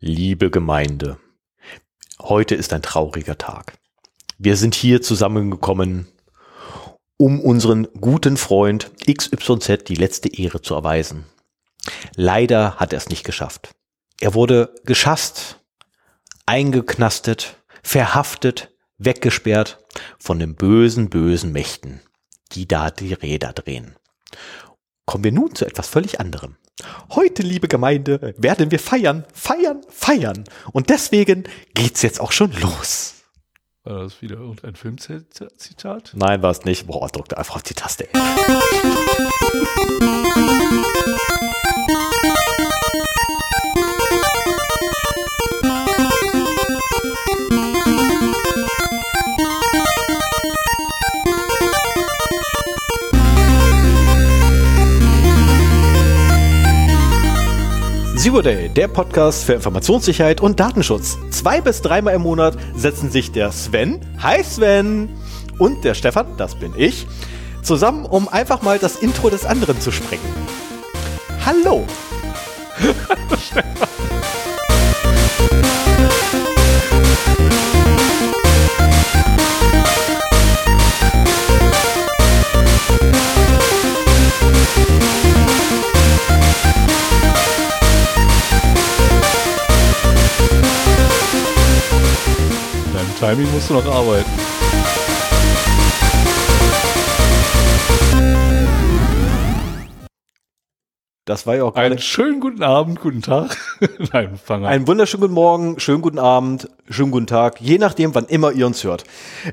Liebe 0.00 0.50
Gemeinde, 0.50 1.18
heute 2.20 2.54
ist 2.54 2.74
ein 2.74 2.82
trauriger 2.82 3.38
Tag. 3.38 3.78
Wir 4.36 4.58
sind 4.58 4.74
hier 4.74 5.00
zusammengekommen, 5.00 6.06
um 7.16 7.40
unseren 7.40 7.88
guten 7.98 8.36
Freund 8.36 8.90
XYZ 9.10 9.84
die 9.88 9.94
letzte 9.94 10.28
Ehre 10.28 10.60
zu 10.60 10.74
erweisen. 10.74 11.24
Leider 12.14 12.76
hat 12.76 12.92
er 12.92 12.98
es 12.98 13.08
nicht 13.08 13.24
geschafft. 13.24 13.70
Er 14.20 14.34
wurde 14.34 14.74
geschasst, 14.84 15.60
eingeknastet, 16.44 17.56
verhaftet, 17.82 18.70
weggesperrt 18.98 19.78
von 20.18 20.38
den 20.38 20.56
bösen, 20.56 21.08
bösen 21.08 21.52
Mächten, 21.52 22.02
die 22.52 22.68
da 22.68 22.90
die 22.90 23.14
Räder 23.14 23.54
drehen. 23.54 23.96
Kommen 25.06 25.22
wir 25.22 25.32
nun 25.32 25.54
zu 25.54 25.64
etwas 25.64 25.88
völlig 25.88 26.18
anderem. 26.18 26.56
Heute, 27.10 27.42
liebe 27.42 27.68
Gemeinde, 27.68 28.34
werden 28.36 28.72
wir 28.72 28.80
feiern, 28.80 29.24
feiern, 29.32 29.80
feiern. 29.88 30.44
Und 30.72 30.90
deswegen 30.90 31.44
geht's 31.74 32.02
jetzt 32.02 32.20
auch 32.20 32.32
schon 32.32 32.50
los. 32.60 33.14
War 33.84 34.00
das 34.00 34.20
wieder 34.20 34.34
irgendein 34.36 34.74
Filmzitat? 34.74 36.12
Nein, 36.14 36.42
war 36.42 36.50
es 36.50 36.64
nicht. 36.64 36.88
Boah, 36.88 37.08
drückte 37.08 37.38
einfach 37.38 37.54
auf 37.54 37.62
die 37.62 37.74
Taste. 37.74 38.08
Zero 58.26 58.42
Day, 58.42 58.68
der 58.68 58.88
Podcast 58.88 59.44
für 59.44 59.52
Informationssicherheit 59.52 60.40
und 60.40 60.58
Datenschutz. 60.58 61.16
Zwei 61.30 61.60
bis 61.60 61.80
dreimal 61.80 62.12
im 62.14 62.22
Monat 62.22 62.56
setzen 62.74 63.08
sich 63.08 63.30
der 63.30 63.52
Sven, 63.52 64.00
hi 64.20 64.42
Sven, 64.42 65.08
und 65.60 65.84
der 65.84 65.94
Stefan, 65.94 66.26
das 66.36 66.56
bin 66.56 66.72
ich, 66.76 67.06
zusammen, 67.62 68.04
um 68.04 68.26
einfach 68.26 68.62
mal 68.62 68.80
das 68.80 68.96
Intro 68.96 69.30
des 69.30 69.46
anderen 69.46 69.80
zu 69.80 69.92
sprengen. 69.92 70.24
Hallo! 71.44 71.84
Stefan. 73.38 73.88
Timing 93.18 93.50
musst 93.50 93.70
du 93.70 93.74
noch 93.74 93.86
arbeiten. 93.86 94.30
Das 101.24 101.46
war 101.46 101.56
ja 101.56 101.64
auch 101.64 101.74
Einen 101.76 101.98
schönen 101.98 102.40
guten 102.40 102.62
Abend, 102.62 103.00
guten 103.00 103.22
Tag. 103.22 103.56
Nein, 104.12 104.38
fang 104.42 104.64
an. 104.64 104.70
Einen 104.70 104.86
wunderschönen 104.86 105.22
guten 105.22 105.32
Morgen, 105.32 105.80
schönen 105.80 106.02
guten 106.02 106.18
Abend, 106.18 106.68
schönen 106.90 107.10
guten 107.10 107.26
Tag, 107.26 107.58
je 107.58 107.78
nachdem, 107.78 108.14
wann 108.14 108.26
immer 108.26 108.52
ihr 108.52 108.66
uns 108.66 108.84
hört. 108.84 109.04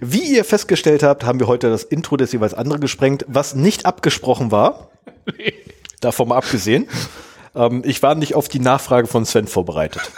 Wie 0.01 0.35
ihr 0.35 0.43
festgestellt 0.43 1.01
habt, 1.01 1.23
haben 1.23 1.39
wir 1.39 1.47
heute 1.47 1.69
das 1.69 1.83
Intro 1.83 2.17
des 2.17 2.33
jeweils 2.33 2.53
anderen 2.53 2.81
gesprengt, 2.81 3.23
was 3.29 3.55
nicht 3.55 3.85
abgesprochen 3.85 4.51
war. 4.51 4.89
Nee. 5.37 5.53
Davon 6.01 6.27
mal 6.27 6.37
abgesehen. 6.37 6.89
Ähm, 7.55 7.81
ich 7.85 8.03
war 8.03 8.13
nicht 8.15 8.35
auf 8.35 8.49
die 8.49 8.59
Nachfrage 8.59 9.07
von 9.07 9.25
Sven 9.25 9.47
vorbereitet. 9.47 10.11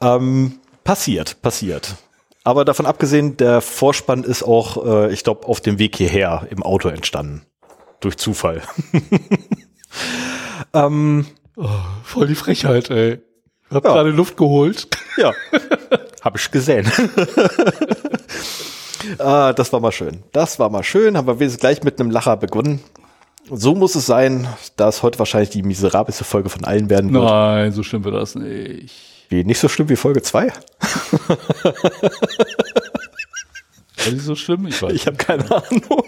ähm, 0.00 0.60
passiert, 0.84 1.42
passiert. 1.42 1.96
Aber 2.44 2.64
davon 2.64 2.86
abgesehen, 2.86 3.36
der 3.36 3.60
Vorspann 3.60 4.24
ist 4.24 4.42
auch, 4.42 4.84
äh, 4.84 5.12
ich 5.12 5.22
glaube, 5.22 5.46
auf 5.46 5.60
dem 5.60 5.78
Weg 5.78 5.96
hierher 5.96 6.46
im 6.50 6.62
Auto 6.62 6.88
entstanden. 6.88 7.42
Durch 8.00 8.16
Zufall. 8.16 8.62
ähm, 10.74 11.26
oh, 11.56 11.68
voll 12.02 12.26
die 12.26 12.34
Frechheit, 12.34 12.90
ey. 12.90 13.20
Ich 13.70 13.76
hab 13.76 13.84
ja. 13.84 13.92
gerade 13.92 14.10
Luft 14.10 14.36
geholt. 14.36 14.88
Ja, 15.16 15.32
hab 16.20 16.36
ich 16.36 16.50
gesehen. 16.50 16.90
ah, 19.18 19.52
das 19.52 19.72
war 19.72 19.80
mal 19.80 19.92
schön. 19.92 20.24
Das 20.32 20.58
war 20.58 20.68
mal 20.68 20.82
schön. 20.82 21.16
Haben 21.16 21.28
wir 21.28 21.38
wenigstens 21.38 21.60
gleich 21.60 21.82
mit 21.84 22.00
einem 22.00 22.10
Lacher 22.10 22.36
begonnen. 22.36 22.80
So 23.50 23.74
muss 23.74 23.94
es 23.94 24.06
sein, 24.06 24.48
da 24.76 24.88
es 24.88 25.02
heute 25.02 25.18
wahrscheinlich 25.18 25.50
die 25.50 25.62
miserabelste 25.62 26.24
Folge 26.24 26.48
von 26.48 26.64
allen 26.64 26.90
werden 26.90 27.12
wird. 27.12 27.24
Nein, 27.24 27.72
so 27.72 27.82
schlimm 27.82 28.04
wird 28.04 28.14
das 28.14 28.34
nicht. 28.34 29.11
Wie, 29.32 29.44
nicht 29.44 29.58
so 29.60 29.68
schlimm 29.68 29.88
wie 29.88 29.96
Folge 29.96 30.20
2? 30.20 30.52
Ist 33.96 34.26
so 34.26 34.36
schlimm? 34.36 34.66
Ich, 34.66 34.82
ich 34.82 35.06
habe 35.06 35.16
keine 35.16 35.50
Ahnung. 35.50 36.04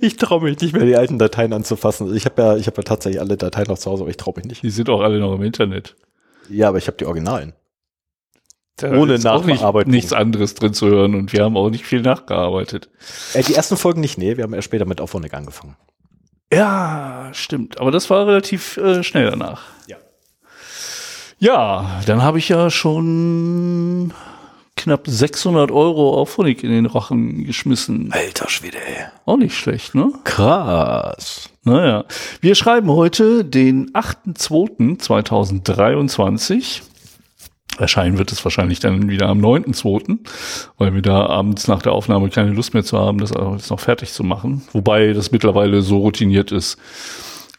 Ich 0.00 0.16
traue 0.16 0.42
mich 0.42 0.60
nicht 0.60 0.74
mehr, 0.74 0.84
die 0.84 0.96
alten 0.96 1.20
Dateien 1.20 1.52
anzufassen. 1.52 2.12
Ich 2.16 2.24
habe 2.24 2.42
ja, 2.42 2.56
ich 2.56 2.66
habe 2.66 2.78
ja 2.78 2.82
tatsächlich 2.82 3.20
alle 3.20 3.36
Dateien 3.36 3.68
noch 3.68 3.78
zu 3.78 3.88
Hause, 3.88 4.02
aber 4.02 4.10
ich 4.10 4.16
traue 4.16 4.34
mich 4.36 4.46
nicht. 4.46 4.64
Die 4.64 4.70
sind 4.70 4.90
auch 4.90 5.02
alle 5.02 5.20
noch 5.20 5.36
im 5.36 5.42
Internet. 5.42 5.94
Ja, 6.48 6.68
aber 6.70 6.78
ich 6.78 6.88
habe 6.88 6.96
die 6.96 7.04
Originalen. 7.04 7.52
Da 8.74 8.90
Ohne 8.90 9.20
Nachbearbeitung. 9.20 9.92
Nicht, 9.92 10.02
nichts 10.02 10.12
anderes 10.12 10.54
drin 10.54 10.74
zu 10.74 10.88
hören 10.88 11.14
und 11.14 11.32
wir 11.32 11.44
haben 11.44 11.56
auch 11.56 11.70
nicht 11.70 11.86
viel 11.86 12.02
nachgearbeitet. 12.02 12.90
Äh, 13.34 13.44
die 13.44 13.54
ersten 13.54 13.76
Folgen 13.76 14.00
nicht, 14.00 14.18
nee, 14.18 14.36
wir 14.36 14.42
haben 14.42 14.52
erst 14.52 14.64
später 14.64 14.84
mit 14.84 15.00
Auphonic 15.00 15.32
angefangen. 15.32 15.76
Ja, 16.52 17.30
stimmt. 17.32 17.78
Aber 17.78 17.92
das 17.92 18.10
war 18.10 18.26
relativ 18.26 18.78
äh, 18.78 19.04
schnell 19.04 19.30
danach. 19.30 19.62
Ja. 19.86 19.96
Ja, 21.38 22.00
dann 22.06 22.22
habe 22.22 22.38
ich 22.38 22.48
ja 22.48 22.70
schon 22.70 24.14
knapp 24.74 25.02
600 25.06 25.70
Euro 25.70 26.18
auf 26.18 26.38
Honig 26.38 26.64
in 26.64 26.70
den 26.70 26.86
Rachen 26.86 27.44
geschmissen. 27.44 28.10
Alter 28.12 28.48
Schwede, 28.48 28.78
ey. 28.78 29.04
Auch 29.26 29.36
nicht 29.36 29.54
schlecht, 29.54 29.94
ne? 29.94 30.10
Krass. 30.24 31.50
Naja, 31.64 32.06
wir 32.40 32.54
schreiben 32.54 32.90
heute 32.90 33.44
den 33.44 33.92
8.2.2023. 33.92 36.80
Erscheinen 37.78 38.16
wird 38.16 38.32
es 38.32 38.42
wahrscheinlich 38.44 38.80
dann 38.80 39.10
wieder 39.10 39.28
am 39.28 39.40
9.2., 39.40 40.20
weil 40.78 40.94
wir 40.94 41.02
da 41.02 41.26
abends 41.26 41.68
nach 41.68 41.82
der 41.82 41.92
Aufnahme 41.92 42.30
keine 42.30 42.52
Lust 42.52 42.72
mehr 42.72 42.84
zu 42.84 42.98
haben, 42.98 43.18
das 43.18 43.32
alles 43.32 43.68
noch 43.68 43.80
fertig 43.80 44.10
zu 44.12 44.24
machen. 44.24 44.62
Wobei 44.72 45.12
das 45.12 45.32
mittlerweile 45.32 45.82
so 45.82 45.98
routiniert 45.98 46.50
ist, 46.52 46.78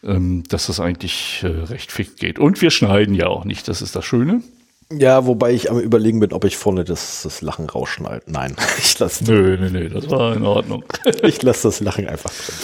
ähm, 0.02 0.42
dass 0.48 0.66
das 0.66 0.80
eigentlich 0.80 1.42
äh, 1.42 1.46
recht 1.46 1.92
fix 1.92 2.16
geht. 2.16 2.38
Und 2.38 2.60
wir 2.62 2.70
schneiden 2.70 3.14
ja 3.14 3.26
auch 3.26 3.44
nicht, 3.44 3.68
das 3.68 3.82
ist 3.82 3.96
das 3.96 4.04
Schöne. 4.04 4.42
Ja, 4.90 5.26
wobei 5.26 5.52
ich 5.52 5.70
am 5.70 5.78
überlegen 5.78 6.18
bin, 6.20 6.32
ob 6.32 6.44
ich 6.44 6.56
vorne 6.56 6.84
das, 6.84 7.22
das 7.22 7.42
Lachen 7.42 7.68
rausschneide. 7.68 8.22
Nein, 8.26 8.56
ich 8.78 8.98
lasse. 8.98 9.24
Nö, 9.24 9.56
nö, 9.58 9.70
nö, 9.70 9.88
das 9.88 10.10
war 10.10 10.34
in 10.34 10.44
Ordnung. 10.44 10.84
ich 11.22 11.42
lasse 11.42 11.68
das 11.68 11.80
Lachen 11.80 12.08
einfach 12.08 12.30
drin. 12.30 12.56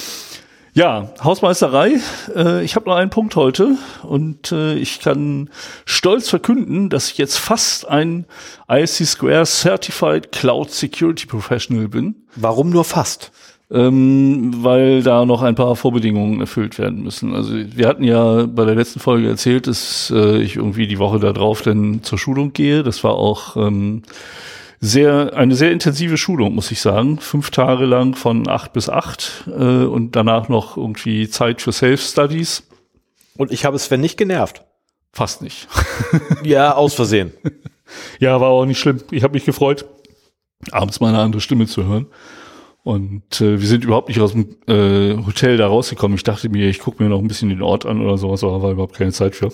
Ja, 0.76 1.12
Hausmeisterei. 1.22 2.00
Äh, 2.34 2.64
ich 2.64 2.74
habe 2.74 2.86
noch 2.86 2.96
einen 2.96 3.10
Punkt 3.10 3.36
heute 3.36 3.76
und 4.02 4.50
äh, 4.50 4.74
ich 4.74 4.98
kann 4.98 5.48
stolz 5.84 6.28
verkünden, 6.28 6.90
dass 6.90 7.12
ich 7.12 7.18
jetzt 7.18 7.38
fast 7.38 7.86
ein 7.86 8.26
IC 8.68 9.06
Square 9.06 9.46
Certified 9.46 10.32
Cloud 10.32 10.72
Security 10.72 11.26
Professional 11.26 11.86
bin. 11.86 12.16
Warum 12.34 12.70
nur 12.70 12.84
fast? 12.84 13.30
Ähm, 13.70 14.52
weil 14.62 15.02
da 15.02 15.24
noch 15.24 15.42
ein 15.42 15.54
paar 15.54 15.74
Vorbedingungen 15.76 16.40
erfüllt 16.40 16.78
werden 16.78 17.02
müssen. 17.02 17.34
Also 17.34 17.54
wir 17.54 17.88
hatten 17.88 18.04
ja 18.04 18.46
bei 18.46 18.64
der 18.64 18.74
letzten 18.74 19.00
Folge 19.00 19.28
erzählt, 19.28 19.66
dass 19.66 20.12
äh, 20.14 20.38
ich 20.38 20.56
irgendwie 20.56 20.86
die 20.86 20.98
Woche 20.98 21.18
da 21.18 21.32
drauf 21.32 21.62
dann 21.62 22.02
zur 22.02 22.18
Schulung 22.18 22.52
gehe. 22.52 22.82
Das 22.82 23.02
war 23.04 23.14
auch 23.14 23.56
ähm, 23.56 24.02
sehr 24.80 25.34
eine 25.34 25.56
sehr 25.56 25.72
intensive 25.72 26.18
Schulung, 26.18 26.54
muss 26.54 26.70
ich 26.70 26.80
sagen. 26.80 27.18
Fünf 27.18 27.50
Tage 27.50 27.86
lang 27.86 28.14
von 28.14 28.48
acht 28.48 28.74
bis 28.74 28.88
acht 28.88 29.44
äh, 29.46 29.84
und 29.84 30.14
danach 30.14 30.48
noch 30.48 30.76
irgendwie 30.76 31.28
Zeit 31.28 31.62
für 31.62 31.72
Self-Studies. 31.72 32.64
Und 33.36 33.50
ich 33.50 33.64
habe 33.64 33.78
Sven 33.78 34.00
nicht 34.00 34.18
genervt. 34.18 34.62
Fast 35.12 35.42
nicht. 35.42 35.68
ja, 36.44 36.74
aus 36.74 36.94
Versehen. 36.94 37.32
ja, 38.20 38.40
war 38.40 38.50
auch 38.50 38.66
nicht 38.66 38.78
schlimm. 38.78 39.00
Ich 39.10 39.22
habe 39.22 39.34
mich 39.34 39.44
gefreut, 39.44 39.86
abends 40.70 41.00
mal 41.00 41.08
eine 41.08 41.20
andere 41.20 41.40
Stimme 41.40 41.66
zu 41.66 41.84
hören. 41.84 42.06
Und 42.84 43.40
äh, 43.40 43.60
wir 43.60 43.66
sind 43.66 43.82
überhaupt 43.82 44.08
nicht 44.08 44.20
aus 44.20 44.32
dem 44.32 44.56
äh, 44.66 45.16
Hotel 45.26 45.56
da 45.56 45.66
rausgekommen. 45.66 46.16
Ich 46.16 46.22
dachte 46.22 46.50
mir, 46.50 46.68
ich 46.68 46.80
gucke 46.80 47.02
mir 47.02 47.08
noch 47.08 47.18
ein 47.18 47.26
bisschen 47.28 47.48
den 47.48 47.62
Ort 47.62 47.86
an 47.86 48.00
oder 48.00 48.18
sowas, 48.18 48.44
aber 48.44 48.62
war 48.62 48.72
überhaupt 48.72 48.94
keine 48.94 49.12
Zeit 49.12 49.34
für. 49.34 49.48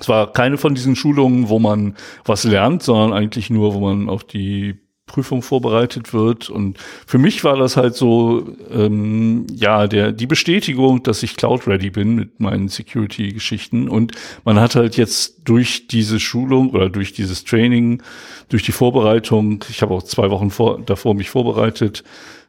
Es 0.00 0.08
war 0.08 0.32
keine 0.32 0.56
von 0.56 0.74
diesen 0.74 0.96
Schulungen, 0.96 1.50
wo 1.50 1.58
man 1.58 1.94
was 2.24 2.44
lernt, 2.44 2.82
sondern 2.82 3.12
eigentlich 3.12 3.50
nur, 3.50 3.74
wo 3.74 3.80
man 3.80 4.08
auf 4.08 4.24
die 4.24 4.76
Prüfung 5.08 5.42
vorbereitet 5.42 6.14
wird. 6.14 6.48
Und 6.48 6.78
für 7.06 7.18
mich 7.18 7.42
war 7.42 7.56
das 7.56 7.76
halt 7.76 7.96
so, 7.96 8.46
ähm, 8.70 9.46
ja, 9.52 9.88
der 9.88 10.12
die 10.12 10.26
Bestätigung, 10.26 11.02
dass 11.02 11.22
ich 11.24 11.36
Cloud-ready 11.36 11.90
bin 11.90 12.14
mit 12.14 12.38
meinen 12.40 12.68
Security-Geschichten. 12.68 13.88
Und 13.88 14.12
man 14.44 14.60
hat 14.60 14.76
halt 14.76 14.96
jetzt 14.96 15.48
durch 15.48 15.88
diese 15.88 16.20
Schulung 16.20 16.70
oder 16.70 16.88
durch 16.88 17.12
dieses 17.12 17.44
Training, 17.44 18.02
durch 18.48 18.62
die 18.62 18.72
Vorbereitung, 18.72 19.64
ich 19.68 19.82
habe 19.82 19.94
auch 19.94 20.02
zwei 20.02 20.30
Wochen 20.30 20.50
vor, 20.50 20.80
davor 20.80 21.14
mich 21.14 21.30
vorbereitet, 21.30 22.04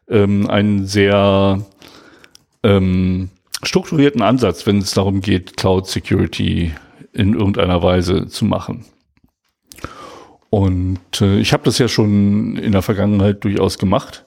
ähm, 0.09 0.49
einen 0.49 0.85
sehr 0.85 1.65
ähm, 2.63 3.29
strukturierten 3.63 4.21
Ansatz, 4.21 4.65
wenn 4.65 4.79
es 4.79 4.91
darum 4.91 5.21
geht, 5.21 5.57
Cloud 5.57 5.87
Security 5.87 6.73
in 7.13 7.33
irgendeiner 7.33 7.81
Weise 7.81 8.27
zu 8.27 8.45
machen. 8.45 8.85
Und 10.49 11.21
äh, 11.21 11.39
ich 11.39 11.53
habe 11.53 11.63
das 11.63 11.77
ja 11.77 11.87
schon 11.87 12.57
in 12.57 12.71
der 12.71 12.81
Vergangenheit 12.81 13.43
durchaus 13.43 13.77
gemacht. 13.77 14.25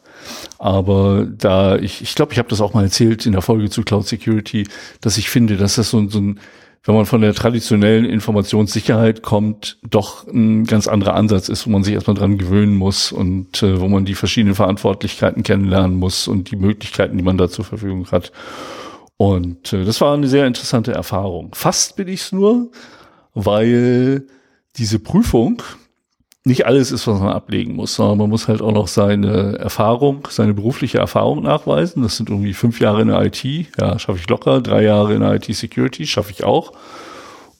Aber 0.58 1.26
da 1.26 1.76
ich, 1.76 2.00
ich 2.00 2.14
glaube, 2.14 2.32
ich 2.32 2.38
habe 2.38 2.48
das 2.48 2.60
auch 2.60 2.74
mal 2.74 2.84
erzählt 2.84 3.26
in 3.26 3.32
der 3.32 3.42
Folge 3.42 3.70
zu 3.70 3.82
Cloud 3.82 4.06
Security, 4.06 4.68
dass 5.00 5.18
ich 5.18 5.28
finde, 5.28 5.56
dass 5.56 5.74
das 5.74 5.90
so, 5.90 6.08
so 6.08 6.20
ein, 6.20 6.38
wenn 6.84 6.94
man 6.96 7.06
von 7.06 7.20
der 7.20 7.32
traditionellen 7.32 8.04
Informationssicherheit 8.04 9.22
kommt, 9.22 9.78
doch 9.88 10.26
ein 10.26 10.64
ganz 10.64 10.88
anderer 10.88 11.14
Ansatz 11.14 11.48
ist, 11.48 11.66
wo 11.66 11.70
man 11.70 11.84
sich 11.84 11.94
erstmal 11.94 12.16
dran 12.16 12.38
gewöhnen 12.38 12.74
muss 12.74 13.12
und 13.12 13.62
äh, 13.62 13.80
wo 13.80 13.88
man 13.88 14.04
die 14.04 14.14
verschiedenen 14.14 14.56
Verantwortlichkeiten 14.56 15.44
kennenlernen 15.44 15.96
muss 15.96 16.26
und 16.26 16.50
die 16.50 16.56
Möglichkeiten, 16.56 17.16
die 17.16 17.22
man 17.22 17.38
da 17.38 17.48
zur 17.48 17.64
Verfügung 17.64 18.10
hat. 18.10 18.32
Und 19.16 19.72
äh, 19.72 19.84
das 19.84 20.00
war 20.00 20.14
eine 20.14 20.26
sehr 20.26 20.46
interessante 20.46 20.92
Erfahrung. 20.92 21.50
Fast 21.54 21.94
bin 21.94 22.08
ich 22.08 22.22
es 22.22 22.32
nur, 22.32 22.72
weil 23.34 24.26
diese 24.76 24.98
Prüfung, 24.98 25.62
nicht 26.44 26.66
alles 26.66 26.90
ist, 26.90 27.06
was 27.06 27.20
man 27.20 27.28
ablegen 27.28 27.76
muss, 27.76 27.94
sondern 27.94 28.18
man 28.18 28.30
muss 28.30 28.48
halt 28.48 28.62
auch 28.62 28.72
noch 28.72 28.88
seine 28.88 29.58
Erfahrung, 29.58 30.26
seine 30.28 30.54
berufliche 30.54 30.98
Erfahrung 30.98 31.42
nachweisen. 31.42 32.02
Das 32.02 32.16
sind 32.16 32.30
irgendwie 32.30 32.52
fünf 32.52 32.80
Jahre 32.80 33.02
in 33.02 33.08
der 33.08 33.22
IT, 33.22 33.44
ja, 33.44 33.98
schaffe 33.98 34.18
ich 34.18 34.28
locker, 34.28 34.60
drei 34.60 34.82
Jahre 34.82 35.14
in 35.14 35.20
der 35.20 35.34
IT-Security, 35.34 36.06
schaffe 36.06 36.32
ich 36.32 36.42
auch. 36.42 36.72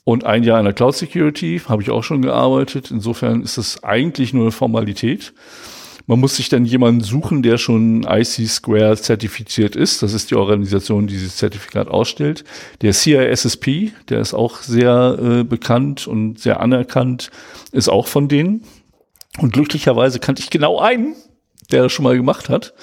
Und 0.03 0.25
ein 0.25 0.43
Jahr 0.43 0.59
in 0.59 0.65
der 0.65 0.73
Cloud 0.73 0.95
Security 0.95 1.61
habe 1.65 1.81
ich 1.81 1.89
auch 1.89 2.03
schon 2.03 2.21
gearbeitet. 2.21 2.91
Insofern 2.91 3.41
ist 3.41 3.57
das 3.57 3.83
eigentlich 3.85 4.33
nur 4.33 4.43
eine 4.43 4.51
Formalität. 4.51 5.33
Man 6.05 6.19
muss 6.19 6.35
sich 6.35 6.49
dann 6.49 6.65
jemanden 6.65 7.01
suchen, 7.01 7.43
der 7.43 7.57
schon 7.57 8.03
IC 8.03 8.47
Square 8.47 8.97
zertifiziert 8.97 9.75
ist. 9.75 10.03
Das 10.03 10.13
ist 10.13 10.31
die 10.31 10.35
Organisation, 10.35 11.07
die 11.07 11.13
dieses 11.13 11.37
Zertifikat 11.37 11.87
ausstellt. 11.87 12.43
Der 12.81 12.93
CISSP, 12.93 13.93
der 14.09 14.19
ist 14.19 14.33
auch 14.33 14.57
sehr 14.57 15.17
äh, 15.21 15.43
bekannt 15.43 16.07
und 16.07 16.39
sehr 16.39 16.59
anerkannt, 16.59 17.31
ist 17.71 17.87
auch 17.87 18.07
von 18.07 18.27
denen. 18.27 18.63
Und 19.39 19.53
glücklicherweise 19.53 20.19
kannte 20.19 20.41
ich 20.41 20.49
genau 20.49 20.79
einen, 20.79 21.15
der 21.71 21.83
das 21.83 21.93
schon 21.93 22.03
mal 22.03 22.17
gemacht 22.17 22.49
hat 22.49 22.73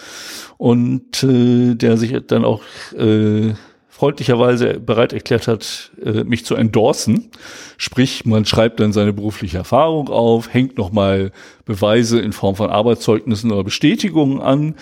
und 0.57 1.23
äh, 1.23 1.75
der 1.75 1.97
sich 1.99 2.15
dann 2.27 2.45
auch 2.45 2.63
äh, 2.97 3.53
freundlicherweise 4.01 4.81
bereit 4.81 5.13
erklärt 5.13 5.47
hat, 5.47 5.91
äh, 6.03 6.25
mich 6.25 6.47
zu 6.47 6.55
endorsen. 6.55 7.29
Sprich, 7.77 8.25
man 8.25 8.47
schreibt 8.47 8.81
dann 8.81 8.95
seine 8.95 9.13
berufliche 9.13 9.59
Erfahrung 9.59 10.09
auf, 10.09 10.55
hängt 10.55 10.79
nochmal 10.79 11.33
Beweise 11.67 12.19
in 12.19 12.33
Form 12.33 12.57
von 12.57 12.71
Arbeitszeugnissen 12.71 13.53
oder 13.53 13.63
Bestätigungen 13.63 14.41
an, 14.41 14.75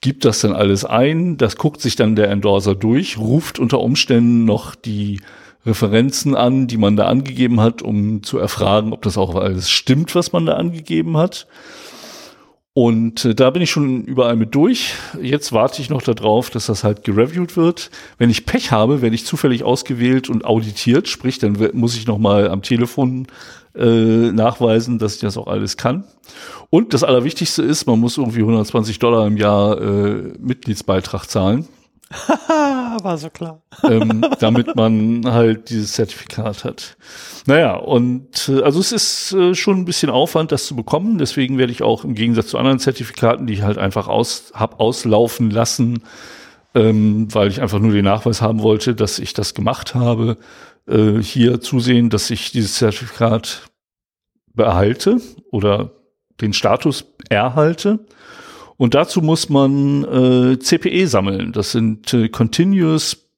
gibt 0.00 0.24
das 0.24 0.40
dann 0.40 0.54
alles 0.54 0.86
ein, 0.86 1.36
das 1.36 1.56
guckt 1.56 1.82
sich 1.82 1.96
dann 1.96 2.16
der 2.16 2.30
Endorser 2.30 2.74
durch, 2.74 3.18
ruft 3.18 3.58
unter 3.58 3.80
Umständen 3.80 4.46
noch 4.46 4.74
die 4.74 5.20
Referenzen 5.66 6.34
an, 6.34 6.66
die 6.66 6.78
man 6.78 6.96
da 6.96 7.08
angegeben 7.08 7.60
hat, 7.60 7.82
um 7.82 8.22
zu 8.22 8.38
erfragen, 8.38 8.94
ob 8.94 9.02
das 9.02 9.18
auch 9.18 9.34
alles 9.34 9.68
stimmt, 9.68 10.14
was 10.14 10.32
man 10.32 10.46
da 10.46 10.54
angegeben 10.54 11.18
hat. 11.18 11.46
Und 12.78 13.24
äh, 13.24 13.34
da 13.34 13.48
bin 13.48 13.62
ich 13.62 13.70
schon 13.70 14.04
überall 14.04 14.36
mit 14.36 14.54
durch. 14.54 14.92
Jetzt 15.22 15.54
warte 15.54 15.80
ich 15.80 15.88
noch 15.88 16.02
darauf, 16.02 16.50
dass 16.50 16.66
das 16.66 16.84
halt 16.84 17.04
gereviewt 17.04 17.56
wird. 17.56 17.90
Wenn 18.18 18.28
ich 18.28 18.44
Pech 18.44 18.70
habe, 18.70 19.00
werde 19.00 19.14
ich 19.14 19.24
zufällig 19.24 19.64
ausgewählt 19.64 20.28
und 20.28 20.44
auditiert. 20.44 21.08
Sprich, 21.08 21.38
dann 21.38 21.56
muss 21.72 21.96
ich 21.96 22.06
noch 22.06 22.18
mal 22.18 22.50
am 22.50 22.60
Telefon 22.60 23.28
äh, 23.74 24.30
nachweisen, 24.30 24.98
dass 24.98 25.14
ich 25.14 25.20
das 25.22 25.38
auch 25.38 25.46
alles 25.46 25.78
kann. 25.78 26.04
Und 26.68 26.92
das 26.92 27.02
Allerwichtigste 27.02 27.62
ist, 27.62 27.86
man 27.86 27.98
muss 27.98 28.18
irgendwie 28.18 28.40
120 28.40 28.98
Dollar 28.98 29.26
im 29.26 29.38
Jahr 29.38 29.80
äh, 29.80 30.34
Mitgliedsbeitrag 30.38 31.30
zahlen. 31.30 31.66
War 33.02 33.18
so 33.18 33.30
klar. 33.30 33.62
ähm, 33.82 34.24
damit 34.38 34.76
man 34.76 35.22
halt 35.26 35.70
dieses 35.70 35.92
Zertifikat 35.92 36.64
hat. 36.64 36.96
Naja, 37.46 37.74
und 37.74 38.48
äh, 38.48 38.62
also 38.62 38.78
es 38.78 38.92
ist 38.92 39.32
äh, 39.32 39.54
schon 39.54 39.78
ein 39.78 39.84
bisschen 39.84 40.10
Aufwand, 40.10 40.52
das 40.52 40.66
zu 40.66 40.76
bekommen. 40.76 41.18
Deswegen 41.18 41.58
werde 41.58 41.72
ich 41.72 41.82
auch 41.82 42.04
im 42.04 42.14
Gegensatz 42.14 42.48
zu 42.48 42.58
anderen 42.58 42.78
Zertifikaten, 42.78 43.46
die 43.46 43.54
ich 43.54 43.62
halt 43.62 43.78
einfach 43.78 44.06
aus, 44.06 44.52
hab 44.54 44.78
auslaufen 44.78 45.50
lassen, 45.50 46.02
ähm, 46.74 47.32
weil 47.34 47.48
ich 47.48 47.60
einfach 47.60 47.80
nur 47.80 47.92
den 47.92 48.04
Nachweis 48.04 48.40
haben 48.40 48.62
wollte, 48.62 48.94
dass 48.94 49.18
ich 49.18 49.34
das 49.34 49.54
gemacht 49.54 49.94
habe, 49.94 50.36
äh, 50.86 51.20
hier 51.20 51.60
zusehen, 51.60 52.10
dass 52.10 52.30
ich 52.30 52.52
dieses 52.52 52.74
Zertifikat 52.74 53.62
behalte 54.54 55.20
oder 55.50 55.90
den 56.40 56.52
Status 56.52 57.04
erhalte. 57.28 58.06
Und 58.76 58.94
dazu 58.94 59.22
muss 59.22 59.48
man 59.48 60.04
äh, 60.04 60.58
CPE 60.58 61.06
sammeln. 61.06 61.52
Das 61.52 61.72
sind 61.72 62.12
äh, 62.12 62.28
Continuous 62.28 63.28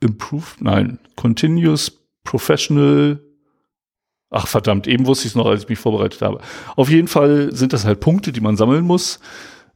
Improve, 0.00 0.46
nein, 0.60 0.98
Continuous 1.14 1.92
Professional. 2.24 3.20
Ach 4.30 4.46
verdammt, 4.46 4.86
eben 4.86 5.06
wusste 5.06 5.26
ich 5.26 5.32
es 5.32 5.36
noch, 5.36 5.46
als 5.46 5.62
ich 5.62 5.68
mich 5.68 5.78
vorbereitet 5.78 6.20
habe. 6.22 6.40
Auf 6.74 6.90
jeden 6.90 7.08
Fall 7.08 7.54
sind 7.54 7.72
das 7.72 7.84
halt 7.84 8.00
Punkte, 8.00 8.32
die 8.32 8.40
man 8.40 8.56
sammeln 8.56 8.84
muss 8.84 9.20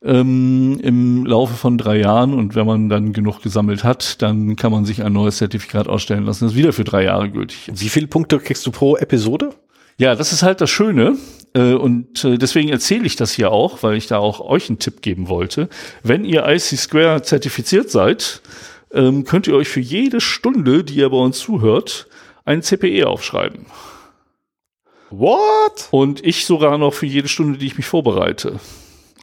ähm, 0.03 0.79
im 0.83 1.27
Laufe 1.27 1.55
von 1.55 1.79
drei 1.79 1.99
Jahren. 1.99 2.35
Und 2.35 2.55
wenn 2.55 2.67
man 2.67 2.89
dann 2.89 3.13
genug 3.13 3.43
gesammelt 3.43 3.85
hat, 3.85 4.21
dann 4.23 4.57
kann 4.57 4.73
man 4.73 4.85
sich 4.85 5.03
ein 5.03 5.13
neues 5.13 5.39
Zertifikat 5.39 5.89
ausstellen 5.89 6.25
lassen, 6.25 6.45
das 6.47 6.55
wieder 6.55 6.73
für 6.73 6.85
drei 6.85 7.05
Jahre 7.05 7.31
gültig 7.31 7.69
ist. 7.69 7.83
Wie 7.83 7.89
viele 7.89 8.07
Punkte 8.07 8.39
kriegst 8.39 8.67
du 8.67 8.71
pro 8.71 8.97
Episode? 8.97 9.51
Ja, 9.99 10.15
das 10.15 10.33
ist 10.33 10.43
halt 10.43 10.61
das 10.61 10.71
Schöne. 10.71 11.17
Äh, 11.55 11.75
und 11.75 12.25
äh, 12.25 12.39
deswegen 12.39 12.69
erzähle 12.69 13.07
ich 13.07 13.17
das 13.17 13.33
hier 13.33 13.51
auch, 13.51 13.83
weil 13.83 13.97
ich 13.97 14.07
da 14.07 14.19
auch 14.19 14.41
euch 14.41 14.69
einen 14.69 14.79
Tipp 14.79 15.03
geben 15.03 15.29
wollte. 15.29 15.69
Wenn 16.03 16.25
ihr 16.25 16.47
IC 16.47 16.79
Square 16.79 17.23
zertifiziert 17.23 17.91
seid, 17.91 18.43
ähm, 18.93 19.25
könnt 19.25 19.47
ihr 19.47 19.55
euch 19.55 19.69
für 19.69 19.81
jede 19.81 20.21
Stunde, 20.21 20.85
die 20.85 20.95
ihr 20.95 21.11
bei 21.11 21.17
uns 21.17 21.39
zuhört, 21.39 22.07
ein 22.45 22.63
CPE 22.63 23.07
aufschreiben. 23.07 23.67
What? 25.11 25.89
Und 25.91 26.25
ich 26.25 26.47
sogar 26.47 26.79
noch 26.79 26.95
für 26.95 27.07
jede 27.07 27.29
Stunde, 27.29 27.59
die 27.59 27.67
ich 27.67 27.77
mich 27.77 27.87
vorbereite. 27.87 28.61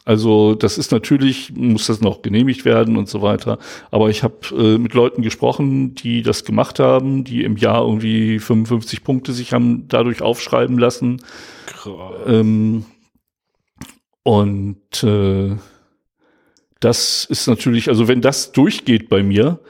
Also 0.08 0.54
das 0.54 0.78
ist 0.78 0.90
natürlich, 0.90 1.52
muss 1.54 1.88
das 1.88 2.00
noch 2.00 2.22
genehmigt 2.22 2.64
werden 2.64 2.96
und 2.96 3.10
so 3.10 3.20
weiter. 3.20 3.58
Aber 3.90 4.08
ich 4.08 4.22
habe 4.22 4.36
äh, 4.56 4.78
mit 4.78 4.94
Leuten 4.94 5.20
gesprochen, 5.20 5.94
die 5.94 6.22
das 6.22 6.46
gemacht 6.46 6.78
haben, 6.78 7.24
die 7.24 7.44
im 7.44 7.58
Jahr 7.58 7.82
irgendwie 7.82 8.38
55 8.38 9.04
Punkte 9.04 9.34
sich 9.34 9.52
haben 9.52 9.86
dadurch 9.86 10.22
aufschreiben 10.22 10.78
lassen. 10.78 11.20
Ähm, 12.26 12.86
und 14.22 15.04
äh, 15.04 15.56
das 16.80 17.26
ist 17.26 17.46
natürlich, 17.46 17.90
also 17.90 18.08
wenn 18.08 18.22
das 18.22 18.52
durchgeht 18.52 19.10
bei 19.10 19.22
mir, 19.22 19.60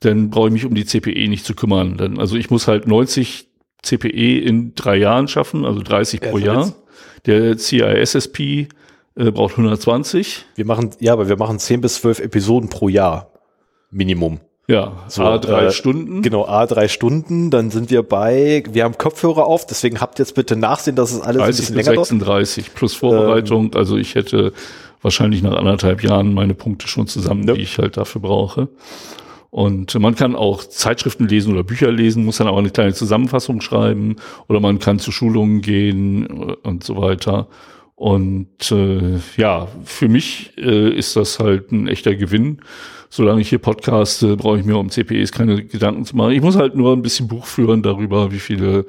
dann 0.00 0.30
brauche 0.30 0.46
ich 0.46 0.54
mich 0.54 0.64
um 0.64 0.74
die 0.74 0.86
CPE 0.86 1.28
nicht 1.28 1.44
zu 1.44 1.54
kümmern. 1.54 1.98
Dann, 1.98 2.18
also 2.18 2.36
ich 2.36 2.48
muss 2.48 2.68
halt 2.68 2.86
90 2.86 3.48
CPE 3.82 4.38
in 4.38 4.74
drei 4.74 4.96
Jahren 4.96 5.28
schaffen, 5.28 5.66
also 5.66 5.82
30 5.82 6.22
pro 6.22 6.38
Jahr. 6.38 6.72
Der 7.26 7.58
CISSP 7.58 8.68
äh, 9.16 9.30
braucht 9.30 9.52
120. 9.52 10.44
Wir 10.54 10.64
machen, 10.64 10.90
ja, 11.00 11.12
aber 11.12 11.28
wir 11.28 11.36
machen 11.36 11.58
10 11.58 11.80
bis 11.80 11.96
12 11.96 12.20
Episoden 12.20 12.68
pro 12.68 12.88
Jahr. 12.88 13.30
Minimum. 13.90 14.40
Ja, 14.66 15.04
so, 15.08 15.22
A 15.22 15.38
drei 15.38 15.66
äh, 15.66 15.70
Stunden. 15.72 16.22
Genau, 16.22 16.46
A 16.46 16.66
drei 16.66 16.88
Stunden. 16.88 17.50
Dann 17.50 17.70
sind 17.70 17.90
wir 17.90 18.02
bei, 18.02 18.64
wir 18.70 18.84
haben 18.84 18.96
Kopfhörer 18.96 19.46
auf, 19.46 19.66
deswegen 19.66 20.00
habt 20.00 20.18
jetzt 20.18 20.34
bitte 20.34 20.56
Nachsehen, 20.56 20.96
dass 20.96 21.12
es 21.12 21.20
alles 21.20 21.42
30 21.42 21.46
ein 21.46 21.56
bisschen 21.56 21.74
länger 21.76 22.04
36 22.04 22.64
dauert. 22.64 22.74
plus 22.74 22.94
Vorbereitung. 22.94 23.64
Ähm, 23.66 23.70
also 23.74 23.96
ich 23.96 24.14
hätte 24.14 24.52
wahrscheinlich 25.02 25.42
nach 25.42 25.54
anderthalb 25.54 26.02
Jahren 26.02 26.32
meine 26.32 26.54
Punkte 26.54 26.88
schon 26.88 27.06
zusammen, 27.06 27.44
ne? 27.44 27.52
die 27.54 27.60
ich 27.60 27.76
halt 27.76 27.98
dafür 27.98 28.22
brauche. 28.22 28.68
Und 29.50 29.96
man 30.00 30.16
kann 30.16 30.34
auch 30.34 30.64
Zeitschriften 30.64 31.28
lesen 31.28 31.52
oder 31.52 31.62
Bücher 31.62 31.92
lesen, 31.92 32.24
muss 32.24 32.38
dann 32.38 32.48
aber 32.48 32.58
eine 32.58 32.70
kleine 32.70 32.94
Zusammenfassung 32.94 33.60
schreiben 33.60 34.16
oder 34.48 34.58
man 34.58 34.80
kann 34.80 34.98
zu 34.98 35.12
Schulungen 35.12 35.60
gehen 35.60 36.26
und 36.62 36.82
so 36.82 36.96
weiter. 36.96 37.46
Und 38.04 38.70
äh, 38.70 39.18
ja, 39.38 39.66
für 39.86 40.08
mich 40.10 40.52
äh, 40.58 40.90
ist 40.90 41.16
das 41.16 41.38
halt 41.38 41.72
ein 41.72 41.88
echter 41.88 42.14
Gewinn. 42.14 42.58
Solange 43.08 43.40
ich 43.40 43.48
hier 43.48 43.60
podcaste, 43.60 44.36
brauche 44.36 44.58
ich 44.58 44.66
mir 44.66 44.76
um 44.76 44.90
CPEs 44.90 45.32
keine 45.32 45.64
Gedanken 45.64 46.04
zu 46.04 46.14
machen. 46.14 46.32
Ich 46.32 46.42
muss 46.42 46.54
halt 46.54 46.74
nur 46.74 46.92
ein 46.92 47.00
bisschen 47.00 47.28
Buch 47.28 47.46
führen 47.46 47.82
darüber, 47.82 48.30
wie 48.30 48.40
viele 48.40 48.84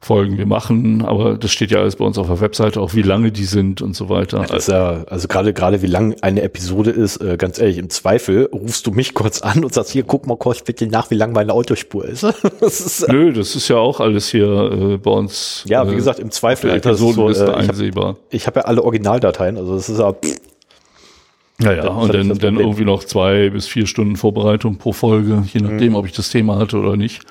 Folgen 0.00 0.38
wir 0.38 0.46
machen, 0.46 1.04
aber 1.04 1.36
das 1.36 1.50
steht 1.50 1.70
ja 1.70 1.78
alles 1.78 1.96
bei 1.96 2.04
uns 2.04 2.18
auf 2.18 2.26
der 2.26 2.40
Webseite, 2.40 2.80
auch 2.80 2.94
wie 2.94 3.02
lange 3.02 3.32
die 3.32 3.44
sind 3.44 3.82
und 3.82 3.96
so 3.96 4.08
weiter. 4.08 4.40
Ja, 4.40 4.46
das 4.46 4.66
ja, 4.66 5.04
also 5.04 5.26
gerade 5.26 5.52
gerade 5.52 5.82
wie 5.82 5.86
lang 5.86 6.14
eine 6.20 6.42
Episode 6.42 6.90
ist, 6.90 7.16
äh, 7.16 7.36
ganz 7.36 7.58
ehrlich, 7.58 7.78
im 7.78 7.88
Zweifel 7.88 8.48
rufst 8.52 8.86
du 8.86 8.90
mich 8.90 9.14
kurz 9.14 9.40
an 9.40 9.64
und 9.64 9.72
sagst, 9.72 9.90
hier, 9.90 10.04
guck 10.04 10.26
mal 10.26 10.36
kurz 10.36 10.62
bitte 10.62 10.86
nach, 10.86 11.10
wie 11.10 11.14
lang 11.14 11.32
meine 11.32 11.52
Autospur 11.52 12.04
ist. 12.04 12.22
das 12.60 12.80
ist 12.80 13.02
äh, 13.02 13.12
Nö, 13.12 13.32
das 13.32 13.56
ist 13.56 13.68
ja 13.68 13.76
auch 13.76 14.00
alles 14.00 14.28
hier 14.28 14.46
äh, 14.46 14.96
bei 14.98 15.10
uns. 15.10 15.64
Ja, 15.66 15.86
wie 15.88 15.92
äh, 15.92 15.96
gesagt, 15.96 16.18
im 16.18 16.30
Zweifel. 16.30 16.70
Episodenliste 16.70 17.46
so, 17.46 17.52
äh, 17.52 17.54
einsehbar. 17.54 18.16
Ich 18.30 18.46
habe 18.46 18.60
hab 18.60 18.64
ja 18.64 18.68
alle 18.68 18.84
Originaldateien, 18.84 19.56
also 19.56 19.74
das 19.74 19.88
ist 19.88 19.98
ja 19.98 20.14
ja, 21.58 21.72
ja, 21.72 21.88
und 21.88 22.12
dann, 22.12 22.36
dann 22.38 22.60
irgendwie 22.60 22.84
noch 22.84 23.02
zwei 23.04 23.48
bis 23.48 23.66
vier 23.66 23.86
Stunden 23.86 24.16
Vorbereitung 24.16 24.76
pro 24.76 24.92
Folge, 24.92 25.42
je 25.52 25.60
nachdem, 25.60 25.90
mhm. 25.90 25.96
ob 25.96 26.06
ich 26.06 26.12
das 26.12 26.28
Thema 26.28 26.58
hatte 26.58 26.76
oder 26.76 26.96
nicht. 26.96 27.22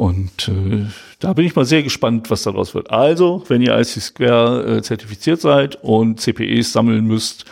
Und 0.00 0.48
äh, 0.48 0.86
da 1.18 1.34
bin 1.34 1.44
ich 1.44 1.54
mal 1.54 1.66
sehr 1.66 1.82
gespannt, 1.82 2.30
was 2.30 2.44
daraus 2.44 2.74
wird. 2.74 2.90
Also, 2.90 3.44
wenn 3.48 3.60
ihr 3.60 3.78
IC 3.78 4.00
Square 4.00 4.78
äh, 4.78 4.82
zertifiziert 4.82 5.42
seid 5.42 5.76
und 5.84 6.18
CPEs 6.18 6.72
sammeln 6.72 7.04
müsst, 7.04 7.44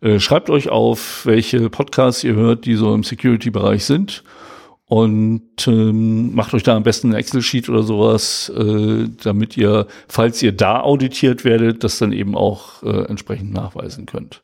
äh, 0.00 0.18
schreibt 0.18 0.50
euch 0.50 0.68
auf, 0.68 1.24
welche 1.26 1.70
Podcasts 1.70 2.24
ihr 2.24 2.34
hört, 2.34 2.66
die 2.66 2.74
so 2.74 2.92
im 2.92 3.04
Security-Bereich 3.04 3.84
sind. 3.84 4.24
und 4.86 5.68
ähm, 5.68 6.34
macht 6.34 6.52
euch 6.54 6.64
da 6.64 6.74
am 6.74 6.82
besten 6.82 7.10
ein 7.10 7.14
Excel-Sheet 7.20 7.68
oder 7.68 7.84
sowas, 7.84 8.50
äh, 8.50 9.06
damit 9.22 9.56
ihr, 9.56 9.86
falls 10.08 10.42
ihr 10.42 10.50
da 10.50 10.80
auditiert 10.80 11.44
werdet, 11.44 11.84
das 11.84 11.98
dann 11.98 12.12
eben 12.12 12.34
auch 12.34 12.82
äh, 12.82 13.04
entsprechend 13.04 13.52
nachweisen 13.52 14.06
könnt. 14.06 14.42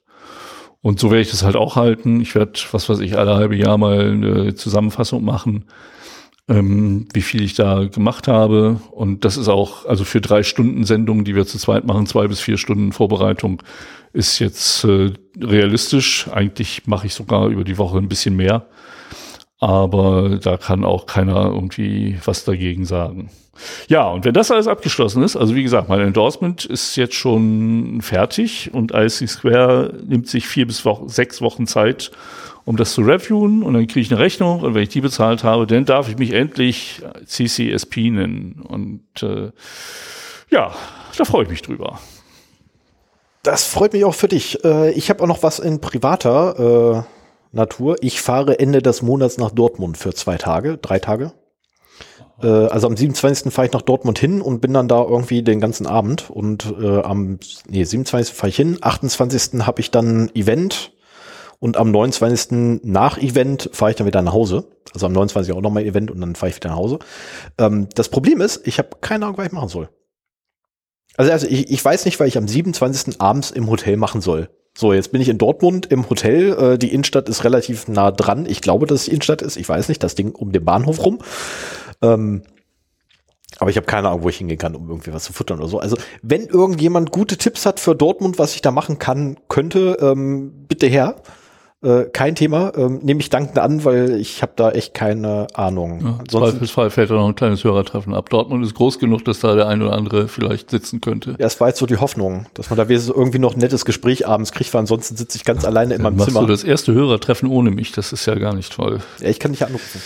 Und 0.80 1.00
so 1.00 1.10
werde 1.10 1.22
ich 1.22 1.30
das 1.32 1.42
halt 1.42 1.56
auch 1.56 1.74
halten. 1.74 2.20
Ich 2.20 2.36
werde, 2.36 2.52
was 2.70 2.88
weiß 2.88 3.00
ich, 3.00 3.18
alle 3.18 3.34
halbe 3.34 3.56
Jahr 3.56 3.78
mal 3.78 4.12
eine 4.12 4.54
Zusammenfassung 4.54 5.24
machen, 5.24 5.64
ähm, 6.48 7.06
wie 7.12 7.22
viel 7.22 7.42
ich 7.42 7.54
da 7.54 7.84
gemacht 7.84 8.28
habe. 8.28 8.80
Und 8.90 9.24
das 9.24 9.36
ist 9.36 9.48
auch, 9.48 9.86
also 9.86 10.04
für 10.04 10.20
drei 10.20 10.42
Stunden 10.42 10.84
Sendungen, 10.84 11.24
die 11.24 11.34
wir 11.34 11.46
zu 11.46 11.58
zweit 11.58 11.84
machen, 11.84 12.06
zwei 12.06 12.26
bis 12.26 12.40
vier 12.40 12.58
Stunden 12.58 12.92
Vorbereitung, 12.92 13.62
ist 14.12 14.38
jetzt 14.38 14.84
äh, 14.84 15.12
realistisch. 15.38 16.28
Eigentlich 16.32 16.86
mache 16.86 17.06
ich 17.06 17.14
sogar 17.14 17.48
über 17.48 17.64
die 17.64 17.78
Woche 17.78 17.98
ein 17.98 18.08
bisschen 18.08 18.36
mehr 18.36 18.66
aber 19.60 20.38
da 20.40 20.56
kann 20.56 20.84
auch 20.84 21.06
keiner 21.06 21.46
irgendwie 21.46 22.18
was 22.24 22.44
dagegen 22.44 22.84
sagen. 22.84 23.30
Ja, 23.88 24.08
und 24.08 24.24
wenn 24.24 24.34
das 24.34 24.52
alles 24.52 24.68
abgeschlossen 24.68 25.24
ist, 25.24 25.36
also 25.36 25.56
wie 25.56 25.64
gesagt, 25.64 25.88
mein 25.88 26.00
Endorsement 26.00 26.64
ist 26.64 26.94
jetzt 26.94 27.14
schon 27.14 28.00
fertig 28.02 28.70
und 28.72 28.92
IC 28.94 29.28
Square 29.28 29.94
nimmt 30.06 30.28
sich 30.28 30.46
vier 30.46 30.64
bis 30.64 30.84
wo 30.84 31.08
sechs 31.08 31.42
Wochen 31.42 31.66
Zeit, 31.66 32.12
um 32.68 32.76
das 32.76 32.92
zu 32.92 33.00
reviewen 33.00 33.62
und 33.62 33.72
dann 33.72 33.86
kriege 33.86 34.00
ich 34.00 34.12
eine 34.12 34.20
Rechnung 34.20 34.60
und 34.60 34.74
wenn 34.74 34.82
ich 34.82 34.90
die 34.90 35.00
bezahlt 35.00 35.42
habe, 35.42 35.66
dann 35.66 35.86
darf 35.86 36.10
ich 36.10 36.18
mich 36.18 36.34
endlich 36.34 37.00
CCSP 37.24 38.10
nennen 38.10 38.60
und 38.62 39.22
äh, 39.22 39.52
ja, 40.50 40.74
da 41.16 41.24
freue 41.24 41.44
ich 41.44 41.48
mich 41.48 41.62
drüber. 41.62 41.98
Das 43.42 43.64
freut 43.64 43.94
mich 43.94 44.04
auch 44.04 44.14
für 44.14 44.28
dich. 44.28 44.62
Äh, 44.66 44.90
ich 44.90 45.08
habe 45.08 45.22
auch 45.22 45.26
noch 45.26 45.42
was 45.42 45.60
in 45.60 45.80
privater 45.80 47.04
äh 47.06 47.56
Natur. 47.56 47.96
Ich 48.02 48.20
fahre 48.20 48.58
Ende 48.58 48.82
des 48.82 49.00
Monats 49.00 49.38
nach 49.38 49.50
Dortmund 49.50 49.96
für 49.96 50.12
zwei 50.12 50.36
Tage, 50.36 50.76
drei 50.76 50.98
Tage. 50.98 51.32
Äh, 52.42 52.48
also 52.48 52.86
am 52.86 52.98
27. 52.98 53.50
fahre 53.50 53.68
ich 53.68 53.72
nach 53.72 53.80
Dortmund 53.80 54.18
hin 54.18 54.42
und 54.42 54.60
bin 54.60 54.74
dann 54.74 54.88
da 54.88 55.02
irgendwie 55.02 55.42
den 55.42 55.58
ganzen 55.58 55.86
Abend. 55.86 56.28
Und 56.28 56.74
äh, 56.78 57.00
am 57.00 57.38
nee, 57.66 57.84
27. 57.84 58.34
fahre 58.34 58.50
ich 58.50 58.56
hin, 58.56 58.76
28. 58.82 59.66
habe 59.66 59.80
ich 59.80 59.90
dann 59.90 60.30
Event 60.34 60.92
und 61.60 61.76
am 61.76 61.90
29. 61.90 62.80
nach 62.84 63.18
Event 63.18 63.70
fahre 63.72 63.90
ich 63.90 63.96
dann 63.96 64.06
wieder 64.06 64.22
nach 64.22 64.32
Hause. 64.32 64.68
Also 64.94 65.06
am 65.06 65.12
29. 65.12 65.52
auch 65.52 65.60
nochmal 65.60 65.84
Event 65.84 66.10
und 66.10 66.20
dann 66.20 66.34
fahre 66.34 66.50
ich 66.50 66.56
wieder 66.56 66.70
nach 66.70 66.76
Hause. 66.76 66.98
Ähm, 67.58 67.88
das 67.94 68.08
Problem 68.08 68.40
ist, 68.40 68.66
ich 68.66 68.78
habe 68.78 68.90
keine 69.00 69.26
Ahnung, 69.26 69.38
was 69.38 69.46
ich 69.46 69.52
machen 69.52 69.68
soll. 69.68 69.88
Also, 71.16 71.32
also 71.32 71.46
ich, 71.48 71.70
ich 71.70 71.84
weiß 71.84 72.04
nicht, 72.04 72.20
weil 72.20 72.28
ich 72.28 72.38
am 72.38 72.46
27. 72.46 73.20
abends 73.20 73.50
im 73.50 73.68
Hotel 73.68 73.96
machen 73.96 74.20
soll. 74.20 74.50
So, 74.76 74.92
jetzt 74.92 75.10
bin 75.10 75.20
ich 75.20 75.28
in 75.28 75.38
Dortmund 75.38 75.86
im 75.86 76.08
Hotel. 76.08 76.52
Äh, 76.52 76.78
die 76.78 76.92
Innenstadt 76.92 77.28
ist 77.28 77.42
relativ 77.42 77.88
nah 77.88 78.12
dran. 78.12 78.46
Ich 78.46 78.60
glaube, 78.60 78.86
dass 78.86 79.00
es 79.00 79.04
die 79.06 79.10
Innenstadt 79.10 79.42
ist. 79.42 79.56
Ich 79.56 79.68
weiß 79.68 79.88
nicht, 79.88 80.02
das 80.04 80.14
Ding 80.14 80.30
um 80.30 80.52
den 80.52 80.64
Bahnhof 80.64 81.04
rum. 81.04 81.18
Ähm, 82.00 82.42
aber 83.58 83.70
ich 83.70 83.76
habe 83.76 83.86
keine 83.86 84.08
Ahnung, 84.08 84.22
wo 84.22 84.28
ich 84.28 84.36
hingehen 84.36 84.58
kann, 84.58 84.76
um 84.76 84.88
irgendwie 84.88 85.12
was 85.12 85.24
zu 85.24 85.32
futtern 85.32 85.58
oder 85.58 85.66
so. 85.66 85.80
Also, 85.80 85.96
wenn 86.22 86.46
irgendjemand 86.46 87.10
gute 87.10 87.36
Tipps 87.36 87.66
hat 87.66 87.80
für 87.80 87.96
Dortmund, 87.96 88.38
was 88.38 88.54
ich 88.54 88.62
da 88.62 88.70
machen 88.70 89.00
kann, 89.00 89.38
könnte, 89.48 89.96
ähm, 90.00 90.66
bitte 90.68 90.86
her. 90.86 91.16
Äh, 91.80 92.06
kein 92.12 92.34
Thema, 92.34 92.72
ähm, 92.76 92.98
nehme 93.04 93.20
ich 93.20 93.30
dankend 93.30 93.56
an, 93.60 93.84
weil 93.84 94.18
ich 94.18 94.42
habe 94.42 94.52
da 94.56 94.72
echt 94.72 94.94
keine 94.94 95.46
Ahnung. 95.54 96.00
Ja, 96.04 96.24
Zweifelsfall 96.26 96.90
fällt 96.90 97.10
da 97.10 97.14
noch 97.14 97.28
ein 97.28 97.36
kleines 97.36 97.62
Hörertreffen 97.62 98.14
ab. 98.14 98.30
Dortmund 98.30 98.64
ist 98.64 98.74
groß 98.74 98.98
genug, 98.98 99.24
dass 99.24 99.38
da 99.38 99.54
der 99.54 99.68
ein 99.68 99.80
oder 99.80 99.92
andere 99.92 100.26
vielleicht 100.26 100.70
sitzen 100.70 101.00
könnte. 101.00 101.36
Ja, 101.38 101.46
es 101.46 101.60
war 101.60 101.68
jetzt 101.68 101.78
so 101.78 101.86
die 101.86 101.98
Hoffnung, 101.98 102.46
dass 102.54 102.70
man 102.70 102.78
da 102.78 102.86
irgendwie 102.88 103.38
noch 103.38 103.54
ein 103.54 103.60
nettes 103.60 103.84
Gespräch 103.84 104.26
abends 104.26 104.50
kriegt, 104.50 104.74
weil 104.74 104.80
ansonsten 104.80 105.16
sitze 105.16 105.36
ich 105.36 105.44
ganz 105.44 105.64
alleine 105.64 105.94
in 105.94 106.02
meinem 106.02 106.16
machst 106.16 106.30
Zimmer. 106.30 106.40
Du 106.40 106.46
das 106.48 106.64
erste 106.64 106.92
Hörertreffen 106.94 107.48
ohne 107.48 107.70
mich, 107.70 107.92
das 107.92 108.12
ist 108.12 108.26
ja 108.26 108.34
gar 108.34 108.56
nicht 108.56 108.72
toll. 108.72 108.98
Ja, 109.20 109.28
ich 109.28 109.38
kann 109.38 109.52
dich 109.52 109.64
anrufen. 109.64 110.00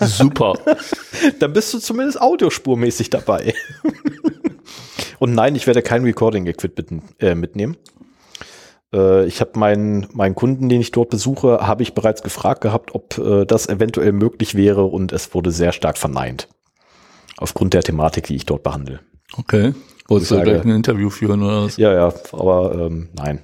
Super. 0.00 0.54
Dann 1.40 1.52
bist 1.52 1.74
du 1.74 1.78
zumindest 1.78 2.22
audiospurmäßig 2.22 3.10
dabei. 3.10 3.52
Und 5.18 5.34
nein, 5.34 5.54
ich 5.56 5.66
werde 5.66 5.82
kein 5.82 6.04
Recording-Equipment 6.04 7.02
äh, 7.20 7.34
mitnehmen. 7.34 7.76
Äh, 8.96 9.26
ich 9.26 9.40
habe 9.40 9.58
meinen, 9.58 10.06
meinen 10.12 10.34
Kunden, 10.34 10.68
den 10.68 10.80
ich 10.80 10.90
dort 10.90 11.10
besuche, 11.10 11.58
habe 11.66 11.82
ich 11.82 11.94
bereits 11.94 12.22
gefragt 12.22 12.62
gehabt, 12.62 12.94
ob 12.94 13.18
äh, 13.18 13.44
das 13.44 13.68
eventuell 13.68 14.12
möglich 14.12 14.54
wäre 14.54 14.84
und 14.84 15.12
es 15.12 15.34
wurde 15.34 15.50
sehr 15.52 15.72
stark 15.72 15.98
verneint. 15.98 16.48
Aufgrund 17.36 17.74
der 17.74 17.82
Thematik, 17.82 18.26
die 18.26 18.36
ich 18.36 18.46
dort 18.46 18.62
behandle. 18.62 19.00
Okay. 19.36 19.74
Wolltest 20.08 20.30
du 20.30 20.40
gleich 20.40 20.62
ein 20.62 20.70
Interview 20.70 21.10
führen 21.10 21.42
oder 21.42 21.64
was? 21.64 21.76
Ja, 21.76 21.92
ja, 21.92 22.12
aber 22.32 22.74
ähm, 22.74 23.10
nein. 23.14 23.42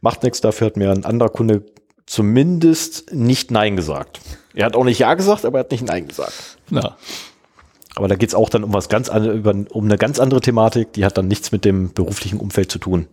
Macht 0.00 0.22
nichts, 0.22 0.40
dafür 0.40 0.66
hat 0.66 0.76
mir 0.76 0.90
ein 0.90 1.04
anderer 1.04 1.28
Kunde 1.28 1.64
zumindest 2.06 3.12
nicht 3.12 3.50
Nein 3.50 3.76
gesagt. 3.76 4.20
Er 4.54 4.66
hat 4.66 4.76
auch 4.76 4.84
nicht 4.84 4.98
Ja 4.98 5.14
gesagt, 5.14 5.44
aber 5.44 5.58
er 5.58 5.60
hat 5.60 5.70
nicht 5.70 5.86
Nein 5.86 6.08
gesagt. 6.08 6.58
Na. 6.70 6.96
Aber 7.94 8.08
da 8.08 8.16
geht's 8.16 8.34
auch 8.34 8.48
dann 8.48 8.64
um 8.64 8.72
was 8.72 8.88
ganz 8.88 9.08
andere, 9.08 9.66
um 9.70 9.84
eine 9.84 9.96
ganz 9.96 10.18
andere 10.18 10.40
Thematik, 10.40 10.92
die 10.94 11.04
hat 11.04 11.16
dann 11.16 11.28
nichts 11.28 11.52
mit 11.52 11.64
dem 11.64 11.92
beruflichen 11.92 12.40
Umfeld 12.40 12.70
zu 12.70 12.78
tun. 12.78 13.06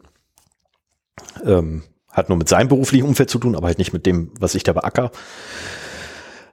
Ähm, 1.46 1.84
hat 2.12 2.30
nur 2.30 2.38
mit 2.38 2.50
seinem 2.50 2.68
beruflichen 2.68 3.08
Umfeld 3.08 3.30
zu 3.30 3.40
tun, 3.40 3.56
aber 3.56 3.68
halt 3.68 3.78
nicht 3.78 3.94
mit 3.94 4.06
dem, 4.06 4.32
was 4.40 4.56
ich 4.56 4.64
da 4.64 4.74
beacker. 4.74 5.12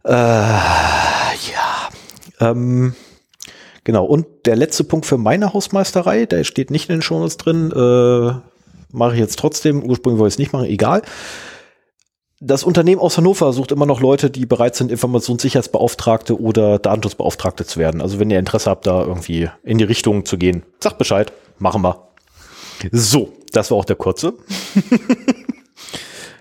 Äh, 0.04 0.12
ja. 0.12 1.88
Ähm, 2.40 2.94
genau. 3.84 4.04
Und 4.04 4.26
der 4.46 4.56
letzte 4.56 4.84
Punkt 4.84 5.06
für 5.06 5.18
meine 5.18 5.52
Hausmeisterei, 5.52 6.26
der 6.26 6.44
steht 6.44 6.70
nicht 6.70 6.88
in 6.88 6.96
den 6.96 7.02
Shownotes 7.02 7.36
drin, 7.36 7.72
äh, 7.72 8.32
mache 8.92 9.14
ich 9.14 9.20
jetzt 9.20 9.38
trotzdem. 9.38 9.82
Ursprünglich 9.82 10.20
wollte 10.20 10.28
ich 10.28 10.34
es 10.34 10.38
nicht 10.38 10.52
machen, 10.52 10.66
egal. 10.66 11.02
Das 12.40 12.62
Unternehmen 12.62 13.00
aus 13.00 13.16
Hannover 13.18 13.52
sucht 13.52 13.72
immer 13.72 13.86
noch 13.86 14.00
Leute, 14.00 14.30
die 14.30 14.46
bereit 14.46 14.76
sind, 14.76 14.92
Informationssicherheitsbeauftragte 14.92 16.40
oder 16.40 16.78
Datenschutzbeauftragte 16.78 17.66
zu 17.66 17.80
werden. 17.80 18.00
Also 18.00 18.20
wenn 18.20 18.30
ihr 18.30 18.38
Interesse 18.38 18.70
habt, 18.70 18.86
da 18.86 19.02
irgendwie 19.02 19.50
in 19.64 19.78
die 19.78 19.84
Richtung 19.84 20.24
zu 20.24 20.38
gehen, 20.38 20.62
sagt 20.78 20.98
Bescheid, 20.98 21.32
machen 21.58 21.82
wir. 21.82 22.08
So, 22.92 23.32
das 23.50 23.70
war 23.70 23.78
auch 23.78 23.84
der 23.84 23.96
kurze. 23.96 24.34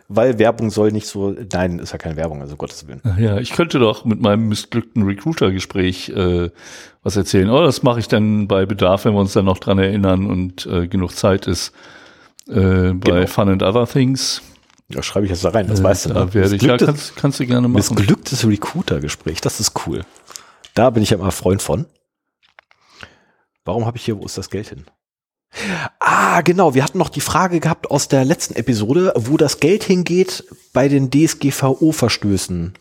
Weil 0.09 0.39
Werbung 0.39 0.69
soll 0.69 0.93
nicht 0.93 1.05
so, 1.05 1.35
nein, 1.51 1.79
ist 1.79 1.91
ja 1.91 1.97
keine 1.97 2.15
Werbung, 2.15 2.41
also 2.41 2.55
Gottes 2.55 2.87
Willen. 2.87 3.01
Ja, 3.19 3.39
ich 3.39 3.51
könnte 3.51 3.77
doch 3.77 4.05
mit 4.05 4.21
meinem 4.21 4.47
missglückten 4.47 5.03
Recruiter-Gespräch 5.03 6.09
äh, 6.09 6.49
was 7.03 7.17
erzählen. 7.17 7.49
Oh, 7.49 7.61
das 7.61 7.83
mache 7.83 7.99
ich 7.99 8.07
dann 8.07 8.47
bei 8.47 8.65
Bedarf, 8.65 9.03
wenn 9.03 9.13
wir 9.13 9.19
uns 9.19 9.33
dann 9.33 9.45
noch 9.45 9.57
dran 9.57 9.79
erinnern 9.79 10.25
und 10.25 10.65
äh, 10.65 10.87
genug 10.87 11.13
Zeit 11.13 11.45
ist. 11.45 11.73
Äh, 12.47 12.93
bei 12.93 12.93
genau. 12.93 13.27
Fun 13.27 13.49
and 13.49 13.63
Other 13.63 13.85
Things. 13.85 14.41
Ja, 14.87 15.03
schreibe 15.03 15.25
ich 15.25 15.31
jetzt 15.31 15.43
da 15.43 15.49
rein, 15.49 15.67
das 15.67 15.81
äh, 15.81 15.83
weißt 15.83 16.05
du. 16.05 16.13
Da 16.13 16.25
ne? 16.25 16.33
werde 16.33 16.55
ich, 16.55 16.61
ja, 16.61 16.77
kannst, 16.77 17.17
kannst 17.17 17.41
du 17.41 17.45
gerne 17.45 17.67
machen. 17.67 17.95
Missglücktes 17.95 18.47
Recruiter-Gespräch, 18.47 19.41
das 19.41 19.59
ist 19.59 19.73
cool. 19.85 20.05
Da 20.73 20.89
bin 20.89 21.03
ich 21.03 21.09
ja 21.09 21.17
immer 21.17 21.31
Freund 21.31 21.61
von. 21.61 21.85
Warum 23.65 23.85
habe 23.85 23.97
ich 23.97 24.05
hier, 24.05 24.17
wo 24.17 24.25
ist 24.25 24.37
das 24.37 24.49
Geld 24.49 24.69
hin? 24.69 24.85
Ah, 26.00 26.42
genau. 26.42 26.74
Wir 26.74 26.84
hatten 26.84 26.98
noch 26.98 27.10
die 27.10 27.22
Frage 27.22 27.60
gehabt 27.60 27.89
aus 27.89 28.08
der 28.08 28.25
letzten 28.25 28.56
Episode, 28.56 29.13
wo 29.16 29.38
das 29.38 29.60
Geld 29.60 29.84
hingeht 29.84 30.44
bei 30.74 30.88
den 30.88 31.10
DSGVO-Verstößen. 31.10 32.74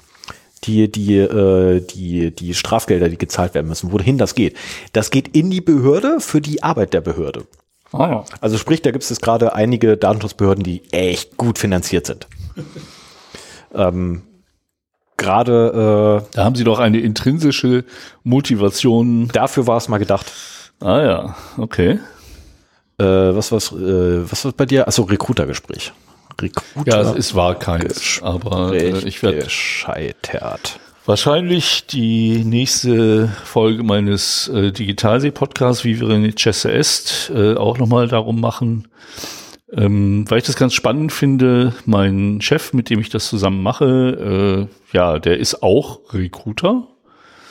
Die, 0.65 0.91
die, 0.91 1.17
äh, 1.17 1.81
die, 1.81 2.35
die 2.35 2.55
Strafgelder, 2.55 3.09
die 3.09 3.19
gezahlt 3.19 3.55
werden 3.55 3.69
müssen, 3.69 3.93
wohin 3.93 4.19
das 4.19 4.35
geht. 4.35 4.57
Das 4.93 5.11
geht 5.11 5.37
in 5.37 5.51
die 5.51 5.61
Behörde 5.61 6.19
für 6.21 6.41
die 6.41 6.63
Arbeit 6.63 6.93
der 6.93 7.03
Behörde. 7.03 7.47
Ah, 7.93 8.09
ja. 8.09 8.25
Also 8.41 8.59
sprich, 8.59 8.83
da 8.83 8.91
gibt 8.91 9.09
es 9.09 9.21
gerade 9.21 9.55
einige 9.55 9.97
Datenschutzbehörden, 9.97 10.65
die 10.65 10.83
echt 10.93 11.37
gut 11.37 11.59
finanziert 11.59 12.07
sind. 12.07 12.27
ähm, 13.75 14.23
gerade 15.17 16.23
äh, 16.25 16.35
da 16.35 16.45
haben 16.45 16.57
sie 16.57 16.65
doch 16.65 16.79
eine 16.79 17.01
intrinsische 17.01 17.85
Motivation. 18.25 19.29
Dafür 19.29 19.67
war 19.67 19.77
es 19.77 19.89
mal 19.89 19.99
gedacht. 19.99 20.33
Ah 20.81 21.01
ja, 21.01 21.37
okay. 21.59 22.01
Äh, 22.99 23.05
was, 23.05 23.53
was, 23.53 23.73
äh, 23.73 24.31
was 24.31 24.45
war 24.45 24.53
bei 24.53 24.67
dir? 24.67 24.89
Achso, 24.89 25.03
Recruiter-Gespräch. 25.03 25.93
Recruiter 26.41 27.03
ja, 27.03 27.13
es, 27.13 27.17
es 27.17 27.35
war 27.35 27.59
keins, 27.59 28.21
aber 28.23 28.73
äh, 28.73 29.07
ich 29.07 29.23
werde 29.23 29.41
gescheitert. 29.41 30.79
Wahrscheinlich 31.07 31.87
die 31.87 32.45
nächste 32.45 33.29
Folge 33.45 33.85
meines 33.85 34.49
äh, 34.49 34.73
Digitalsee-Podcasts, 34.73 35.85
wie 35.85 36.01
wir 36.01 36.11
in 36.11 36.35
Chesse 36.35 36.73
est, 36.73 37.31
äh, 37.35 37.55
auch 37.55 37.79
nochmal 37.79 38.09
darum 38.09 38.41
machen. 38.41 38.89
Ähm, 39.73 40.25
weil 40.29 40.39
ich 40.39 40.45
das 40.45 40.57
ganz 40.57 40.75
spannend 40.75 41.13
finde, 41.13 41.75
mein 41.85 42.41
Chef, 42.41 42.73
mit 42.73 42.91
dem 42.91 43.01
ich 43.01 43.09
das 43.09 43.29
zusammen 43.29 43.63
mache, 43.63 44.69
äh, 44.93 44.97
ja, 44.97 45.19
der 45.19 45.39
ist 45.39 45.63
auch 45.63 46.01
Recruiter 46.13 46.89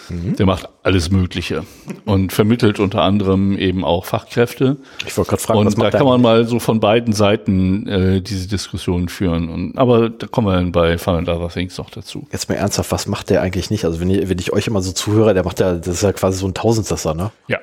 Mhm. 0.09 0.35
Der 0.35 0.45
macht 0.45 0.69
alles 0.83 1.09
Mögliche 1.11 1.63
und 2.05 2.33
vermittelt 2.33 2.79
unter 2.79 3.01
anderem 3.01 3.57
eben 3.57 3.83
auch 3.83 4.05
Fachkräfte. 4.05 4.77
Ich 5.05 5.17
wollte 5.17 5.29
gerade 5.31 5.41
fragen, 5.41 5.59
und 5.59 5.65
was 5.67 5.77
macht 5.77 5.93
da 5.93 5.97
kann 5.97 6.07
man 6.07 6.21
mal 6.21 6.45
so 6.45 6.59
von 6.59 6.79
beiden 6.79 7.13
Seiten 7.13 7.87
äh, 7.87 8.21
diese 8.21 8.47
Diskussion 8.47 9.09
führen. 9.09 9.49
Und, 9.49 9.77
aber 9.77 10.09
da 10.09 10.27
kommen 10.27 10.47
wir 10.47 10.53
dann 10.53 10.71
bei 10.71 10.97
Fun 10.97 11.15
and 11.15 11.29
Other 11.29 11.49
Things 11.49 11.77
noch 11.77 11.89
dazu. 11.89 12.27
Jetzt 12.31 12.49
mal 12.49 12.55
ernsthaft, 12.55 12.91
was 12.91 13.07
macht 13.07 13.29
der 13.29 13.41
eigentlich 13.41 13.69
nicht? 13.69 13.85
Also 13.85 13.99
wenn 13.99 14.09
ich, 14.09 14.29
wenn 14.29 14.39
ich 14.39 14.53
euch 14.53 14.67
immer 14.67 14.81
so 14.81 14.91
zuhöre, 14.91 15.33
der 15.33 15.43
macht 15.43 15.59
ja, 15.59 15.73
das 15.73 15.87
ist 15.87 16.03
ja 16.03 16.13
quasi 16.13 16.39
so 16.39 16.47
ein 16.47 16.53
Tausendsasser, 16.53 17.13
ne? 17.13 17.31
Ja. 17.47 17.59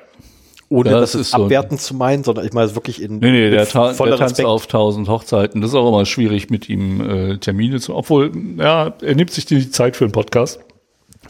Ohne 0.69 0.89
das, 0.89 1.11
das 1.11 1.15
ist 1.15 1.21
ist 1.21 1.31
so. 1.31 1.43
abwertend 1.43 1.81
zu 1.81 1.93
meinen, 1.93 2.23
sondern 2.23 2.45
ich 2.45 2.53
meine 2.53 2.65
es 2.65 2.73
wirklich 2.75 2.99
in 2.99 3.19
Nee, 3.19 3.31
nee, 3.31 3.49
der, 3.51 3.67
ta 3.67 3.93
der 3.93 3.95
tanzt 3.95 4.21
Respekt. 4.21 4.47
auf 4.47 4.65
tausend 4.65 5.07
Hochzeiten. 5.07 5.61
Das 5.61 5.69
ist 5.69 5.75
auch 5.75 5.87
immer 5.87 6.05
schwierig, 6.05 6.49
mit 6.49 6.67
ihm 6.67 7.01
äh, 7.33 7.37
Termine 7.37 7.79
zu. 7.79 7.95
Obwohl, 7.95 8.31
ja, 8.57 8.91
er 9.01 9.15
nimmt 9.15 9.29
sich 9.29 9.45
die 9.45 9.69
Zeit 9.69 9.95
für 9.95 10.05
einen 10.05 10.13
Podcast. 10.13 10.59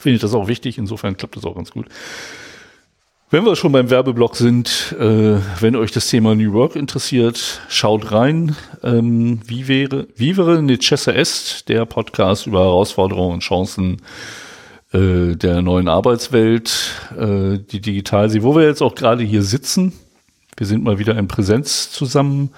Finde 0.03 0.15
ich 0.15 0.22
das 0.22 0.33
auch 0.33 0.50
wichtig. 0.50 0.77
Insofern 0.77 1.15
klappt 1.15 1.38
das 1.38 1.45
auch 1.45 1.55
ganz 1.55 1.72
gut. 1.72 1.86
Wenn 3.29 3.45
wir 3.45 3.55
schon 3.55 3.72
beim 3.72 3.89
Werbeblock 3.89 4.36
sind, 4.36 4.93
äh, 5.00 5.38
wenn 5.62 5.77
euch 5.77 5.93
das 5.93 6.10
Thema 6.10 6.36
New 6.36 6.51
Work 6.51 6.75
interessiert, 6.75 7.62
schaut 7.69 8.12
rein. 8.12 8.53
Ähm, 8.83 9.39
wie 9.48 9.69
wäre, 9.69 10.10
Vivere 10.17 10.62
Necesse 10.62 11.15
Est, 11.15 11.69
der 11.69 11.86
Podcast 11.86 12.48
über 12.48 12.60
Herausforderungen 12.60 13.36
und 13.36 13.39
Chancen 13.39 14.01
äh, 14.91 15.38
der 15.38 15.62
neuen 15.62 15.88
Arbeitswelt, 15.88 16.91
äh, 17.17 17.60
die 17.60 17.79
digital 17.79 18.29
sie, 18.29 18.43
wo 18.43 18.57
wir 18.57 18.65
jetzt 18.65 18.81
auch 18.81 18.95
gerade 18.95 19.24
hier 19.24 19.41
sitzen. 19.41 19.93
Wir 20.57 20.67
sind 20.67 20.83
mal 20.83 21.00
wieder 21.00 21.17
in 21.17 21.29
Präsenz 21.29 21.91
zusammen, 21.91 22.51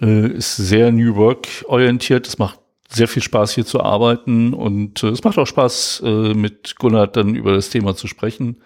äh, 0.00 0.28
ist 0.28 0.56
sehr 0.56 0.90
New 0.90 1.16
Work 1.16 1.48
orientiert. 1.66 2.26
Es 2.26 2.38
macht 2.38 2.58
sehr 2.90 3.06
viel 3.06 3.22
Spaß 3.22 3.52
hier 3.52 3.66
zu 3.66 3.82
arbeiten 3.82 4.54
und 4.54 5.02
äh, 5.02 5.08
es 5.08 5.22
macht 5.22 5.36
auch 5.38 5.46
Spaß 5.46 6.02
äh, 6.04 6.34
mit 6.34 6.76
Gunnar 6.76 7.06
dann 7.06 7.34
über 7.34 7.52
das 7.52 7.68
Thema 7.68 7.94
zu 7.94 8.06
sprechen. 8.06 8.56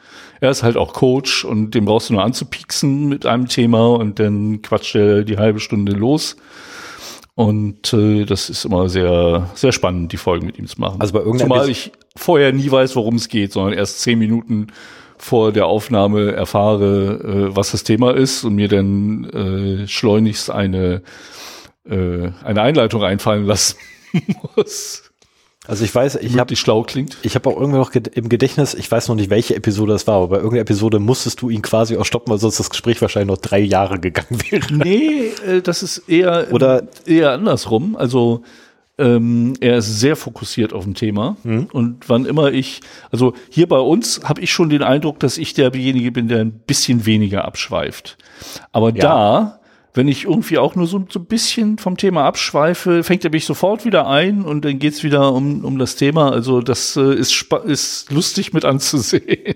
Er 0.40 0.50
ist 0.50 0.62
halt 0.62 0.76
auch 0.76 0.92
Coach 0.92 1.44
und 1.44 1.72
den 1.72 1.84
brauchst 1.84 2.08
du 2.08 2.14
nur 2.14 2.22
anzupieksen 2.22 3.08
mit 3.08 3.26
einem 3.26 3.48
Thema 3.48 3.94
und 3.94 4.20
dann 4.20 4.62
quatscht 4.62 4.94
er 4.94 5.24
die 5.24 5.38
halbe 5.38 5.58
Stunde 5.58 5.92
los. 5.92 6.36
Und 7.34 7.92
äh, 7.94 8.24
das 8.24 8.48
ist 8.48 8.64
immer 8.64 8.88
sehr, 8.88 9.50
sehr 9.54 9.72
spannend, 9.72 10.12
die 10.12 10.18
Folgen 10.18 10.46
mit 10.46 10.56
ihm 10.58 10.66
zu 10.68 10.80
machen. 10.80 11.00
Also 11.00 11.14
bei 11.14 11.20
irgendeiner 11.20 11.54
Zumal 11.54 11.68
ich 11.68 11.90
vorher 12.14 12.52
nie 12.52 12.70
weiß, 12.70 12.94
worum 12.94 13.16
es 13.16 13.28
geht, 13.28 13.52
sondern 13.52 13.72
erst 13.72 14.02
zehn 14.02 14.18
Minuten 14.20 14.68
vor 15.18 15.50
der 15.50 15.66
Aufnahme 15.66 16.32
erfahre, 16.32 17.48
äh, 17.50 17.56
was 17.56 17.72
das 17.72 17.82
Thema 17.82 18.14
ist 18.14 18.44
und 18.44 18.54
mir 18.54 18.68
dann 18.68 19.24
äh, 19.24 19.88
schleunigst 19.88 20.50
eine, 20.50 21.02
äh, 21.88 22.30
eine 22.44 22.62
Einleitung 22.62 23.02
einfallen 23.02 23.46
lassen 23.46 23.76
muss, 24.56 25.04
Also 25.66 25.84
ich 25.84 25.94
weiß, 25.94 26.16
ich 26.16 26.32
die 26.32 26.40
habe 26.40 26.56
schlau 26.56 26.82
klingt. 26.82 27.16
ich 27.22 27.34
habe 27.34 27.48
auch 27.48 27.56
irgendwie 27.60 27.78
noch 27.78 27.92
im 27.94 28.28
Gedächtnis, 28.28 28.74
ich 28.74 28.90
weiß 28.90 29.08
noch 29.08 29.14
nicht, 29.14 29.30
welche 29.30 29.54
Episode 29.54 29.92
das 29.92 30.06
war, 30.06 30.16
aber 30.16 30.28
bei 30.28 30.36
irgendeiner 30.36 30.62
Episode 30.62 30.98
musstest 30.98 31.40
du 31.42 31.50
ihn 31.50 31.62
quasi 31.62 31.96
auch 31.96 32.04
stoppen, 32.04 32.30
weil 32.32 32.38
sonst 32.38 32.58
das 32.58 32.70
Gespräch 32.70 33.00
wahrscheinlich 33.00 33.28
noch 33.28 33.40
drei 33.42 33.60
Jahre 33.60 33.98
gegangen 34.00 34.40
wäre. 34.50 34.72
Nee, 34.74 35.32
äh, 35.46 35.62
das 35.62 35.82
ist 35.82 35.98
eher, 36.08 36.48
Oder- 36.52 36.88
eher 37.06 37.32
andersrum. 37.32 37.94
Also 37.96 38.42
ähm, 38.98 39.54
er 39.60 39.78
ist 39.78 40.00
sehr 40.00 40.16
fokussiert 40.16 40.74
auf 40.74 40.84
ein 40.84 40.94
Thema 40.94 41.36
und 41.44 42.08
wann 42.08 42.26
immer 42.26 42.52
ich, 42.52 42.82
also 43.10 43.32
hier 43.48 43.66
bei 43.66 43.78
uns 43.78 44.20
habe 44.22 44.42
ich 44.42 44.52
schon 44.52 44.68
den 44.68 44.82
Eindruck, 44.82 45.18
dass 45.18 45.38
ich 45.38 45.54
derjenige 45.54 46.12
bin, 46.12 46.28
der 46.28 46.40
ein 46.40 46.52
bisschen 46.52 47.06
weniger 47.06 47.46
abschweift. 47.46 48.18
Aber 48.70 48.92
da, 48.92 49.60
wenn 49.94 50.08
ich 50.08 50.24
irgendwie 50.24 50.58
auch 50.58 50.74
nur 50.74 50.86
so, 50.86 51.04
so 51.08 51.20
ein 51.20 51.26
bisschen 51.26 51.78
vom 51.78 51.96
Thema 51.96 52.24
abschweife, 52.24 53.04
fängt 53.04 53.24
er 53.24 53.30
mich 53.30 53.44
sofort 53.44 53.84
wieder 53.84 54.06
ein 54.06 54.42
und 54.42 54.64
dann 54.64 54.78
geht's 54.78 55.02
wieder 55.02 55.32
um, 55.32 55.64
um 55.64 55.78
das 55.78 55.96
Thema. 55.96 56.32
Also 56.32 56.60
das 56.60 56.96
äh, 56.96 57.14
ist, 57.14 57.46
ist 57.66 58.10
lustig 58.10 58.52
mit 58.52 58.64
anzusehen. 58.64 59.54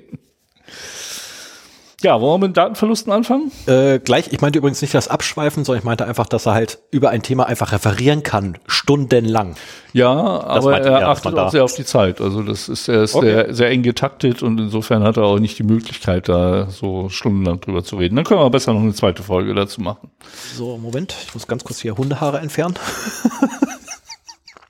Ja, 2.06 2.20
wollen 2.20 2.40
wir 2.40 2.46
mit 2.46 2.56
Datenverlusten 2.56 3.12
anfangen? 3.12 3.50
Äh, 3.66 3.98
gleich, 3.98 4.28
ich 4.32 4.40
meinte 4.40 4.60
übrigens 4.60 4.80
nicht 4.80 4.94
das 4.94 5.08
Abschweifen, 5.08 5.64
sondern 5.64 5.80
ich 5.80 5.84
meinte 5.84 6.06
einfach, 6.06 6.28
dass 6.28 6.46
er 6.46 6.54
halt 6.54 6.78
über 6.92 7.10
ein 7.10 7.20
Thema 7.20 7.46
einfach 7.46 7.72
referieren 7.72 8.22
kann, 8.22 8.58
stundenlang. 8.68 9.56
Ja, 9.92 10.12
aber 10.12 10.70
meinte 10.70 10.88
er 10.88 11.00
er, 11.00 11.08
achtet 11.08 11.36
auch 11.36 11.50
sehr 11.50 11.64
auf 11.64 11.74
die 11.74 11.84
Zeit. 11.84 12.20
Also 12.20 12.44
das 12.44 12.68
ist, 12.68 12.86
er 12.86 13.02
ist 13.02 13.16
Okay. 13.16 13.26
sehr, 13.26 13.54
sehr 13.54 13.70
eng 13.70 13.82
getaktet 13.82 14.44
und 14.44 14.60
insofern 14.60 15.02
hat 15.02 15.16
er 15.16 15.24
auch 15.24 15.40
nicht 15.40 15.58
die 15.58 15.64
Möglichkeit, 15.64 16.28
da 16.28 16.70
so 16.70 17.08
stundenlang 17.08 17.60
drüber 17.60 17.82
zu 17.82 17.96
reden. 17.96 18.14
Dann 18.14 18.24
können 18.24 18.38
wir 18.38 18.50
besser 18.50 18.72
noch 18.72 18.82
eine 18.82 18.94
zweite 18.94 19.24
Folge 19.24 19.52
dazu 19.52 19.80
machen. 19.80 20.08
So, 20.54 20.78
Moment, 20.78 21.12
ich 21.26 21.34
muss 21.34 21.48
ganz 21.48 21.64
kurz 21.64 21.80
hier 21.80 21.96
Hundehaare 21.96 22.38
entfernen. 22.38 22.76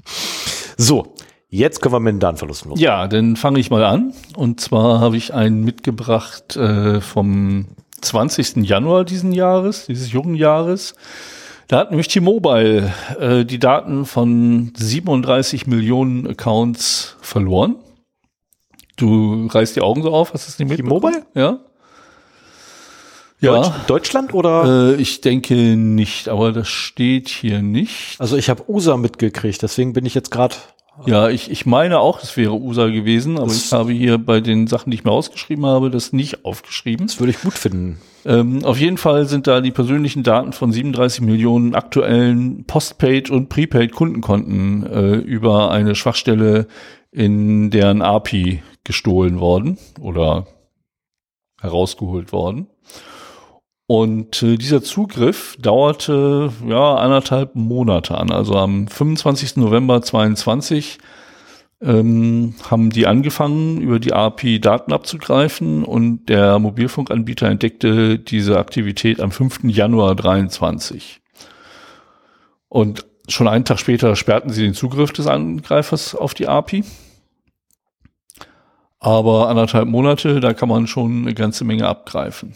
so, 0.78 1.12
jetzt 1.48 1.80
können 1.80 1.94
wir 1.94 2.00
mit 2.00 2.14
den 2.14 2.20
Datenverlusten 2.20 2.70
los. 2.70 2.80
Ja, 2.80 3.06
dann 3.08 3.36
fange 3.36 3.60
ich 3.60 3.70
mal 3.70 3.84
an. 3.84 4.12
Und 4.36 4.60
zwar 4.60 5.00
habe 5.00 5.16
ich 5.16 5.32
einen 5.34 5.64
mitgebracht 5.64 6.56
äh, 6.56 7.00
vom 7.00 7.66
20. 8.00 8.56
Januar 8.68 9.04
diesen 9.04 9.32
Jahres, 9.32 9.86
dieses 9.86 10.12
jungen 10.12 10.34
Jahres. 10.34 10.94
Da 11.68 11.78
hat 11.78 11.90
nämlich 11.90 12.08
T-Mobile 12.08 12.92
äh, 13.18 13.44
die 13.44 13.58
Daten 13.58 14.04
von 14.06 14.72
37 14.76 15.66
Millionen 15.66 16.26
Accounts 16.28 17.16
verloren. 17.20 17.76
Du 18.96 19.46
reißt 19.48 19.74
die 19.76 19.80
Augen 19.82 20.02
so 20.02 20.12
auf, 20.12 20.32
hast 20.32 20.46
du 20.46 20.50
es 20.52 20.58
nicht 20.58 20.68
mitbekommen? 20.68 21.12
T-Mobile? 21.12 21.26
Ja. 21.34 21.58
Deutsch, 23.40 23.66
Ja, 23.68 23.74
Deutschland 23.86 24.32
oder? 24.32 24.94
äh, 24.94 25.00
ich 25.00 25.20
denke 25.20 25.54
nicht, 25.54 26.28
aber 26.28 26.52
das 26.52 26.68
steht 26.68 27.28
hier 27.28 27.60
nicht. 27.62 28.18
Also 28.18 28.36
ich 28.36 28.48
habe 28.48 28.64
USA 28.70 28.96
mitgekriegt, 28.96 29.60
deswegen 29.62 29.92
bin 29.92 30.06
ich 30.06 30.14
jetzt 30.14 30.30
gerade. 30.30 30.54
Ja, 31.04 31.28
ich, 31.28 31.50
ich 31.50 31.66
meine 31.66 31.98
auch, 31.98 32.22
es 32.22 32.36
wäre 32.36 32.54
USA 32.54 32.86
gewesen, 32.86 33.38
aber 33.38 33.52
ich 33.52 33.72
habe 33.72 33.92
hier 33.92 34.16
bei 34.18 34.40
den 34.40 34.66
Sachen, 34.66 34.90
die 34.90 34.96
ich 34.96 35.04
mir 35.04 35.12
ausgeschrieben 35.12 35.66
habe, 35.66 35.90
das 35.90 36.12
nicht 36.12 36.44
aufgeschrieben. 36.44 37.06
Das 37.06 37.20
würde 37.20 37.32
ich 37.32 37.40
gut 37.40 37.54
finden. 37.54 37.98
Ähm, 38.24 38.64
auf 38.64 38.78
jeden 38.78 38.96
Fall 38.96 39.26
sind 39.26 39.46
da 39.46 39.60
die 39.60 39.70
persönlichen 39.70 40.22
Daten 40.22 40.52
von 40.52 40.72
37 40.72 41.20
Millionen 41.20 41.74
aktuellen 41.74 42.64
Postpaid- 42.64 43.30
und 43.30 43.48
Prepaid-Kundenkonten 43.48 44.86
äh, 44.86 45.14
über 45.16 45.70
eine 45.70 45.94
Schwachstelle 45.94 46.66
in 47.12 47.70
deren 47.70 48.02
API 48.02 48.62
gestohlen 48.84 49.38
worden 49.38 49.78
oder 50.00 50.46
herausgeholt 51.60 52.32
worden. 52.32 52.68
Und 53.86 54.42
äh, 54.42 54.56
dieser 54.56 54.82
Zugriff 54.82 55.56
dauerte 55.60 56.52
ja 56.66 56.96
anderthalb 56.96 57.54
Monate 57.54 58.18
an. 58.18 58.32
Also 58.32 58.56
am 58.56 58.88
25. 58.88 59.56
November 59.56 60.02
22 60.02 60.98
ähm, 61.80 62.54
haben 62.68 62.90
die 62.90 63.06
angefangen, 63.06 63.80
über 63.80 64.00
die 64.00 64.12
API 64.12 64.60
Daten 64.60 64.92
abzugreifen 64.92 65.84
und 65.84 66.26
der 66.28 66.58
Mobilfunkanbieter 66.58 67.48
entdeckte 67.48 68.18
diese 68.18 68.58
Aktivität 68.58 69.20
am 69.20 69.30
5. 69.30 69.64
Januar 69.64 70.16
23. 70.16 71.20
Und 72.68 73.06
schon 73.28 73.46
einen 73.46 73.64
Tag 73.64 73.78
später 73.78 74.16
sperrten 74.16 74.50
sie 74.50 74.62
den 74.62 74.74
Zugriff 74.74 75.12
des 75.12 75.26
Angreifers 75.28 76.14
auf 76.14 76.34
die 76.34 76.48
API. 76.48 76.82
Aber 79.06 79.48
anderthalb 79.48 79.86
Monate, 79.86 80.40
da 80.40 80.52
kann 80.52 80.68
man 80.68 80.88
schon 80.88 81.22
eine 81.22 81.32
ganze 81.32 81.64
Menge 81.64 81.86
abgreifen. 81.86 82.54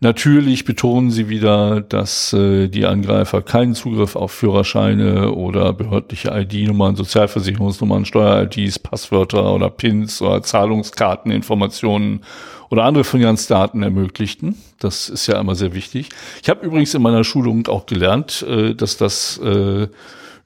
Natürlich 0.00 0.64
betonen 0.64 1.12
sie 1.12 1.28
wieder, 1.28 1.82
dass 1.82 2.32
äh, 2.32 2.66
die 2.66 2.84
Angreifer 2.84 3.42
keinen 3.42 3.76
Zugriff 3.76 4.16
auf 4.16 4.32
Führerscheine 4.32 5.30
oder 5.30 5.72
behördliche 5.72 6.30
ID-Nummern, 6.30 6.96
Sozialversicherungsnummern, 6.96 8.06
Steuer-IDs, 8.06 8.80
Passwörter 8.80 9.54
oder 9.54 9.70
PINs 9.70 10.20
oder 10.20 10.42
Zahlungskarteninformationen 10.42 12.24
oder 12.70 12.82
andere 12.82 13.04
Finanzdaten 13.04 13.84
ermöglichten. 13.84 14.56
Das 14.80 15.08
ist 15.08 15.28
ja 15.28 15.38
immer 15.38 15.54
sehr 15.54 15.74
wichtig. 15.74 16.08
Ich 16.42 16.50
habe 16.50 16.66
übrigens 16.66 16.92
in 16.94 17.02
meiner 17.02 17.22
Schulung 17.22 17.68
auch 17.68 17.86
gelernt, 17.86 18.44
äh, 18.48 18.74
dass 18.74 18.96
das 18.96 19.38
äh, 19.38 19.86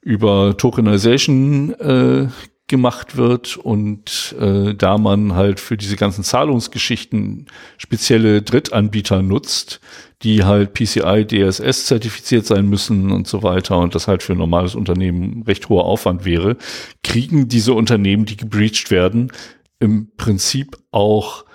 über 0.01 0.55
Tokenization 0.57 1.73
äh, 1.73 2.27
gemacht 2.69 3.17
wird 3.17 3.57
und 3.57 4.35
äh, 4.39 4.73
da 4.73 4.97
man 4.97 5.35
halt 5.35 5.59
für 5.59 5.75
diese 5.75 5.97
ganzen 5.97 6.23
Zahlungsgeschichten 6.23 7.47
spezielle 7.77 8.41
Drittanbieter 8.41 9.21
nutzt, 9.21 9.81
die 10.21 10.43
halt 10.45 10.73
PCI 10.73 11.25
DSS 11.25 11.85
zertifiziert 11.85 12.45
sein 12.45 12.67
müssen 12.67 13.11
und 13.11 13.27
so 13.27 13.43
weiter 13.43 13.77
und 13.77 13.95
das 13.95 14.07
halt 14.07 14.23
für 14.23 14.33
ein 14.33 14.37
normales 14.37 14.75
Unternehmen 14.75 15.43
recht 15.43 15.67
hoher 15.69 15.85
Aufwand 15.85 16.23
wäre, 16.23 16.55
kriegen 17.03 17.47
diese 17.49 17.73
Unternehmen, 17.73 18.25
die 18.25 18.37
gebreached 18.37 18.91
werden, 18.91 19.31
im 19.79 20.11
Prinzip 20.15 20.77
auch 20.91 21.45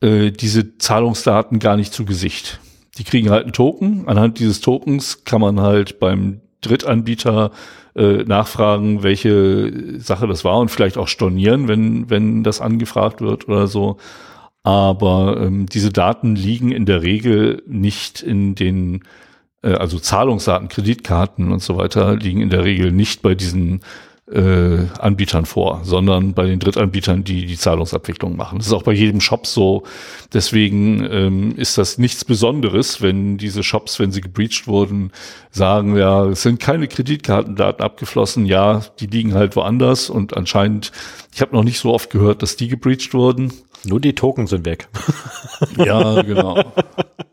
äh, 0.00 0.30
diese 0.30 0.78
Zahlungsdaten 0.78 1.58
gar 1.58 1.76
nicht 1.76 1.92
zu 1.92 2.04
Gesicht. 2.04 2.60
Die 2.98 3.04
kriegen 3.04 3.30
halt 3.30 3.44
einen 3.44 3.52
Token. 3.52 4.08
Anhand 4.08 4.38
dieses 4.40 4.60
Tokens 4.60 5.24
kann 5.24 5.40
man 5.40 5.60
halt 5.60 6.00
beim 6.00 6.40
Drittanbieter 6.60 7.50
äh, 7.94 8.24
nachfragen, 8.24 9.02
welche 9.02 9.98
Sache 10.00 10.26
das 10.26 10.44
war 10.44 10.58
und 10.58 10.70
vielleicht 10.70 10.98
auch 10.98 11.08
stornieren, 11.08 11.68
wenn, 11.68 12.10
wenn 12.10 12.44
das 12.44 12.60
angefragt 12.60 13.20
wird 13.20 13.48
oder 13.48 13.66
so. 13.66 13.98
Aber 14.62 15.40
ähm, 15.40 15.66
diese 15.66 15.90
Daten 15.90 16.34
liegen 16.36 16.72
in 16.72 16.84
der 16.84 17.02
Regel 17.02 17.62
nicht 17.66 18.22
in 18.22 18.54
den, 18.54 19.04
äh, 19.62 19.72
also 19.72 19.98
Zahlungsdaten, 19.98 20.68
Kreditkarten 20.68 21.52
und 21.52 21.62
so 21.62 21.76
weiter 21.76 22.16
liegen 22.16 22.40
in 22.40 22.50
der 22.50 22.64
Regel 22.64 22.92
nicht 22.92 23.22
bei 23.22 23.34
diesen 23.34 23.80
äh, 24.32 24.86
Anbietern 24.98 25.46
vor, 25.46 25.80
sondern 25.84 26.34
bei 26.34 26.46
den 26.46 26.58
Drittanbietern, 26.58 27.24
die 27.24 27.46
die 27.46 27.56
Zahlungsabwicklung 27.56 28.36
machen. 28.36 28.58
Das 28.58 28.66
ist 28.66 28.72
auch 28.72 28.82
bei 28.82 28.92
jedem 28.92 29.20
Shop 29.20 29.46
so. 29.46 29.84
Deswegen 30.32 31.06
ähm, 31.10 31.56
ist 31.56 31.78
das 31.78 31.98
nichts 31.98 32.24
Besonderes, 32.24 33.00
wenn 33.00 33.38
diese 33.38 33.62
Shops, 33.62 33.98
wenn 33.98 34.12
sie 34.12 34.20
gebreached 34.20 34.66
wurden, 34.66 35.12
sagen, 35.50 35.96
ja, 35.96 36.26
es 36.26 36.42
sind 36.42 36.60
keine 36.60 36.88
Kreditkartendaten 36.88 37.84
abgeflossen. 37.84 38.46
Ja, 38.46 38.82
die 39.00 39.06
liegen 39.06 39.34
halt 39.34 39.56
woanders 39.56 40.10
und 40.10 40.36
anscheinend, 40.36 40.92
ich 41.34 41.40
habe 41.40 41.54
noch 41.54 41.64
nicht 41.64 41.78
so 41.78 41.92
oft 41.94 42.10
gehört, 42.10 42.42
dass 42.42 42.56
die 42.56 42.68
gebreached 42.68 43.14
wurden. 43.14 43.52
Nur 43.84 44.00
die 44.00 44.14
Token 44.14 44.46
sind 44.46 44.66
weg. 44.66 44.88
Ja, 45.76 46.22
genau. 46.22 46.62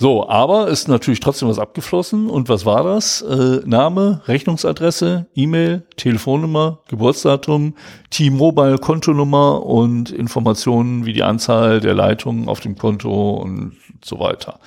So, 0.00 0.26
aber 0.30 0.68
ist 0.68 0.88
natürlich 0.88 1.20
trotzdem 1.20 1.50
was 1.50 1.58
abgeflossen. 1.58 2.30
Und 2.30 2.48
was 2.48 2.64
war 2.64 2.84
das? 2.84 3.20
Äh, 3.20 3.60
Name, 3.66 4.22
Rechnungsadresse, 4.24 5.26
E-Mail, 5.34 5.82
Telefonnummer, 5.96 6.78
Geburtsdatum, 6.88 7.74
T-Mobile 8.08 8.78
Kontonummer 8.78 9.62
und 9.62 10.10
Informationen 10.10 11.04
wie 11.04 11.12
die 11.12 11.22
Anzahl 11.22 11.80
der 11.80 11.92
Leitungen 11.92 12.48
auf 12.48 12.60
dem 12.60 12.78
Konto 12.78 13.34
und 13.34 13.76
so 14.02 14.18
weiter. 14.18 14.58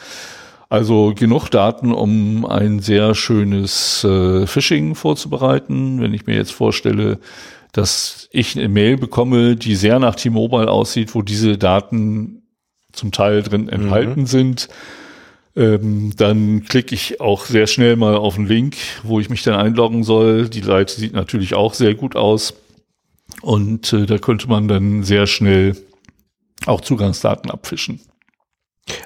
Also 0.69 1.13
genug 1.15 1.49
Daten, 1.49 1.91
um 1.91 2.45
ein 2.45 2.79
sehr 2.79 3.15
schönes 3.15 4.03
äh, 4.03 4.45
Phishing 4.45 4.93
vorzubereiten. 4.93 5.99
Wenn 5.99 6.13
ich 6.13 6.27
mir 6.27 6.35
jetzt 6.35 6.53
vorstelle, 6.53 7.17
dass 7.71 8.29
ich 8.31 8.55
eine 8.55 8.69
Mail 8.69 8.97
bekomme, 8.97 9.55
die 9.55 9.73
sehr 9.73 9.97
nach 9.97 10.13
T-Mobile 10.13 10.69
aussieht, 10.69 11.15
wo 11.15 11.23
diese 11.23 11.57
Daten 11.57 12.43
zum 12.91 13.11
Teil 13.11 13.41
drin 13.41 13.67
enthalten 13.67 14.21
mhm. 14.21 14.27
sind, 14.27 14.69
ähm, 15.55 16.13
dann 16.17 16.63
klicke 16.63 16.95
ich 16.95 17.21
auch 17.21 17.45
sehr 17.45 17.67
schnell 17.67 17.95
mal 17.95 18.15
auf 18.15 18.37
einen 18.37 18.47
Link, 18.47 18.75
wo 19.03 19.19
ich 19.19 19.29
mich 19.29 19.43
dann 19.43 19.55
einloggen 19.55 20.03
soll. 20.03 20.49
Die 20.49 20.61
Seite 20.61 20.93
sieht 20.95 21.13
natürlich 21.13 21.53
auch 21.53 21.73
sehr 21.73 21.93
gut 21.95 22.15
aus 22.15 22.55
und 23.41 23.93
äh, 23.93 24.05
da 24.05 24.17
könnte 24.17 24.47
man 24.47 24.67
dann 24.67 25.03
sehr 25.03 25.27
schnell 25.27 25.75
auch 26.65 26.81
Zugangsdaten 26.81 27.51
abfischen. 27.51 27.99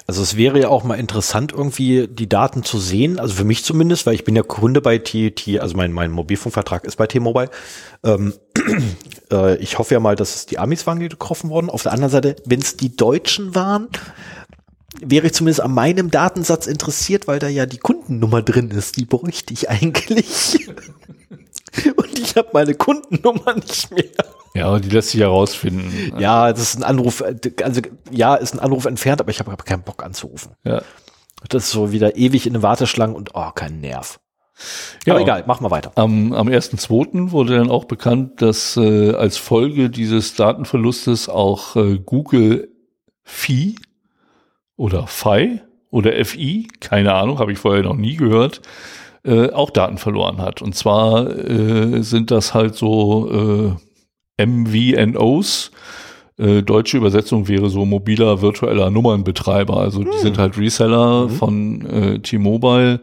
Also 0.08 0.22
es 0.22 0.36
wäre 0.36 0.60
ja 0.60 0.68
auch 0.68 0.82
mal 0.82 0.96
interessant, 0.96 1.52
irgendwie 1.52 2.08
die 2.08 2.28
Daten 2.28 2.64
zu 2.64 2.78
sehen, 2.78 3.20
also 3.20 3.34
für 3.34 3.44
mich 3.44 3.62
zumindest, 3.62 4.06
weil 4.06 4.14
ich 4.14 4.24
bin 4.24 4.34
ja 4.34 4.42
Kunde 4.42 4.80
bei 4.80 4.98
TT, 4.98 5.60
also 5.60 5.76
mein, 5.76 5.92
mein 5.92 6.10
Mobilfunkvertrag 6.10 6.84
ist 6.84 6.96
bei 6.96 7.06
T-Mobile. 7.06 7.50
Ähm, 8.02 8.32
äh, 9.30 9.56
ich 9.58 9.78
hoffe 9.78 9.94
ja 9.94 10.00
mal, 10.00 10.16
dass 10.16 10.34
es 10.34 10.46
die 10.46 10.58
Amis 10.58 10.86
waren, 10.86 10.98
die 10.98 11.08
getroffen 11.08 11.50
wurden. 11.50 11.70
Auf 11.70 11.84
der 11.84 11.92
anderen 11.92 12.10
Seite, 12.10 12.36
wenn 12.44 12.60
es 12.60 12.76
die 12.76 12.96
Deutschen 12.96 13.54
waren, 13.54 13.88
wäre 15.00 15.26
ich 15.26 15.34
zumindest 15.34 15.60
an 15.60 15.72
meinem 15.72 16.10
Datensatz 16.10 16.66
interessiert, 16.66 17.28
weil 17.28 17.38
da 17.38 17.48
ja 17.48 17.66
die 17.66 17.78
Kundennummer 17.78 18.42
drin 18.42 18.70
ist. 18.70 18.96
Die 18.96 19.04
bräuchte 19.04 19.52
ich 19.52 19.68
eigentlich. 19.68 20.68
Und 21.96 22.18
ich 22.18 22.34
habe 22.36 22.48
meine 22.52 22.74
Kundennummer 22.74 23.54
nicht 23.54 23.90
mehr. 23.90 24.04
Ja, 24.54 24.68
aber 24.68 24.80
die 24.80 24.88
lässt 24.88 25.10
sich 25.10 25.20
herausfinden. 25.20 26.18
Ja, 26.18 26.50
das 26.50 26.62
ist 26.62 26.76
ein 26.76 26.82
Anruf, 26.82 27.22
also 27.62 27.80
ja, 28.10 28.34
ist 28.34 28.54
ein 28.54 28.60
Anruf 28.60 28.86
entfernt, 28.86 29.20
aber 29.20 29.30
ich 29.30 29.38
habe 29.38 29.52
hab 29.52 29.64
keinen 29.64 29.82
Bock 29.82 30.02
anzurufen. 30.02 30.52
Ja. 30.64 30.82
Das 31.48 31.64
ist 31.64 31.70
so 31.70 31.92
wieder 31.92 32.16
ewig 32.16 32.46
in 32.46 32.54
den 32.54 32.62
Warteschlangen 32.62 33.14
und 33.14 33.30
oh, 33.34 33.50
kein 33.54 33.80
Nerv. 33.80 34.18
Ja, 35.06 35.12
aber 35.12 35.22
egal, 35.22 35.44
machen 35.46 35.64
wir 35.64 35.70
weiter. 35.70 35.92
Am, 35.94 36.32
am 36.32 36.48
1.2. 36.48 37.30
wurde 37.30 37.58
dann 37.58 37.70
auch 37.70 37.84
bekannt, 37.84 38.42
dass 38.42 38.76
äh, 38.76 39.12
als 39.12 39.36
Folge 39.36 39.90
dieses 39.90 40.34
Datenverlustes 40.34 41.28
auch 41.28 41.76
äh, 41.76 41.98
Google 41.98 42.68
Fi 43.22 43.76
oder 44.78 45.06
Fi 45.06 45.60
oder 45.90 46.24
FI, 46.24 46.68
keine 46.80 47.12
Ahnung, 47.12 47.38
habe 47.38 47.52
ich 47.52 47.58
vorher 47.58 47.82
noch 47.82 47.96
nie 47.96 48.16
gehört, 48.16 48.62
äh, 49.24 49.50
auch 49.50 49.68
Daten 49.68 49.98
verloren 49.98 50.38
hat. 50.38 50.62
Und 50.62 50.74
zwar 50.74 51.28
äh, 51.36 52.02
sind 52.02 52.30
das 52.30 52.54
halt 52.54 52.74
so 52.74 53.76
äh, 54.38 54.46
MVNOs. 54.46 55.72
Äh, 56.38 56.62
deutsche 56.62 56.96
Übersetzung 56.96 57.48
wäre 57.48 57.68
so 57.68 57.84
mobiler 57.84 58.40
virtueller 58.40 58.90
Nummernbetreiber. 58.90 59.76
Also 59.76 60.04
die 60.04 60.10
hm. 60.10 60.18
sind 60.18 60.38
halt 60.38 60.56
Reseller 60.56 61.26
mhm. 61.26 61.30
von 61.30 61.86
äh, 61.86 62.18
T-Mobile 62.20 63.00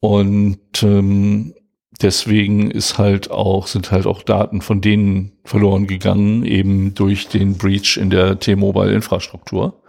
und 0.00 0.58
ähm, 0.82 1.54
deswegen 2.00 2.70
ist 2.70 2.98
halt 2.98 3.30
auch, 3.30 3.66
sind 3.66 3.90
halt 3.92 4.06
auch 4.06 4.22
Daten 4.22 4.60
von 4.60 4.80
denen 4.80 5.32
verloren 5.44 5.86
gegangen, 5.86 6.44
eben 6.44 6.94
durch 6.94 7.28
den 7.28 7.58
Breach 7.58 7.96
in 7.96 8.10
der 8.10 8.38
T-Mobile-Infrastruktur. 8.38 9.80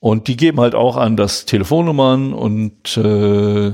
Und 0.00 0.28
die 0.28 0.36
geben 0.36 0.60
halt 0.60 0.74
auch 0.74 0.96
an, 0.96 1.16
dass 1.16 1.44
Telefonnummern 1.44 2.32
und 2.32 2.96
äh, 2.96 3.72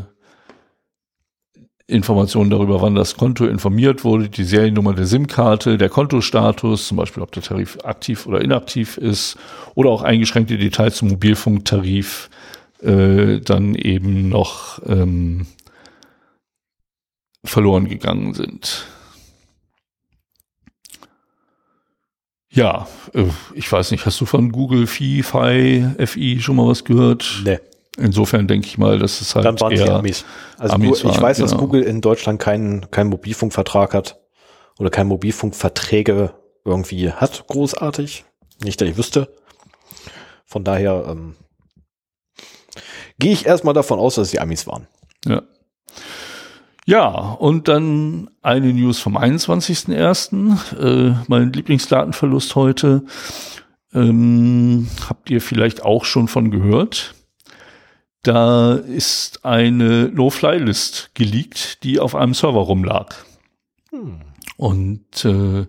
Informationen 1.89 2.51
darüber, 2.51 2.83
wann 2.83 2.97
das 2.97 3.17
Konto 3.17 3.47
informiert 3.47 4.03
wurde, 4.03 4.29
die 4.29 4.43
Seriennummer 4.43 4.93
der 4.93 5.07
SIM-Karte, 5.07 5.79
der 5.79 5.89
Kontostatus, 5.89 6.89
zum 6.89 6.97
Beispiel 6.97 7.23
ob 7.23 7.31
der 7.31 7.45
Tarif 7.45 7.79
aktiv 7.85 8.27
oder 8.27 8.41
inaktiv 8.41 8.97
ist, 8.99 9.37
oder 9.77 9.91
auch 9.91 10.03
eingeschränkte 10.03 10.59
Details 10.59 10.97
zum 10.97 11.09
Mobilfunktarif 11.09 12.29
äh, 12.83 13.39
dann 13.39 13.77
eben 13.77 14.29
noch 14.29 14.81
ähm, 14.85 15.47
verloren 17.45 17.89
gegangen 17.89 18.35
sind. 18.35 18.85
Ja, 22.57 22.89
äh, 23.13 23.27
ich 23.55 23.71
weiß 23.71 23.91
nicht, 23.91 24.07
hast 24.07 24.19
du 24.21 24.25
von 24.25 24.51
Google 24.51 24.87
Fi, 24.87 25.23
Fi, 25.23 25.87
FI 26.07 26.41
schon 26.41 26.57
mal 26.57 26.67
was 26.67 26.85
gehört? 26.85 27.43
Nee. 27.45 27.59
Insofern 27.99 28.49
denke 28.49 28.67
ich 28.67 28.79
mal, 28.79 28.99
dass 28.99 29.21
es 29.21 29.35
halt 29.35 29.45
Dann 29.45 29.61
waren 29.61 29.73
eher 29.73 29.95
Amis. 29.95 30.25
Also 30.59 30.75
Amis 30.75 30.99
ich 30.99 31.05
waren, 31.05 31.23
weiß, 31.23 31.37
genau. 31.37 31.51
dass 31.51 31.59
Google 31.59 31.83
in 31.83 32.01
Deutschland 32.01 32.41
keinen 32.41 32.91
keinen 32.91 33.11
Mobilfunkvertrag 33.11 33.95
hat 33.95 34.21
oder 34.79 34.91
keinen 34.91 35.09
Mobilfunkverträge 35.09 36.35
irgendwie 36.65 37.13
hat, 37.13 37.47
großartig. 37.47 38.25
Nicht, 38.63 38.81
dass 38.81 38.89
ich 38.89 38.97
wüsste. 38.97 39.29
Von 40.47 40.65
daher 40.65 41.05
ähm, 41.09 41.37
gehe 43.19 43.33
ich 43.33 43.45
erstmal 43.45 43.75
davon 43.75 43.99
aus, 43.99 44.15
dass 44.15 44.29
es 44.29 44.31
die 44.31 44.41
Amis 44.41 44.67
waren. 44.67 44.87
Ja. 45.27 45.43
Ja, 46.89 47.33
und 47.33 47.67
dann 47.67 48.31
eine 48.43 48.73
News 48.73 49.01
vom 49.01 49.19
21.01. 49.19 50.79
Äh, 50.79 51.17
mein 51.27 51.53
Lieblingsdatenverlust 51.53 52.55
heute. 52.55 53.05
Ähm, 53.93 54.87
habt 55.09 55.29
ihr 55.29 55.41
vielleicht 55.41 55.83
auch 55.83 56.05
schon 56.05 56.29
von 56.29 56.53
gehört? 56.53 57.15
Da 58.23 58.75
ist 58.75 59.45
eine 59.45 60.11
No-Fly-List 60.11 61.11
geleakt, 61.15 61.83
die 61.83 61.99
auf 61.99 62.15
einem 62.15 62.35
Server 62.35 62.61
rumlag. 62.61 63.17
Hm. 63.91 64.21
Und 64.57 65.25
äh, 65.25 65.67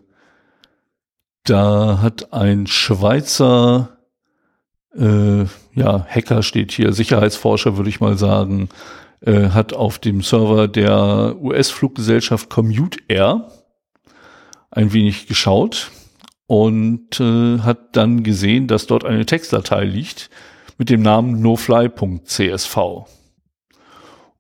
da 1.46 2.00
hat 2.00 2.32
ein 2.32 2.68
Schweizer 2.68 3.98
äh, 4.96 5.46
ja, 5.74 6.06
Hacker 6.08 6.44
steht 6.44 6.72
hier, 6.72 6.94
Sicherheitsforscher 6.94 7.78
würde 7.78 7.90
ich 7.90 8.00
mal 8.00 8.18
sagen, 8.18 8.70
äh, 9.22 9.50
hat 9.50 9.74
auf 9.74 10.00
dem 10.00 10.22
Server 10.22 10.68
der 10.68 11.36
US-Fluggesellschaft 11.42 12.50
Commute 12.50 13.00
Air 13.08 13.50
ein 14.72 14.94
wenig 14.94 15.28
geschaut 15.28 15.92
und 16.46 17.20
äh, 17.20 17.60
hat 17.60 17.96
dann 17.96 18.24
gesehen, 18.24 18.68
dass 18.68 18.88
dort 18.88 19.06
eine 19.06 19.26
Textdatei 19.26 19.84
liegt, 19.84 20.30
mit 20.78 20.90
dem 20.90 21.02
Namen 21.02 21.42
nofly.csv. 21.42 23.06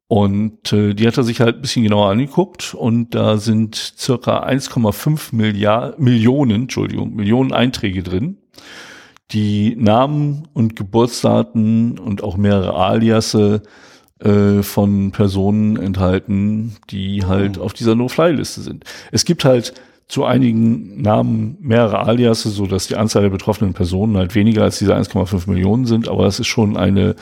Und 0.09 0.71
äh, 0.71 0.93
die 0.93 1.05
hat 1.05 1.17
er 1.17 1.23
sich 1.23 1.41
halt 1.41 1.57
ein 1.57 1.61
bisschen 1.61 1.83
genauer 1.83 2.09
angeguckt 2.09 2.73
und 2.73 3.13
da 3.13 3.37
sind 3.37 3.75
circa 3.75 4.45
1,5 4.47 5.35
Milliarden, 5.35 6.01
Millionen, 6.01 6.61
Entschuldigung, 6.63 7.13
Millionen 7.13 7.51
Einträge 7.51 8.03
drin, 8.03 8.37
die 9.31 9.75
Namen 9.75 10.47
und 10.53 10.77
Geburtsdaten 10.77 11.99
und 11.99 12.23
auch 12.23 12.37
mehrere 12.37 12.75
Aliasse 12.75 13.63
äh, 14.19 14.63
von 14.63 15.11
Personen 15.11 15.77
enthalten, 15.77 16.75
die 16.89 17.25
halt 17.25 17.57
oh. 17.57 17.63
auf 17.63 17.73
dieser 17.73 17.95
No-Fly-Liste 17.95 18.61
sind. 18.61 18.83
Es 19.11 19.25
gibt 19.25 19.45
halt 19.45 19.73
zu 20.07 20.23
einigen 20.23 21.01
Namen 21.01 21.57
mehrere 21.59 21.99
Aliasse, 21.99 22.49
so 22.49 22.65
dass 22.65 22.87
die 22.87 22.95
Anzahl 22.95 23.23
der 23.23 23.29
betroffenen 23.29 23.73
Personen 23.73 24.15
halt 24.15 24.35
weniger 24.35 24.63
als 24.63 24.79
diese 24.79 24.95
1,5 24.95 25.49
Millionen 25.49 25.85
sind, 25.85 26.07
aber 26.07 26.23
das 26.23 26.39
ist 26.39 26.47
schon 26.47 26.77
eine 26.77 27.15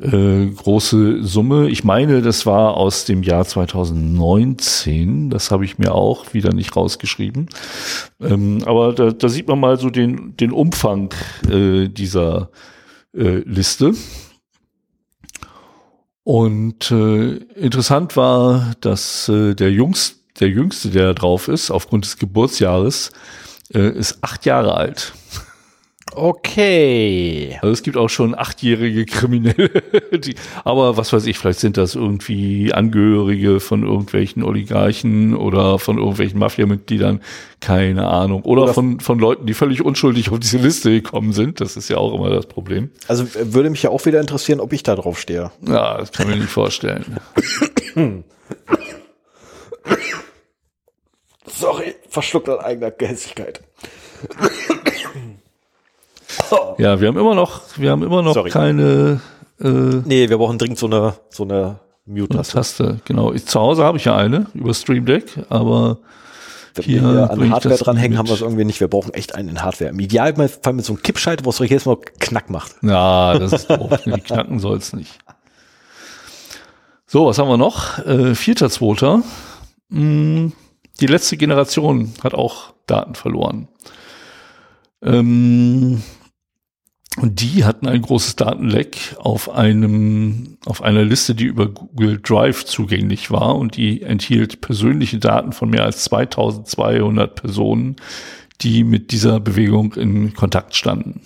äh, 0.00 0.46
große 0.46 1.22
Summe. 1.22 1.68
Ich 1.68 1.84
meine, 1.84 2.22
das 2.22 2.46
war 2.46 2.78
aus 2.78 3.04
dem 3.04 3.22
Jahr 3.22 3.44
2019, 3.44 5.28
das 5.28 5.50
habe 5.50 5.66
ich 5.66 5.78
mir 5.78 5.94
auch 5.94 6.32
wieder 6.32 6.54
nicht 6.54 6.74
rausgeschrieben. 6.74 7.48
Ähm, 8.18 8.62
aber 8.64 8.94
da, 8.94 9.10
da 9.10 9.28
sieht 9.28 9.46
man 9.48 9.60
mal 9.60 9.78
so 9.78 9.90
den, 9.90 10.34
den 10.38 10.52
Umfang 10.52 11.12
äh, 11.50 11.88
dieser 11.88 12.48
äh, 13.14 13.40
Liste. 13.44 13.92
Und 16.24 16.90
äh, 16.90 17.36
interessant 17.56 18.16
war, 18.16 18.74
dass 18.80 19.28
äh, 19.28 19.54
der 19.54 19.72
Jüngste 19.72 20.22
der 20.40 20.48
Jüngste, 20.48 20.90
der 20.90 21.14
drauf 21.14 21.48
ist, 21.48 21.70
aufgrund 21.70 22.04
des 22.04 22.16
Geburtsjahres, 22.16 23.12
äh, 23.72 23.90
ist 23.90 24.18
acht 24.22 24.44
Jahre 24.44 24.74
alt. 24.74 25.12
Okay. 26.14 27.58
Also 27.62 27.72
es 27.72 27.82
gibt 27.82 27.96
auch 27.96 28.08
schon 28.08 28.34
achtjährige 28.34 29.06
Kriminelle, 29.06 29.70
die, 30.12 30.34
aber 30.64 30.96
was 30.96 31.12
weiß 31.12 31.26
ich, 31.26 31.38
vielleicht 31.38 31.60
sind 31.60 31.76
das 31.76 31.94
irgendwie 31.94 32.72
Angehörige 32.72 33.60
von 33.60 33.82
irgendwelchen 33.82 34.42
Oligarchen 34.42 35.34
oder 35.34 35.78
von 35.78 35.98
irgendwelchen 35.98 36.38
Mafiamitgliedern, 36.38 37.20
keine 37.60 38.08
Ahnung. 38.08 38.42
Oder, 38.42 38.64
oder 38.64 38.74
von, 38.74 39.00
von 39.00 39.18
Leuten, 39.18 39.46
die 39.46 39.54
völlig 39.54 39.82
unschuldig 39.82 40.30
auf 40.30 40.38
diese 40.38 40.58
Liste 40.58 40.90
gekommen 40.90 41.32
sind. 41.32 41.60
Das 41.60 41.76
ist 41.76 41.88
ja 41.88 41.96
auch 41.96 42.14
immer 42.14 42.30
das 42.30 42.46
Problem. 42.46 42.90
Also 43.08 43.26
würde 43.34 43.70
mich 43.70 43.82
ja 43.82 43.90
auch 43.90 44.04
wieder 44.04 44.20
interessieren, 44.20 44.60
ob 44.60 44.72
ich 44.72 44.82
da 44.82 44.94
drauf 44.96 45.18
stehe. 45.18 45.50
Ja, 45.66 45.98
das 45.98 46.12
kann 46.12 46.28
ich 46.28 46.34
mir 46.34 46.40
nicht 46.40 46.50
vorstellen. 46.50 47.18
Sorry, 51.46 51.94
verschluckt 52.08 52.48
an 52.48 52.60
eigener 52.60 52.90
Gehässigkeit. 52.90 53.60
Ja, 56.78 57.00
wir 57.00 57.08
haben 57.08 57.18
immer 57.18 57.34
noch, 57.34 57.60
wir 57.76 57.90
haben 57.90 58.02
immer 58.02 58.22
noch 58.22 58.34
Sorry. 58.34 58.50
keine 58.50 59.20
Äh, 59.60 59.68
Nee, 59.68 60.28
wir 60.28 60.38
brauchen 60.38 60.58
dringend 60.58 60.78
so 60.78 60.86
eine, 60.86 61.14
so 61.30 61.44
eine 61.44 61.78
Mute-Taste. 62.06 62.52
Taste, 62.54 63.00
genau. 63.04 63.32
Ich, 63.32 63.46
zu 63.46 63.60
Hause 63.60 63.84
habe 63.84 63.98
ich 63.98 64.04
ja 64.06 64.16
eine 64.16 64.46
über 64.54 64.74
Stream 64.74 65.04
Deck, 65.06 65.38
aber 65.50 65.98
Wenn 66.74 66.84
Hier 66.84 67.02
wir 67.02 67.30
an 67.30 67.50
Hardware 67.50 67.76
dranhängen, 67.76 68.10
mit. 68.12 68.18
haben 68.18 68.28
wir 68.28 68.34
es 68.34 68.40
irgendwie 68.40 68.64
nicht. 68.64 68.80
Wir 68.80 68.88
brauchen 68.88 69.14
echt 69.14 69.34
einen 69.34 69.50
in 69.50 69.62
Hardware. 69.62 69.90
Im 69.90 70.00
Idealfall 70.00 70.72
mit 70.72 70.84
so 70.84 70.94
einem 70.94 71.02
Kippschalter, 71.02 71.44
wo 71.44 71.50
es 71.50 71.58
jedes 71.60 71.84
Mal 71.86 71.96
Knack 72.18 72.50
macht. 72.50 72.74
Ja, 72.82 73.38
das 73.38 73.52
ist 73.52 73.70
doof. 73.70 74.00
Knacken 74.24 74.58
soll's 74.58 74.92
nicht. 74.94 75.18
So, 77.06 77.26
was 77.26 77.38
haben 77.38 77.48
wir 77.48 77.58
noch? 77.58 77.98
Äh, 78.06 78.34
Vierter, 78.34 78.70
zweiter. 78.70 79.22
Hm, 79.90 80.52
Die 81.00 81.06
letzte 81.06 81.36
Generation 81.36 82.14
hat 82.24 82.32
auch 82.34 82.72
Daten 82.86 83.14
verloren. 83.14 83.68
Ähm, 85.02 86.02
und 87.18 87.42
die 87.42 87.64
hatten 87.64 87.86
ein 87.86 88.00
großes 88.00 88.36
Datenleck 88.36 89.16
auf 89.18 89.50
einem, 89.50 90.56
auf 90.64 90.82
einer 90.82 91.04
Liste, 91.04 91.34
die 91.34 91.44
über 91.44 91.68
Google 91.68 92.18
Drive 92.22 92.64
zugänglich 92.64 93.30
war 93.30 93.56
und 93.56 93.76
die 93.76 94.02
enthielt 94.02 94.62
persönliche 94.62 95.18
Daten 95.18 95.52
von 95.52 95.68
mehr 95.68 95.84
als 95.84 96.04
2200 96.04 97.34
Personen, 97.34 97.96
die 98.62 98.82
mit 98.84 99.12
dieser 99.12 99.40
Bewegung 99.40 99.94
in 99.94 100.32
Kontakt 100.34 100.74
standen. 100.74 101.20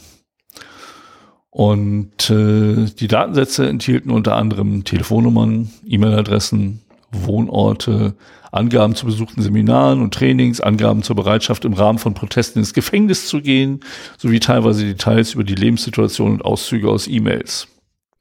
Und 1.51 2.29
äh, 2.31 2.85
die 2.85 3.09
Datensätze 3.09 3.68
enthielten 3.68 4.11
unter 4.11 4.37
anderem 4.37 4.85
Telefonnummern, 4.85 5.70
E-Mail-Adressen, 5.87 6.83
Wohnorte, 7.24 8.14
Angaben 8.52 8.94
zu 8.94 9.07
besuchten 9.07 9.42
Seminaren 9.42 10.02
und 10.02 10.14
Trainings, 10.14 10.61
Angaben 10.61 11.02
zur 11.02 11.16
Bereitschaft 11.16 11.64
im 11.64 11.74
Rahmen 11.74 11.98
von 11.98 12.14
Protesten 12.14 12.61
ins 12.61 12.74
Gefängnis 12.74 13.29
zu 13.29 13.40
gehen, 13.40 13.81
sowie 14.18 14.40
teilweise 14.40 14.85
Details 14.85 15.35
über 15.35 15.44
die 15.44 15.55
Lebenssituation 15.55 16.33
und 16.33 16.44
Auszüge 16.44 16.88
aus 16.88 17.07
E-Mails. 17.07 17.68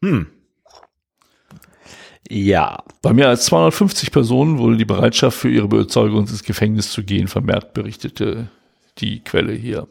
Hm. 0.01 0.27
Ja. 2.29 2.83
Bei 3.01 3.13
mehr 3.13 3.29
als 3.29 3.45
250 3.45 4.11
Personen 4.11 4.57
wurde 4.57 4.77
die 4.77 4.85
Bereitschaft 4.85 5.37
für 5.37 5.49
ihre 5.49 5.65
Überzeugung 5.65 6.21
ins 6.21 6.43
Gefängnis 6.43 6.91
zu 6.91 7.03
gehen 7.03 7.27
vermehrt, 7.27 7.73
berichtete 7.73 8.47
die 8.97 9.23
Quelle 9.23 9.53
hier. 9.53 9.87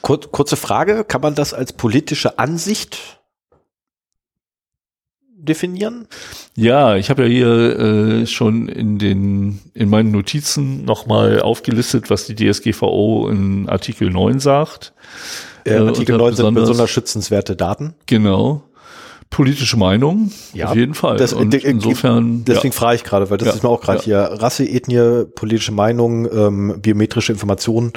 Kur 0.00 0.20
kurze 0.20 0.56
Frage. 0.56 1.04
Kann 1.04 1.20
man 1.20 1.34
das 1.34 1.52
als 1.52 1.72
politische 1.72 2.38
Ansicht 2.38 3.17
definieren? 5.40 6.06
Ja, 6.56 6.96
ich 6.96 7.10
habe 7.10 7.22
ja 7.24 7.28
hier 7.28 7.78
äh, 7.78 8.26
schon 8.26 8.68
in 8.68 8.98
den 8.98 9.60
in 9.74 9.88
meinen 9.88 10.10
Notizen 10.10 10.84
nochmal 10.84 11.40
aufgelistet, 11.40 12.10
was 12.10 12.26
die 12.26 12.34
DSGVO 12.34 13.28
in 13.30 13.68
Artikel 13.68 14.10
9 14.10 14.40
sagt. 14.40 14.92
Äh, 15.64 15.74
Äh, 15.74 15.78
Artikel 15.78 16.14
und 16.16 16.20
9 16.22 16.34
sind 16.34 16.54
besonders- 16.54 16.90
schützenswerte 16.90 17.56
Daten. 17.56 17.94
Genau. 18.06 18.62
Politische 19.30 19.76
Meinung, 19.76 20.32
Ja, 20.54 20.70
auf 20.70 20.76
jeden 20.76 20.94
Fall. 20.94 21.18
das- 21.18 21.34
Und 21.34 21.52
de- 21.52 21.62
insofern, 21.62 22.44
Deswegen 22.46 22.72
frage 22.72 22.96
ich 22.96 23.04
gerade, 23.04 23.28
weil 23.28 23.36
das 23.36 23.48
Ja, 23.48 23.54
ist 23.54 23.62
mir 23.62 23.68
auch 23.68 23.80
gerade 23.82 24.02
hier 24.02 24.18
Rasse, 24.20 24.64
Ethnie, 24.64 25.24
politische 25.34 25.72
Meinung, 25.72 26.26
ähm, 26.32 26.76
biometrische 26.80 27.32
Informationen. 27.32 27.92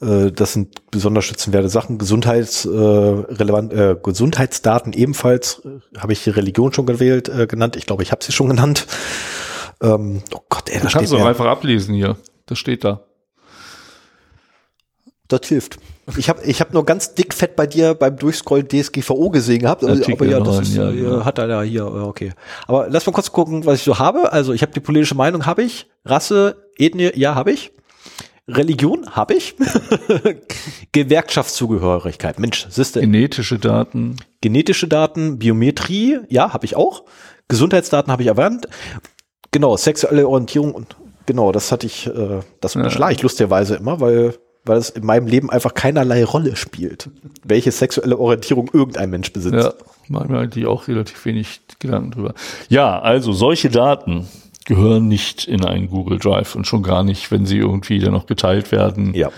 Äh, 0.00 0.30
das 0.32 0.52
sind 0.52 0.90
besonders 0.90 1.24
schützenwerte 1.24 1.68
Sachen. 1.68 1.98
Gesundheits, 1.98 2.64
äh, 2.64 2.70
äh, 2.70 3.96
Gesundheitsdaten 4.02 4.92
ebenfalls. 4.92 5.62
Äh, 5.64 5.98
habe 5.98 6.12
ich 6.12 6.24
die 6.24 6.30
Religion 6.30 6.72
schon 6.72 6.86
gewählt, 6.86 7.28
äh, 7.28 7.46
genannt. 7.46 7.76
Ich 7.76 7.86
glaube, 7.86 8.02
ich 8.02 8.12
habe 8.12 8.24
sie 8.24 8.32
schon 8.32 8.48
genannt. 8.48 8.86
Ähm, 9.80 10.22
oh 10.34 10.40
Gott, 10.48 10.68
ey, 10.68 10.76
ja, 10.76 10.80
da 10.80 10.86
du 10.86 10.92
kannst 10.92 11.08
steht 11.08 11.18
doch 11.18 11.24
mir, 11.24 11.28
einfach 11.28 11.46
ablesen 11.46 11.94
hier. 11.94 12.16
Das 12.46 12.58
steht 12.58 12.84
da. 12.84 13.04
das 15.28 15.46
hilft. 15.46 15.78
Ich 16.16 16.30
habe 16.30 16.42
ich 16.42 16.60
hab 16.62 16.72
nur 16.72 16.86
ganz 16.86 17.14
dick 17.14 17.34
fett 17.34 17.54
bei 17.54 17.66
dir 17.66 17.94
beim 17.94 18.16
Durchscrollen 18.16 18.66
DSGVO 18.66 19.28
gesehen 19.28 19.60
gehabt. 19.60 19.84
Aber, 19.84 19.92
Artikel 19.92 20.14
aber 20.14 20.26
ja, 20.26 20.40
das 20.40 20.54
9, 20.54 20.62
ist, 20.62 20.74
ja, 20.74 20.90
äh, 20.90 20.96
genau. 20.96 21.24
hat 21.24 21.38
er 21.38 21.46
da 21.46 21.62
hier, 21.62 21.86
okay. 21.86 22.32
Aber 22.66 22.88
lass 22.88 23.06
mal 23.06 23.12
kurz 23.12 23.30
gucken, 23.30 23.66
was 23.66 23.80
ich 23.80 23.84
so 23.84 23.98
habe. 23.98 24.32
Also 24.32 24.54
ich 24.54 24.62
habe 24.62 24.72
die 24.72 24.80
politische 24.80 25.14
Meinung, 25.14 25.44
habe 25.44 25.62
ich. 25.62 25.86
Rasse, 26.06 26.56
Ethnie, 26.78 27.12
ja, 27.14 27.34
habe 27.34 27.52
ich. 27.52 27.72
Religion, 28.48 29.10
habe 29.10 29.34
ich. 29.34 29.54
Gewerkschaftszugehörigkeit, 30.92 32.38
Mensch, 32.38 32.66
siehste, 32.70 33.00
Genetische 33.00 33.58
Daten. 33.58 34.16
genetische 34.40 34.88
Daten, 34.88 35.38
Biometrie, 35.38 36.20
ja, 36.28 36.52
habe 36.52 36.64
ich 36.64 36.74
auch. 36.76 37.04
Gesundheitsdaten 37.48 38.10
habe 38.10 38.22
ich 38.22 38.28
erwähnt. 38.28 38.68
Genau, 39.50 39.76
sexuelle 39.76 40.26
Orientierung 40.26 40.72
und 40.74 40.96
genau, 41.26 41.52
das 41.52 41.72
hatte 41.72 41.86
ich, 41.86 42.06
äh, 42.06 42.40
das 42.60 42.76
unterschlage 42.76 43.14
ich 43.14 43.22
lustigerweise 43.22 43.76
immer, 43.76 44.00
weil, 44.00 44.34
weil 44.64 44.78
es 44.78 44.90
in 44.90 45.04
meinem 45.04 45.26
Leben 45.26 45.50
einfach 45.50 45.74
keinerlei 45.74 46.24
Rolle 46.24 46.56
spielt, 46.56 47.10
welche 47.44 47.70
sexuelle 47.70 48.18
Orientierung 48.18 48.70
irgendein 48.72 49.10
Mensch 49.10 49.32
besitzt. 49.32 49.54
Ja, 49.54 49.72
machen 50.08 50.30
wir 50.30 50.40
eigentlich 50.40 50.66
auch 50.66 50.88
relativ 50.88 51.24
wenig 51.24 51.60
Gedanken 51.78 52.10
drüber. 52.10 52.34
Ja, 52.68 53.00
also 53.00 53.32
solche 53.32 53.70
Daten 53.70 54.26
gehören 54.68 55.08
nicht 55.08 55.48
in 55.48 55.64
einen 55.64 55.88
Google 55.88 56.18
Drive 56.18 56.54
und 56.54 56.66
schon 56.66 56.82
gar 56.82 57.02
nicht, 57.02 57.30
wenn 57.30 57.46
sie 57.46 57.56
irgendwie 57.56 57.98
dann 58.00 58.12
noch 58.12 58.26
geteilt 58.26 58.70
werden. 58.70 59.14
Ja. 59.14 59.30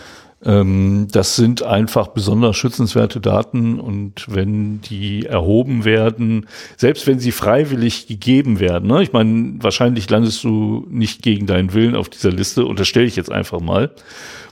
Ähm, 0.45 1.07
das 1.13 1.37
sind 1.37 1.63
einfach 1.63 2.09
besonders 2.09 2.57
schützenswerte 2.57 3.21
Daten 3.21 3.79
und 3.79 4.27
wenn 4.29 4.81
die 4.81 5.27
erhoben 5.27 5.85
werden, 5.85 6.47
selbst 6.77 7.07
wenn 7.07 7.21
sie 7.21 7.31
freiwillig 7.31 8.09
gegeben 8.09 8.59
werden, 8.59 8.89
ne? 8.89 9.03
ich 9.05 9.13
meine, 9.13 9.55
wahrscheinlich 9.61 10.11
landest 10.11 10.43
du 10.43 10.85
nicht 10.91 11.23
gegen 11.23 11.47
deinen 11.47 11.75
Willen 11.75 11.95
auf 11.95 12.09
dieser 12.09 12.33
Liste, 12.33 12.67
unterstelle 12.67 13.07
ich 13.07 13.15
jetzt 13.15 13.31
einfach 13.31 13.61
mal. 13.61 13.93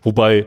Wobei, 0.04 0.46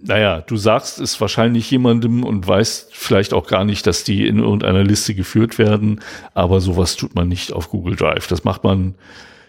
naja, 0.00 0.40
du 0.42 0.56
sagst 0.56 1.00
es 1.00 1.20
wahrscheinlich 1.20 1.70
jemandem 1.70 2.22
und 2.24 2.46
weißt 2.46 2.94
vielleicht 2.94 3.34
auch 3.34 3.46
gar 3.46 3.64
nicht, 3.64 3.86
dass 3.86 4.04
die 4.04 4.26
in 4.28 4.38
irgendeiner 4.38 4.84
Liste 4.84 5.14
geführt 5.14 5.58
werden, 5.58 6.00
aber 6.34 6.60
sowas 6.60 6.96
tut 6.96 7.14
man 7.14 7.28
nicht 7.28 7.52
auf 7.52 7.68
Google 7.70 7.96
Drive. 7.96 8.28
Das 8.28 8.44
macht 8.44 8.62
man 8.64 8.94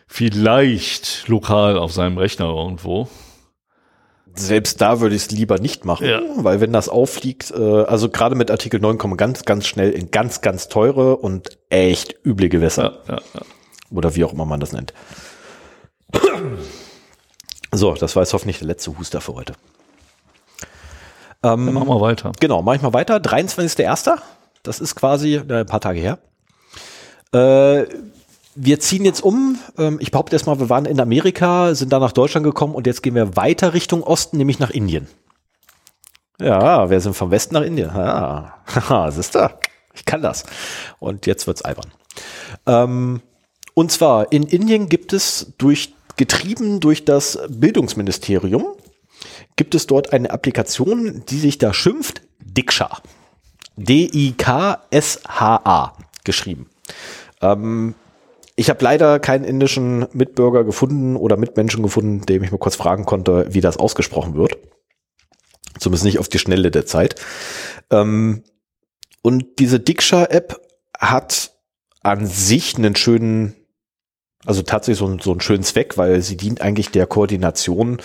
vielleicht 0.08 1.28
lokal 1.28 1.78
auf 1.78 1.92
seinem 1.94 2.18
Rechner 2.18 2.46
irgendwo. 2.46 3.08
Selbst 4.34 4.80
da 4.82 5.02
würde 5.02 5.16
ich 5.16 5.24
es 5.24 5.32
lieber 5.32 5.60
nicht 5.60 5.86
machen, 5.86 6.08
Ja. 6.08 6.22
weil 6.38 6.62
wenn 6.62 6.72
das 6.72 6.88
auffliegt, 6.90 7.52
äh, 7.52 7.84
also 7.84 8.10
gerade 8.10 8.36
mit 8.36 8.50
Artikel 8.52 8.80
9 8.80 8.98
kommen 8.98 9.18
ganz, 9.18 9.44
ganz 9.44 9.68
schnell 9.68 9.92
in 9.92 10.12
ganz, 10.12 10.42
ganz 10.42 10.68
teure 10.70 11.18
und 11.18 11.58
echt 11.70 12.16
üble 12.26 12.48
Gewässer. 12.50 13.00
Ja, 13.08 13.16
ja, 13.16 13.22
ja. 13.36 13.42
Oder 13.92 14.16
wie 14.16 14.24
auch 14.24 14.34
immer 14.34 14.46
man 14.46 14.60
das 14.60 14.72
nennt. 14.72 14.94
So, 17.72 17.94
das 17.94 18.16
war 18.16 18.24
jetzt 18.24 18.34
hoffentlich 18.34 18.60
der 18.60 18.68
letzte 18.68 18.98
Huster 18.98 19.22
für 19.22 19.34
heute. 19.36 19.54
Dann 21.42 21.74
machen 21.74 21.88
wir 21.88 22.02
weiter. 22.02 22.32
Genau, 22.40 22.62
mach 22.62 22.76
ich 22.76 22.82
mal 22.82 22.94
weiter. 22.94 23.18
23.01. 23.18 24.18
Das 24.64 24.80
ist 24.80 24.96
quasi 24.96 25.36
äh, 25.36 25.60
ein 25.60 25.66
paar 25.66 25.80
Tage 25.80 26.00
her. 26.00 26.20
Äh, 27.34 27.88
wir 28.56 28.80
ziehen 28.80 29.06
jetzt 29.06 29.22
um. 29.22 29.58
Ähm, 29.78 29.98
ich 30.02 30.12
behaupte 30.12 30.36
erstmal, 30.36 30.60
wir 30.60 30.70
waren 30.70 30.86
in 30.86 31.00
Amerika, 31.00 31.74
sind 31.76 31.94
dann 31.94 32.02
nach 32.02 32.12
Deutschland 32.12 32.44
gekommen 32.44 32.76
und 32.76 32.88
jetzt 32.88 33.04
gehen 33.04 33.16
wir 33.16 33.36
weiter 33.38 33.74
Richtung 33.74 34.04
Osten, 34.04 34.38
nämlich 34.38 34.60
nach 34.60 34.70
Indien. 34.70 35.08
Ja, 36.42 36.90
wir 36.90 37.00
sind 37.00 37.16
vom 37.16 37.32
Westen 37.32 37.54
nach 37.54 37.62
Indien. 37.62 37.90
Ja, 37.90 38.56
haha, 38.68 39.12
siehst 39.12 39.36
du? 39.36 39.50
Ich 39.94 40.06
kann 40.06 40.22
das. 40.22 40.44
Und 41.00 41.26
jetzt 41.26 41.48
wird's 41.48 41.62
albern. 41.62 41.92
Ähm, 42.66 43.22
und 43.74 43.92
zwar 43.92 44.32
in 44.32 44.44
Indien 44.44 44.90
gibt 44.90 45.14
es 45.14 45.54
durch 45.58 45.94
getrieben 46.18 46.82
durch 46.82 47.06
das 47.06 47.40
Bildungsministerium 47.48 48.68
gibt 49.60 49.76
es 49.76 49.86
dort 49.88 50.14
eine 50.14 50.32
Applikation, 50.32 51.26
die 51.28 51.38
sich 51.38 51.58
da 51.58 51.74
schimpft 51.74 52.22
Diksha. 52.40 53.02
D-I-K-S-H-A 53.76 54.78
geschrieben. 56.24 56.70
Ähm, 57.42 57.94
ich 58.56 58.70
habe 58.70 58.82
leider 58.82 59.20
keinen 59.20 59.44
indischen 59.44 60.08
Mitbürger 60.14 60.64
gefunden 60.64 61.18
oder 61.18 61.36
Mitmenschen 61.36 61.84
gefunden, 61.84 62.26
dem 62.26 62.42
ich 62.42 62.52
mal 62.54 62.58
kurz 62.58 62.78
fragen 62.78 63.04
konnte, 63.04 63.54
wie 63.54 63.60
das 63.60 63.76
ausgesprochen 63.76 64.36
wird. 64.36 64.58
Zumindest 65.78 66.06
nicht 66.06 66.20
auf 66.20 66.30
die 66.30 66.40
Schnelle 66.40 66.72
der 66.72 66.86
Zeit. 66.86 67.16
Ähm, 67.92 68.44
und 69.22 69.60
diese 69.60 69.82
Diksha-App 69.82 70.62
hat 70.98 71.52
an 72.02 72.26
sich 72.26 72.78
einen 72.78 72.96
schönen, 72.96 73.56
also 74.46 74.62
tatsächlich 74.62 75.00
so, 75.00 75.18
so 75.20 75.32
einen 75.32 75.42
schönen 75.42 75.64
Zweck, 75.64 75.98
weil 75.98 76.22
sie 76.22 76.38
dient 76.38 76.62
eigentlich 76.62 76.92
der 76.92 77.08
Koordination 77.08 78.02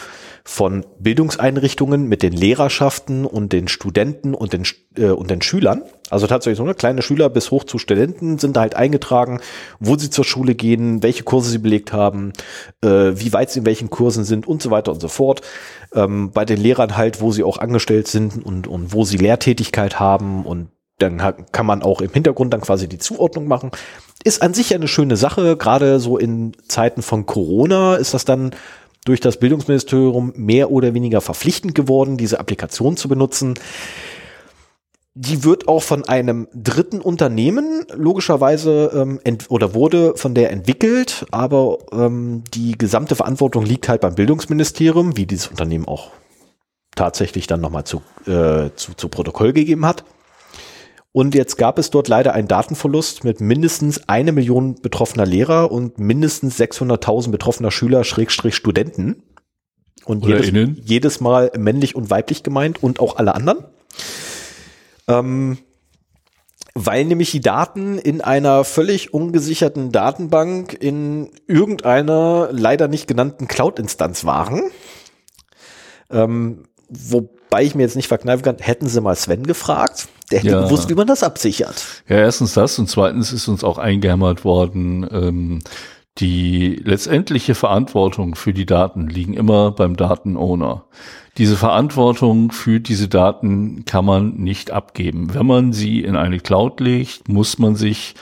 von 0.46 0.84
Bildungseinrichtungen 0.98 2.06
mit 2.06 2.22
den 2.22 2.34
Lehrerschaften 2.34 3.24
und 3.24 3.54
den 3.54 3.66
Studenten 3.66 4.34
und 4.34 4.52
den, 4.52 4.64
äh, 4.96 5.06
und 5.06 5.30
den 5.30 5.40
Schülern. 5.40 5.82
Also 6.10 6.26
tatsächlich 6.26 6.58
so 6.58 6.64
eine 6.64 6.74
kleine 6.74 7.00
Schüler 7.00 7.30
bis 7.30 7.50
hoch 7.50 7.64
zu 7.64 7.78
Studenten 7.78 8.38
sind 8.38 8.56
da 8.56 8.60
halt 8.60 8.76
eingetragen, 8.76 9.40
wo 9.80 9.96
sie 9.96 10.10
zur 10.10 10.24
Schule 10.24 10.54
gehen, 10.54 11.02
welche 11.02 11.22
Kurse 11.22 11.48
sie 11.48 11.58
belegt 11.58 11.94
haben, 11.94 12.34
äh, 12.82 12.88
wie 13.14 13.32
weit 13.32 13.50
sie 13.50 13.60
in 13.60 13.66
welchen 13.66 13.88
Kursen 13.88 14.24
sind 14.24 14.46
und 14.46 14.60
so 14.60 14.70
weiter 14.70 14.92
und 14.92 15.00
so 15.00 15.08
fort. 15.08 15.40
Ähm, 15.94 16.30
bei 16.30 16.44
den 16.44 16.60
Lehrern 16.60 16.94
halt, 16.96 17.22
wo 17.22 17.32
sie 17.32 17.42
auch 17.42 17.56
angestellt 17.56 18.06
sind 18.06 18.44
und, 18.44 18.66
und 18.66 18.92
wo 18.92 19.04
sie 19.04 19.16
Lehrtätigkeit 19.16 19.98
haben 19.98 20.44
und 20.44 20.68
dann 20.98 21.18
kann 21.50 21.66
man 21.66 21.82
auch 21.82 22.00
im 22.00 22.12
Hintergrund 22.12 22.52
dann 22.52 22.60
quasi 22.60 22.88
die 22.88 22.98
Zuordnung 22.98 23.48
machen. 23.48 23.72
Ist 24.22 24.42
an 24.42 24.54
sich 24.54 24.74
eine 24.74 24.86
schöne 24.86 25.16
Sache, 25.16 25.56
gerade 25.56 25.98
so 25.98 26.18
in 26.18 26.52
Zeiten 26.68 27.02
von 27.02 27.26
Corona 27.26 27.96
ist 27.96 28.14
das 28.14 28.24
dann 28.24 28.52
durch 29.04 29.20
das 29.20 29.38
Bildungsministerium 29.38 30.32
mehr 30.36 30.70
oder 30.70 30.94
weniger 30.94 31.20
verpflichtend 31.20 31.74
geworden, 31.74 32.16
diese 32.16 32.40
Applikation 32.40 32.96
zu 32.96 33.08
benutzen. 33.08 33.54
die 35.16 35.44
wird 35.44 35.68
auch 35.68 35.82
von 35.82 36.04
einem 36.04 36.48
dritten 36.52 37.00
Unternehmen 37.00 37.86
logischerweise 37.94 38.90
ähm, 38.94 39.20
ent 39.22 39.46
oder 39.48 39.72
wurde 39.72 40.16
von 40.16 40.34
der 40.34 40.50
entwickelt, 40.50 41.24
aber 41.30 41.78
ähm, 41.92 42.42
die 42.52 42.76
gesamte 42.76 43.14
Verantwortung 43.14 43.64
liegt 43.64 43.88
halt 43.88 44.00
beim 44.00 44.16
Bildungsministerium, 44.16 45.16
wie 45.16 45.26
dieses 45.26 45.46
Unternehmen 45.46 45.86
auch 45.86 46.10
tatsächlich 46.96 47.46
dann 47.46 47.60
nochmal 47.60 47.84
zu, 47.84 48.02
äh, 48.26 48.70
zu, 48.74 48.94
zu 48.96 49.08
Protokoll 49.08 49.52
gegeben 49.52 49.86
hat. 49.86 50.04
Und 51.16 51.36
jetzt 51.36 51.58
gab 51.58 51.78
es 51.78 51.90
dort 51.90 52.08
leider 52.08 52.34
einen 52.34 52.48
Datenverlust 52.48 53.22
mit 53.22 53.40
mindestens 53.40 54.08
eine 54.08 54.32
Million 54.32 54.74
betroffener 54.74 55.24
Lehrer 55.24 55.70
und 55.70 55.96
mindestens 56.00 56.58
600.000 56.58 57.30
betroffener 57.30 57.70
Schüler, 57.70 58.02
Schrägstrich 58.02 58.56
Studenten. 58.56 59.22
Und 60.04 60.26
jedes, 60.26 60.50
jedes 60.82 61.20
Mal 61.20 61.52
männlich 61.56 61.94
und 61.94 62.10
weiblich 62.10 62.42
gemeint 62.42 62.82
und 62.82 62.98
auch 62.98 63.14
alle 63.14 63.36
anderen. 63.36 63.58
Ähm, 65.06 65.58
weil 66.74 67.04
nämlich 67.04 67.30
die 67.30 67.40
Daten 67.40 67.96
in 67.96 68.20
einer 68.20 68.64
völlig 68.64 69.14
ungesicherten 69.14 69.92
Datenbank 69.92 70.74
in 70.74 71.30
irgendeiner 71.46 72.48
leider 72.50 72.88
nicht 72.88 73.06
genannten 73.06 73.46
Cloud-Instanz 73.46 74.24
waren. 74.24 74.62
Ähm, 76.10 76.64
wobei 77.50 77.64
ich 77.64 77.74
mir 77.74 77.82
jetzt 77.82 77.96
nicht 77.96 78.08
verkneifen 78.08 78.42
kann, 78.42 78.56
hätten 78.58 78.88
sie 78.88 79.00
mal 79.00 79.14
Sven 79.16 79.44
gefragt. 79.44 80.08
Der 80.30 80.40
hätte 80.40 80.50
Ja. 80.52 80.62
gewusst, 80.64 80.88
wie 80.88 80.94
man 80.94 81.06
das 81.06 81.22
absichert. 81.22 82.02
Ja, 82.08 82.16
erstens 82.16 82.54
das 82.54 82.78
und 82.78 82.88
zweitens 82.88 83.32
ist 83.32 83.46
uns 83.48 83.62
auch 83.62 83.78
eingehämmert 83.78 84.44
worden, 84.44 85.06
ähm, 85.10 85.58
die 86.18 86.76
letztendliche 86.84 87.54
Verantwortung 87.54 88.36
für 88.36 88.52
die 88.52 88.66
Daten 88.66 89.08
liegen 89.08 89.34
immer 89.34 89.72
beim 89.72 89.96
Datenowner. 89.96 90.84
Diese 91.38 91.56
Verantwortung 91.56 92.52
für 92.52 92.78
diese 92.78 93.08
Daten 93.08 93.84
kann 93.84 94.04
man 94.04 94.36
nicht 94.36 94.70
abgeben. 94.70 95.34
Wenn 95.34 95.46
man 95.46 95.72
sie 95.72 96.00
in 96.02 96.14
eine 96.14 96.38
Cloud 96.38 96.78
legt, 96.78 97.28
muss 97.28 97.58
man 97.58 97.74
sich 97.74 98.14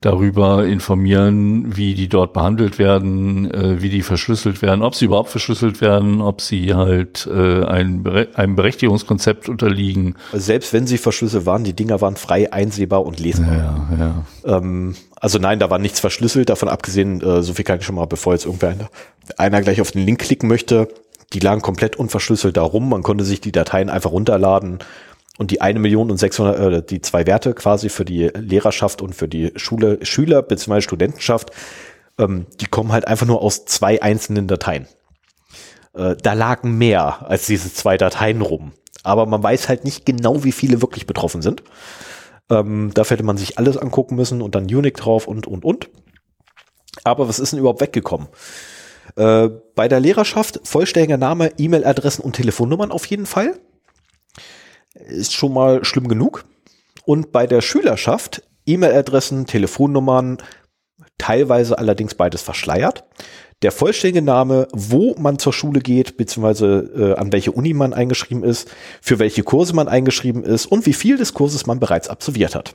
darüber 0.00 0.64
informieren, 0.64 1.76
wie 1.76 1.94
die 1.94 2.08
dort 2.08 2.32
behandelt 2.32 2.78
werden, 2.78 3.52
äh, 3.52 3.82
wie 3.82 3.88
die 3.88 4.02
verschlüsselt 4.02 4.62
werden, 4.62 4.82
ob 4.82 4.94
sie 4.94 5.06
überhaupt 5.06 5.30
verschlüsselt 5.30 5.80
werden, 5.80 6.20
ob 6.20 6.40
sie 6.40 6.74
halt 6.74 7.26
äh, 7.26 7.64
ein 7.64 8.06
einem 8.34 8.54
Berechtigungskonzept 8.54 9.48
unterliegen. 9.48 10.14
Also 10.32 10.46
selbst 10.46 10.72
wenn 10.72 10.86
sie 10.86 10.98
verschlüsselt 10.98 11.46
waren, 11.46 11.64
die 11.64 11.74
Dinger 11.74 12.00
waren 12.00 12.14
frei 12.14 12.52
einsehbar 12.52 13.04
und 13.04 13.18
lesbar. 13.18 13.52
Ja, 13.52 13.88
ja. 13.98 14.56
Ähm, 14.56 14.94
also 15.16 15.40
nein, 15.40 15.58
da 15.58 15.68
war 15.68 15.80
nichts 15.80 15.98
verschlüsselt, 15.98 16.48
davon 16.48 16.68
abgesehen, 16.68 17.20
äh, 17.20 17.42
so 17.42 17.54
viel 17.54 17.64
kann 17.64 17.80
ich 17.80 17.84
schon 17.84 17.96
mal, 17.96 18.06
bevor 18.06 18.34
jetzt 18.34 18.46
irgendwer 18.46 18.70
einer, 18.70 18.90
einer 19.36 19.62
gleich 19.62 19.80
auf 19.80 19.90
den 19.90 20.06
Link 20.06 20.20
klicken 20.20 20.48
möchte, 20.48 20.88
die 21.32 21.40
lagen 21.40 21.60
komplett 21.60 21.96
unverschlüsselt 21.96 22.56
da 22.56 22.62
rum, 22.62 22.88
man 22.88 23.02
konnte 23.02 23.24
sich 23.24 23.40
die 23.40 23.52
Dateien 23.52 23.90
einfach 23.90 24.12
runterladen 24.12 24.78
und 25.38 25.52
die 25.52 25.62
eine 25.62 25.78
Million 25.78 26.10
und 26.10 26.18
600, 26.18 26.58
äh, 26.58 26.82
die 26.82 27.00
zwei 27.00 27.26
Werte 27.26 27.54
quasi 27.54 27.88
für 27.88 28.04
die 28.04 28.26
Lehrerschaft 28.36 29.00
und 29.00 29.14
für 29.14 29.28
die 29.28 29.52
Schule, 29.56 30.04
Schüler 30.04 30.42
bzw. 30.42 30.82
Studentenschaft, 30.82 31.50
ähm, 32.18 32.46
die 32.60 32.66
kommen 32.66 32.92
halt 32.92 33.06
einfach 33.06 33.26
nur 33.26 33.40
aus 33.40 33.64
zwei 33.64 34.02
einzelnen 34.02 34.48
Dateien. 34.48 34.86
Äh, 35.94 36.16
da 36.22 36.34
lagen 36.34 36.76
mehr 36.76 37.30
als 37.30 37.46
diese 37.46 37.72
zwei 37.72 37.96
Dateien 37.96 38.42
rum. 38.42 38.72
Aber 39.04 39.24
man 39.26 39.42
weiß 39.42 39.68
halt 39.68 39.84
nicht 39.84 40.04
genau, 40.04 40.44
wie 40.44 40.52
viele 40.52 40.82
wirklich 40.82 41.06
betroffen 41.06 41.40
sind. 41.40 41.62
Ähm, 42.50 42.90
dafür 42.92 43.16
hätte 43.16 43.24
man 43.24 43.36
sich 43.36 43.58
alles 43.58 43.76
angucken 43.76 44.16
müssen 44.16 44.42
und 44.42 44.54
dann 44.54 44.64
Unique 44.64 44.96
drauf 44.96 45.28
und, 45.28 45.46
und, 45.46 45.64
und. 45.64 45.88
Aber 47.04 47.28
was 47.28 47.38
ist 47.38 47.52
denn 47.52 47.60
überhaupt 47.60 47.80
weggekommen? 47.80 48.26
Äh, 49.16 49.50
bei 49.76 49.86
der 49.86 50.00
Lehrerschaft 50.00 50.60
vollständiger 50.64 51.16
Name, 51.16 51.52
E-Mail-Adressen 51.58 52.22
und 52.22 52.34
Telefonnummern 52.34 52.90
auf 52.90 53.06
jeden 53.06 53.26
Fall. 53.26 53.54
Ist 55.08 55.34
schon 55.34 55.52
mal 55.52 55.84
schlimm 55.84 56.08
genug. 56.08 56.44
Und 57.04 57.32
bei 57.32 57.46
der 57.46 57.60
Schülerschaft 57.62 58.42
E-Mail-Adressen, 58.66 59.46
Telefonnummern, 59.46 60.38
teilweise 61.16 61.78
allerdings 61.78 62.14
beides 62.14 62.42
verschleiert. 62.42 63.04
Der 63.62 63.72
vollständige 63.72 64.22
Name, 64.24 64.68
wo 64.72 65.16
man 65.18 65.38
zur 65.38 65.52
Schule 65.52 65.80
geht, 65.80 66.16
beziehungsweise 66.16 66.90
äh, 66.96 67.18
an 67.18 67.32
welche 67.32 67.50
Uni 67.50 67.72
man 67.74 67.92
eingeschrieben 67.92 68.44
ist, 68.44 68.70
für 69.00 69.18
welche 69.18 69.42
Kurse 69.42 69.74
man 69.74 69.88
eingeschrieben 69.88 70.44
ist 70.44 70.66
und 70.66 70.86
wie 70.86 70.92
viel 70.92 71.16
des 71.16 71.34
Kurses 71.34 71.66
man 71.66 71.80
bereits 71.80 72.08
absolviert 72.08 72.54
hat. 72.54 72.74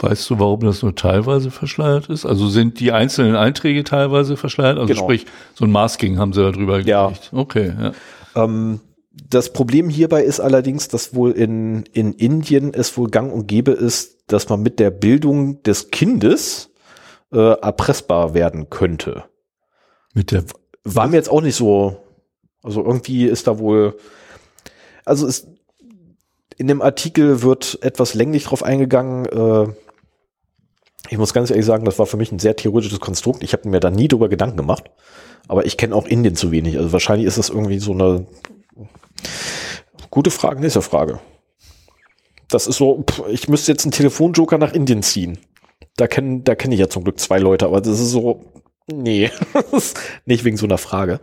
Weißt 0.00 0.28
du, 0.28 0.38
warum 0.40 0.60
das 0.60 0.82
nur 0.82 0.96
teilweise 0.96 1.52
verschleiert 1.52 2.08
ist? 2.08 2.26
Also 2.26 2.48
sind 2.48 2.80
die 2.80 2.90
einzelnen 2.90 3.36
Einträge 3.36 3.84
teilweise 3.84 4.36
verschleiert? 4.36 4.78
Also 4.78 4.88
Genau. 4.92 5.04
sprich, 5.04 5.26
so 5.54 5.64
ein 5.64 5.70
Masking 5.70 6.18
haben 6.18 6.32
sie 6.32 6.42
da 6.42 6.50
drüber 6.50 6.80
Ja. 6.80 7.06
gelegt. 7.06 7.30
Okay, 7.32 7.72
ja. 7.80 7.92
Ähm, 8.44 8.80
das 9.24 9.52
Problem 9.52 9.88
hierbei 9.88 10.22
ist 10.22 10.40
allerdings, 10.40 10.88
dass 10.88 11.14
wohl 11.14 11.32
in, 11.32 11.84
in 11.92 12.12
Indien 12.12 12.74
es 12.74 12.96
wohl 12.96 13.08
gang 13.08 13.32
und 13.32 13.46
gäbe 13.46 13.72
ist, 13.72 14.30
dass 14.30 14.48
man 14.48 14.62
mit 14.62 14.78
der 14.78 14.90
Bildung 14.90 15.62
des 15.62 15.90
Kindes 15.90 16.70
äh, 17.32 17.38
erpressbar 17.38 18.34
werden 18.34 18.68
könnte. 18.68 19.24
Mit 20.12 20.32
der, 20.32 20.44
War 20.84 21.08
mir 21.08 21.16
jetzt 21.16 21.30
auch 21.30 21.40
nicht 21.40 21.56
so, 21.56 21.96
also 22.62 22.84
irgendwie 22.84 23.24
ist 23.24 23.46
da 23.46 23.58
wohl, 23.58 23.96
also 25.04 25.26
es, 25.26 25.46
in 26.58 26.66
dem 26.66 26.82
Artikel 26.82 27.42
wird 27.42 27.78
etwas 27.82 28.14
länglich 28.14 28.44
drauf 28.44 28.62
eingegangen. 28.62 29.26
Äh, 29.26 29.72
ich 31.08 31.18
muss 31.18 31.34
ganz 31.34 31.50
ehrlich 31.50 31.66
sagen, 31.66 31.84
das 31.84 31.98
war 31.98 32.06
für 32.06 32.16
mich 32.16 32.32
ein 32.32 32.38
sehr 32.38 32.56
theoretisches 32.56 33.00
Konstrukt. 33.00 33.42
Ich 33.42 33.52
habe 33.52 33.68
mir 33.68 33.80
da 33.80 33.90
nie 33.90 34.08
drüber 34.08 34.28
Gedanken 34.28 34.56
gemacht. 34.56 34.90
Aber 35.48 35.64
ich 35.64 35.76
kenne 35.76 35.94
auch 35.94 36.06
Indien 36.06 36.34
zu 36.34 36.50
wenig. 36.50 36.76
Also 36.76 36.92
wahrscheinlich 36.92 37.26
ist 37.26 37.38
das 37.38 37.50
irgendwie 37.50 37.78
so 37.78 37.92
eine 37.92 38.26
gute 40.10 40.30
Frage, 40.30 40.60
nächste 40.60 40.82
Frage. 40.82 41.20
Das 42.48 42.66
ist 42.66 42.76
so, 42.76 43.02
pff, 43.02 43.24
ich 43.28 43.48
müsste 43.48 43.72
jetzt 43.72 43.84
einen 43.84 43.92
Telefonjoker 43.92 44.58
nach 44.58 44.72
Indien 44.72 45.02
ziehen. 45.02 45.38
Da 45.96 46.06
kenne 46.06 46.40
da 46.40 46.54
kenn 46.54 46.72
ich 46.72 46.80
ja 46.80 46.88
zum 46.88 47.04
Glück 47.04 47.18
zwei 47.18 47.38
Leute, 47.38 47.66
aber 47.66 47.80
das 47.80 48.00
ist 48.00 48.10
so, 48.10 48.44
nee, 48.86 49.30
nicht 50.26 50.44
wegen 50.44 50.56
so 50.56 50.66
einer 50.66 50.78
Frage. 50.78 51.20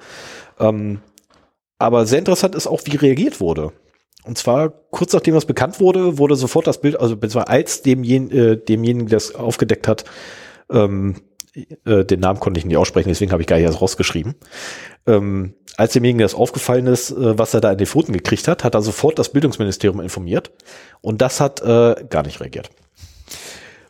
Ähm, 0.60 1.02
aber 1.80 2.06
sehr 2.06 2.20
interessant 2.20 2.56
ist 2.56 2.68
auch, 2.68 2.82
wie 2.86 2.96
reagiert 2.96 3.40
wurde. 3.40 3.72
Und 4.26 4.38
zwar 4.38 4.70
kurz 4.70 5.14
nachdem 5.14 5.34
das 5.34 5.46
bekannt 5.46 5.80
wurde, 5.80 6.18
wurde 6.18 6.36
sofort 6.36 6.68
das 6.68 6.80
Bild, 6.80 7.00
also 7.00 7.18
als 7.40 7.82
demjen, 7.82 8.32
äh, 8.32 8.58
demjenigen, 8.58 9.10
der 9.10 9.18
es 9.18 9.36
aufgedeckt 9.36 9.88
hat, 9.88 10.06
ähm, 10.72 11.16
äh, 11.86 12.06
den 12.06 12.20
Namen 12.20 12.40
konnte 12.40 12.60
ich 12.60 12.66
nicht 12.66 12.78
aussprechen, 12.78 13.10
deswegen 13.10 13.32
habe 13.32 13.42
ich 13.42 13.48
gar 13.48 13.58
nicht 13.58 13.66
erst 13.66 13.82
rausgeschrieben. 13.82 14.36
Ähm, 15.06 15.54
als 15.78 15.94
demjenigen 15.94 16.22
das 16.22 16.36
aufgefallen 16.36 16.88
ist, 16.88 17.12
äh, 17.12 17.38
was 17.38 17.54
er 17.54 17.62
da 17.62 17.72
in 17.72 17.78
den 17.78 17.88
Pfoten 17.88 18.14
gekriegt 18.14 18.48
hat, 18.48 18.64
hat 18.64 18.76
er 18.76 18.82
sofort 18.82 19.20
das 19.20 19.30
Bildungsministerium 19.30 20.02
informiert 20.02 20.52
und 21.02 21.22
das 21.22 21.40
hat 21.40 21.62
äh, 21.62 21.96
gar 22.10 22.24
nicht 22.24 22.40
reagiert. 22.42 22.70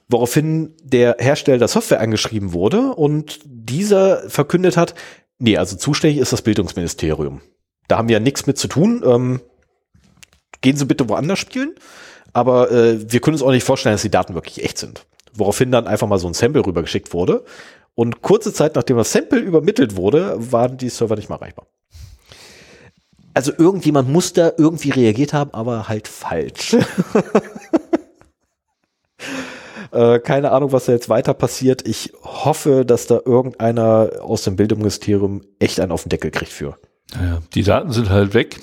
Woraufhin 0.09 0.75
der 0.83 1.15
Hersteller 1.19 1.57
der 1.57 1.67
Software 1.67 2.01
angeschrieben 2.01 2.53
wurde 2.53 2.93
und 2.93 3.39
dieser 3.45 4.29
verkündet 4.29 4.77
hat, 4.77 4.93
nee, 5.39 5.57
also 5.57 5.75
zuständig 5.75 6.19
ist 6.19 6.33
das 6.33 6.41
Bildungsministerium. 6.41 7.41
Da 7.87 7.97
haben 7.97 8.07
wir 8.07 8.13
ja 8.13 8.19
nichts 8.19 8.45
mit 8.45 8.57
zu 8.57 8.67
tun. 8.67 9.01
Ähm, 9.05 9.41
gehen 10.61 10.77
Sie 10.77 10.85
bitte 10.85 11.09
woanders 11.09 11.39
spielen. 11.39 11.75
Aber 12.33 12.71
äh, 12.71 13.11
wir 13.11 13.19
können 13.19 13.35
uns 13.35 13.43
auch 13.43 13.51
nicht 13.51 13.63
vorstellen, 13.63 13.93
dass 13.93 14.01
die 14.01 14.09
Daten 14.09 14.33
wirklich 14.33 14.63
echt 14.63 14.77
sind. 14.77 15.05
Woraufhin 15.35 15.71
dann 15.71 15.87
einfach 15.87 16.07
mal 16.07 16.19
so 16.19 16.27
ein 16.27 16.33
Sample 16.33 16.65
rübergeschickt 16.65 17.13
wurde. 17.13 17.43
Und 17.95 18.21
kurze 18.21 18.53
Zeit 18.53 18.75
nachdem 18.75 18.97
das 18.97 19.11
Sample 19.11 19.39
übermittelt 19.39 19.95
wurde, 19.95 20.35
waren 20.51 20.77
die 20.77 20.89
Server 20.89 21.15
nicht 21.15 21.29
mehr 21.29 21.37
erreichbar. 21.37 21.67
Also 23.35 23.51
irgendjemand 23.57 24.09
muss 24.09 24.33
da 24.33 24.51
irgendwie 24.57 24.91
reagiert 24.91 25.33
haben, 25.33 25.51
aber 25.53 25.87
halt 25.87 26.07
falsch. 26.07 26.77
äh, 29.91 30.19
keine 30.19 30.51
Ahnung, 30.51 30.71
was 30.71 30.85
da 30.85 30.91
jetzt 30.91 31.09
weiter 31.09 31.33
passiert. 31.33 31.87
Ich 31.87 32.13
hoffe, 32.21 32.85
dass 32.85 33.07
da 33.07 33.19
irgendeiner 33.25 34.11
aus 34.21 34.43
dem 34.43 34.55
Bildungsministerium 34.55 35.41
echt 35.57 35.79
einen 35.79 35.91
auf 35.91 36.03
den 36.03 36.09
Deckel 36.09 36.29
kriegt 36.29 36.51
für. 36.51 36.77
naja, 37.15 37.41
die 37.55 37.63
Daten 37.63 37.91
sind 37.91 38.09
halt 38.09 38.35
weg 38.35 38.59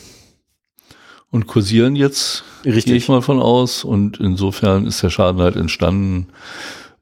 und 1.31 1.47
kursieren 1.47 1.97
jetzt, 1.97 2.45
Richtig. 2.65 2.87
gehe 2.87 2.97
ich 2.97 3.09
mal 3.09 3.23
von 3.23 3.41
aus. 3.41 3.85
Und 3.85 4.19
insofern 4.19 4.87
ist 4.87 5.03
der 5.03 5.11
Schaden 5.11 5.41
halt 5.41 5.57
entstanden. 5.57 6.29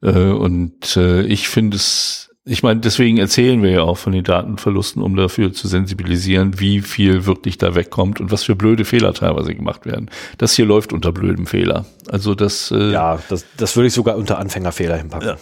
Äh, 0.01 0.29
und 0.29 0.95
äh, 0.97 1.23
ich 1.23 1.49
finde 1.49 1.77
es, 1.77 2.29
ich 2.45 2.63
meine, 2.63 2.79
deswegen 2.79 3.17
erzählen 3.17 3.61
wir 3.61 3.71
ja 3.71 3.81
auch 3.81 3.97
von 3.97 4.13
den 4.13 4.23
Datenverlusten, 4.23 5.01
um 5.01 5.15
dafür 5.15 5.51
zu 5.51 5.67
sensibilisieren, 5.67 6.59
wie 6.59 6.81
viel 6.81 7.25
wirklich 7.25 7.57
da 7.57 7.75
wegkommt 7.75 8.19
und 8.19 8.31
was 8.31 8.43
für 8.43 8.55
blöde 8.55 8.85
Fehler 8.85 9.13
teilweise 9.13 9.53
gemacht 9.53 9.85
werden. 9.85 10.09
Das 10.37 10.53
hier 10.53 10.65
läuft 10.65 10.93
unter 10.93 11.11
blödem 11.11 11.47
Fehler. 11.47 11.85
Also 12.07 12.35
das 12.35 12.71
äh, 12.71 12.91
Ja, 12.91 13.19
das, 13.29 13.45
das 13.57 13.75
würde 13.75 13.87
ich 13.87 13.93
sogar 13.93 14.15
unter 14.15 14.37
Anfängerfehler 14.37 14.97
hinpacken. 14.97 15.27
Ja. 15.29 15.37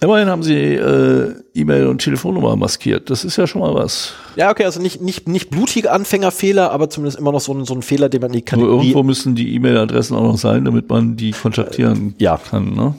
Immerhin 0.00 0.28
haben 0.28 0.44
sie 0.44 0.54
äh, 0.54 1.34
E-Mail 1.54 1.88
und 1.88 1.98
Telefonnummer 1.98 2.54
maskiert. 2.54 3.10
Das 3.10 3.24
ist 3.24 3.36
ja 3.36 3.48
schon 3.48 3.60
mal 3.60 3.74
was. 3.74 4.12
Ja, 4.36 4.50
okay, 4.50 4.64
also 4.64 4.80
nicht, 4.80 5.00
nicht, 5.00 5.28
nicht 5.28 5.50
blutige 5.50 5.90
Anfängerfehler, 5.90 6.70
aber 6.70 6.88
zumindest 6.88 7.18
immer 7.18 7.32
noch 7.32 7.40
so 7.40 7.52
ein, 7.52 7.64
so 7.64 7.74
ein 7.74 7.82
Fehler, 7.82 8.08
den 8.08 8.20
man 8.20 8.30
Nur 8.30 8.42
Kategorie, 8.42 8.86
irgendwo 8.86 9.02
müssen 9.02 9.34
die 9.34 9.56
E-Mail-Adressen 9.56 10.16
auch 10.16 10.22
noch 10.22 10.38
sein, 10.38 10.64
damit 10.64 10.88
man 10.88 11.16
die 11.16 11.32
kontaktieren 11.32 12.14
ja, 12.18 12.36
kann. 12.36 12.74
Ne? 12.74 12.94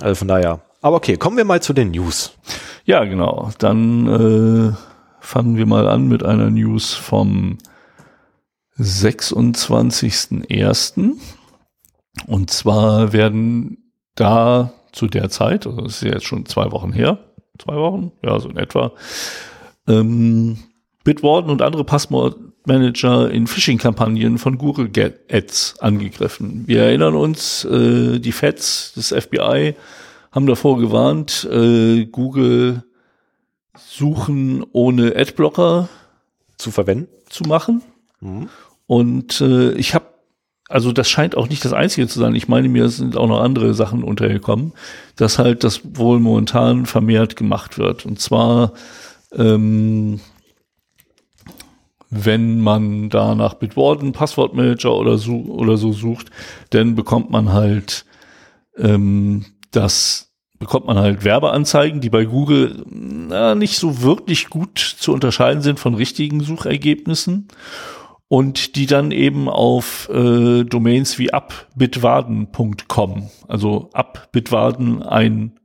also 0.00 0.14
von 0.14 0.28
daher. 0.28 0.60
Aber 0.82 0.96
okay, 0.96 1.16
kommen 1.16 1.36
wir 1.36 1.44
mal 1.44 1.60
zu 1.60 1.72
den 1.72 1.90
News. 1.90 2.32
Ja, 2.84 3.02
genau. 3.04 3.50
Dann 3.58 4.06
äh, 4.06 4.70
fangen 5.20 5.56
wir 5.56 5.66
mal 5.66 5.88
an 5.88 6.06
mit 6.08 6.24
einer 6.24 6.50
News 6.50 6.94
vom 6.94 7.58
26.01. 8.78 11.16
Und 12.26 12.50
zwar 12.50 13.12
werden 13.12 13.92
da 14.14 14.72
zu 14.92 15.06
der 15.06 15.30
Zeit, 15.30 15.66
also 15.66 15.82
das 15.82 15.96
ist 15.96 16.02
ja 16.02 16.12
jetzt 16.12 16.26
schon 16.26 16.46
zwei 16.46 16.70
Wochen 16.72 16.92
her, 16.92 17.18
zwei 17.58 17.76
Wochen, 17.76 18.12
ja, 18.22 18.38
so 18.38 18.48
in 18.48 18.56
etwa, 18.56 18.92
ähm, 19.88 20.58
Bitwarden 21.04 21.50
und 21.50 21.62
andere 21.62 21.84
Passwortmanager 21.84 23.30
in 23.30 23.46
Phishing-Kampagnen 23.46 24.38
von 24.38 24.58
Google 24.58 24.90
Ads 25.30 25.80
angegriffen. 25.80 26.64
Wir 26.66 26.82
erinnern 26.82 27.14
uns, 27.14 27.64
äh, 27.64 28.18
die 28.18 28.32
Feds 28.32 28.92
des 28.94 29.08
FBI 29.08 29.74
haben 30.32 30.46
davor 30.46 30.78
gewarnt, 30.78 31.48
äh, 31.50 32.04
Google 32.06 32.84
Suchen 33.76 34.64
ohne 34.72 35.16
Adblocker 35.16 35.88
zu 36.58 36.70
verwenden, 36.70 37.08
zu 37.28 37.44
machen. 37.44 37.82
Mhm. 38.20 38.48
Und 38.86 39.40
äh, 39.40 39.72
ich 39.72 39.94
habe, 39.94 40.06
also 40.70 40.92
das 40.92 41.08
scheint 41.10 41.36
auch 41.36 41.48
nicht 41.48 41.64
das 41.64 41.72
Einzige 41.72 42.06
zu 42.06 42.18
sein. 42.18 42.34
Ich 42.34 42.48
meine, 42.48 42.68
mir 42.68 42.88
sind 42.88 43.16
auch 43.16 43.26
noch 43.26 43.40
andere 43.40 43.74
Sachen 43.74 44.04
untergekommen, 44.04 44.72
dass 45.16 45.38
halt 45.38 45.64
das 45.64 45.80
wohl 45.96 46.20
momentan 46.20 46.86
vermehrt 46.86 47.36
gemacht 47.36 47.76
wird. 47.78 48.06
Und 48.06 48.20
zwar 48.20 48.72
ähm, 49.32 50.20
wenn 52.10 52.60
man 52.60 53.08
da 53.08 53.34
nach 53.34 53.54
Bitwarden 53.54 54.12
Passwortmanager 54.12 54.94
oder 54.94 55.16
so, 55.16 55.36
oder 55.42 55.76
so 55.76 55.92
sucht, 55.92 56.30
dann 56.70 56.96
bekommt 56.96 57.30
man 57.30 57.52
halt 57.52 58.04
ähm, 58.76 59.44
das 59.70 60.32
bekommt 60.58 60.86
man 60.86 60.98
halt 60.98 61.24
Werbeanzeigen, 61.24 62.00
die 62.00 62.10
bei 62.10 62.24
Google 62.24 62.84
na, 62.86 63.54
nicht 63.54 63.78
so 63.78 64.02
wirklich 64.02 64.50
gut 64.50 64.78
zu 64.78 65.12
unterscheiden 65.12 65.62
sind 65.62 65.80
von 65.80 65.94
richtigen 65.94 66.40
Suchergebnissen 66.40 67.48
und 68.30 68.76
die 68.76 68.86
dann 68.86 69.10
eben 69.10 69.48
auf 69.48 70.08
äh, 70.08 70.62
Domains 70.62 71.18
wie 71.18 71.32
abbitwarden.com, 71.32 73.28
also 73.48 73.90
abbitwarden 73.92 75.02
ein 75.02 75.58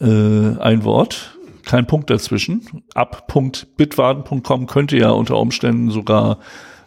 äh, 0.00 0.58
ein 0.58 0.82
Wort 0.82 1.38
kein 1.64 1.86
Punkt 1.86 2.10
dazwischen. 2.10 2.82
Ab.bitwarden.com 2.94 4.66
könnte 4.66 4.96
ja 4.96 5.10
unter 5.10 5.38
Umständen 5.38 5.92
sogar 5.92 6.40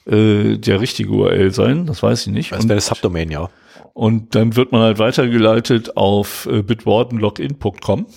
äh, 0.06 0.58
der 0.58 0.82
richtige 0.82 1.12
URL 1.12 1.52
sein, 1.52 1.86
das 1.86 2.04
weiß 2.04 2.28
ich 2.28 2.34
nicht. 2.34 2.52
Das 2.52 2.68
wäre 2.68 2.76
das 2.76 2.88
Subdomain, 2.88 3.32
ja. 3.32 3.50
Und 3.94 4.36
dann 4.36 4.58
wird 4.58 4.74
man 4.74 4.82
halt 4.82 5.00
weitergeleitet 5.00 5.96
auf 5.96 6.50
äh, 6.52 6.62
bitwardenlogin.com. 6.62 8.08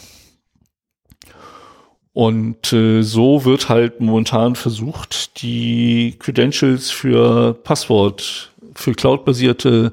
Und 2.13 2.73
äh, 2.73 3.03
so 3.03 3.45
wird 3.45 3.69
halt 3.69 4.01
momentan 4.01 4.57
versucht, 4.57 5.41
die 5.43 6.17
Credentials 6.19 6.91
für 6.91 7.55
Passwort, 7.55 8.53
für 8.75 8.93
cloudbasierte 8.93 9.93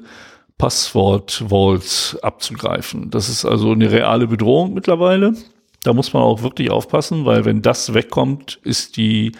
Passwort-Vaults 0.58 2.18
abzugreifen. 2.22 3.10
Das 3.10 3.28
ist 3.28 3.44
also 3.44 3.72
eine 3.72 3.90
reale 3.90 4.26
Bedrohung 4.26 4.74
mittlerweile. 4.74 5.34
Da 5.82 5.92
muss 5.92 6.12
man 6.12 6.22
auch 6.22 6.42
wirklich 6.42 6.70
aufpassen, 6.70 7.26
weil 7.26 7.44
wenn 7.44 7.62
das 7.62 7.94
wegkommt, 7.94 8.58
ist 8.64 8.96
die 8.96 9.32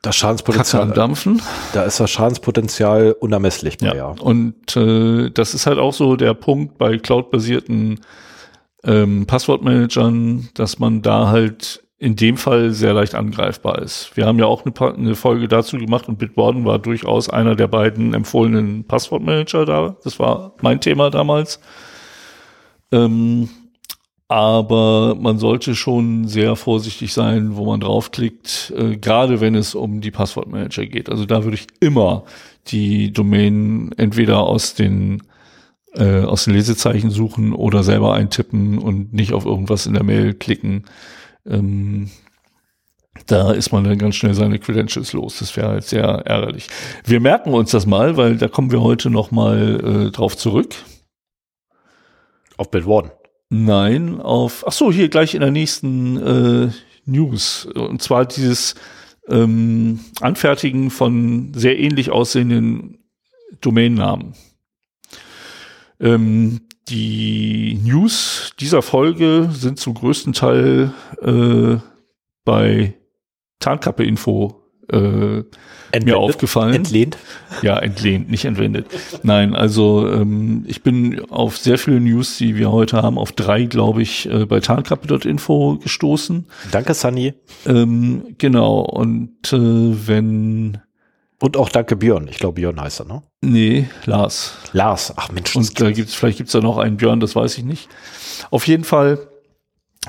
das 0.00 0.16
Schadenspotenzial 0.16 0.82
am 0.82 0.94
Dampfen. 0.94 1.40
Da 1.74 1.84
ist 1.84 2.00
das 2.00 2.10
Schadenspotenzial 2.10 3.12
unermesslich. 3.20 3.76
Ja. 3.80 3.94
ja. 3.94 4.06
Und 4.06 4.76
äh, 4.76 5.30
das 5.30 5.54
ist 5.54 5.66
halt 5.66 5.78
auch 5.78 5.92
so 5.92 6.16
der 6.16 6.34
Punkt 6.34 6.76
bei 6.76 6.98
cloud-basierten 6.98 8.00
ähm, 8.84 9.26
Passwortmanagern, 9.26 10.48
dass 10.54 10.78
man 10.78 11.02
da 11.02 11.28
halt 11.28 11.82
in 11.98 12.16
dem 12.16 12.36
Fall 12.36 12.72
sehr 12.72 12.94
leicht 12.94 13.14
angreifbar 13.14 13.80
ist. 13.80 14.10
Wir 14.16 14.26
haben 14.26 14.38
ja 14.40 14.46
auch 14.46 14.64
eine, 14.64 14.94
eine 14.94 15.14
Folge 15.14 15.46
dazu 15.46 15.78
gemacht 15.78 16.08
und 16.08 16.18
Bitwarden 16.18 16.64
war 16.64 16.80
durchaus 16.80 17.30
einer 17.30 17.54
der 17.54 17.68
beiden 17.68 18.12
empfohlenen 18.12 18.84
Passwortmanager 18.84 19.64
da. 19.64 19.96
Das 20.02 20.18
war 20.18 20.54
mein 20.62 20.80
Thema 20.80 21.10
damals. 21.10 21.60
Ähm, 22.90 23.48
aber 24.26 25.14
man 25.14 25.38
sollte 25.38 25.76
schon 25.76 26.26
sehr 26.26 26.56
vorsichtig 26.56 27.12
sein, 27.12 27.54
wo 27.54 27.66
man 27.66 27.78
draufklickt, 27.78 28.72
äh, 28.76 28.96
gerade 28.96 29.40
wenn 29.40 29.54
es 29.54 29.74
um 29.74 30.00
die 30.00 30.10
Passwortmanager 30.10 30.86
geht. 30.86 31.08
Also 31.08 31.24
da 31.24 31.44
würde 31.44 31.56
ich 31.56 31.66
immer 31.78 32.24
die 32.68 33.12
Domain 33.12 33.92
entweder 33.96 34.40
aus 34.40 34.74
den 34.74 35.22
äh, 35.94 36.22
aus 36.22 36.44
den 36.44 36.54
Lesezeichen 36.54 37.10
suchen 37.10 37.52
oder 37.52 37.82
selber 37.82 38.14
eintippen 38.14 38.78
und 38.78 39.12
nicht 39.12 39.32
auf 39.32 39.44
irgendwas 39.44 39.86
in 39.86 39.94
der 39.94 40.04
Mail 40.04 40.34
klicken. 40.34 40.84
Ähm, 41.46 42.10
da 43.26 43.52
ist 43.52 43.72
man 43.72 43.84
dann 43.84 43.98
ganz 43.98 44.16
schnell 44.16 44.34
seine 44.34 44.58
Credentials 44.58 45.12
los. 45.12 45.38
Das 45.38 45.56
wäre 45.56 45.68
halt 45.68 45.84
sehr 45.84 46.04
ärgerlich. 46.04 46.68
Wir 47.04 47.20
merken 47.20 47.52
uns 47.52 47.70
das 47.70 47.86
mal, 47.86 48.16
weil 48.16 48.36
da 48.36 48.48
kommen 48.48 48.70
wir 48.70 48.80
heute 48.80 49.10
noch 49.10 49.30
mal 49.30 50.06
äh, 50.06 50.10
drauf 50.10 50.36
zurück. 50.36 50.74
Auf 52.56 52.70
Bitwarden. 52.70 53.10
Nein, 53.50 54.20
auf, 54.20 54.64
ach 54.66 54.72
so, 54.72 54.90
hier 54.90 55.08
gleich 55.10 55.34
in 55.34 55.40
der 55.40 55.50
nächsten 55.50 56.16
äh, 56.16 56.70
News. 57.04 57.66
Und 57.66 58.00
zwar 58.00 58.24
dieses 58.24 58.74
ähm, 59.28 60.00
Anfertigen 60.20 60.90
von 60.90 61.52
sehr 61.54 61.78
ähnlich 61.78 62.10
aussehenden 62.10 62.98
Domainnamen. 63.60 64.34
Ähm, 66.02 66.60
die 66.88 67.78
News 67.82 68.52
dieser 68.58 68.82
Folge 68.82 69.48
sind 69.52 69.78
zum 69.78 69.94
größten 69.94 70.32
Teil 70.32 70.92
äh, 71.22 71.76
bei 72.44 72.94
Tarnkappe 73.60 74.04
Info 74.04 74.62
äh, 74.90 75.44
Entwendet? 75.92 76.04
mir 76.04 76.18
aufgefallen. 76.18 76.74
Entlehnt? 76.74 77.18
Ja, 77.62 77.78
entlehnt, 77.78 78.30
nicht 78.30 78.44
entwendet. 78.44 78.86
Nein, 79.22 79.54
also 79.54 80.10
ähm, 80.10 80.64
ich 80.66 80.82
bin 80.82 81.20
auf 81.30 81.56
sehr 81.58 81.78
viele 81.78 82.00
News, 82.00 82.38
die 82.38 82.56
wir 82.56 82.72
heute 82.72 83.02
haben, 83.02 83.18
auf 83.18 83.32
drei, 83.32 83.64
glaube 83.64 84.02
ich, 84.02 84.28
äh, 84.28 84.46
bei 84.46 84.60
tarnkappe.info 84.60 85.78
gestoßen. 85.78 86.46
Danke, 86.70 86.94
Sunny. 86.94 87.34
Ähm, 87.66 88.34
genau, 88.38 88.80
und 88.80 89.52
äh, 89.52 89.58
wenn 90.08 90.78
und 91.42 91.56
auch 91.56 91.68
danke 91.68 91.96
Björn. 91.96 92.28
Ich 92.28 92.38
glaube, 92.38 92.54
Björn 92.54 92.80
heißt 92.80 93.00
er, 93.00 93.06
ne? 93.06 93.22
Nee, 93.42 93.88
Lars. 94.06 94.56
Lars, 94.72 95.12
ach 95.16 95.30
Mensch. 95.30 95.56
Und 95.56 95.80
da 95.80 95.90
gibt's, 95.90 96.14
vielleicht 96.14 96.38
gibt's 96.38 96.52
da 96.52 96.60
noch 96.60 96.78
einen 96.78 96.96
Björn, 96.96 97.20
das 97.20 97.34
weiß 97.34 97.58
ich 97.58 97.64
nicht. 97.64 97.88
Auf 98.50 98.66
jeden 98.66 98.84
Fall 98.84 99.18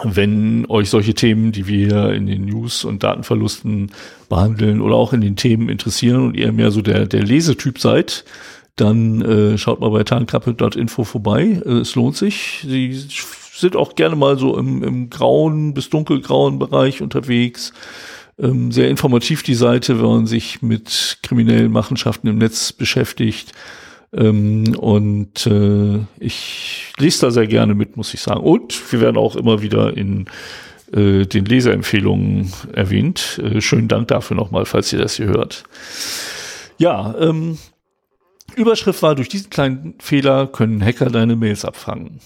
wenn 0.01 0.65
euch 0.69 0.89
solche 0.89 1.13
Themen, 1.13 1.51
die 1.51 1.67
wir 1.67 2.13
in 2.13 2.25
den 2.25 2.45
News 2.45 2.83
und 2.83 3.03
Datenverlusten 3.03 3.91
behandeln 4.27 4.81
oder 4.81 4.95
auch 4.95 5.13
in 5.13 5.21
den 5.21 5.35
Themen 5.35 5.69
interessieren 5.69 6.25
und 6.25 6.35
ihr 6.35 6.51
mehr 6.51 6.71
so 6.71 6.81
der, 6.81 7.05
der 7.05 7.21
Lesetyp 7.21 7.77
seid, 7.77 8.25
dann 8.75 9.21
äh, 9.21 9.57
schaut 9.59 9.81
mal 9.81 9.91
bei 9.91 10.03
tarnkappe.info 10.03 11.03
vorbei. 11.03 11.61
Äh, 11.63 11.81
es 11.81 11.93
lohnt 11.93 12.17
sich. 12.17 12.65
Sie 12.67 12.91
sind 13.55 13.75
auch 13.75 13.93
gerne 13.93 14.15
mal 14.15 14.39
so 14.39 14.57
im, 14.57 14.83
im 14.83 15.11
grauen 15.11 15.75
bis 15.75 15.91
dunkelgrauen 15.91 16.57
Bereich 16.57 17.03
unterwegs. 17.03 17.71
Ähm, 18.39 18.71
sehr 18.71 18.89
informativ 18.89 19.43
die 19.43 19.53
Seite, 19.53 19.99
wenn 19.99 20.07
man 20.07 20.25
sich 20.25 20.61
mit 20.61 21.19
kriminellen 21.21 21.71
Machenschaften 21.71 22.27
im 22.27 22.37
Netz 22.37 22.71
beschäftigt. 22.71 23.51
Ähm, 24.11 24.75
und 24.77 25.45
äh, 25.47 25.99
ich 26.19 26.93
lese 26.97 27.21
da 27.21 27.31
sehr 27.31 27.47
gerne 27.47 27.75
mit, 27.75 27.97
muss 27.97 28.13
ich 28.13 28.21
sagen. 28.21 28.41
Und 28.41 28.91
wir 28.91 29.01
werden 29.01 29.17
auch 29.17 29.35
immer 29.35 29.61
wieder 29.61 29.95
in 29.95 30.25
äh, 30.93 31.25
den 31.25 31.45
Leseempfehlungen 31.45 32.51
erwähnt. 32.73 33.39
Äh, 33.43 33.61
schönen 33.61 33.87
Dank 33.87 34.07
dafür 34.09 34.37
nochmal, 34.37 34.65
falls 34.65 34.93
ihr 34.93 34.99
das 34.99 35.15
hier 35.15 35.27
hört. 35.27 35.63
Ja, 36.77 37.15
ähm, 37.19 37.57
Überschrift 38.55 39.01
war, 39.01 39.15
durch 39.15 39.29
diesen 39.29 39.49
kleinen 39.49 39.95
Fehler 39.99 40.47
können 40.47 40.83
Hacker 40.83 41.09
deine 41.09 41.35
Mails 41.35 41.65
abfangen. 41.65 42.19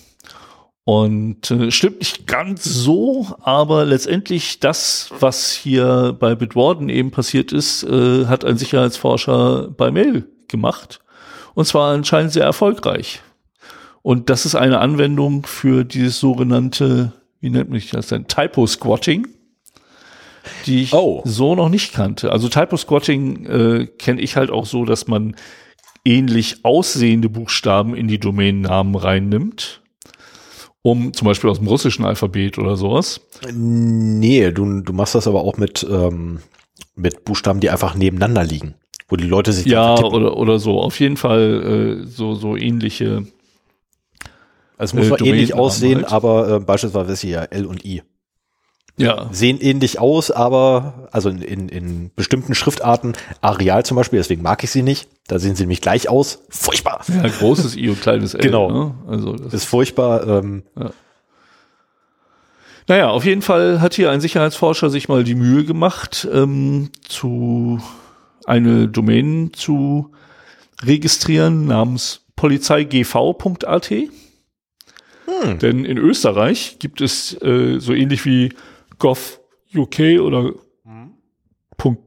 Und 0.88 1.52
äh, 1.52 1.70
stimmt 1.70 2.00
nicht 2.00 2.28
ganz 2.28 2.64
so, 2.64 3.28
aber 3.42 3.84
letztendlich 3.84 4.62
das, 4.62 5.10
was 5.20 5.52
hier 5.52 6.16
bei 6.18 6.34
Bitwarden 6.34 6.88
eben 6.88 7.12
passiert 7.12 7.52
ist, 7.52 7.84
äh, 7.84 8.28
hat 8.28 8.46
ein 8.46 8.58
Sicherheitsforscher 8.58 9.68
bei 9.68 9.92
Mail 9.92 10.30
gemacht. 10.48 11.02
Und 11.56 11.66
zwar 11.66 11.94
anscheinend 11.94 12.32
sehr 12.32 12.46
erfolgreich. 12.46 13.22
Und 14.02 14.30
das 14.30 14.46
ist 14.46 14.56
eine 14.56 14.80
Anwendung 14.80 15.46
für 15.46 15.84
dieses 15.84 16.22
sogenannte, 16.22 17.12
wie 17.42 17.50
nennt 17.50 17.70
mich 17.70 17.90
das 17.90 18.08
denn, 18.08 18.30
Typo-Squatting, 18.30 19.28
die 20.68 20.84
ich 20.84 20.94
oh. 20.94 21.22
so 21.26 21.54
noch 21.56 21.68
nicht 21.68 21.92
kannte. 21.92 22.32
Also 22.32 22.48
Typo-Squatting 22.48 23.46
äh, 23.46 23.88
kenne 23.88 24.22
ich 24.22 24.38
halt 24.38 24.52
auch 24.52 24.66
so, 24.66 24.86
dass 24.86 25.06
man 25.06 25.36
ähnlich 26.06 26.64
aussehende 26.64 27.28
Buchstaben 27.28 27.94
in 27.94 28.08
die 28.08 28.22
Domainnamen 28.22 28.96
reinnimmt 28.96 29.82
um 30.92 31.14
zum 31.14 31.26
Beispiel 31.26 31.50
aus 31.50 31.58
dem 31.58 31.68
russischen 31.68 32.06
Alphabet 32.06 32.58
oder 32.58 32.78
sowas? 32.78 33.22
Nee, 33.52 34.52
du, 34.52 34.82
du 34.82 34.94
machst 34.94 35.16
das 35.16 35.28
aber 35.28 35.42
auch 35.42 35.58
mit, 35.58 35.86
ähm, 35.90 36.40
mit 36.96 37.26
Buchstaben, 37.26 37.60
die 37.60 37.70
einfach 37.70 37.96
nebeneinander 37.96 38.44
liegen 38.44 38.76
wo 39.10 39.16
die 39.16 39.26
Leute 39.26 39.54
sich 39.54 39.66
ja 39.66 39.98
oder 39.98 40.36
oder 40.36 40.60
so 40.60 40.82
auf 40.82 41.00
jeden 41.00 41.18
Fall 41.18 42.02
äh, 42.04 42.08
so 42.08 42.36
so 42.36 42.58
ähnliche 42.58 43.26
also 44.78 44.98
es 44.98 45.10
muss 45.10 45.22
äh, 45.22 45.24
ähnlich 45.24 45.54
aussehen 45.54 46.02
halt. 46.02 46.12
aber 46.12 46.50
äh, 46.50 46.60
beispielsweise 46.60 47.14
ist 47.14 47.22
hier 47.22 47.48
L 47.52 47.66
und 47.66 47.86
I 47.86 48.04
Ja. 48.98 49.30
Sehen 49.32 49.60
ähnlich 49.62 50.00
aus, 50.00 50.32
aber, 50.32 51.08
also 51.12 51.30
in, 51.30 51.41
in, 51.41 51.70
in 51.70 52.12
bestimmten 52.16 52.56
Schriftarten, 52.56 53.14
Areal 53.41 53.86
zum 53.86 53.95
Beispiel, 53.95 54.18
deswegen 54.18 54.41
mag 54.41 54.64
ich 54.64 54.72
sie 54.72 54.82
nicht. 54.82 55.08
Da 55.28 55.38
sehen 55.38 55.56
sie 55.56 55.64
nämlich 55.64 55.82
gleich 55.82 56.10
aus. 56.10 56.39
Furchtbar. 56.50 57.02
Ja, 57.08 57.28
großes 57.28 57.76
I 57.76 57.89
und 57.89 58.02
kleines 58.02 58.34
L. 58.34 58.41
Genau. 58.41 58.72
Ne? 58.72 58.95
Also 59.08 59.34
das 59.34 59.54
Ist 59.54 59.66
furchtbar. 59.66 60.26
Ähm, 60.28 60.64
Naja, 62.88 63.10
auf 63.10 63.26
jeden 63.26 63.41
Fall 63.41 63.82
hat 63.82 63.93
hier 63.93 64.10
ein 64.10 64.22
Sicherheitsforscher 64.22 64.89
sich 64.89 65.10
mal 65.10 65.24
die 65.24 65.36
Mühe 65.36 65.64
gemacht, 65.66 66.28
ähm, 66.34 66.89
zu 67.08 67.80
eine 68.45 68.88
Domain 68.88 69.52
zu 69.54 70.12
registrieren 70.84 71.66
namens 71.68 72.22
polizeigv.at. 72.36 73.93
Denn 75.62 75.86
in 75.86 75.98
Österreich 75.98 76.78
gibt 76.80 77.02
es 77.02 77.39
äh, 77.41 77.80
so 77.80 77.93
ähnlich 77.93 78.26
wie 78.26 78.54
gov.uk 79.00 80.00
oder 80.22 80.54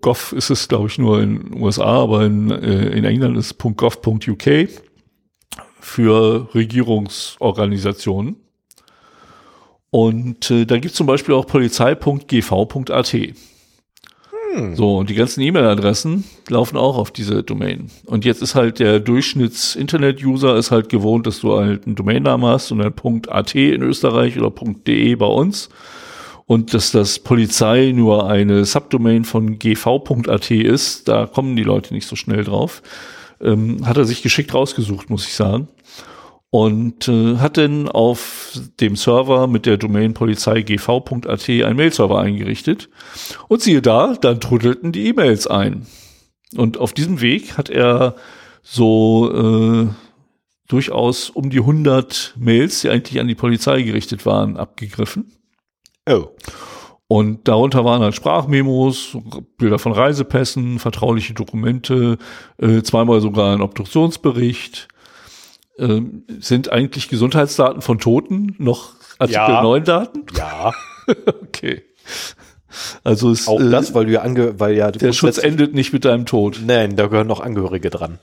.gov 0.00 0.32
ist 0.32 0.50
es, 0.50 0.68
glaube 0.68 0.88
ich, 0.88 0.98
nur 0.98 1.22
in 1.22 1.50
den 1.50 1.62
USA, 1.62 2.02
aber 2.02 2.24
in, 2.24 2.50
äh, 2.50 2.88
in 2.88 3.04
England 3.04 3.36
ist 3.36 3.58
.gov.uk 3.58 4.68
für 5.80 6.54
Regierungsorganisationen. 6.54 8.36
Und 9.90 10.50
äh, 10.50 10.66
da 10.66 10.76
gibt 10.76 10.92
es 10.92 10.94
zum 10.94 11.06
Beispiel 11.06 11.34
auch 11.34 11.46
polizei.gv.at. 11.46 13.16
So, 14.74 14.98
und 14.98 15.08
die 15.08 15.14
ganzen 15.14 15.42
E-Mail-Adressen 15.42 16.24
laufen 16.48 16.76
auch 16.76 16.98
auf 16.98 17.12
diese 17.12 17.44
Domain. 17.44 17.88
Und 18.06 18.24
jetzt 18.24 18.42
ist 18.42 18.56
halt 18.56 18.80
der 18.80 18.98
Durchschnitts-Internet-User 18.98 20.56
ist 20.56 20.72
halt 20.72 20.88
gewohnt, 20.88 21.26
dass 21.28 21.40
du 21.40 21.56
halt 21.56 21.86
einen 21.86 21.94
Domainnamen 21.94 22.50
hast 22.50 22.72
und 22.72 22.80
ein 22.80 23.22
.at 23.28 23.54
in 23.54 23.82
Österreich 23.82 24.38
oder 24.38 24.50
.de 24.50 25.14
bei 25.14 25.26
uns. 25.26 25.68
Und 26.50 26.74
dass 26.74 26.90
das 26.90 27.20
Polizei 27.20 27.92
nur 27.94 28.28
eine 28.28 28.64
Subdomain 28.64 29.24
von 29.24 29.60
gv.at 29.60 30.50
ist, 30.50 31.06
da 31.06 31.26
kommen 31.26 31.54
die 31.54 31.62
Leute 31.62 31.94
nicht 31.94 32.08
so 32.08 32.16
schnell 32.16 32.42
drauf. 32.42 32.82
Ähm, 33.40 33.86
hat 33.86 33.96
er 33.96 34.04
sich 34.04 34.20
geschickt 34.20 34.52
rausgesucht, 34.52 35.10
muss 35.10 35.28
ich 35.28 35.34
sagen 35.34 35.68
und 36.50 37.06
äh, 37.06 37.36
hat 37.36 37.56
dann 37.56 37.88
auf 37.88 38.58
dem 38.80 38.96
Server 38.96 39.46
mit 39.46 39.64
der 39.64 39.76
Domain 39.76 40.12
polizeigv.at 40.12 41.48
einen 41.48 41.76
Mail-Server 41.76 42.18
eingerichtet. 42.18 42.88
Und 43.46 43.62
siehe 43.62 43.80
da, 43.80 44.16
dann 44.20 44.40
truddelten 44.40 44.90
die 44.90 45.06
E-Mails 45.06 45.46
ein. 45.46 45.86
Und 46.56 46.78
auf 46.78 46.92
diesem 46.92 47.20
Weg 47.20 47.58
hat 47.58 47.70
er 47.70 48.16
so 48.60 49.30
äh, 49.32 49.86
durchaus 50.66 51.30
um 51.30 51.48
die 51.48 51.60
100 51.60 52.34
Mails, 52.36 52.80
die 52.80 52.88
eigentlich 52.88 53.20
an 53.20 53.28
die 53.28 53.36
Polizei 53.36 53.82
gerichtet 53.82 54.26
waren, 54.26 54.56
abgegriffen. 54.56 55.30
Oh. 56.10 56.36
Und 57.08 57.48
darunter 57.48 57.84
waren 57.84 58.02
halt 58.02 58.14
Sprachmemos, 58.14 59.16
Bilder 59.58 59.80
von 59.80 59.92
Reisepässen, 59.92 60.78
vertrauliche 60.78 61.34
Dokumente, 61.34 62.18
äh, 62.58 62.82
zweimal 62.82 63.20
sogar 63.20 63.52
ein 63.52 63.62
Obduktionsbericht. 63.62 64.86
Ähm, 65.76 66.24
sind 66.38 66.70
eigentlich 66.70 67.08
Gesundheitsdaten 67.08 67.82
von 67.82 67.98
Toten 67.98 68.54
noch 68.58 68.92
Artikel 69.18 69.40
Ja. 69.40 69.62
9 69.62 69.84
Daten? 69.84 70.26
Ja, 70.36 70.72
Okay. 71.42 71.82
Also 73.02 73.32
ist, 73.32 73.48
auch 73.48 73.60
äh, 73.60 73.68
das, 73.68 73.94
weil 73.94 74.06
du 74.06 74.12
ja 74.12 74.22
ange, 74.22 74.60
weil 74.60 74.76
ja 74.76 74.92
der 74.92 75.12
Schutz 75.12 75.38
endet 75.38 75.74
nicht 75.74 75.92
mit 75.92 76.04
deinem 76.04 76.24
Tod. 76.24 76.60
Nein, 76.64 76.94
da 76.94 77.08
gehören 77.08 77.26
noch 77.26 77.40
Angehörige 77.40 77.90
dran. 77.90 78.18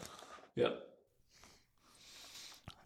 Ja. 0.56 0.70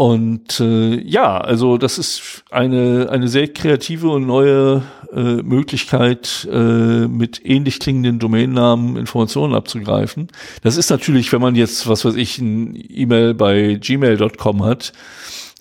Und 0.02 0.60
äh, 0.60 1.00
ja, 1.00 1.38
also 1.38 1.78
das 1.78 2.00
ist 2.00 2.44
eine, 2.50 3.10
eine 3.12 3.28
sehr 3.28 3.48
kreative 3.48 4.10
und 4.10 4.26
neue 4.26 4.82
äh, 5.14 5.44
Möglichkeit, 5.44 6.50
äh, 6.52 7.06
mit 7.06 7.40
ähnlich 7.46 7.80
klingenden 7.80 8.18
Domainnamen 8.18 8.98
Informationen 8.98 9.54
abzugreifen. 9.54 10.30
Das 10.64 10.76
ist 10.76 10.90
natürlich, 10.90 11.32
wenn 11.32 11.42
man 11.42 11.54
jetzt, 11.54 11.88
was 11.88 12.04
weiß 12.04 12.16
ich, 12.16 12.40
ein 12.40 12.84
E-Mail 12.90 13.36
bei 13.36 13.78
gmail.com 13.80 14.66
hat, 14.66 14.92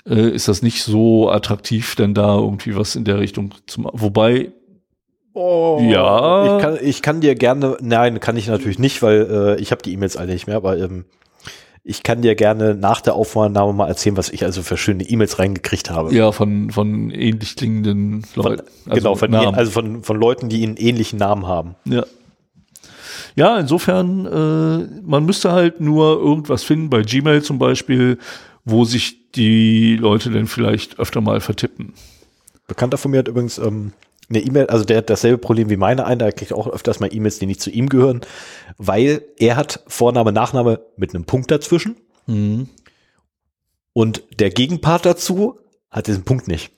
äh, 0.08 0.30
ist 0.30 0.48
das 0.48 0.62
nicht 0.62 0.84
so 0.84 1.28
attraktiv, 1.28 1.94
denn 1.96 2.14
da 2.14 2.38
irgendwie 2.38 2.74
was 2.74 2.96
in 2.96 3.04
der 3.04 3.18
Richtung 3.18 3.52
zu 3.66 3.82
machen. 3.82 4.00
Wobei, 4.00 4.52
Oh, 5.34 5.80
Ja. 5.82 6.56
Ich 6.56 6.62
kann, 6.62 6.78
ich 6.80 7.02
kann 7.02 7.20
dir 7.20 7.34
gerne, 7.34 7.76
nein, 7.82 8.20
kann 8.20 8.38
ich 8.38 8.48
natürlich 8.48 8.78
nicht, 8.78 9.02
weil 9.02 9.28
äh, 9.58 9.60
ich 9.60 9.70
habe 9.70 9.82
die 9.82 9.92
E-Mails 9.92 10.16
alle 10.16 10.32
nicht 10.32 10.46
mehr, 10.46 10.56
aber 10.56 10.78
ähm, 10.78 11.04
ich 11.82 12.02
kann 12.02 12.22
dir 12.22 12.34
gerne 12.34 12.74
nach 12.74 13.00
der 13.00 13.14
Aufnahme 13.14 13.72
mal 13.72 13.88
erzählen, 13.88 14.16
was 14.16 14.28
ich 14.28 14.44
also 14.44 14.62
für 14.62 14.76
schöne 14.76 15.04
E-Mails 15.04 15.38
reingekriegt 15.38 15.90
habe. 15.90 16.14
ja, 16.14 16.32
von, 16.32 16.70
von 16.70 17.10
ähnlich 17.10 17.56
klingenden 17.56 18.24
Leuten. 18.34 18.64
genau, 18.86 19.14
von, 19.14 19.34
also 19.34 19.70
von, 19.70 20.02
von 20.02 20.18
Leuten, 20.18 20.48
die 20.48 20.62
einen 20.62 20.76
ähnlichen 20.76 21.18
Namen 21.18 21.46
haben. 21.46 21.76
Ja. 21.84 22.04
Ja, 23.36 23.58
insofern, 23.58 24.26
äh, 24.26 25.00
man 25.02 25.24
müsste 25.24 25.52
halt 25.52 25.80
nur 25.80 26.20
irgendwas 26.20 26.64
finden, 26.64 26.90
bei 26.90 27.02
Gmail 27.02 27.42
zum 27.42 27.58
Beispiel, 27.58 28.18
wo 28.64 28.84
sich 28.84 29.32
die 29.32 29.96
Leute 29.96 30.30
dann 30.30 30.46
vielleicht 30.46 30.98
öfter 30.98 31.20
mal 31.20 31.40
vertippen. 31.40 31.94
Bekannter 32.66 32.98
von 32.98 33.12
mir 33.12 33.18
hat 33.18 33.28
übrigens 33.28 33.58
ähm, 33.58 33.92
eine 34.30 34.40
E-Mail, 34.40 34.66
also 34.66 34.84
der 34.84 34.98
hat 34.98 35.10
dasselbe 35.10 35.38
Problem 35.38 35.70
wie 35.70 35.76
meine 35.76 36.06
ein, 36.06 36.18
da 36.18 36.30
kriege 36.30 36.46
ich 36.46 36.54
auch 36.54 36.68
öfters 36.68 37.00
mal 37.00 37.12
E-Mails, 37.12 37.38
die 37.38 37.46
nicht 37.46 37.60
zu 37.60 37.70
ihm 37.70 37.88
gehören, 37.88 38.20
weil 38.78 39.22
er 39.36 39.56
hat 39.56 39.82
Vorname, 39.88 40.32
Nachname 40.32 40.80
mit 40.96 41.14
einem 41.14 41.24
Punkt 41.24 41.50
dazwischen 41.50 41.96
und 43.92 44.22
der 44.38 44.50
Gegenpart 44.50 45.04
dazu 45.04 45.58
hat 45.90 46.06
diesen 46.06 46.24
Punkt 46.24 46.46
nicht. 46.48 46.70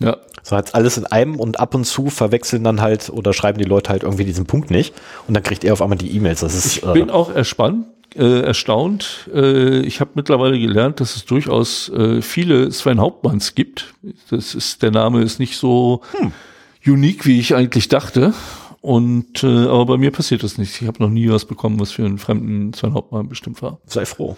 Ja. 0.00 0.18
So 0.42 0.56
hat's 0.56 0.74
alles 0.74 0.96
in 0.96 1.06
einem 1.06 1.40
und 1.40 1.58
ab 1.58 1.74
und 1.74 1.84
zu 1.84 2.08
verwechseln 2.10 2.62
dann 2.62 2.80
halt 2.80 3.10
oder 3.10 3.32
schreiben 3.32 3.58
die 3.58 3.64
Leute 3.64 3.90
halt 3.90 4.02
irgendwie 4.02 4.24
diesen 4.24 4.46
Punkt 4.46 4.70
nicht 4.70 4.94
und 5.26 5.34
dann 5.34 5.42
kriegt 5.42 5.64
er 5.64 5.72
auf 5.72 5.82
einmal 5.82 5.98
die 5.98 6.14
E-Mails. 6.14 6.40
Das 6.40 6.54
ist 6.54 6.76
Ich 6.76 6.82
bin 6.92 7.08
äh, 7.08 7.12
auch 7.12 7.34
erspannt, 7.34 7.86
äh, 8.14 8.42
erstaunt. 8.42 9.28
Äh, 9.34 9.80
ich 9.80 10.00
habe 10.00 10.10
mittlerweile 10.14 10.58
gelernt, 10.58 11.00
dass 11.00 11.16
es 11.16 11.24
durchaus 11.24 11.88
äh, 11.90 12.22
viele 12.22 12.70
Sven 12.70 13.00
Hauptmanns 13.00 13.54
gibt. 13.54 13.94
Das 14.30 14.54
ist, 14.54 14.82
der 14.82 14.90
Name 14.90 15.22
ist 15.22 15.38
nicht 15.38 15.56
so 15.56 16.02
unique, 16.88 17.26
wie 17.26 17.40
ich 17.40 17.54
eigentlich 17.54 17.88
dachte. 17.88 18.34
Und 18.80 19.42
äh, 19.42 19.66
aber 19.66 19.86
bei 19.86 19.96
mir 19.96 20.10
passiert 20.12 20.42
das 20.42 20.56
nicht. 20.56 20.80
Ich 20.80 20.86
habe 20.86 21.02
noch 21.02 21.10
nie 21.10 21.28
was 21.30 21.44
bekommen, 21.44 21.80
was 21.80 21.92
für 21.92 22.04
einen 22.04 22.18
fremden 22.18 22.72
Sven 22.72 22.94
Hauptmann 22.94 23.28
bestimmt 23.28 23.60
war. 23.60 23.78
sei 23.86 24.06
froh. 24.06 24.36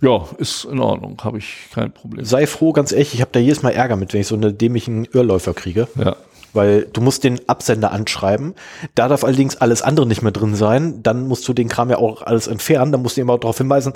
Ja, 0.00 0.28
ist 0.38 0.64
in 0.66 0.78
Ordnung, 0.78 1.20
habe 1.24 1.38
ich 1.38 1.66
kein 1.74 1.92
Problem. 1.92 2.24
Sei 2.24 2.46
froh, 2.46 2.72
ganz 2.72 2.92
ehrlich, 2.92 3.14
ich 3.14 3.20
habe 3.20 3.32
da 3.32 3.40
jedes 3.40 3.62
Mal 3.62 3.70
Ärger 3.70 3.96
mit, 3.96 4.12
wenn 4.12 4.20
ich 4.20 4.28
so 4.28 4.36
eine 4.36 4.52
dämlichen 4.52 5.04
Irrläufer 5.06 5.54
kriege. 5.54 5.88
Ja. 5.98 6.16
Weil 6.52 6.86
du 6.92 7.00
musst 7.00 7.24
den 7.24 7.40
Absender 7.48 7.90
anschreiben. 7.90 8.54
Da 8.94 9.08
darf 9.08 9.24
allerdings 9.24 9.56
alles 9.56 9.82
andere 9.82 10.06
nicht 10.06 10.22
mehr 10.22 10.30
drin 10.30 10.54
sein. 10.54 11.02
Dann 11.02 11.26
musst 11.26 11.48
du 11.48 11.52
den 11.52 11.68
Kram 11.68 11.90
ja 11.90 11.98
auch 11.98 12.22
alles 12.22 12.46
entfernen. 12.46 12.92
Dann 12.92 13.02
musst 13.02 13.16
du 13.16 13.28
auch 13.28 13.40
darauf 13.40 13.58
hinweisen, 13.58 13.92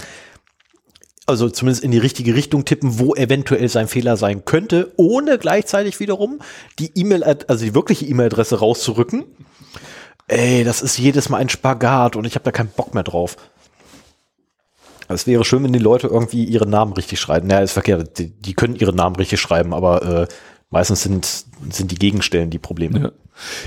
also 1.29 1.51
zumindest 1.51 1.85
in 1.85 1.91
die 1.91 1.99
richtige 1.99 2.35
Richtung 2.35 2.65
tippen, 2.65 2.99
wo 2.99 3.15
eventuell 3.15 3.69
sein 3.69 3.89
Fehler 3.89 4.17
sein 4.17 4.45
könnte, 4.45 4.93
ohne 4.97 5.39
gleichzeitig 5.39 6.01
wiederum 6.01 6.41
die 6.79 6.91
E-Mail, 6.95 7.23
also 7.23 7.65
die 7.65 7.75
wirkliche 7.75 8.07
E-Mail-Adresse 8.07 8.59
rauszurücken. 8.59 9.25
Ey, 10.27 10.65
das 10.65 10.83
ist 10.83 10.99
jedes 10.99 11.29
Mal 11.29 11.39
ein 11.39 11.49
Spagat 11.49 12.17
und 12.17 12.25
ich 12.27 12.35
habe 12.35 12.45
da 12.45 12.51
keinen 12.51 12.71
Bock 12.71 12.95
mehr 12.95 13.03
drauf. 13.03 13.37
Es 15.09 15.27
wäre 15.27 15.45
schön, 15.45 15.65
wenn 15.65 15.73
die 15.73 15.79
Leute 15.79 16.07
irgendwie 16.07 16.45
ihre 16.45 16.67
Namen 16.67 16.93
richtig 16.93 17.19
schreiben. 17.19 17.47
Naja, 17.47 17.63
ist 17.63 17.73
verkehrt. 17.73 18.19
Die, 18.19 18.31
die 18.31 18.55
können 18.55 18.77
ihre 18.77 18.95
Namen 18.95 19.17
richtig 19.17 19.41
schreiben, 19.41 19.73
aber 19.73 20.03
äh, 20.03 20.27
meistens 20.71 21.03
sind, 21.03 21.45
sind 21.71 21.91
die 21.91 21.99
Gegenstellen 21.99 22.51
die 22.51 22.59
Probleme. 22.59 23.13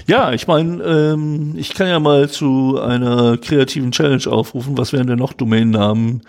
Ja, 0.06 0.28
ja 0.28 0.34
ich 0.34 0.48
meine, 0.48 0.84
ähm, 0.84 1.54
ich 1.58 1.74
kann 1.74 1.88
ja 1.88 2.00
mal 2.00 2.30
zu 2.30 2.80
einer 2.80 3.38
kreativen 3.38 3.92
Challenge 3.92 4.28
aufrufen. 4.28 4.78
Was 4.78 4.94
wären 4.94 5.08
denn 5.08 5.18
noch 5.18 5.34
Domainnamen, 5.34 6.22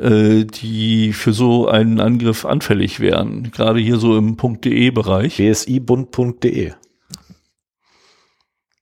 äh, 0.00 0.44
die 0.44 1.12
für 1.12 1.32
so 1.32 1.68
einen 1.68 2.00
Angriff 2.00 2.44
anfällig 2.44 3.00
wären? 3.00 3.50
Gerade 3.52 3.80
hier 3.80 3.96
so 3.98 4.16
im 4.16 4.36
.de-Bereich. 4.36 5.36
bsibund.de. 5.36 6.72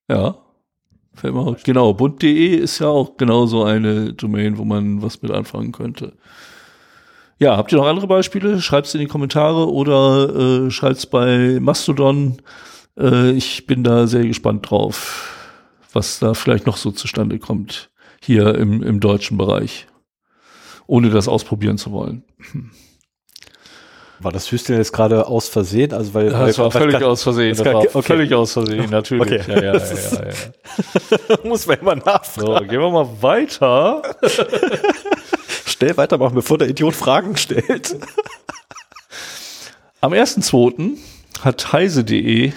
Ja. 0.09 0.37
Fällt 1.15 1.35
mir 1.35 1.41
auch- 1.41 1.57
Genau, 1.65 1.95
bunt.de 1.95 2.55
ist 2.55 2.79
ja 2.79 2.89
auch 2.89 3.17
genauso 3.17 3.65
eine 3.65 4.13
Domain, 4.13 4.57
wo 4.57 4.65
man 4.65 5.03
was 5.03 5.21
mit 5.21 5.33
anfangen 5.33 5.73
könnte. 5.73 6.13
Ja, 7.41 7.57
habt 7.57 7.73
ihr 7.73 7.79
noch 7.79 7.87
andere 7.87 8.07
Beispiele? 8.07 8.61
Schreibt's 8.61 8.95
in 8.95 9.01
die 9.01 9.07
Kommentare 9.07 9.71
oder 9.71 10.67
äh, 10.67 10.71
schreibt's 10.71 11.07
bei 11.07 11.59
Mastodon. 11.61 12.39
Äh, 12.99 13.33
ich 13.33 13.67
bin 13.67 13.85
da 13.85 14.07
sehr 14.07 14.27
gespannt 14.27 14.71
drauf, 14.71 15.35
was 15.93 16.19
da 16.21 16.35
vielleicht 16.35 16.67
noch 16.67 16.77
so 16.77 16.91
zustande 16.91 17.39
kommt 17.39 17.91
hier 18.23 18.55
im, 18.57 18.83
im 18.83 18.99
deutschen 19.01 19.39
Bereich, 19.39 19.87
ohne 20.89 21.11
das 21.11 21.29
ausprobieren 21.29 21.79
zu 21.79 21.93
wollen. 21.93 22.25
War 24.21 24.33
das 24.33 24.51
Hüsteln 24.51 24.79
jetzt 24.79 24.93
gerade 24.93 25.29
aus 25.29 25.49
Versehen? 25.49 25.93
Also 25.93 26.13
weil, 26.15 26.33
weil 26.33 26.47
Das 26.49 26.59
war 26.59 26.73
völlig 26.73 27.03
aus 27.05 27.23
Versehen. 27.23 27.51
das 27.51 27.59
Das 27.59 27.73
war 27.73 27.85
okay. 27.85 28.03
völlig 28.03 28.35
aus 28.35 28.53
Versehen, 28.55 28.91
natürlich. 28.91 29.23
Okay. 29.23 29.43
Ja, 29.47 29.63
ja, 29.63 29.77
ja, 29.77 29.79
ja, 29.79 30.23
ja. 30.25 31.37
muss 31.45 31.67
man 31.69 31.79
immer 31.79 31.95
nachfragen. 31.95 32.65
So, 32.65 32.67
gehen 32.67 32.81
wir 32.81 32.91
mal 32.91 33.09
weiter. 33.21 34.03
Schnell 35.67 35.97
weitermachen, 35.97 36.35
bevor 36.35 36.59
der 36.59 36.69
Idiot 36.69 36.95
Fragen 36.95 37.37
stellt. 37.37 37.97
Am 40.01 40.13
1.2. 40.13 40.97
hat 41.43 41.73
heise.de 41.73 42.53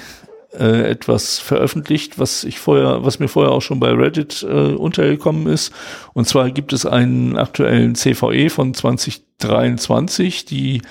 äh, 0.53 0.89
etwas 0.89 1.39
veröffentlicht, 1.39 2.19
was 2.19 2.43
ich 2.43 2.59
vorher, 2.59 3.03
was 3.03 3.19
mir 3.19 3.27
vorher 3.27 3.51
auch 3.51 3.61
schon 3.61 3.79
bei 3.79 3.91
Reddit 3.91 4.43
äh, 4.43 4.73
untergekommen 4.73 5.47
ist. 5.47 5.71
Und 6.13 6.27
zwar 6.27 6.51
gibt 6.51 6.73
es 6.73 6.85
einen 6.85 7.37
aktuellen 7.37 7.95
CVE 7.95 8.49
von 8.49 8.73
2023, 8.73 10.45
die 10.45 10.81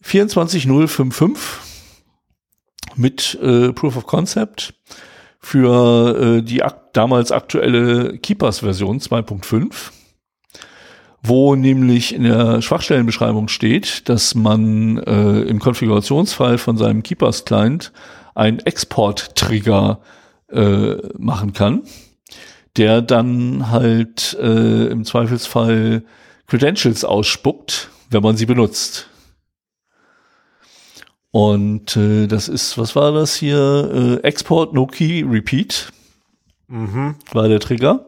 24055 0.00 1.36
mit 2.96 3.38
äh, 3.42 3.72
Proof 3.72 3.96
of 3.96 4.06
Concept 4.06 4.74
für 5.38 6.38
äh, 6.38 6.42
die 6.42 6.62
ak 6.62 6.92
damals 6.92 7.32
aktuelle 7.32 8.18
Keepers-Version 8.18 9.00
2.5 9.00 9.90
wo 11.22 11.54
nämlich 11.54 12.14
in 12.14 12.24
der 12.24 12.60
Schwachstellenbeschreibung 12.62 13.46
steht, 13.46 14.08
dass 14.08 14.34
man 14.34 14.98
äh, 14.98 15.42
im 15.42 15.60
Konfigurationsfall 15.60 16.58
von 16.58 16.76
seinem 16.76 17.04
Keepers 17.04 17.44
Client 17.44 17.92
einen 18.34 18.60
Export-Trigger 18.60 20.00
äh, 20.50 20.96
machen 21.18 21.52
kann, 21.52 21.82
der 22.76 23.02
dann 23.02 23.70
halt 23.70 24.36
äh, 24.40 24.86
im 24.86 25.04
Zweifelsfall 25.04 26.04
Credentials 26.46 27.04
ausspuckt, 27.04 27.90
wenn 28.10 28.22
man 28.22 28.36
sie 28.36 28.46
benutzt. 28.46 29.08
Und 31.30 31.96
äh, 31.96 32.26
das 32.26 32.48
ist, 32.48 32.76
was 32.76 32.94
war 32.94 33.12
das 33.12 33.34
hier? 33.34 34.20
Äh, 34.22 34.26
Export 34.26 34.74
No 34.74 34.86
Key 34.86 35.24
Repeat 35.26 35.90
mhm. 36.68 37.14
war 37.32 37.48
der 37.48 37.60
Trigger. 37.60 38.06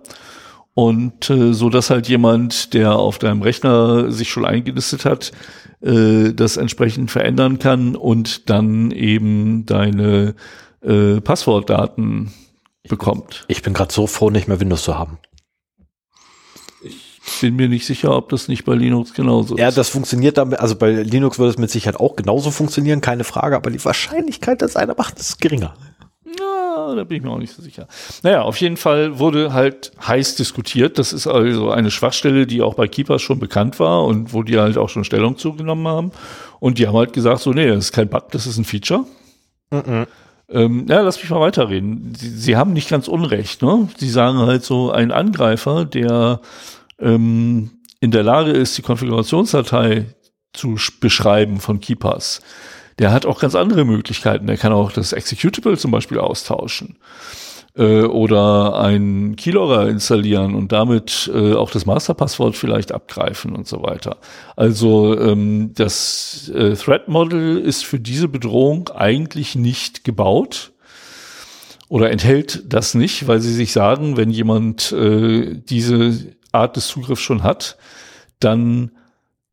Und 0.74 1.30
äh, 1.30 1.54
so 1.54 1.70
dass 1.70 1.88
halt 1.88 2.08
jemand, 2.08 2.74
der 2.74 2.96
auf 2.96 3.18
deinem 3.18 3.42
Rechner 3.42 4.10
sich 4.10 4.28
schon 4.28 4.44
eingelistet 4.44 5.04
hat, 5.04 5.32
äh, 5.84 6.32
das 6.32 6.56
entsprechend 6.56 7.10
verändern 7.10 7.58
kann 7.58 7.94
und 7.94 8.48
dann 8.48 8.90
eben 8.90 9.66
deine 9.66 10.34
äh, 10.82 11.20
Passwortdaten 11.20 12.32
bekommt. 12.88 13.44
Ich 13.48 13.62
bin 13.62 13.74
gerade 13.74 13.92
so 13.92 14.06
froh, 14.06 14.30
nicht 14.30 14.48
mehr 14.48 14.60
Windows 14.60 14.84
zu 14.84 14.98
haben. 14.98 15.18
Ich 16.82 17.40
bin 17.40 17.56
mir 17.56 17.68
nicht 17.68 17.86
sicher, 17.86 18.14
ob 18.16 18.28
das 18.28 18.48
nicht 18.48 18.64
bei 18.64 18.74
Linux 18.74 19.14
genauso 19.14 19.54
ist. 19.54 19.60
Ja, 19.60 19.70
das 19.70 19.88
funktioniert 19.88 20.38
damit, 20.38 20.60
also 20.60 20.76
bei 20.76 20.90
Linux 20.90 21.38
würde 21.38 21.50
es 21.50 21.58
mit 21.58 21.70
Sicherheit 21.70 21.98
auch 21.98 22.16
genauso 22.16 22.50
funktionieren, 22.50 23.00
keine 23.00 23.24
Frage, 23.24 23.56
aber 23.56 23.70
die 23.70 23.82
Wahrscheinlichkeit, 23.84 24.62
dass 24.62 24.76
einer 24.76 24.94
macht, 24.96 25.18
ist 25.18 25.40
geringer. 25.40 25.74
Ja, 26.74 26.94
da 26.94 27.04
bin 27.04 27.18
ich 27.18 27.22
mir 27.22 27.30
auch 27.30 27.38
nicht 27.38 27.54
so 27.54 27.62
sicher. 27.62 27.86
Naja, 28.22 28.42
auf 28.42 28.56
jeden 28.56 28.76
Fall 28.76 29.18
wurde 29.18 29.52
halt 29.52 29.92
heiß 30.06 30.36
diskutiert. 30.36 30.98
Das 30.98 31.12
ist 31.12 31.26
also 31.26 31.70
eine 31.70 31.90
Schwachstelle, 31.90 32.46
die 32.46 32.62
auch 32.62 32.74
bei 32.74 32.88
Keepers 32.88 33.22
schon 33.22 33.38
bekannt 33.38 33.78
war 33.78 34.04
und 34.04 34.32
wo 34.32 34.42
die 34.42 34.58
halt 34.58 34.76
auch 34.76 34.88
schon 34.88 35.04
Stellung 35.04 35.36
zugenommen 35.38 35.86
haben. 35.86 36.12
Und 36.60 36.78
die 36.78 36.86
haben 36.86 36.96
halt 36.96 37.12
gesagt, 37.12 37.40
so, 37.40 37.52
nee, 37.52 37.66
das 37.66 37.86
ist 37.86 37.92
kein 37.92 38.08
Bug, 38.08 38.30
das 38.32 38.46
ist 38.46 38.58
ein 38.58 38.64
Feature. 38.64 39.04
Mhm. 39.70 40.06
Ähm, 40.48 40.86
ja, 40.88 41.00
lass 41.00 41.20
mich 41.20 41.30
mal 41.30 41.40
weiterreden. 41.40 42.14
Sie, 42.16 42.28
sie 42.28 42.56
haben 42.56 42.72
nicht 42.72 42.88
ganz 42.88 43.08
Unrecht, 43.08 43.62
ne? 43.62 43.88
Sie 43.96 44.10
sagen 44.10 44.38
halt 44.38 44.64
so, 44.64 44.90
ein 44.90 45.10
Angreifer, 45.10 45.84
der 45.84 46.40
ähm, 46.98 47.70
in 48.00 48.10
der 48.10 48.22
Lage 48.22 48.50
ist, 48.50 48.76
die 48.76 48.82
Konfigurationsdatei 48.82 50.06
zu 50.52 50.76
beschreiben 51.00 51.60
von 51.60 51.80
Keepers, 51.80 52.40
der 52.98 53.12
hat 53.12 53.26
auch 53.26 53.40
ganz 53.40 53.54
andere 53.54 53.84
Möglichkeiten. 53.84 54.46
Der 54.46 54.56
kann 54.56 54.72
auch 54.72 54.92
das 54.92 55.12
Executable 55.12 55.76
zum 55.76 55.90
Beispiel 55.90 56.18
austauschen 56.18 56.96
äh, 57.76 58.02
oder 58.02 58.78
ein 58.80 59.36
Keylogger 59.36 59.88
installieren 59.88 60.54
und 60.54 60.72
damit 60.72 61.30
äh, 61.34 61.54
auch 61.54 61.70
das 61.70 61.86
Masterpasswort 61.86 62.56
vielleicht 62.56 62.92
abgreifen 62.92 63.54
und 63.54 63.66
so 63.66 63.82
weiter. 63.82 64.18
Also 64.56 65.18
ähm, 65.18 65.72
das 65.74 66.50
äh, 66.54 66.74
Threat 66.74 67.08
Model 67.08 67.58
ist 67.58 67.84
für 67.84 68.00
diese 68.00 68.28
Bedrohung 68.28 68.90
eigentlich 68.90 69.54
nicht 69.56 70.04
gebaut 70.04 70.72
oder 71.88 72.10
enthält 72.10 72.72
das 72.72 72.94
nicht, 72.94 73.28
weil 73.28 73.40
sie 73.40 73.52
sich 73.52 73.72
sagen, 73.72 74.16
wenn 74.16 74.30
jemand 74.30 74.92
äh, 74.92 75.54
diese 75.54 76.34
Art 76.52 76.76
des 76.76 76.86
Zugriffs 76.86 77.22
schon 77.22 77.42
hat, 77.42 77.76
dann 78.40 78.92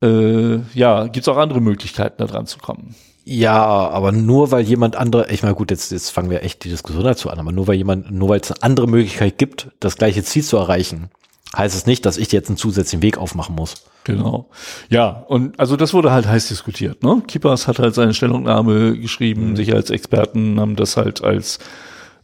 äh, 0.04 0.60
ja, 0.74 1.08
gibt 1.08 1.24
es 1.24 1.28
auch 1.28 1.38
andere 1.38 1.62
Möglichkeiten, 1.62 2.16
da 2.18 2.26
dran 2.26 2.48
zu 2.48 2.58
kommen. 2.60 2.96
Ja, 3.24 3.64
aber 3.90 4.12
nur 4.12 4.52
weil 4.52 4.64
jemand 4.64 4.96
andere, 4.96 5.30
ich 5.32 5.44
meine, 5.44 5.56
gut, 5.56 5.70
jetzt, 5.70 5.92
jetzt 5.92 6.10
fangen 6.10 6.30
wir 6.30 6.44
echt 6.44 6.64
die 6.64 6.70
Diskussion 6.70 7.04
dazu 7.04 7.30
an, 7.30 7.40
aber 7.40 7.52
nur 7.52 7.68
weil 7.68 7.76
jemand, 7.76 8.12
nur 8.12 8.30
weil 8.30 8.40
es 8.40 8.52
eine 8.52 8.64
andere 8.64 8.88
Möglichkeit 8.88 9.38
gibt, 9.38 9.70
das 9.80 9.98
gleiche 9.98 10.24
Ziel 10.24 10.44
zu 10.44 10.58
erreichen, 10.58 11.10
heißt 11.56 11.76
es 11.76 11.86
nicht, 11.86 12.06
dass 12.06 12.18
ich 12.18 12.32
jetzt 12.32 12.50
einen 12.50 12.58
zusätzlichen 12.58 13.04
Weg 13.04 13.18
aufmachen 13.18 13.56
muss. 13.56 13.76
Genau. 14.04 14.50
Ja, 14.90 15.10
und 15.28 15.60
also 15.60 15.76
das 15.76 15.94
wurde 15.94 16.12
halt 16.12 16.26
heiß 16.26 16.48
diskutiert. 16.48 17.04
Ne? 17.04 17.22
Keepers 17.28 17.68
hat 17.68 17.78
halt 17.78 17.94
seine 17.94 18.16
Stellungnahme 18.16 18.98
geschrieben, 18.98 19.52
mhm. 19.52 19.56
Sicherheitsexperten 19.56 20.60
haben 20.60 20.76
das 20.76 20.98
halt 20.98 21.24
als 21.24 21.60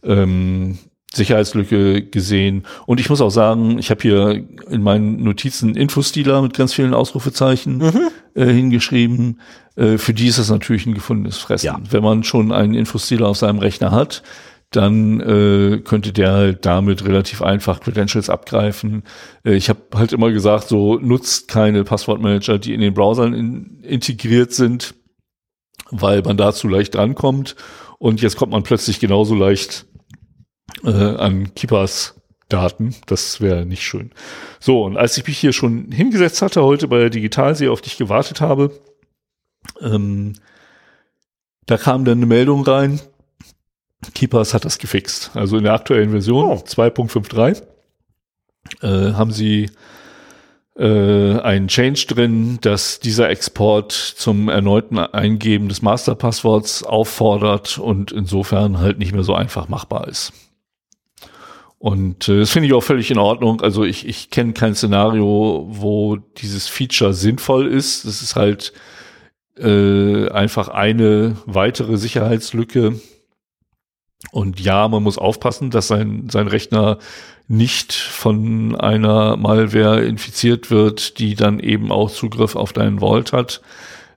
ähm, 0.02 0.78
Sicherheitslücke 1.12 2.02
gesehen. 2.02 2.64
Und 2.86 3.00
ich 3.00 3.08
muss 3.08 3.20
auch 3.20 3.30
sagen, 3.30 3.78
ich 3.78 3.90
habe 3.90 4.02
hier 4.02 4.44
in 4.70 4.82
meinen 4.82 5.22
Notizen 5.22 5.74
Infostealer 5.74 6.42
mit 6.42 6.54
ganz 6.54 6.74
vielen 6.74 6.94
Ausrufezeichen 6.94 7.78
mhm. 7.78 8.08
äh, 8.34 8.46
hingeschrieben. 8.46 9.40
Äh, 9.76 9.96
für 9.96 10.12
die 10.12 10.26
ist 10.26 10.38
das 10.38 10.50
natürlich 10.50 10.86
ein 10.86 10.94
gefundenes 10.94 11.38
Fressen. 11.38 11.66
Ja. 11.66 11.80
Wenn 11.90 12.02
man 12.02 12.24
schon 12.24 12.52
einen 12.52 12.74
Infostealer 12.74 13.28
auf 13.28 13.38
seinem 13.38 13.58
Rechner 13.58 13.90
hat, 13.90 14.22
dann 14.70 15.20
äh, 15.20 15.78
könnte 15.78 16.12
der 16.12 16.32
halt 16.32 16.66
damit 16.66 17.04
relativ 17.06 17.40
einfach 17.40 17.80
Credentials 17.80 18.28
abgreifen. 18.28 19.02
Äh, 19.44 19.54
ich 19.54 19.70
habe 19.70 19.80
halt 19.94 20.12
immer 20.12 20.30
gesagt, 20.30 20.68
so 20.68 20.98
nutzt 20.98 21.48
keine 21.48 21.84
Passwortmanager, 21.84 22.58
die 22.58 22.74
in 22.74 22.82
den 22.82 22.92
Browsern 22.92 23.32
in, 23.32 23.80
integriert 23.82 24.52
sind, 24.52 24.94
weil 25.90 26.20
man 26.20 26.36
dazu 26.36 26.68
leicht 26.68 26.94
drankommt. 26.94 27.56
Und 27.98 28.20
jetzt 28.20 28.36
kommt 28.36 28.52
man 28.52 28.62
plötzlich 28.62 29.00
genauso 29.00 29.34
leicht 29.34 29.86
äh, 30.84 30.90
an 30.90 31.54
Keepers 31.54 32.14
Daten. 32.48 32.94
Das 33.06 33.40
wäre 33.40 33.66
nicht 33.66 33.82
schön. 33.82 34.10
So, 34.58 34.84
und 34.84 34.96
als 34.96 35.18
ich 35.18 35.26
mich 35.26 35.38
hier 35.38 35.52
schon 35.52 35.92
hingesetzt 35.92 36.42
hatte, 36.42 36.62
heute 36.62 36.88
bei 36.88 36.98
der 36.98 37.10
Digitalsee, 37.10 37.68
auf 37.68 37.82
dich 37.82 37.98
gewartet 37.98 38.40
habe, 38.40 38.72
ähm, 39.80 40.34
da 41.66 41.76
kam 41.76 42.04
dann 42.04 42.18
eine 42.18 42.26
Meldung 42.26 42.62
rein, 42.62 43.00
Keepers 44.14 44.54
hat 44.54 44.64
das 44.64 44.78
gefixt. 44.78 45.32
Also 45.34 45.58
in 45.58 45.64
der 45.64 45.74
aktuellen 45.74 46.10
Version 46.10 46.46
oh. 46.46 46.54
2.53 46.54 47.62
äh, 48.80 49.12
haben 49.12 49.32
sie 49.32 49.70
äh, 50.76 51.40
einen 51.40 51.68
Change 51.68 52.06
drin, 52.08 52.58
dass 52.60 53.00
dieser 53.00 53.28
Export 53.28 53.92
zum 53.92 54.48
erneuten 54.48 54.98
Eingeben 54.98 55.68
des 55.68 55.82
Masterpassworts 55.82 56.84
auffordert 56.84 57.78
und 57.78 58.12
insofern 58.12 58.78
halt 58.78 58.98
nicht 58.98 59.12
mehr 59.12 59.24
so 59.24 59.34
einfach 59.34 59.68
machbar 59.68 60.08
ist. 60.08 60.32
Und 61.78 62.28
äh, 62.28 62.40
das 62.40 62.50
finde 62.50 62.66
ich 62.66 62.74
auch 62.74 62.82
völlig 62.82 63.10
in 63.10 63.18
Ordnung. 63.18 63.60
Also 63.60 63.84
ich, 63.84 64.06
ich 64.06 64.30
kenne 64.30 64.52
kein 64.52 64.74
Szenario, 64.74 65.66
wo 65.70 66.16
dieses 66.16 66.66
Feature 66.66 67.14
sinnvoll 67.14 67.68
ist. 67.68 68.04
Das 68.04 68.20
ist 68.20 68.34
halt 68.36 68.72
äh, 69.56 70.28
einfach 70.30 70.68
eine 70.68 71.36
weitere 71.46 71.96
Sicherheitslücke. 71.96 73.00
Und 74.32 74.60
ja, 74.60 74.88
man 74.88 75.02
muss 75.02 75.18
aufpassen, 75.18 75.70
dass 75.70 75.86
sein, 75.86 76.28
sein 76.28 76.48
Rechner 76.48 76.98
nicht 77.46 77.92
von 77.94 78.74
einer 78.74 79.36
Malware 79.36 80.04
infiziert 80.04 80.70
wird, 80.70 81.18
die 81.18 81.34
dann 81.34 81.60
eben 81.60 81.92
auch 81.92 82.10
Zugriff 82.10 82.56
auf 82.56 82.72
deinen 82.72 82.98
Vault 82.98 83.32
hat. 83.32 83.62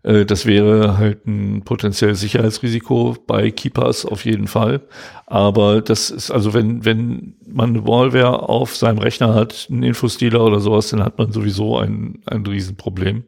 Äh, 0.03 0.25
das 0.25 0.45
wäre 0.45 0.97
halt 0.97 1.25
ein 1.27 1.63
potenzielles 1.63 2.19
Sicherheitsrisiko 2.19 3.17
bei 3.27 3.51
Keepers 3.51 4.05
auf 4.05 4.25
jeden 4.25 4.47
Fall. 4.47 4.81
Aber 5.25 5.81
das 5.81 6.09
ist 6.09 6.31
also, 6.31 6.53
wenn, 6.53 6.83
wenn 6.85 7.35
man 7.47 7.69
eine 7.71 7.81
Malware 7.81 8.49
auf 8.49 8.75
seinem 8.75 8.99
Rechner 8.99 9.33
hat, 9.33 9.67
einen 9.69 9.83
Infostealer 9.83 10.43
oder 10.43 10.59
sowas, 10.59 10.89
dann 10.89 11.03
hat 11.03 11.17
man 11.17 11.31
sowieso 11.31 11.77
ein, 11.77 12.21
ein 12.25 12.45
Riesenproblem. 12.45 13.23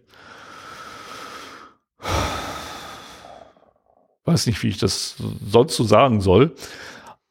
Weiß 4.25 4.47
nicht, 4.47 4.61
wie 4.63 4.69
ich 4.69 4.77
das 4.77 5.15
sonst 5.49 5.75
so 5.75 5.83
sagen 5.83 6.21
soll. 6.21 6.55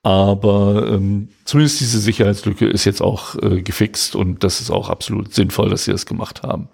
Aber 0.02 0.88
ähm, 0.88 1.28
zumindest 1.44 1.80
diese 1.80 2.00
Sicherheitslücke 2.00 2.66
ist 2.66 2.84
jetzt 2.84 3.00
auch 3.00 3.36
äh, 3.36 3.62
gefixt 3.62 4.16
und 4.16 4.42
das 4.42 4.60
ist 4.60 4.70
auch 4.70 4.90
absolut 4.90 5.32
sinnvoll, 5.32 5.70
dass 5.70 5.84
sie 5.84 5.92
das 5.92 6.06
gemacht 6.06 6.42
haben. 6.42 6.68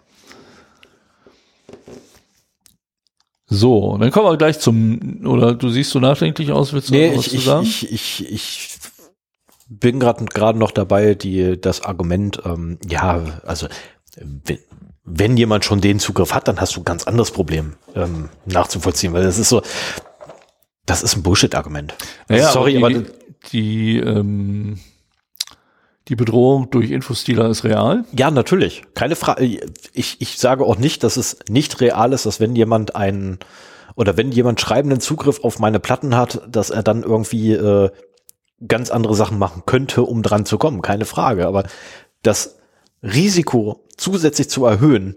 So, 3.51 3.97
dann 3.97 4.11
kommen 4.11 4.27
wir 4.27 4.37
gleich 4.37 4.61
zum, 4.61 5.27
oder 5.27 5.55
du 5.55 5.71
siehst 5.71 5.91
so 5.91 6.01
nachdenklich 6.01 6.53
aus, 6.53 6.75
willst 6.75 6.91
du 6.91 6.95
nee, 6.95 7.17
was 7.17 7.27
ich, 7.27 7.33
zu 7.33 7.39
sagen? 7.39 7.65
Ich, 7.65 7.91
ich, 7.91 8.31
ich 8.31 8.79
bin 9.69 9.99
gerade 9.99 10.27
gerade 10.27 10.59
noch 10.59 10.71
dabei, 10.71 11.15
die 11.15 11.59
das 11.59 11.83
Argument, 11.83 12.43
ähm, 12.45 12.79
ja, 12.87 13.41
also 13.47 13.67
wenn, 14.17 14.59
wenn 15.05 15.37
jemand 15.39 15.65
schon 15.65 15.81
den 15.81 15.99
Zugriff 15.99 16.35
hat, 16.35 16.47
dann 16.47 16.61
hast 16.61 16.77
du 16.77 16.81
ein 16.81 16.85
ganz 16.85 17.05
anderes 17.05 17.31
Problem 17.31 17.75
ähm, 17.95 18.29
nachzuvollziehen, 18.45 19.15
weil 19.15 19.23
das 19.23 19.39
ist 19.39 19.49
so, 19.49 19.63
das 20.85 21.03
ist 21.03 21.17
ein 21.17 21.23
Bullshit-Argument. 21.23 21.95
Naja, 22.29 22.51
Sorry, 22.51 22.77
aber 22.77 22.89
die, 22.91 22.97
aber 22.97 23.07
die 23.53 23.97
ähm, 23.99 24.79
die 26.09 26.17
Bedrohung 26.17 26.71
durch 26.71 26.91
Infostealer 26.91 27.49
ist 27.49 27.65
real? 27.65 28.05
Ja, 28.13 28.31
natürlich. 28.31 28.83
Keine 28.95 29.17
Frage. 29.17 29.61
Ich, 29.93 30.21
ich 30.21 30.39
sage 30.39 30.65
auch 30.65 30.79
nicht, 30.79 31.05
dass 31.05 31.17
es 31.17 31.39
nicht 31.49 31.81
real 31.81 32.13
ist, 32.13 32.27
dass 32.27 32.41
wenn 32.41 32.57
jemand 32.57 32.97
einen 32.97 33.39
oder 33.95 34.17
wenn 34.17 34.33
jemand 34.33 34.61
schreibenden 34.61 35.01
Zugriff 35.01 35.45
auf 35.45 35.59
meine 35.59 35.81
Platten 35.81 36.17
hat, 36.17 36.41
dass 36.49 36.71
er 36.71 36.83
dann 36.83 37.03
irgendwie 37.03 37.53
äh, 37.53 37.91
ganz 38.67 38.91
andere 38.91 39.15
Sachen 39.15 39.39
machen 39.39 39.65
könnte, 39.67 40.03
um 40.03 40.23
dran 40.23 40.47
zu 40.47 40.57
kommen, 40.57 40.83
keine 40.83 41.05
Frage. 41.05 41.47
Aber 41.47 41.65
das 42.23 42.59
Risiko 43.03 43.85
zusätzlich 43.97 44.49
zu 44.49 44.65
erhöhen 44.65 45.17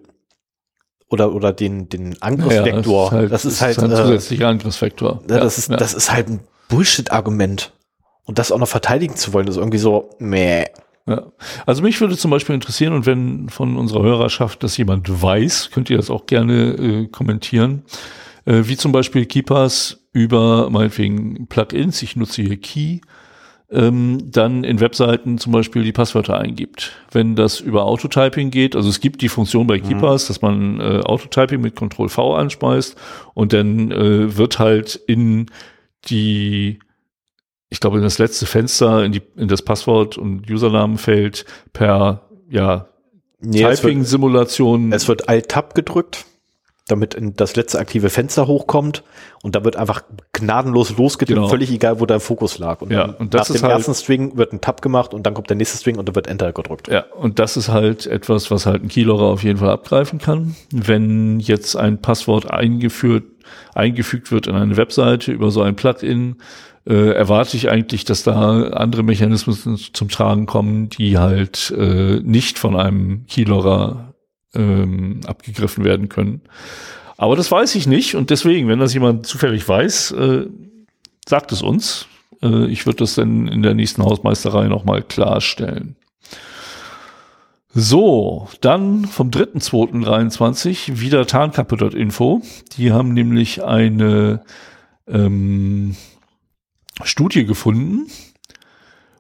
oder 1.10 1.34
oder 1.34 1.54
den 1.54 1.90
den 1.90 2.22
Angriffsvektor, 2.22 3.14
ja, 3.14 3.26
das 3.28 3.46
ist 3.46 3.62
halt, 3.62 3.78
das 3.78 3.84
ist 3.84 3.90
halt 3.90 3.92
ein 3.92 3.92
äh, 3.92 4.04
zusätzlicher 4.04 4.48
Angriffsvektor. 4.48 5.22
ja, 5.30 5.40
das 5.40 5.58
ist 5.58 5.70
ja. 5.70 5.78
das 5.78 5.94
ist 5.94 6.12
halt 6.12 6.30
ein 6.30 6.40
Bullshit-Argument 6.70 7.74
und 8.26 8.40
das 8.40 8.52
auch 8.52 8.60
noch 8.60 8.68
verteidigen 8.68 9.16
zu 9.16 9.34
wollen, 9.34 9.48
ist 9.48 9.58
irgendwie 9.58 9.78
so 9.78 10.10
meh. 10.20 10.66
Ja. 11.08 11.32
Also 11.66 11.82
mich 11.82 12.00
würde 12.00 12.16
zum 12.16 12.32
Beispiel 12.32 12.56
interessieren, 12.56 12.94
und 12.94 13.06
wenn 13.06 13.50
von 13.50 13.78
unserer 13.78 14.04
Hörerschaft 14.04 14.64
das 14.64 14.78
jemand 14.78 15.22
weiß, 15.22 15.72
könnt 15.72 15.90
ihr 15.90 15.98
das 15.98 16.10
auch 16.10 16.26
gerne 16.26 16.74
äh, 16.74 17.08
kommentieren, 17.08 17.84
äh, 18.46 18.62
wie 18.66 18.78
zum 18.78 18.92
Beispiel 18.92 19.26
Keepers 19.26 20.08
über 20.14 20.70
meinetwegen 20.70 21.48
Plugins, 21.48 22.02
ich 22.02 22.16
nutze 22.16 22.44
hier 22.44 22.58
Key, 22.58 23.00
ähm, 23.72 24.32
dann 24.32 24.64
in 24.64 24.80
Webseiten 24.80 25.38
zum 25.38 25.54
Beispiel 25.54 25.84
die 25.84 25.94
Passwörter 25.94 26.38
eingibt. 26.38 26.92
Wenn 27.12 27.36
das 27.36 27.62
über 27.62 27.86
Autotyping 27.86 28.52
geht, 28.52 28.76
also 28.76 28.90
es 28.90 29.00
gibt 29.00 29.22
die 29.22 29.30
Funktion 29.30 29.66
bei 29.66 29.80
Keepers, 29.80 30.28
dass 30.28 30.42
man 30.42 30.80
äh, 30.80 31.02
Autotyping 31.06 31.62
mit 31.62 31.76
Ctrl 31.76 32.10
V 32.10 32.36
anspeist 32.36 32.98
und 33.34 33.54
dann 33.54 33.92
äh, 33.92 34.38
wird 34.38 34.60
halt 34.60 34.96
in 35.08 35.48
die 36.06 36.80
ich 37.72 37.80
glaube, 37.80 37.98
in 37.98 38.04
das 38.04 38.20
letzte 38.20 38.46
Fenster, 38.46 39.04
in, 39.04 39.12
die, 39.14 39.22
in 39.36 39.48
das 39.48 39.64
Passwort- 39.64 40.18
und 40.20 40.48
Usernamenfeld 40.52 41.46
per 41.74 42.22
ja, 42.50 42.86
Nee, 43.40 43.64
es 43.64 43.82
wird, 43.82 43.94
Typing-Simulation. 43.94 44.92
es 44.94 45.08
wird 45.08 45.28
Alt-Tab 45.28 45.74
gedrückt, 45.74 46.26
damit 46.88 47.14
in 47.16 47.36
das 47.36 47.56
letzte 47.56 47.80
aktive 47.80 48.10
Fenster 48.10 48.46
hochkommt 48.46 49.04
und 49.42 49.56
da 49.56 49.64
wird 49.64 49.78
einfach 49.78 50.04
gnadenlos 50.34 50.96
losgetippt, 50.98 51.38
Genau. 51.38 51.48
völlig 51.48 51.72
egal, 51.72 52.00
wo 52.00 52.06
dein 52.06 52.20
Fokus 52.20 52.60
lag. 52.60 52.82
Und, 52.82 52.92
Ja, 52.92 53.06
und 53.06 53.34
das 53.34 53.48
nach 53.50 53.56
ist 53.56 53.62
dem 53.62 53.68
halt- 53.70 53.78
ersten 53.80 53.94
String 53.96 54.38
wird 54.38 54.54
ein 54.54 54.62
Tab 54.62 54.82
gemacht 54.82 55.14
und 55.14 55.26
dann 55.26 55.34
kommt 55.34 55.50
der 55.50 55.56
nächste 55.58 55.78
String 55.78 55.98
und 55.98 56.08
da 56.10 56.14
wird 56.14 56.28
Enter 56.28 56.52
gedrückt. 56.52 56.88
Ja, 56.90 57.06
und 57.18 57.40
das 57.40 57.56
ist 57.58 57.70
halt 57.70 58.06
etwas, 58.06 58.52
was 58.52 58.66
halt 58.66 58.84
ein 58.84 58.90
Keylogger 58.90 59.24
auf 59.24 59.44
jeden 59.44 59.58
Fall 59.60 59.70
abgreifen 59.72 60.20
kann. 60.20 60.56
Wenn 60.72 61.40
jetzt 61.40 61.76
ein 61.78 62.00
Passwort 62.02 62.52
eingeführt, 62.52 63.24
eingefügt 63.74 64.32
wird 64.32 64.46
in 64.48 64.56
eine 64.56 64.78
Webseite 64.78 65.32
über 65.32 65.50
so 65.52 65.62
ein 65.62 65.76
Plugin, 65.76 66.36
äh, 66.88 67.12
erwarte 67.12 67.58
ich 67.58 67.70
eigentlich, 67.70 68.06
dass 68.06 68.24
da 68.24 68.64
andere 68.70 69.04
Mechanismen 69.04 69.78
zum 69.78 70.10
Tragen 70.10 70.46
kommen, 70.46 70.90
die 70.90 71.18
halt 71.18 71.74
äh, 71.78 72.20
nicht 72.24 72.58
von 72.58 72.76
einem 72.76 73.26
Keylogger 73.28 74.14
ähm, 74.54 75.22
abgegriffen 75.26 75.84
werden 75.84 76.10
können. 76.10 76.42
Aber 77.18 77.36
das 77.36 77.52
weiß 77.52 77.76
ich 77.76 77.86
nicht 77.86 78.16
und 78.16 78.30
deswegen, 78.32 78.68
wenn 78.68 78.80
das 78.80 78.94
jemand 78.94 79.28
zufällig 79.28 79.68
weiß, 79.68 80.12
äh, 80.12 80.46
sagt 81.28 81.52
es 81.52 81.62
uns. 81.62 82.08
Äh, 82.42 82.66
ich 82.68 82.86
würde 82.86 82.98
das 82.98 83.16
dann 83.16 83.48
in 83.48 83.62
der 83.62 83.76
nächsten 83.76 84.04
Hausmeisterei 84.04 84.68
nochmal 84.68 85.04
klarstellen. 85.04 85.96
So, 87.74 88.50
dann 88.60 89.06
vom 89.06 89.30
3.2.23 89.30 91.00
wieder 91.00 91.26
tarnkappe.info. 91.26 92.42
Die 92.76 92.92
haben 92.92 93.14
nämlich 93.14 93.64
eine 93.64 94.42
ähm, 95.08 95.96
Studie 97.06 97.46
gefunden, 97.46 98.08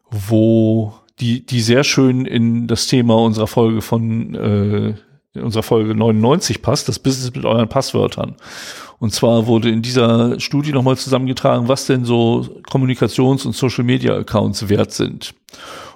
wo 0.10 0.94
die, 1.20 1.46
die 1.46 1.62
sehr 1.62 1.84
schön 1.84 2.26
in 2.26 2.68
das 2.68 2.88
Thema 2.88 3.16
unserer 3.16 3.48
Folge 3.48 3.82
von 3.82 4.36
äh, 4.36 4.94
in 5.34 5.44
unserer 5.44 5.64
Folge 5.64 5.96
99 5.96 6.62
passt, 6.62 6.90
das 6.90 7.00
Business 7.00 7.34
mit 7.34 7.46
euren 7.46 7.70
Passwörtern. 7.70 8.36
Und 9.00 9.14
zwar 9.14 9.48
wurde 9.48 9.70
in 9.70 9.82
dieser 9.82 10.40
Studie 10.40 10.74
nochmal 10.74 10.98
zusammengetragen, 10.98 11.68
was 11.68 11.86
denn 11.86 12.04
so 12.04 12.62
Kommunikations- 12.70 13.46
und 13.46 13.56
Social-Media-Accounts 13.56 14.68
wert 14.68 14.92
sind. 14.92 15.34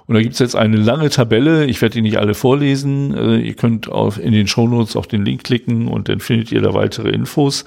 Und 0.08 0.14
da 0.14 0.22
gibt's 0.22 0.38
jetzt 0.38 0.54
eine 0.54 0.76
lange 0.76 1.10
Tabelle, 1.10 1.64
ich 1.64 1.82
werde 1.82 1.94
die 1.94 2.02
nicht 2.02 2.18
alle 2.18 2.34
vorlesen, 2.34 3.12
äh, 3.16 3.36
ihr 3.38 3.54
könnt 3.54 3.90
auf, 3.90 4.18
in 4.22 4.32
den 4.32 4.46
Shownotes 4.46 4.94
auf 4.94 5.08
den 5.08 5.24
Link 5.24 5.42
klicken 5.42 5.88
und 5.88 6.08
dann 6.08 6.20
findet 6.20 6.52
ihr 6.52 6.60
da 6.62 6.74
weitere 6.74 7.10
Infos. 7.10 7.64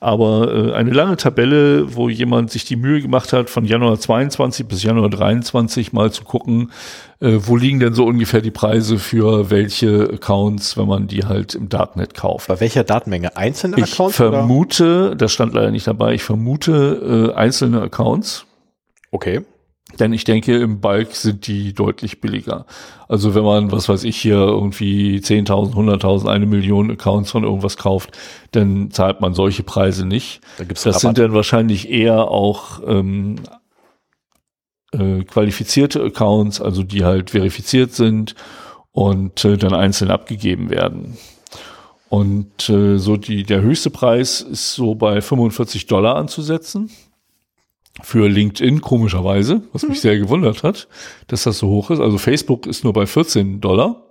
Aber 0.00 0.52
äh, 0.52 0.72
eine 0.74 0.90
lange 0.90 1.16
Tabelle, 1.16 1.94
wo 1.96 2.10
jemand 2.10 2.50
sich 2.50 2.66
die 2.66 2.76
Mühe 2.76 3.00
gemacht 3.00 3.32
hat, 3.32 3.48
von 3.48 3.64
Januar 3.64 3.98
22 3.98 4.66
bis 4.66 4.82
Januar 4.82 5.08
23 5.08 5.94
mal 5.94 6.12
zu 6.12 6.24
gucken, 6.24 6.72
äh, 7.20 7.38
wo 7.40 7.56
liegen 7.56 7.80
denn 7.80 7.94
so 7.94 8.04
ungefähr 8.04 8.42
die 8.42 8.50
Preise 8.50 8.98
für 8.98 9.50
welche 9.50 10.10
Accounts, 10.12 10.76
wenn 10.76 10.86
man 10.88 11.06
die 11.08 11.24
halt 11.24 11.54
im 11.54 11.70
Darknet 11.70 12.12
kauft. 12.12 12.48
Bei 12.48 12.60
welcher 12.60 12.84
Datenmenge? 12.84 13.34
Einzelne 13.36 13.76
Ich 13.78 13.94
Accounts? 13.94 14.20
oder? 14.20 14.32
vermute, 14.32 15.16
das 15.16 15.32
stand 15.32 15.54
leider 15.54 15.70
nicht 15.70 15.86
dabei, 15.86 16.12
ich 16.14 16.22
vermute 16.22 17.30
äh, 17.32 17.34
einzelne 17.34 17.80
Accounts. 17.80 18.44
Okay. 19.10 19.40
Denn 19.98 20.12
ich 20.12 20.24
denke, 20.24 20.56
im 20.56 20.80
Bulk 20.80 21.14
sind 21.14 21.46
die 21.46 21.72
deutlich 21.72 22.20
billiger. 22.20 22.66
Also 23.08 23.34
wenn 23.34 23.42
man, 23.42 23.72
was 23.72 23.88
weiß 23.88 24.04
ich, 24.04 24.16
hier 24.18 24.36
irgendwie 24.36 25.18
10.000, 25.18 25.72
100.000, 25.74 26.28
eine 26.28 26.46
Million 26.46 26.90
Accounts 26.90 27.30
von 27.30 27.42
irgendwas 27.42 27.78
kauft, 27.78 28.16
dann 28.52 28.90
zahlt 28.90 29.20
man 29.20 29.32
solche 29.32 29.62
Preise 29.62 30.06
nicht. 30.06 30.40
Da 30.58 30.64
gibt's 30.64 30.82
Das 30.82 31.00
sind 31.00 31.16
dann 31.16 31.32
wahrscheinlich 31.32 31.88
eher 31.88 32.28
auch 32.28 32.80
ähm, 32.86 33.36
äh, 34.92 35.24
qualifizierte 35.24 36.02
Accounts, 36.02 36.60
also 36.60 36.82
die 36.82 37.04
halt 37.04 37.30
verifiziert 37.30 37.92
sind 37.94 38.34
und 38.92 39.44
äh, 39.44 39.56
dann 39.56 39.74
einzeln 39.74 40.10
abgegeben 40.10 40.70
werden. 40.70 41.16
Und 42.08 42.68
äh, 42.68 42.98
so 42.98 43.16
die, 43.16 43.42
der 43.42 43.62
höchste 43.62 43.90
Preis 43.90 44.40
ist 44.40 44.74
so 44.74 44.94
bei 44.94 45.20
45 45.20 45.86
Dollar 45.86 46.16
anzusetzen. 46.16 46.90
Für 48.00 48.28
LinkedIn 48.28 48.80
komischerweise, 48.80 49.62
was 49.72 49.82
mich 49.82 50.00
sehr 50.00 50.18
gewundert 50.18 50.62
hat, 50.62 50.86
dass 51.26 51.42
das 51.42 51.58
so 51.58 51.68
hoch 51.68 51.90
ist. 51.90 52.00
Also 52.00 52.16
Facebook 52.16 52.66
ist 52.66 52.84
nur 52.84 52.92
bei 52.92 53.06
14 53.06 53.60
Dollar, 53.60 54.04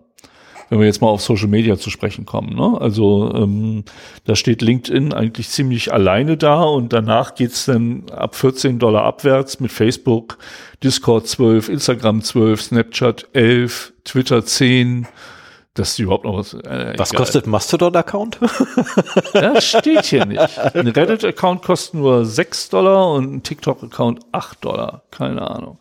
wenn 0.69 0.80
wir 0.80 0.86
jetzt 0.86 1.01
mal 1.01 1.07
auf 1.07 1.21
Social 1.21 1.47
Media 1.47 1.78
zu 1.78 1.89
sprechen 1.89 2.25
kommen. 2.25 2.55
Ne? 2.55 2.78
Also 2.80 3.34
ähm, 3.34 3.86
da 4.25 4.36
steht 4.36 4.61
LinkedIn 4.61 5.13
eigentlich 5.13 5.49
ziemlich 5.49 5.93
alleine 5.93 6.36
da 6.36 6.63
und 6.63 6.91
danach 6.91 7.36
geht's 7.36 7.65
dann 7.65 8.03
ab 8.11 8.36
14 8.36 8.78
Dollar 8.78 9.03
abwärts 9.03 9.59
mit 9.61 9.71
Facebook, 9.71 10.38
Discord 10.84 11.28
12, 11.28 11.69
Instagram 11.69 12.21
12, 12.21 12.61
Snapchat 12.61 13.28
11, 13.34 13.93
Twitter 14.03 14.43
10. 14.45 15.07
Das 15.78 15.91
ist 15.91 15.99
überhaupt 15.99 16.25
noch 16.25 16.38
was. 16.38 16.55
Äh, 16.55 16.93
Was 16.97 17.11
egal. 17.11 17.23
kostet 17.23 17.47
Mastodon-Account? 17.47 18.39
Das 19.34 19.65
steht 19.65 20.05
hier 20.05 20.25
nicht. 20.25 20.59
Ein 20.73 20.88
Reddit-Account 20.88 21.61
kostet 21.61 21.93
nur 21.95 22.25
6 22.25 22.69
Dollar 22.69 23.11
und 23.13 23.32
ein 23.32 23.43
TikTok-Account 23.43 24.21
8 24.32 24.65
Dollar. 24.65 25.03
Keine 25.11 25.49
Ahnung. 25.49 25.78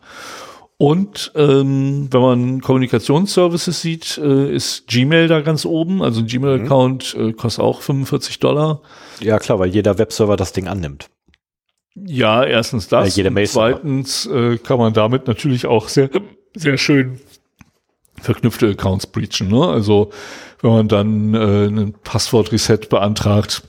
Und 0.77 1.31
ähm, 1.33 2.07
wenn 2.11 2.21
man 2.21 2.61
Kommunikationsservices 2.61 3.81
sieht, 3.81 4.19
äh, 4.19 4.53
ist 4.53 4.85
Gmail 4.87 5.27
da 5.27 5.41
ganz 5.41 5.65
oben. 5.65 6.03
Also 6.03 6.21
ein 6.21 6.27
Gmail-Account 6.27 7.15
äh, 7.15 7.33
kostet 7.33 7.63
auch 7.63 7.81
45 7.81 8.39
Dollar. 8.39 8.81
ja, 9.19 9.39
klar, 9.39 9.57
weil 9.57 9.69
jeder 9.69 9.97
Webserver 9.97 10.37
das 10.37 10.53
Ding 10.53 10.67
annimmt. 10.67 11.09
Ja, 11.95 12.43
erstens 12.43 12.87
das. 12.87 13.15
Ja, 13.17 13.23
jeder 13.23 13.35
und 13.35 13.47
zweitens 13.47 14.27
äh, 14.27 14.59
kann 14.59 14.77
man 14.77 14.93
damit 14.93 15.25
natürlich 15.27 15.65
auch 15.65 15.87
sehr, 15.87 16.11
sehr 16.55 16.77
schön 16.77 17.19
verknüpfte 18.21 18.67
Accounts 18.69 19.07
breachen. 19.07 19.47
Ne? 19.49 19.65
Also 19.67 20.11
wenn 20.61 20.71
man 20.71 20.87
dann 20.87 21.33
äh, 21.33 21.65
ein 21.67 21.93
Passwort-Reset 22.03 22.89
beantragt, 22.89 23.63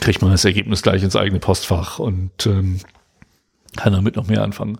kriegt 0.00 0.22
man 0.22 0.32
das 0.32 0.44
Ergebnis 0.44 0.82
gleich 0.82 1.02
ins 1.02 1.16
eigene 1.16 1.38
Postfach 1.40 1.98
und 1.98 2.46
ähm, 2.46 2.80
kann 3.76 3.92
damit 3.92 4.16
noch 4.16 4.26
mehr 4.26 4.42
anfangen. 4.42 4.78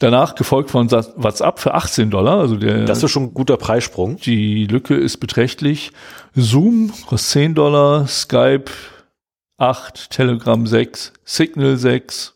Danach 0.00 0.34
gefolgt 0.34 0.70
von 0.72 0.88
Sa- 0.88 1.06
WhatsApp 1.16 1.60
für 1.60 1.74
18 1.74 2.10
Dollar, 2.10 2.40
also 2.40 2.56
der 2.56 2.84
Das 2.84 3.02
ist 3.02 3.10
schon 3.12 3.24
ein 3.24 3.34
guter 3.34 3.56
Preissprung. 3.56 4.16
die 4.16 4.66
Lücke 4.66 4.94
ist 4.96 5.18
beträchtlich. 5.18 5.92
Zoom 6.34 6.92
kostet 7.06 7.30
10 7.30 7.54
Dollar, 7.54 8.06
Skype 8.08 8.70
8, 9.58 10.10
Telegram 10.10 10.66
6, 10.66 11.12
Signal 11.24 11.76
6. 11.76 12.34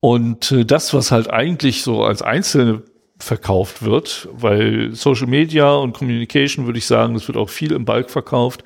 Und 0.00 0.52
äh, 0.52 0.64
das, 0.64 0.94
was 0.94 1.10
halt 1.12 1.30
eigentlich 1.30 1.82
so 1.82 2.02
als 2.04 2.22
einzelne 2.22 2.82
verkauft 3.18 3.82
wird, 3.82 4.28
weil 4.32 4.94
Social 4.94 5.26
Media 5.26 5.74
und 5.74 5.92
Communication 5.92 6.66
würde 6.66 6.78
ich 6.78 6.86
sagen, 6.86 7.14
das 7.14 7.26
wird 7.28 7.36
auch 7.36 7.50
viel 7.50 7.72
im 7.72 7.84
Bulk 7.84 8.10
verkauft. 8.10 8.62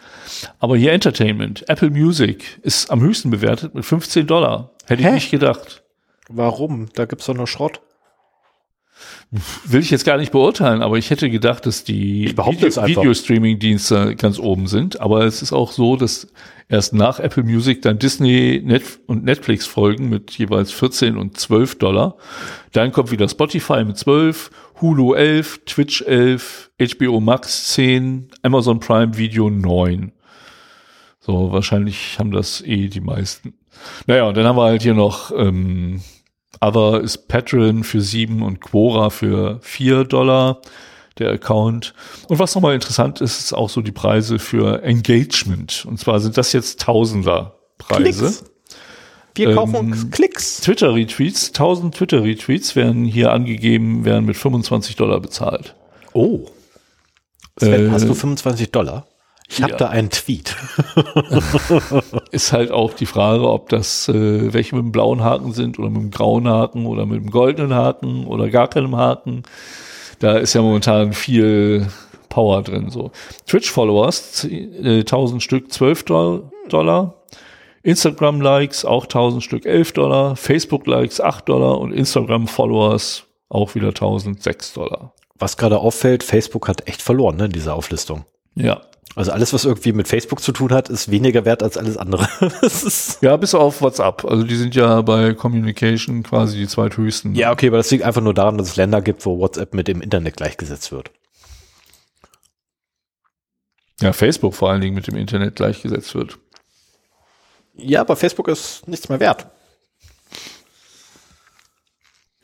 Aber 0.58 0.76
hier 0.76 0.92
Entertainment, 0.92 1.68
Apple 1.68 1.90
Music 1.90 2.60
ist 2.62 2.90
am 2.90 3.00
höchsten 3.00 3.30
bewertet 3.30 3.74
mit 3.74 3.84
15 3.84 4.26
Dollar. 4.26 4.70
Hätte 4.86 5.02
ich 5.02 5.08
Hä? 5.08 5.14
nicht 5.14 5.30
gedacht. 5.30 5.82
Warum? 6.28 6.88
Da 6.94 7.06
gibt's 7.06 7.26
doch 7.26 7.34
nur 7.34 7.46
Schrott. 7.46 7.80
Will 9.64 9.80
ich 9.80 9.90
jetzt 9.90 10.04
gar 10.04 10.18
nicht 10.18 10.30
beurteilen, 10.30 10.82
aber 10.82 10.98
ich 10.98 11.08
hätte 11.08 11.30
gedacht, 11.30 11.64
dass 11.64 11.84
die. 11.84 12.26
Videostreaming-Dienste 12.86 14.14
ganz 14.16 14.38
oben 14.38 14.66
sind. 14.66 15.00
Aber 15.00 15.24
es 15.24 15.40
ist 15.40 15.54
auch 15.54 15.72
so, 15.72 15.96
dass 15.96 16.28
erst 16.68 16.92
nach 16.92 17.18
Apple 17.18 17.42
Music 17.42 17.80
dann 17.80 17.98
Disney 17.98 18.60
Net 18.62 18.82
und 19.06 19.24
Netflix 19.24 19.64
folgen 19.64 20.10
mit 20.10 20.32
jeweils 20.32 20.70
14 20.72 21.16
und 21.16 21.38
12 21.38 21.78
Dollar. 21.78 22.16
Dann 22.72 22.92
kommt 22.92 23.10
wieder 23.10 23.26
Spotify 23.26 23.84
mit 23.84 23.96
12, 23.96 24.50
Hulu 24.82 25.14
11, 25.14 25.60
Twitch 25.64 26.02
11, 26.02 26.70
HBO 26.78 27.20
Max 27.20 27.72
10, 27.72 28.28
Amazon 28.42 28.80
Prime 28.80 29.16
Video 29.16 29.48
9. 29.48 30.12
So, 31.20 31.52
wahrscheinlich 31.52 32.18
haben 32.18 32.32
das 32.32 32.60
eh 32.60 32.88
die 32.88 33.00
meisten. 33.00 33.54
Naja, 34.06 34.24
und 34.24 34.36
dann 34.36 34.44
haben 34.44 34.56
wir 34.56 34.64
halt 34.64 34.82
hier 34.82 34.94
noch 34.94 35.30
ähm, 35.34 36.02
Other 36.62 37.00
ist 37.00 37.28
Patreon 37.28 37.82
für 37.82 38.00
sieben 38.00 38.42
und 38.42 38.60
Quora 38.60 39.10
für 39.10 39.58
vier 39.62 40.04
Dollar 40.04 40.60
der 41.18 41.30
Account. 41.30 41.92
Und 42.28 42.38
was 42.38 42.54
nochmal 42.54 42.74
interessant 42.74 43.20
ist, 43.20 43.40
ist 43.40 43.52
auch 43.52 43.68
so 43.68 43.82
die 43.82 43.92
Preise 43.92 44.38
für 44.38 44.82
Engagement. 44.82 45.84
Und 45.86 45.98
zwar 45.98 46.20
sind 46.20 46.36
das 46.38 46.52
jetzt 46.52 46.80
Tausender-Preise. 46.80 48.02
Klicks. 48.02 48.44
Wir 49.34 49.54
kaufen 49.54 49.74
uns 49.76 50.10
Klicks. 50.10 50.60
Twitter-Retweets, 50.60 51.48
1000 51.48 51.94
Twitter-Retweets 51.94 52.76
werden 52.76 53.04
hier 53.04 53.32
angegeben, 53.32 54.04
werden 54.04 54.26
mit 54.26 54.36
25 54.36 54.96
Dollar 54.96 55.20
bezahlt. 55.20 55.74
Oh. 56.12 56.46
Sven, 57.58 57.88
Äh, 57.88 57.90
hast 57.90 58.08
du 58.08 58.14
25 58.14 58.70
Dollar? 58.70 59.06
Ich 59.48 59.62
habe 59.62 59.72
ja. 59.72 59.78
da 59.78 59.88
einen 59.88 60.10
Tweet. 60.10 60.56
Ist 62.30 62.52
halt 62.52 62.70
auch 62.70 62.94
die 62.94 63.06
Frage, 63.06 63.48
ob 63.50 63.68
das 63.68 64.08
äh, 64.08 64.52
welche 64.52 64.74
mit 64.74 64.84
dem 64.84 64.92
blauen 64.92 65.22
Haken 65.22 65.52
sind 65.52 65.78
oder 65.78 65.90
mit 65.90 66.00
dem 66.00 66.10
grauen 66.10 66.48
Haken 66.48 66.86
oder 66.86 67.04
mit 67.04 67.20
dem 67.20 67.30
goldenen 67.30 67.74
Haken 67.74 68.26
oder 68.26 68.48
gar 68.48 68.68
keinem 68.68 68.96
Haken. 68.96 69.42
Da 70.20 70.38
ist 70.38 70.54
ja 70.54 70.62
momentan 70.62 71.12
viel 71.12 71.86
Power 72.28 72.62
drin. 72.62 72.88
So 72.88 73.10
Twitch-Followers, 73.46 74.44
äh, 74.44 75.00
1000 75.00 75.42
Stück, 75.42 75.70
12 75.72 76.04
Doll- 76.04 76.50
Dollar. 76.68 77.14
Instagram-Likes 77.82 78.84
auch 78.84 79.06
1000 79.06 79.42
Stück, 79.42 79.66
11 79.66 79.92
Dollar. 79.92 80.36
Facebook-Likes 80.36 81.20
8 81.20 81.48
Dollar 81.48 81.78
und 81.78 81.92
Instagram-Followers 81.92 83.24
auch 83.48 83.74
wieder 83.74 83.88
1000, 83.88 84.42
6 84.42 84.72
Dollar. 84.74 85.12
Was 85.38 85.56
gerade 85.56 85.78
auffällt, 85.78 86.22
Facebook 86.22 86.68
hat 86.68 86.88
echt 86.88 87.02
verloren 87.02 87.36
ne, 87.36 87.46
in 87.46 87.52
dieser 87.52 87.74
Auflistung. 87.74 88.24
Ja. 88.54 88.80
Also 89.14 89.32
alles, 89.32 89.52
was 89.52 89.66
irgendwie 89.66 89.92
mit 89.92 90.08
Facebook 90.08 90.40
zu 90.40 90.52
tun 90.52 90.72
hat, 90.72 90.88
ist 90.88 91.10
weniger 91.10 91.44
wert 91.44 91.62
als 91.62 91.76
alles 91.76 91.96
andere. 91.96 92.28
Ja, 93.20 93.36
bis 93.36 93.54
auf 93.54 93.82
WhatsApp. 93.82 94.24
Also 94.24 94.44
die 94.44 94.56
sind 94.56 94.74
ja 94.74 95.02
bei 95.02 95.34
Communication 95.34 96.22
quasi 96.22 96.58
die 96.58 96.66
zweithöchsten. 96.66 97.34
ja, 97.34 97.52
okay, 97.52 97.68
aber 97.68 97.76
das 97.76 97.90
liegt 97.90 98.04
einfach 98.04 98.22
nur 98.22 98.34
daran, 98.34 98.58
dass 98.58 98.68
es 98.68 98.76
Länder 98.76 99.02
gibt, 99.02 99.24
wo 99.26 99.38
WhatsApp 99.38 99.74
mit 99.74 99.86
dem 99.86 100.00
Internet 100.00 100.36
gleichgesetzt 100.36 100.92
wird. 100.92 101.10
Ja, 104.00 104.12
Facebook 104.12 104.54
vor 104.54 104.70
allen 104.70 104.80
Dingen 104.80 104.94
mit 104.94 105.06
dem 105.06 105.16
Internet 105.16 105.56
gleichgesetzt 105.56 106.14
wird. 106.14 106.38
Ja, 107.74 108.00
aber 108.00 108.16
Facebook 108.16 108.48
ist 108.48 108.88
nichts 108.88 109.08
mehr 109.08 109.20
wert. 109.20 109.46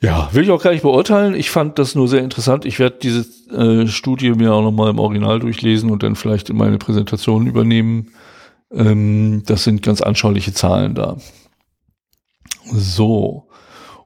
Ja, 0.01 0.29
will 0.31 0.43
ich 0.43 0.51
auch 0.51 0.63
gar 0.63 0.71
nicht 0.71 0.83
beurteilen. 0.83 1.35
Ich 1.35 1.49
fand 1.49 1.77
das 1.77 1.93
nur 1.93 2.07
sehr 2.07 2.23
interessant. 2.23 2.63
Ich 2.63 2.79
werde 2.79 2.97
diese 3.01 3.25
äh, 3.53 3.87
Studie 3.87 4.31
mir 4.31 4.53
auch 4.53 4.61
nochmal 4.61 4.91
im 4.91 4.99
Original 4.99 5.39
durchlesen 5.39 5.91
und 5.91 6.03
dann 6.03 6.15
vielleicht 6.15 6.49
in 6.49 6.57
meine 6.57 6.77
Präsentation 6.77 7.47
übernehmen. 7.47 8.11
Ähm, 8.71 9.43
das 9.45 9.65
sind 9.65 9.83
ganz 9.83 10.01
anschauliche 10.01 10.53
Zahlen 10.53 10.95
da. 10.95 11.17
So. 12.71 13.47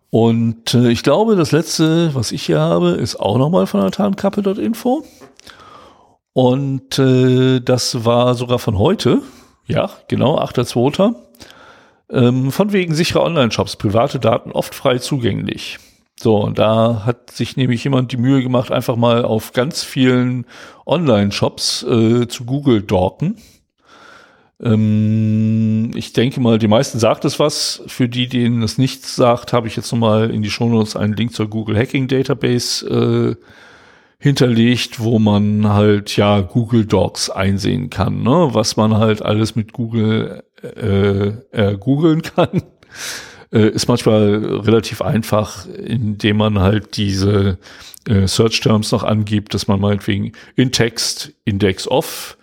Und 0.10 0.74
äh, 0.74 0.90
ich 0.90 1.04
glaube, 1.04 1.36
das 1.36 1.52
letzte, 1.52 2.16
was 2.16 2.32
ich 2.32 2.44
hier 2.44 2.60
habe, 2.60 2.92
ist 2.92 3.20
auch 3.20 3.38
nochmal 3.38 3.68
von 3.68 3.82
der 3.82 3.92
Tarnkappe.info. 3.92 5.04
Und 6.34 6.98
äh, 6.98 7.60
das 7.60 8.04
war 8.04 8.34
sogar 8.34 8.58
von 8.58 8.80
heute. 8.80 9.22
Ja, 9.68 9.92
genau, 10.08 10.40
8.2. 10.40 11.16
Ähm, 12.14 12.52
von 12.52 12.72
wegen 12.72 12.94
sicherer 12.94 13.24
Online-Shops, 13.24 13.76
private 13.78 14.20
Daten 14.20 14.52
oft 14.52 14.76
frei 14.76 15.00
zugänglich. 15.00 15.80
So, 16.20 16.38
und 16.38 16.60
da 16.60 17.06
hat 17.06 17.32
sich 17.32 17.58
nämlich 17.58 17.84
jemand 17.84 18.12
die 18.12 18.18
Mühe 18.18 18.44
gemacht, 18.44 18.72
einfach 18.72 18.96
mal 18.96 19.26
auf 19.26 19.52
ganz 19.52 19.84
vielen 19.84 20.46
Online-Shops 20.86 21.84
äh, 21.84 22.28
zu 22.28 22.46
Google 22.46 22.84
dorken. 22.84 23.38
Ähm, 24.62 25.90
ich 25.96 26.14
denke 26.14 26.40
mal, 26.40 26.60
die 26.60 26.68
meisten 26.68 27.00
sagt 27.00 27.26
es 27.26 27.40
was. 27.40 27.82
Für 27.88 28.08
die, 28.08 28.28
denen 28.28 28.62
es 28.62 28.78
nichts 28.78 29.16
sagt, 29.16 29.52
habe 29.52 29.68
ich 29.68 29.76
jetzt 29.76 29.92
nochmal 29.92 30.30
in 30.30 30.44
die 30.44 30.52
Shownotes 30.52 30.96
einen 30.96 31.14
Link 31.14 31.34
zur 31.34 31.50
Google 31.50 31.78
Hacking 31.78 32.08
Database 32.08 32.88
äh, 32.88 33.36
hinterlegt, 34.20 35.02
wo 35.02 35.18
man 35.18 35.68
halt 35.68 36.16
ja 36.16 36.42
Google 36.42 36.86
Docs 36.86 37.32
einsehen 37.32 37.90
kann, 37.90 38.22
ne? 38.22 38.50
was 38.52 38.78
man 38.78 38.96
halt 38.98 39.22
alles 39.22 39.56
mit 39.56 39.74
Google 39.74 40.44
äh, 40.64 41.28
äh, 41.52 41.78
googeln 41.78 42.22
kann. 42.22 42.64
Äh, 43.52 43.70
ist 43.70 43.88
manchmal 43.88 44.44
relativ 44.64 45.04
einfach, 45.04 45.68
indem 45.68 46.38
man 46.38 46.60
halt 46.60 46.98
diese 46.98 47.60
äh, 48.08 48.26
Search 48.26 48.60
Terms 48.62 48.92
noch 48.92 49.04
angibt, 49.04 49.54
dass 49.54 49.68
man 49.68 49.80
meinetwegen 49.80 50.32
in 50.56 50.72
Text 50.72 51.34
Index 51.46 51.88
off 51.88 52.36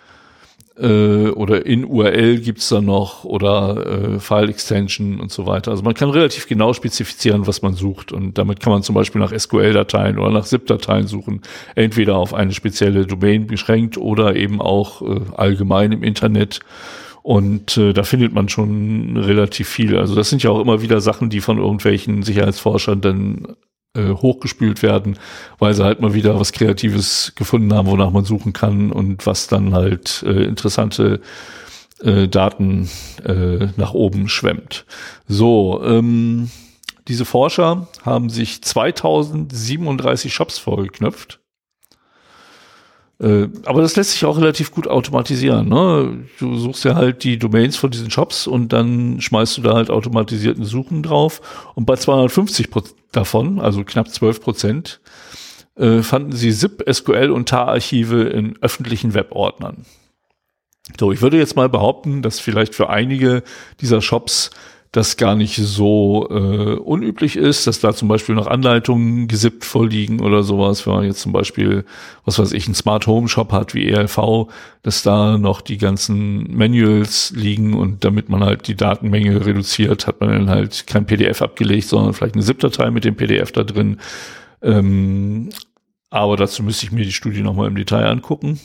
äh, 0.81 1.29
oder 1.31 1.67
in 1.67 1.85
URL 1.85 2.39
gibt's 2.39 2.69
da 2.69 2.81
noch 2.81 3.25
oder 3.25 4.15
äh, 4.15 4.21
File 4.21 4.49
Extension 4.49 5.21
und 5.21 5.31
so 5.31 5.47
weiter. 5.47 5.71
Also 5.71 5.83
man 5.83 5.95
kann 5.95 6.11
relativ 6.11 6.47
genau 6.47 6.73
spezifizieren, 6.73 7.47
was 7.47 7.61
man 7.63 7.75
sucht 7.75 8.13
und 8.13 8.39
damit 8.39 8.61
kann 8.61 8.73
man 8.73 8.83
zum 8.83 8.95
Beispiel 8.95 9.21
nach 9.21 9.37
SQL-Dateien 9.37 10.19
oder 10.19 10.31
nach 10.31 10.45
ZIP-Dateien 10.45 11.07
suchen, 11.07 11.43
entweder 11.75 12.17
auf 12.17 12.35
eine 12.35 12.53
spezielle 12.53 13.07
Domain 13.07 13.47
beschränkt 13.47 13.99
oder 13.99 14.37
eben 14.37 14.61
auch 14.61 15.03
äh, 15.03 15.21
allgemein 15.37 15.93
im 15.93 16.03
Internet. 16.03 16.61
Und 17.23 17.77
äh, 17.77 17.93
da 17.93 18.03
findet 18.03 18.33
man 18.33 18.49
schon 18.49 19.17
relativ 19.17 19.69
viel. 19.69 19.99
Also 19.99 20.15
das 20.15 20.31
sind 20.31 20.43
ja 20.43 20.51
auch 20.51 20.61
immer 20.61 20.83
wieder 20.83 21.01
Sachen, 21.01 21.31
die 21.31 21.41
von 21.41 21.59
irgendwelchen 21.59 22.23
Sicherheitsforschern 22.23 23.01
dann 23.01 23.57
äh, 23.95 24.11
hochgespült 24.11 24.83
werden, 24.83 25.19
weil 25.59 25.75
sie 25.75 25.85
halt 25.85 26.01
mal 26.01 26.15
wieder 26.15 26.39
was 26.39 26.53
Kreatives 26.53 27.33
gefunden 27.35 27.75
haben, 27.75 27.89
wonach 27.89 28.11
man 28.11 28.25
suchen 28.25 28.53
kann 28.53 28.93
und 28.93 29.27
was 29.27 29.49
dann 29.49 29.75
halt 29.75 30.23
äh, 30.27 30.45
interessante 30.45 31.21
äh, 32.03 32.29
Daten 32.29 32.89
äh, 33.25 33.69
nach 33.77 33.93
oben 33.93 34.29
schwemmt. 34.29 34.87
So, 35.27 35.83
ähm, 35.85 36.51
diese 37.09 37.25
Forscher 37.25 37.89
haben 38.03 38.31
sich 38.31 38.63
2037 38.63 40.33
Shops 40.33 40.59
vorgeknöpft. 40.59 41.40
Äh, 43.21 43.49
aber 43.65 43.83
das 43.83 43.97
lässt 43.97 44.13
sich 44.13 44.25
auch 44.25 44.39
relativ 44.39 44.71
gut 44.73 44.89
automatisieren. 44.89 45.69
Ne? 45.69 46.25
Du 46.39 46.57
suchst 46.57 46.85
ja 46.85 46.95
halt 46.95 47.23
die 47.23 47.39
Domains 47.39 47.77
von 47.77 47.91
diesen 47.91 48.11
Shops 48.11 48.47
und 48.47 48.73
dann 48.73 49.21
schmeißt 49.21 49.59
du 49.59 49.63
da 49.63 49.75
halt 49.75 49.91
automatisierten 49.91 50.65
Suchen 50.65 51.03
drauf. 51.03 51.73
Und 51.75 51.85
bei 51.85 51.97
250 51.97 52.71
Pro 52.71 52.83
davon, 53.13 53.61
also 53.61 53.85
knapp 53.85 54.09
12 54.09 54.41
Prozent, 54.41 55.01
äh, 55.77 56.03
fanden 56.03 56.33
sie 56.33 56.53
ZIP, 56.53 56.83
SQL 56.91 57.31
und 57.31 57.49
TAR-Archive 57.49 58.23
in 58.23 58.57
öffentlichen 58.63 59.13
Webordnern. 59.13 59.85
So, 60.99 61.13
ich 61.13 61.21
würde 61.21 61.39
jetzt 61.39 61.57
mal 61.57 61.69
behaupten, 61.69 62.23
dass 62.23 62.41
vielleicht 62.41 62.75
für 62.75 62.89
einige 62.89 63.43
dieser 63.81 64.01
Shops 64.01 64.51
das 64.93 65.17
gar 65.17 65.37
nicht 65.37 65.55
so 65.55 66.29
äh, 66.31 66.75
unüblich 66.75 67.37
ist, 67.37 67.69
dass 67.69 67.79
da 67.79 67.95
zum 67.95 68.09
Beispiel 68.09 68.35
noch 68.35 68.49
Anleitungen 68.49 69.29
gesippt 69.29 69.65
vorliegen 69.65 70.21
oder 70.21 70.43
sowas, 70.43 70.85
wenn 70.85 70.95
man 70.95 71.05
jetzt 71.05 71.21
zum 71.21 71.33
Beispiel, 71.33 71.85
was 72.25 72.41
weiß 72.41 72.53
ich, 72.53 72.67
einen 72.67 72.75
Smart 72.75 73.07
Home 73.07 73.29
Shop 73.29 73.53
hat 73.53 73.73
wie 73.75 73.89
ELV, 73.89 74.49
dass 74.83 75.05
da 75.05 75.39
noch 75.39 75.61
die 75.61 75.79
ganzen 75.79 76.57
Manuals 76.57 77.33
liegen 77.37 77.75
und 77.75 78.05
damit 78.05 78.29
man 78.29 78.43
halt 78.43 78.67
die 78.67 78.75
Datenmenge 78.75 79.47
reduziert, 79.47 80.09
hat 80.09 80.21
man 80.21 80.31
dann 80.31 80.51
halt 80.51 80.89
kein 80.89 81.07
PDF 81.07 81.41
abgelegt, 81.41 81.87
sondern 81.87 82.13
vielleicht 82.13 82.35
eine 82.35 82.45
ZIP-Datei 82.45 82.91
mit 82.91 83.05
dem 83.05 83.15
PDF 83.15 83.53
da 83.53 83.63
drin. 83.63 83.99
Ähm, 84.61 85.51
aber 86.11 86.37
dazu 86.37 86.65
müsste 86.65 86.87
ich 86.87 86.93
mir 86.93 87.05
die 87.05 87.13
Studie 87.13 87.43
nochmal 87.43 87.69
im 87.69 87.77
Detail 87.77 88.07
angucken. 88.07 88.59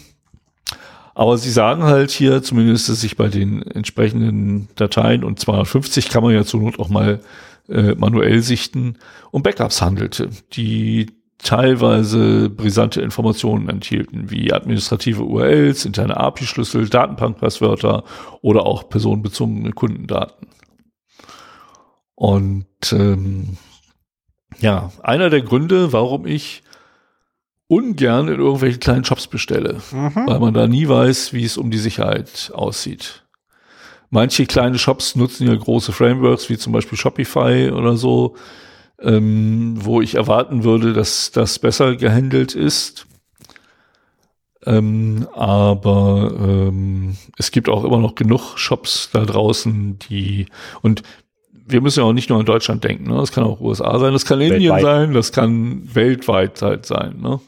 Aber 1.16 1.38
sie 1.38 1.50
sagen 1.50 1.84
halt 1.84 2.12
hier 2.12 2.44
zumindest, 2.44 2.90
dass 2.90 3.02
sich 3.02 3.16
bei 3.16 3.30
den 3.30 3.62
entsprechenden 3.64 4.68
Dateien 4.76 5.24
und 5.24 5.40
250 5.40 6.10
kann 6.10 6.22
man 6.22 6.34
ja 6.34 6.44
zur 6.44 6.62
Not 6.62 6.78
auch 6.78 6.90
mal 6.90 7.22
äh, 7.70 7.96
manuell 7.96 8.42
sichten, 8.42 8.98
um 9.32 9.42
Backups 9.42 9.82
handelte, 9.82 10.30
die 10.54 11.08
teilweise 11.38 12.50
brisante 12.50 13.02
Informationen 13.02 13.70
enthielten, 13.70 14.30
wie 14.30 14.52
administrative 14.52 15.24
URLs, 15.24 15.86
interne 15.86 16.18
API-Schlüssel, 16.18 16.90
Datenbankpasswörter 16.90 18.04
oder 18.42 18.66
auch 18.66 18.90
personenbezogene 18.90 19.72
Kundendaten. 19.72 20.48
Und 22.16 22.66
ähm, 22.92 23.58
ja, 24.60 24.92
einer 25.02 25.30
der 25.30 25.42
Gründe, 25.42 25.94
warum 25.94 26.26
ich 26.26 26.64
ungern 27.68 28.28
in 28.28 28.40
irgendwelchen 28.40 28.80
kleinen 28.80 29.04
Shops 29.04 29.28
bestelle, 29.28 29.82
weil 29.92 30.40
man 30.40 30.54
da 30.54 30.68
nie 30.68 30.88
weiß, 30.88 31.34
wie 31.34 31.44
es 31.44 31.58
um 31.58 31.72
die 31.72 31.78
Sicherheit 31.78 32.52
aussieht. 32.54 33.24
Manche 34.10 34.46
kleine 34.46 34.78
Shops 34.78 35.16
nutzen 35.16 35.48
ja 35.48 35.56
große 35.56 35.92
Frameworks, 35.92 36.50
wie 36.50 36.58
zum 36.58 36.74
Beispiel 36.74 36.98
Shopify 36.98 37.72
oder 37.72 37.98
so, 37.98 38.36
ähm, 39.02 39.76
wo 39.78 40.02
ich 40.02 40.16
erwarten 40.16 40.64
würde, 40.64 40.94
dass 40.94 41.32
das 41.32 41.60
besser 41.60 41.96
gehandelt 41.96 42.56
ist. 42.56 43.08
Ähm, 44.66 45.28
aber 45.34 46.34
ähm, 46.40 47.18
es 47.38 47.52
gibt 47.52 47.68
auch 47.70 47.84
immer 47.84 48.00
noch 48.00 48.16
genug 48.16 48.58
Shops 48.58 49.10
da 49.12 49.26
draußen, 49.26 50.00
die 50.00 50.48
und 50.82 51.04
wir 51.68 51.82
müssen 51.82 52.00
ja 52.00 52.06
auch 52.06 52.14
nicht 52.14 52.30
nur 52.30 52.40
in 52.40 52.46
Deutschland 52.46 52.84
denken. 52.84 53.10
Ne? 53.10 53.18
Das 53.18 53.32
kann 53.32 53.44
auch 53.44 53.60
USA 53.60 53.98
sein, 54.00 54.14
das 54.14 54.26
kann 54.26 54.40
Indien 54.42 54.76
Weltweit. 54.76 54.82
sein, 54.82 55.14
das 55.14 55.32
kann 55.32 55.96
weltweit 55.96 56.62
halt 56.62 56.86
sein. 56.86 57.20
Ne? 57.20 57.40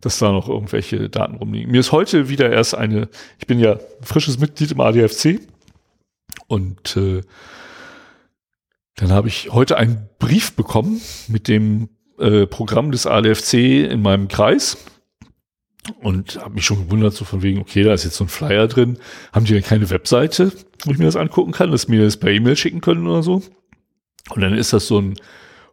dass 0.00 0.18
da 0.18 0.30
noch 0.30 0.48
irgendwelche 0.48 1.08
Daten 1.08 1.36
rumliegen. 1.36 1.72
Mir 1.72 1.80
ist 1.80 1.92
heute 1.92 2.28
wieder 2.28 2.50
erst 2.50 2.74
eine, 2.74 3.08
ich 3.38 3.46
bin 3.46 3.58
ja 3.58 3.78
frisches 4.00 4.38
Mitglied 4.38 4.70
im 4.70 4.80
ADFC 4.80 5.40
Und 6.46 6.96
äh, 6.96 7.22
dann 8.96 9.12
habe 9.12 9.28
ich 9.28 9.50
heute 9.50 9.76
einen 9.76 10.08
Brief 10.18 10.54
bekommen 10.54 11.00
mit 11.26 11.48
dem 11.48 11.88
äh, 12.18 12.46
Programm 12.46 12.90
des 12.90 13.06
ADFC 13.06 13.54
in 13.90 14.02
meinem 14.02 14.28
Kreis 14.28 14.78
und 16.00 16.40
habe 16.40 16.54
mich 16.54 16.66
schon 16.66 16.84
gewundert, 16.84 17.14
so 17.14 17.24
von 17.24 17.42
wegen, 17.42 17.60
okay, 17.60 17.82
da 17.82 17.92
ist 17.92 18.04
jetzt 18.04 18.16
so 18.16 18.24
ein 18.24 18.28
Flyer 18.28 18.68
drin. 18.68 18.98
Haben 19.32 19.46
die 19.46 19.54
denn 19.54 19.62
keine 19.62 19.88
Webseite, 19.90 20.52
wo 20.84 20.92
ich 20.92 20.98
mir 20.98 21.06
das 21.06 21.16
angucken 21.16 21.52
kann, 21.52 21.70
dass 21.70 21.88
mir 21.88 22.04
das 22.04 22.18
per 22.18 22.30
E-Mail 22.30 22.56
schicken 22.56 22.80
können 22.80 23.06
oder 23.06 23.22
so? 23.22 23.42
Und 24.34 24.42
dann 24.42 24.54
ist 24.54 24.72
das 24.72 24.86
so 24.86 25.00
ein 25.00 25.14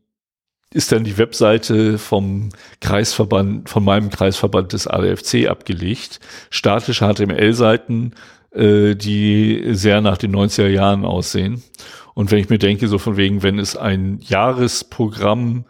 ist 0.74 0.90
dann 0.90 1.05
die 1.05 1.18
Webseite 1.18 1.99
vom 1.99 2.49
Kreisverband, 2.80 3.68
von 3.68 3.84
meinem 3.84 4.09
Kreisverband 4.09 4.72
des 4.72 4.86
ADFC 4.86 5.49
abgelegt. 5.49 6.18
Statische 6.49 7.12
HTML-Seiten, 7.12 8.14
äh, 8.53 8.95
die 8.95 9.62
sehr 9.72 10.01
nach 10.01 10.16
den 10.16 10.34
90er 10.34 10.68
Jahren 10.68 11.05
aussehen. 11.05 11.62
Und 12.14 12.30
wenn 12.30 12.38
ich 12.38 12.49
mir 12.49 12.59
denke, 12.59 12.88
so 12.88 12.99
von 12.99 13.18
wegen, 13.18 13.43
wenn 13.43 13.59
es 13.59 13.76
ein 13.76 14.18
Jahresprogramm 14.22 15.66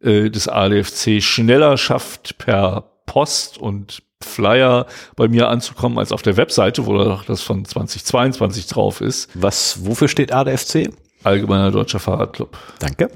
äh, 0.00 0.30
des 0.30 0.48
ADFC 0.48 1.22
schneller 1.22 1.78
schafft, 1.78 2.36
per 2.36 2.91
Post 3.06 3.58
und 3.58 4.02
Flyer 4.22 4.86
bei 5.16 5.28
mir 5.28 5.48
anzukommen 5.48 5.98
als 5.98 6.12
auf 6.12 6.22
der 6.22 6.36
Webseite, 6.36 6.86
wo 6.86 6.96
das 7.26 7.42
von 7.42 7.64
2022 7.64 8.66
drauf 8.66 9.00
ist. 9.00 9.28
Was, 9.34 9.84
wofür 9.84 10.08
steht 10.08 10.32
ADFC? 10.32 10.90
Allgemeiner 11.24 11.70
Deutscher 11.70 11.98
Fahrradclub. 11.98 12.56
Danke. 12.78 13.10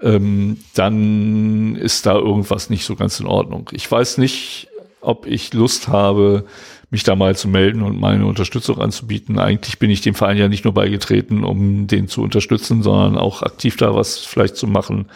Ähm, 0.00 0.58
dann 0.74 1.76
ist 1.76 2.06
da 2.06 2.14
irgendwas 2.14 2.70
nicht 2.70 2.84
so 2.84 2.96
ganz 2.96 3.20
in 3.20 3.26
Ordnung. 3.26 3.70
Ich 3.72 3.90
weiß 3.90 4.18
nicht, 4.18 4.68
ob 5.00 5.26
ich 5.26 5.52
Lust 5.54 5.88
habe, 5.88 6.44
mich 6.90 7.04
da 7.04 7.16
mal 7.16 7.34
zu 7.36 7.48
melden 7.48 7.82
und 7.82 7.98
meine 7.98 8.26
Unterstützung 8.26 8.78
anzubieten. 8.78 9.38
Eigentlich 9.38 9.78
bin 9.78 9.90
ich 9.90 10.00
dem 10.02 10.14
Verein 10.14 10.36
ja 10.36 10.48
nicht 10.48 10.64
nur 10.64 10.74
beigetreten, 10.74 11.42
um 11.44 11.86
den 11.86 12.06
zu 12.08 12.22
unterstützen, 12.22 12.82
sondern 12.82 13.16
auch 13.16 13.42
aktiv 13.42 13.76
da 13.76 13.94
was 13.94 14.18
vielleicht 14.18 14.56
zu 14.56 14.66
machen. 14.66 15.06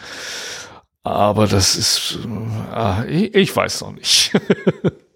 Aber 1.09 1.47
das 1.47 1.75
ist, 1.75 2.19
äh, 2.75 3.09
ich, 3.09 3.35
ich 3.35 3.55
weiß 3.55 3.81
noch 3.81 3.93
nicht. 3.93 4.31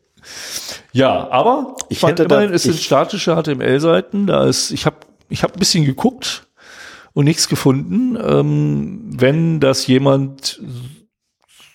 ja, 0.92 1.30
aber 1.30 1.76
ich 1.90 2.04
hätte 2.04 2.28
da, 2.28 2.44
es 2.44 2.64
sind 2.64 2.78
statische 2.78 3.36
HTML-Seiten. 3.36 4.28
Da 4.28 4.46
ist, 4.46 4.72
ich 4.72 4.86
habe, 4.86 4.98
ich 5.30 5.44
habe 5.44 5.54
ein 5.54 5.60
bisschen 5.60 5.86
geguckt 5.86 6.48
und 7.14 7.26
nichts 7.26 7.48
gefunden. 7.48 8.18
Ähm, 8.22 9.02
wenn 9.06 9.60
das 9.60 9.88
jemand 9.88 10.62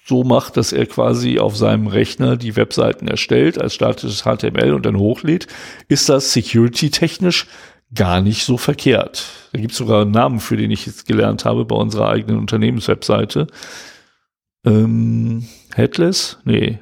so 0.06 0.22
macht, 0.22 0.56
dass 0.56 0.72
er 0.72 0.86
quasi 0.86 1.38
auf 1.38 1.56
seinem 1.56 1.88
Rechner 1.88 2.36
die 2.36 2.54
Webseiten 2.54 3.08
erstellt 3.08 3.60
als 3.60 3.74
statisches 3.74 4.22
HTML 4.22 4.72
und 4.72 4.86
dann 4.86 4.96
hochlädt, 4.96 5.48
ist 5.88 6.08
das 6.08 6.32
security-technisch 6.32 7.46
gar 7.94 8.20
nicht 8.20 8.44
so 8.44 8.56
verkehrt. 8.56 9.24
Da 9.52 9.60
gibt 9.60 9.72
es 9.72 9.78
sogar 9.78 10.02
einen 10.02 10.12
Namen, 10.12 10.40
für 10.40 10.56
den 10.56 10.70
ich 10.70 10.86
jetzt 10.86 11.06
gelernt 11.06 11.44
habe 11.44 11.64
bei 11.64 11.76
unserer 11.76 12.08
eigenen 12.08 12.38
Unternehmenswebseite. 12.38 13.46
Ähm, 14.66 15.44
Headless? 15.74 16.38
Nee. 16.44 16.80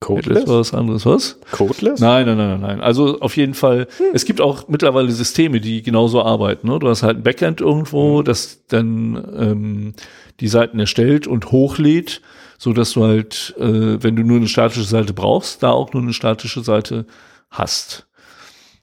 Codeless? 0.00 0.26
Headless 0.26 0.48
war 0.48 0.60
was 0.60 0.74
anderes, 0.74 1.06
was? 1.06 1.40
Codeless? 1.50 2.00
Nein, 2.00 2.26
nein, 2.26 2.36
nein, 2.36 2.60
nein. 2.60 2.80
Also 2.80 3.20
auf 3.20 3.36
jeden 3.36 3.54
Fall, 3.54 3.86
hm. 3.96 4.06
es 4.12 4.24
gibt 4.24 4.40
auch 4.40 4.68
mittlerweile 4.68 5.10
Systeme, 5.10 5.60
die 5.60 5.82
genauso 5.82 6.22
arbeiten. 6.22 6.68
Ne? 6.68 6.78
Du 6.78 6.88
hast 6.88 7.02
halt 7.02 7.18
ein 7.18 7.22
Backend 7.22 7.60
irgendwo, 7.60 8.18
hm. 8.18 8.24
das 8.24 8.64
dann 8.68 9.28
ähm, 9.36 9.94
die 10.40 10.48
Seiten 10.48 10.78
erstellt 10.78 11.26
und 11.26 11.52
hochlädt, 11.52 12.22
so 12.58 12.72
dass 12.72 12.92
du 12.92 13.04
halt, 13.04 13.54
äh, 13.58 14.02
wenn 14.02 14.16
du 14.16 14.22
nur 14.22 14.38
eine 14.38 14.48
statische 14.48 14.84
Seite 14.84 15.12
brauchst, 15.12 15.62
da 15.62 15.70
auch 15.70 15.92
nur 15.92 16.02
eine 16.02 16.12
statische 16.12 16.62
Seite 16.62 17.06
hast. 17.50 18.06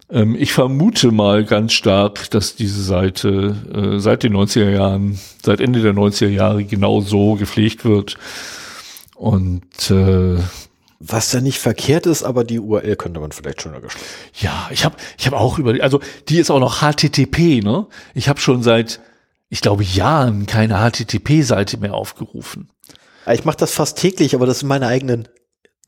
Ähm, 0.10 0.36
ich 0.40 0.54
vermute 0.54 1.12
mal 1.12 1.44
ganz 1.44 1.74
stark, 1.74 2.30
dass 2.32 2.56
diese 2.56 2.84
Seite 2.84 3.56
äh, 3.74 4.00
seit 4.00 4.24
den 4.24 4.36
90er 4.36 4.70
Jahren, 4.70 5.20
seit 5.44 5.60
Ende 5.60 5.82
der 5.82 5.94
90er 5.94 6.30
Jahre 6.30 6.64
genau 6.64 7.02
so 7.02 7.36
gepflegt 7.36 7.84
wird. 7.86 8.18
Und 9.16 9.92
äh, 9.92 10.38
was 11.00 11.32
ja 11.32 11.42
nicht 11.42 11.60
verkehrt 11.60 12.06
ist, 12.06 12.24
aber 12.24 12.44
die 12.44 12.60
URL 12.60 12.96
könnte 12.96 13.20
man 13.20 13.32
vielleicht 13.32 13.62
schöner 13.62 13.82
gestalten. 13.82 14.08
Ja, 14.40 14.68
ich 14.72 14.84
habe 14.84 14.96
ich 15.18 15.28
hab 15.28 15.34
auch 15.34 15.60
über, 15.60 15.76
also 15.84 16.00
die 16.30 16.38
ist 16.38 16.50
auch 16.50 16.60
noch 16.60 16.82
HTTP, 16.82 17.64
ne? 17.64 17.86
Ich 18.16 18.30
habe 18.30 18.40
schon 18.40 18.64
seit, 18.64 19.00
ich 19.50 19.62
glaube, 19.62 19.84
Jahren 19.84 20.48
keine 20.48 20.76
HTTP-Seite 20.78 21.78
mehr 21.78 21.94
aufgerufen. 21.94 22.70
Ich 23.32 23.46
mache 23.46 23.58
das 23.58 23.74
fast 23.74 23.98
täglich, 23.98 24.34
aber 24.34 24.46
das 24.46 24.60
sind 24.60 24.70
meine 24.70 24.88
eigenen 24.88 25.28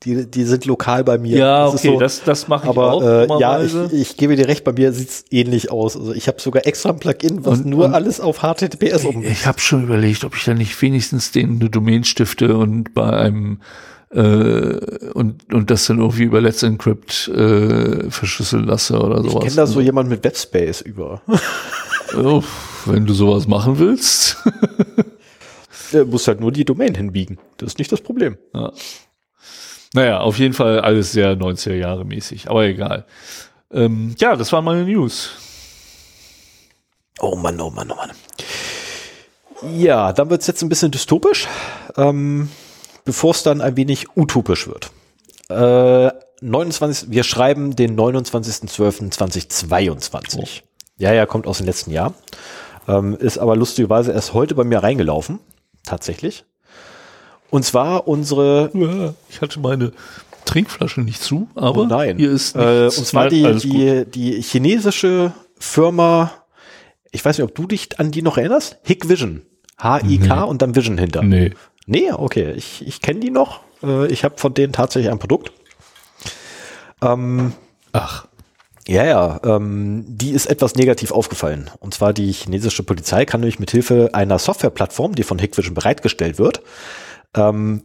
die, 0.04 0.30
die 0.30 0.44
sind 0.44 0.64
lokal 0.64 1.04
bei 1.04 1.18
mir. 1.18 1.36
Ja, 1.36 1.64
das 1.66 1.74
okay, 1.74 1.88
so, 1.88 1.98
das, 1.98 2.22
das 2.24 2.48
mache 2.48 2.64
ich 2.64 2.70
aber, 2.70 2.92
auch. 2.92 3.02
Äh, 3.02 3.26
ja, 3.38 3.62
ich, 3.62 3.74
ich 3.92 4.16
gebe 4.16 4.34
dir 4.34 4.48
recht, 4.48 4.64
bei 4.64 4.72
mir 4.72 4.92
sieht's 4.92 5.24
ähnlich 5.30 5.70
aus. 5.70 5.96
Also 5.96 6.14
ich 6.14 6.26
habe 6.26 6.40
sogar 6.40 6.66
extra 6.66 6.90
ein 6.90 6.98
Plugin, 6.98 7.44
was 7.44 7.60
und, 7.60 7.66
nur 7.66 7.86
und 7.86 7.94
alles 7.94 8.20
auf 8.20 8.38
HTTPS 8.38 9.04
um. 9.04 9.22
Ich, 9.22 9.30
ich 9.30 9.46
habe 9.46 9.60
schon 9.60 9.84
überlegt, 9.84 10.24
ob 10.24 10.34
ich 10.36 10.44
da 10.44 10.54
nicht 10.54 10.80
wenigstens 10.80 11.32
den 11.32 11.60
eine 11.60 11.68
Domain 11.68 12.04
stifte 12.04 12.56
und 12.56 12.94
bei 12.94 13.10
einem 13.10 13.60
äh, 14.10 15.10
und, 15.12 15.52
und 15.52 15.70
das 15.70 15.86
dann 15.86 15.98
irgendwie 15.98 16.24
über 16.24 16.40
Let's 16.40 16.62
Encrypt 16.62 17.28
äh, 17.28 18.10
verschlüsseln 18.10 18.64
lasse 18.64 18.98
oder 18.98 19.22
sowas. 19.22 19.34
Ich 19.34 19.40
kenne 19.40 19.56
da 19.56 19.66
so 19.66 19.80
jemand 19.80 20.08
mit 20.08 20.24
Webspace 20.24 20.80
über. 20.80 21.20
oh, 22.16 22.42
wenn 22.86 23.04
du 23.04 23.12
sowas 23.12 23.46
machen 23.46 23.78
willst. 23.78 24.38
Der 25.92 26.06
muss 26.06 26.26
halt 26.26 26.40
nur 26.40 26.52
die 26.52 26.64
Domain 26.64 26.94
hinbiegen. 26.94 27.38
Das 27.56 27.68
ist 27.68 27.78
nicht 27.78 27.90
das 27.92 28.00
Problem. 28.00 28.38
Ja. 28.54 28.72
Naja, 29.94 30.20
auf 30.20 30.38
jeden 30.38 30.54
Fall 30.54 30.80
alles 30.80 31.12
sehr 31.12 31.36
90er 31.36 31.74
Jahre 31.74 32.04
mäßig, 32.04 32.48
aber 32.48 32.64
egal. 32.64 33.04
Ähm, 33.72 34.14
ja, 34.18 34.36
das 34.36 34.52
waren 34.52 34.64
meine 34.64 34.84
News. 34.84 35.30
Oh 37.20 37.36
Mann, 37.36 37.60
oh 37.60 37.70
Mann, 37.70 37.90
oh 37.90 37.96
Mann. 37.96 38.10
Ja, 39.76 40.12
dann 40.12 40.30
wird 40.30 40.40
es 40.40 40.46
jetzt 40.46 40.62
ein 40.62 40.68
bisschen 40.68 40.90
dystopisch, 40.90 41.46
ähm, 41.96 42.48
bevor 43.04 43.32
es 43.32 43.42
dann 43.42 43.60
ein 43.60 43.76
wenig 43.76 44.16
utopisch 44.16 44.68
wird. 44.68 44.90
Äh, 45.50 46.10
29, 46.40 47.10
wir 47.10 47.24
schreiben 47.24 47.76
den 47.76 47.98
29.12.2022. 47.98 50.38
Oh. 50.38 50.44
Ja, 50.96 51.12
ja, 51.12 51.26
kommt 51.26 51.46
aus 51.46 51.58
dem 51.58 51.66
letzten 51.66 51.90
Jahr. 51.90 52.14
Ähm, 52.88 53.14
ist 53.16 53.36
aber 53.38 53.54
lustigerweise 53.56 54.12
erst 54.12 54.32
heute 54.32 54.54
bei 54.54 54.64
mir 54.64 54.82
reingelaufen. 54.82 55.40
Tatsächlich. 55.84 56.46
Und 57.50 57.64
zwar 57.64 58.08
unsere. 58.08 59.14
Ich 59.28 59.40
hatte 59.40 59.60
meine 59.60 59.92
Trinkflasche 60.44 61.00
nicht 61.00 61.22
zu, 61.22 61.48
aber 61.54 61.82
oh 61.82 61.84
nein. 61.84 62.16
hier 62.16 62.30
ist 62.30 62.56
äh, 62.56 62.84
und 62.84 63.06
zwar 63.06 63.28
die, 63.28 63.54
die, 63.56 64.04
die 64.06 64.42
chinesische 64.42 65.32
Firma, 65.58 66.32
ich 67.10 67.24
weiß 67.24 67.38
nicht, 67.38 67.44
ob 67.44 67.54
du 67.54 67.66
dich 67.66 68.00
an 68.00 68.10
die 68.10 68.22
noch 68.22 68.38
erinnerst? 68.38 68.78
Hikvision. 68.82 69.42
H-I-K 69.78 70.34
nee. 70.34 70.42
und 70.42 70.62
dann 70.62 70.74
Vision 70.74 70.98
hinter. 70.98 71.22
Nee. 71.22 71.52
Nee, 71.86 72.12
okay. 72.12 72.52
Ich, 72.52 72.86
ich 72.86 73.00
kenne 73.00 73.20
die 73.20 73.30
noch. 73.30 73.60
Äh, 73.82 74.06
ich 74.08 74.24
habe 74.24 74.38
von 74.38 74.54
denen 74.54 74.72
tatsächlich 74.72 75.10
ein 75.10 75.18
Produkt. 75.18 75.52
Ähm, 77.02 77.52
Ach. 77.92 78.26
Ja, 78.86 79.04
ja, 79.04 79.40
ähm, 79.44 80.04
die 80.08 80.30
ist 80.30 80.46
etwas 80.46 80.74
negativ 80.74 81.12
aufgefallen. 81.12 81.70
Und 81.78 81.94
zwar 81.94 82.12
die 82.12 82.32
chinesische 82.32 82.82
Polizei 82.82 83.24
kann 83.24 83.40
nämlich 83.40 83.60
mit 83.60 83.70
Hilfe 83.70 84.10
einer 84.14 84.38
Softwareplattform, 84.38 85.14
die 85.14 85.22
von 85.22 85.38
Hikvision 85.38 85.74
bereitgestellt 85.74 86.38
wird, 86.38 86.62
ähm, 87.34 87.82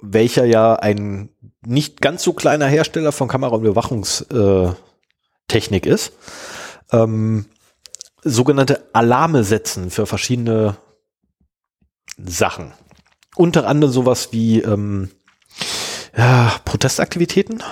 welcher 0.00 0.44
ja 0.44 0.74
ein 0.74 1.30
nicht 1.64 2.00
ganz 2.00 2.22
so 2.22 2.32
kleiner 2.32 2.66
Hersteller 2.66 3.12
von 3.12 3.28
Kamera- 3.28 3.56
und 3.56 3.64
Überwachungstechnik 3.64 4.76
ist, 5.86 6.12
ähm, 6.92 7.46
sogenannte 8.22 8.88
Alarme 8.92 9.44
setzen 9.44 9.90
für 9.90 10.06
verschiedene 10.06 10.76
Sachen. 12.18 12.72
Unter 13.34 13.66
anderem 13.66 13.92
sowas 13.92 14.32
wie 14.32 14.60
ähm, 14.60 15.10
ja, 16.16 16.52
Protestaktivitäten. 16.64 17.62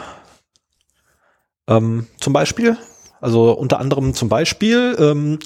Ähm, 1.66 2.06
zum 2.20 2.32
Beispiel. 2.32 2.76
Also 3.20 3.52
unter 3.52 3.80
anderem 3.80 4.14
zum 4.14 4.28
Beispiel 4.28 4.96
ähm, 4.98 5.38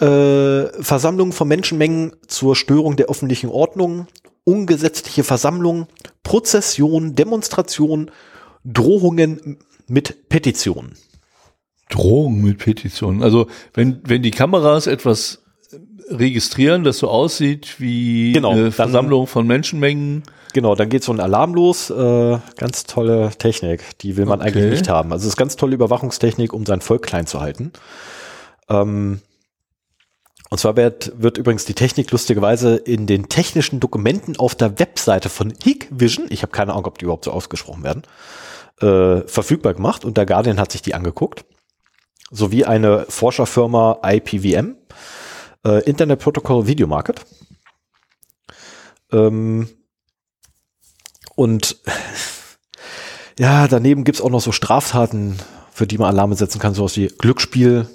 äh, 0.00 0.82
Versammlung 0.82 1.32
von 1.32 1.48
Menschenmengen 1.48 2.12
zur 2.26 2.56
Störung 2.56 2.96
der 2.96 3.06
öffentlichen 3.06 3.50
Ordnung, 3.50 4.06
ungesetzliche 4.44 5.24
Versammlung, 5.24 5.86
Prozession, 6.22 7.14
Demonstration, 7.14 8.10
Drohungen 8.64 9.58
mit 9.86 10.28
Petitionen. 10.28 10.94
Drohungen 11.88 12.42
mit 12.42 12.58
Petitionen. 12.58 13.22
Also 13.22 13.46
wenn, 13.74 14.00
wenn 14.04 14.22
die 14.22 14.32
Kameras 14.32 14.86
etwas 14.86 15.42
registrieren, 16.08 16.84
das 16.84 16.98
so 16.98 17.08
aussieht 17.08 17.76
wie 17.78 18.32
genau, 18.32 18.52
eine 18.52 18.72
Versammlung 18.72 19.26
von 19.26 19.46
Menschenmengen. 19.46 20.22
Genau, 20.52 20.74
dann 20.74 20.88
geht 20.88 21.04
so 21.04 21.12
ein 21.12 21.20
Alarm 21.20 21.54
los. 21.54 21.90
Äh, 21.90 22.38
ganz 22.56 22.84
tolle 22.84 23.30
Technik, 23.38 23.98
die 24.00 24.16
will 24.16 24.26
man 24.26 24.40
okay. 24.40 24.48
eigentlich 24.48 24.70
nicht 24.70 24.88
haben. 24.88 25.12
Also 25.12 25.24
es 25.24 25.30
ist 25.30 25.36
ganz 25.36 25.56
tolle 25.56 25.74
Überwachungstechnik, 25.74 26.52
um 26.52 26.64
sein 26.64 26.80
Volk 26.80 27.02
klein 27.02 27.26
zu 27.26 27.40
halten. 27.40 27.72
Ähm, 28.68 29.20
Und 30.48 30.58
zwar 30.58 30.76
wird, 30.76 31.12
wird 31.20 31.38
übrigens 31.38 31.64
die 31.64 31.74
Technik 31.74 32.10
lustigerweise 32.12 32.76
in 32.76 33.06
den 33.06 33.28
technischen 33.28 33.80
Dokumenten 33.80 34.36
auf 34.36 34.54
der 34.54 34.78
Webseite 34.78 35.28
von 35.28 35.52
Hikvision, 35.62 36.26
ich 36.30 36.42
habe 36.42 36.52
keine 36.52 36.72
Ahnung, 36.72 36.86
ob 36.86 36.98
die 36.98 37.04
überhaupt 37.04 37.24
so 37.24 37.32
ausgesprochen 37.32 37.82
werden, 37.82 38.02
äh, 38.80 39.26
verfügbar 39.26 39.74
gemacht 39.74 40.04
und 40.04 40.16
der 40.16 40.26
Guardian 40.26 40.60
hat 40.60 40.72
sich 40.72 40.82
die 40.82 40.94
angeguckt. 40.94 41.44
Sowie 42.30 42.64
eine 42.64 43.06
Forscherfirma 43.08 44.00
IPVM, 44.04 44.76
äh, 45.64 45.82
Internet 45.84 46.20
Protocol 46.20 46.66
Video 46.66 46.86
Market. 46.86 47.24
Ähm, 49.12 49.68
und 51.34 51.76
ja, 53.38 53.68
daneben 53.68 54.04
gibt's 54.04 54.20
auch 54.20 54.30
noch 54.30 54.40
so 54.40 54.52
Straftaten, 54.52 55.38
für 55.72 55.86
die 55.86 55.98
man 55.98 56.08
Alarme 56.08 56.36
setzen 56.36 56.58
kann, 56.58 56.74
sowas 56.74 56.96
wie 56.96 57.08
Glücksspiel 57.08 57.88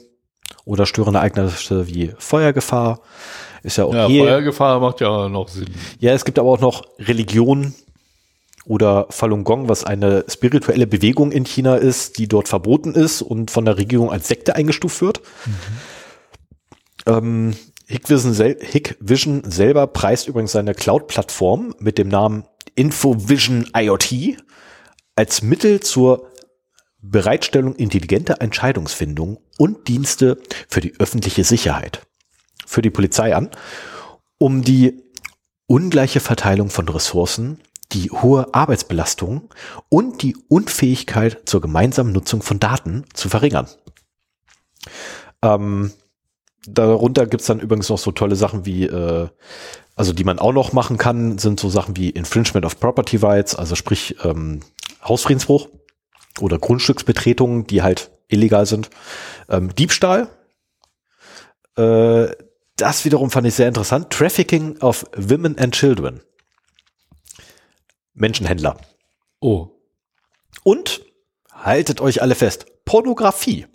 oder 0.65 0.85
störende 0.85 1.19
Ereignisse 1.19 1.87
wie 1.87 2.13
Feuergefahr. 2.17 2.99
Ist 3.63 3.77
ja 3.77 3.85
okay. 3.85 4.17
Ja, 4.17 4.23
Feuergefahr 4.25 4.79
macht 4.79 5.01
ja 5.01 5.29
noch 5.29 5.47
Sinn. 5.47 5.69
Ja, 5.99 6.13
es 6.13 6.25
gibt 6.25 6.39
aber 6.39 6.49
auch 6.49 6.59
noch 6.59 6.83
Religion 6.99 7.73
oder 8.65 9.07
Falun 9.09 9.43
Gong, 9.43 9.69
was 9.69 9.83
eine 9.83 10.25
spirituelle 10.27 10.87
Bewegung 10.87 11.31
in 11.31 11.45
China 11.45 11.75
ist, 11.75 12.17
die 12.17 12.27
dort 12.27 12.47
verboten 12.47 12.93
ist 12.93 13.21
und 13.21 13.51
von 13.51 13.65
der 13.65 13.77
Regierung 13.77 14.11
als 14.11 14.27
Sekte 14.27 14.55
eingestuft 14.55 15.01
wird. 15.01 15.21
Mhm. 15.45 15.53
Ähm, 17.07 17.55
Hikvision, 17.87 18.33
sel 18.33 18.57
Hikvision 18.61 19.43
selber 19.49 19.87
preist 19.87 20.27
übrigens 20.27 20.53
seine 20.53 20.73
Cloud-Plattform 20.73 21.75
mit 21.79 21.97
dem 21.97 22.07
Namen 22.07 22.45
InfoVision 22.75 23.67
IoT 23.75 24.37
als 25.15 25.41
Mittel 25.41 25.81
zur 25.81 26.30
Bereitstellung 27.01 27.75
intelligenter 27.75 28.41
Entscheidungsfindung 28.41 29.39
und 29.57 29.87
Dienste 29.87 30.37
für 30.67 30.81
die 30.81 30.99
öffentliche 30.99 31.43
Sicherheit, 31.43 32.05
für 32.65 32.81
die 32.81 32.91
Polizei 32.91 33.35
an, 33.35 33.49
um 34.37 34.63
die 34.63 35.03
ungleiche 35.67 36.19
Verteilung 36.19 36.69
von 36.69 36.87
Ressourcen, 36.87 37.59
die 37.91 38.11
hohe 38.11 38.53
Arbeitsbelastung 38.53 39.49
und 39.89 40.21
die 40.21 40.35
Unfähigkeit 40.47 41.41
zur 41.45 41.61
gemeinsamen 41.61 42.13
Nutzung 42.13 42.41
von 42.41 42.59
Daten 42.59 43.05
zu 43.13 43.29
verringern. 43.29 43.67
Ähm, 45.41 45.91
darunter 46.67 47.25
gibt's 47.25 47.47
dann 47.47 47.59
übrigens 47.59 47.89
noch 47.89 47.97
so 47.97 48.11
tolle 48.11 48.35
Sachen 48.35 48.65
wie, 48.65 48.85
äh, 48.85 49.27
also 49.95 50.13
die 50.13 50.23
man 50.23 50.39
auch 50.39 50.53
noch 50.53 50.71
machen 50.71 50.97
kann, 50.97 51.37
sind 51.37 51.59
so 51.59 51.69
Sachen 51.69 51.97
wie 51.97 52.09
Infringement 52.09 52.65
of 52.65 52.79
Property 52.79 53.17
Rights, 53.17 53.55
also 53.55 53.75
sprich 53.75 54.15
ähm, 54.23 54.61
Hausfriedensbruch 55.03 55.67
oder 56.39 56.59
Grundstücksbetretungen, 56.59 57.67
die 57.67 57.81
halt 57.81 58.11
illegal 58.27 58.65
sind. 58.65 58.89
Ähm, 59.49 59.73
Diebstahl, 59.75 60.29
äh, 61.77 62.27
das 62.77 63.05
wiederum 63.05 63.29
fand 63.29 63.47
ich 63.47 63.53
sehr 63.53 63.67
interessant. 63.67 64.09
Trafficking 64.09 64.77
of 64.79 65.05
Women 65.15 65.57
and 65.57 65.73
Children. 65.73 66.21
Menschenhändler. 68.13 68.77
Oh. 69.39 69.69
Und 70.63 71.01
haltet 71.51 72.01
euch 72.01 72.21
alle 72.21 72.35
fest, 72.35 72.65
Pornografie. 72.85 73.67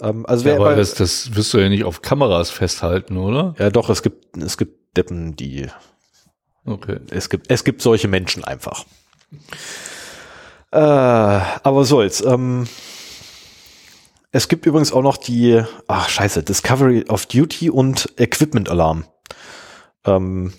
Ähm, 0.00 0.26
also 0.26 0.44
wer 0.44 0.54
ja, 0.54 0.60
aber 0.60 0.76
das, 0.76 0.94
das 0.94 1.34
wirst 1.34 1.52
du 1.54 1.58
ja 1.58 1.68
nicht 1.68 1.84
auf 1.84 2.02
Kameras 2.02 2.50
festhalten, 2.50 3.16
oder? 3.16 3.54
Ja, 3.58 3.70
doch, 3.70 3.90
es 3.90 4.02
gibt, 4.02 4.36
es 4.36 4.56
gibt 4.56 4.96
Deppen, 4.96 5.36
die. 5.36 5.68
Okay. 6.64 6.98
Es 7.10 7.28
gibt, 7.28 7.50
es 7.50 7.64
gibt 7.64 7.82
solche 7.82 8.08
Menschen 8.08 8.44
einfach. 8.44 8.84
Äh, 10.76 10.78
aber 11.62 11.86
soll's. 11.86 12.20
Ähm, 12.20 12.66
es 14.30 14.48
gibt 14.48 14.66
übrigens 14.66 14.92
auch 14.92 15.00
noch 15.00 15.16
die, 15.16 15.62
ach 15.86 16.10
scheiße, 16.10 16.42
Discovery 16.42 17.06
of 17.08 17.24
Duty 17.24 17.70
und 17.70 18.12
Equipment 18.18 18.68
Alarm. 18.68 19.04
Ähm, 20.04 20.52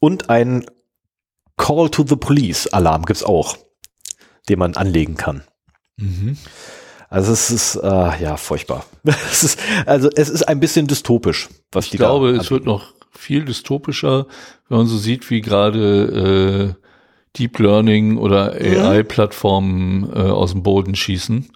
und 0.00 0.30
ein 0.30 0.64
Call 1.58 1.90
to 1.90 2.02
the 2.08 2.16
Police 2.16 2.66
Alarm 2.68 3.04
gibt's 3.04 3.22
auch, 3.22 3.58
den 4.48 4.58
man 4.58 4.74
anlegen 4.74 5.16
kann. 5.16 5.42
Mhm. 5.98 6.38
Also 7.10 7.32
es 7.32 7.50
ist 7.50 7.76
äh, 7.76 8.22
ja 8.22 8.38
furchtbar. 8.38 8.86
es 9.04 9.44
ist, 9.44 9.58
also 9.84 10.08
es 10.16 10.30
ist 10.30 10.48
ein 10.48 10.60
bisschen 10.60 10.86
dystopisch, 10.86 11.50
was 11.70 11.84
ich 11.84 11.90
die 11.90 11.96
glaube, 11.98 12.30
es 12.30 12.50
wird 12.50 12.64
noch 12.64 12.94
viel 13.10 13.44
dystopischer, 13.44 14.26
wenn 14.70 14.78
man 14.78 14.86
so 14.86 14.96
sieht, 14.96 15.28
wie 15.28 15.42
gerade 15.42 16.74
äh, 16.78 16.81
Deep 17.38 17.58
Learning 17.58 18.18
oder 18.18 18.52
AI-Plattformen 18.52 20.10
äh, 20.14 20.18
aus 20.18 20.52
dem 20.52 20.62
Boden 20.62 20.94
schießen. 20.94 21.50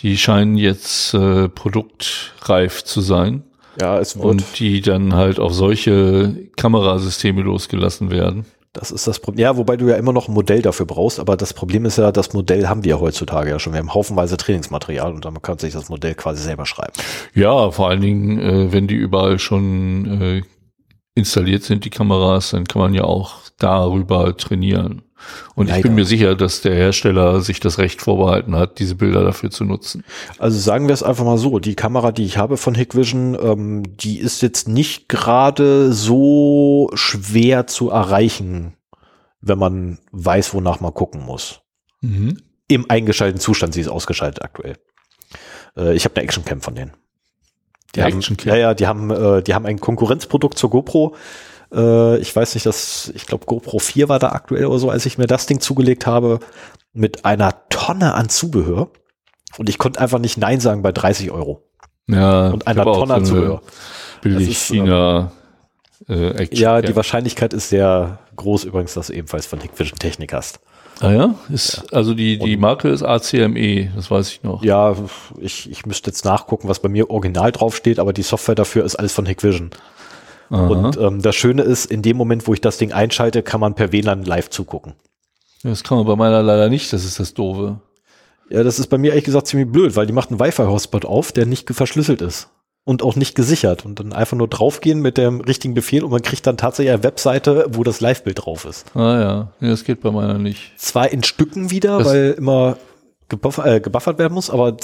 Die 0.00 0.18
scheinen 0.18 0.56
jetzt 0.56 1.14
äh, 1.14 1.48
produktreif 1.48 2.84
zu 2.84 3.00
sein. 3.00 3.44
Ja, 3.80 3.98
es 3.98 4.16
wird. 4.16 4.24
Und 4.24 4.58
die 4.58 4.80
dann 4.80 5.14
halt 5.14 5.38
auf 5.38 5.54
solche 5.54 6.48
Kamerasysteme 6.56 7.42
losgelassen 7.42 8.10
werden. 8.10 8.44
Das 8.72 8.90
ist 8.90 9.06
das 9.06 9.18
Problem. 9.18 9.42
Ja, 9.42 9.56
wobei 9.58 9.76
du 9.76 9.86
ja 9.88 9.96
immer 9.96 10.14
noch 10.14 10.28
ein 10.28 10.34
Modell 10.34 10.62
dafür 10.62 10.86
brauchst, 10.86 11.20
aber 11.20 11.36
das 11.36 11.52
Problem 11.52 11.84
ist 11.84 11.98
ja, 11.98 12.10
das 12.10 12.32
Modell 12.32 12.68
haben 12.68 12.84
wir 12.84 13.00
heutzutage 13.00 13.50
ja 13.50 13.58
schon. 13.58 13.74
Wir 13.74 13.80
haben 13.80 13.92
haufenweise 13.92 14.38
Trainingsmaterial 14.38 15.12
und 15.12 15.26
dann 15.26 15.40
kann 15.42 15.58
sich 15.58 15.74
das 15.74 15.90
Modell 15.90 16.14
quasi 16.14 16.42
selber 16.42 16.64
schreiben. 16.64 16.94
Ja, 17.34 17.70
vor 17.70 17.90
allen 17.90 18.00
Dingen, 18.00 18.38
äh, 18.38 18.72
wenn 18.72 18.86
die 18.86 18.94
überall 18.94 19.38
schon 19.38 20.22
äh, 20.22 20.42
installiert 21.14 21.62
sind, 21.62 21.84
die 21.84 21.90
Kameras, 21.90 22.50
dann 22.50 22.64
kann 22.64 22.80
man 22.80 22.94
ja 22.94 23.04
auch 23.04 23.42
darüber 23.58 24.36
trainieren. 24.36 25.02
Und 25.54 25.66
Leider. 25.66 25.78
ich 25.78 25.82
bin 25.84 25.94
mir 25.94 26.04
sicher, 26.04 26.34
dass 26.34 26.62
der 26.62 26.74
Hersteller 26.74 27.40
sich 27.40 27.60
das 27.60 27.78
Recht 27.78 28.02
vorbehalten 28.02 28.56
hat, 28.56 28.78
diese 28.78 28.96
Bilder 28.96 29.22
dafür 29.22 29.50
zu 29.50 29.64
nutzen. 29.64 30.04
Also 30.38 30.58
sagen 30.58 30.88
wir 30.88 30.94
es 30.94 31.02
einfach 31.02 31.24
mal 31.24 31.38
so, 31.38 31.58
die 31.58 31.76
Kamera, 31.76 32.12
die 32.12 32.24
ich 32.24 32.38
habe 32.38 32.56
von 32.56 32.74
Hikvision, 32.74 33.36
ähm, 33.40 33.82
die 33.96 34.18
ist 34.18 34.42
jetzt 34.42 34.68
nicht 34.68 35.08
gerade 35.08 35.92
so 35.92 36.90
schwer 36.94 37.66
zu 37.66 37.90
erreichen, 37.90 38.74
wenn 39.40 39.58
man 39.58 39.98
weiß, 40.10 40.54
wonach 40.54 40.80
man 40.80 40.94
gucken 40.94 41.24
muss. 41.24 41.60
Mhm. 42.00 42.38
Im 42.68 42.90
eingeschalteten 42.90 43.40
Zustand, 43.40 43.74
sie 43.74 43.80
ist 43.80 43.88
ausgeschaltet 43.88 44.42
aktuell. 44.42 44.76
Äh, 45.76 45.94
ich 45.94 46.04
habe 46.04 46.16
eine 46.16 46.24
Actioncam 46.24 46.60
von 46.60 46.74
denen. 46.74 46.92
Die 47.94 48.02
haben, 48.02 48.20
ja, 48.44 48.56
ja, 48.56 48.74
die 48.74 48.86
haben, 48.86 49.10
äh, 49.10 49.42
die 49.42 49.54
haben 49.54 49.66
ein 49.66 49.80
Konkurrenzprodukt 49.80 50.56
zur 50.56 50.70
GoPro, 50.70 51.14
äh, 51.72 52.18
ich 52.18 52.34
weiß 52.34 52.54
nicht, 52.54 52.66
dass, 52.66 53.12
ich 53.14 53.26
glaube, 53.26 53.46
GoPro 53.46 53.78
4 53.78 54.08
war 54.08 54.18
da 54.18 54.30
aktuell 54.30 54.66
oder 54.66 54.78
so, 54.78 54.90
als 54.90 55.06
ich 55.06 55.18
mir 55.18 55.26
das 55.26 55.46
Ding 55.46 55.60
zugelegt 55.60 56.06
habe, 56.06 56.40
mit 56.92 57.24
einer 57.24 57.68
Tonne 57.68 58.14
an 58.14 58.28
Zubehör. 58.28 58.90
Und 59.58 59.68
ich 59.68 59.78
konnte 59.78 60.00
einfach 60.00 60.18
nicht 60.18 60.38
Nein 60.38 60.60
sagen 60.60 60.82
bei 60.82 60.92
30 60.92 61.30
Euro. 61.30 61.62
Ja, 62.08 62.48
und 62.48 62.66
einer 62.66 62.84
Tonne 62.84 63.14
an 63.14 63.24
Zubehör. 63.24 63.62
Billig 64.20 64.50
ist, 64.50 64.66
China. 64.66 65.32
Äh, 66.08 66.30
Action, 66.30 66.58
ja, 66.58 66.76
ja, 66.76 66.82
die 66.82 66.96
Wahrscheinlichkeit 66.96 67.52
ist 67.52 67.68
sehr 67.68 68.18
groß 68.36 68.64
übrigens, 68.64 68.94
dass 68.94 69.06
du 69.06 69.12
ebenfalls 69.14 69.46
von 69.46 69.60
Hikvision 69.60 69.98
Technik 69.98 70.32
hast. 70.32 70.60
Ah 71.00 71.12
ja, 71.12 71.34
ist 71.52 71.78
ja. 71.78 71.82
also 71.96 72.14
die 72.14 72.38
die 72.38 72.56
Marke 72.56 72.88
ist 72.88 73.02
ACME, 73.02 73.90
das 73.96 74.10
weiß 74.10 74.30
ich 74.30 74.42
noch. 74.42 74.62
Ja, 74.62 74.94
ich, 75.40 75.70
ich 75.70 75.86
müsste 75.86 76.10
jetzt 76.10 76.24
nachgucken, 76.24 76.68
was 76.68 76.80
bei 76.80 76.88
mir 76.88 77.10
original 77.10 77.50
draufsteht, 77.50 77.98
aber 77.98 78.12
die 78.12 78.22
Software 78.22 78.54
dafür 78.54 78.84
ist 78.84 78.96
alles 78.96 79.12
von 79.12 79.26
Hikvision. 79.26 79.70
Aha. 80.50 80.66
Und 80.66 80.96
ähm, 80.98 81.22
das 81.22 81.34
Schöne 81.34 81.62
ist, 81.62 81.86
in 81.90 82.02
dem 82.02 82.16
Moment, 82.16 82.46
wo 82.46 82.54
ich 82.54 82.60
das 82.60 82.76
Ding 82.76 82.92
einschalte, 82.92 83.42
kann 83.42 83.60
man 83.60 83.74
per 83.74 83.90
WLAN 83.90 84.24
live 84.24 84.50
zugucken. 84.50 84.92
Das 85.62 85.82
kann 85.82 85.96
man 85.98 86.06
bei 86.06 86.16
meiner 86.16 86.42
leider 86.42 86.68
nicht, 86.68 86.92
das 86.92 87.04
ist 87.04 87.18
das 87.18 87.34
Doofe. 87.34 87.80
Ja, 88.50 88.62
das 88.62 88.78
ist 88.78 88.88
bei 88.88 88.98
mir 88.98 89.08
ehrlich 89.08 89.24
gesagt 89.24 89.46
ziemlich 89.46 89.70
blöd, 89.70 89.96
weil 89.96 90.06
die 90.06 90.12
macht 90.12 90.30
einen 90.30 90.40
Wi-Fi-Hotspot 90.40 91.06
auf, 91.06 91.32
der 91.32 91.46
nicht 91.46 91.70
verschlüsselt 91.70 92.20
ist. 92.20 92.50
Und 92.84 93.02
auch 93.02 93.14
nicht 93.14 93.36
gesichert. 93.36 93.84
Und 93.84 94.00
dann 94.00 94.12
einfach 94.12 94.36
nur 94.36 94.48
draufgehen 94.48 95.00
mit 95.00 95.16
dem 95.16 95.40
richtigen 95.40 95.74
Befehl 95.74 96.02
und 96.02 96.10
man 96.10 96.22
kriegt 96.22 96.46
dann 96.46 96.56
tatsächlich 96.56 96.92
eine 96.92 97.04
Webseite, 97.04 97.66
wo 97.70 97.84
das 97.84 98.00
Live-Bild 98.00 98.44
drauf 98.44 98.64
ist. 98.64 98.86
Ah 98.96 99.20
ja. 99.20 99.52
ja, 99.60 99.68
das 99.68 99.84
geht 99.84 100.00
bei 100.00 100.10
meiner 100.10 100.38
nicht. 100.38 100.72
Zwar 100.76 101.12
in 101.12 101.22
Stücken 101.22 101.70
wieder, 101.70 101.98
das 101.98 102.08
weil 102.08 102.34
immer 102.36 102.76
gebuffert, 103.28 103.66
äh, 103.66 103.80
gebuffert 103.80 104.18
werden 104.18 104.34
muss, 104.34 104.50
aber 104.50 104.76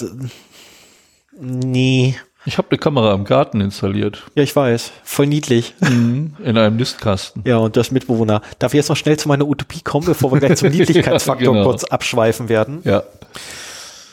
nee. 1.40 2.16
Ich 2.44 2.56
habe 2.56 2.68
eine 2.70 2.78
Kamera 2.78 3.14
im 3.14 3.24
Garten 3.24 3.60
installiert. 3.60 4.24
Ja, 4.34 4.42
ich 4.42 4.54
weiß. 4.54 4.92
Voll 5.02 5.26
niedlich. 5.26 5.74
Mhm, 5.80 6.36
in 6.42 6.56
einem 6.56 6.76
Nistkasten. 6.76 7.42
Ja, 7.46 7.58
und 7.58 7.76
das 7.76 7.90
Mitbewohner. 7.90 8.42
Darf 8.58 8.72
ich 8.72 8.78
jetzt 8.78 8.88
noch 8.88 8.96
schnell 8.96 9.18
zu 9.18 9.28
meiner 9.28 9.46
Utopie 9.46 9.82
kommen, 9.82 10.06
bevor 10.06 10.32
wir 10.32 10.38
gleich 10.38 10.56
zum 10.56 10.68
Niedlichkeitsfaktor 10.70 11.46
ja, 11.46 11.52
genau. 11.52 11.64
kurz 11.64 11.84
abschweifen 11.84 12.48
werden? 12.48 12.80
Ja. 12.84 13.02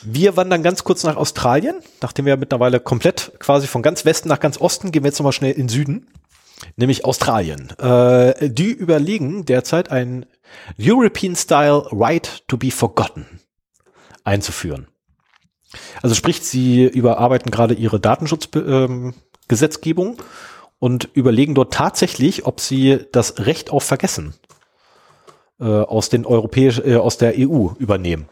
Wir 0.07 0.37
wandern 0.37 0.61
ganz 0.61 0.83
kurz 0.83 1.03
nach 1.03 1.15
Australien, 1.15 1.77
nachdem 1.99 2.27
wir 2.27 2.37
mittlerweile 2.37 2.79
komplett 2.79 3.31
quasi 3.39 3.65
von 3.65 3.81
ganz 3.81 4.05
Westen 4.05 4.29
nach 4.29 4.39
ganz 4.39 4.61
Osten 4.61 4.91
gehen 4.91 5.01
wir 5.03 5.09
jetzt 5.09 5.17
nochmal 5.17 5.33
schnell 5.33 5.53
in 5.53 5.67
Süden, 5.67 6.05
nämlich 6.75 7.05
Australien. 7.05 7.71
Äh, 7.79 8.49
die 8.49 8.71
überlegen 8.71 9.45
derzeit 9.45 9.89
ein 9.89 10.27
European 10.79 11.35
Style 11.35 11.87
Right 11.91 12.43
to 12.47 12.55
be 12.55 12.69
Forgotten 12.69 13.25
einzuführen. 14.23 14.85
Also 16.03 16.13
sprich, 16.13 16.43
sie 16.43 16.85
überarbeiten 16.85 17.49
gerade 17.49 17.73
ihre 17.73 17.99
Datenschutzgesetzgebung 17.99 20.07
ähm, 20.07 20.17
und 20.77 21.09
überlegen 21.13 21.55
dort 21.55 21.73
tatsächlich, 21.73 22.45
ob 22.45 22.59
sie 22.59 23.07
das 23.11 23.39
Recht 23.39 23.71
auf 23.71 23.83
Vergessen 23.83 24.35
äh, 25.59 25.65
aus 25.65 26.09
den 26.09 26.27
europäisch, 26.27 26.79
äh, 26.79 26.97
aus 26.97 27.17
der 27.17 27.33
EU 27.39 27.69
übernehmen. 27.79 28.29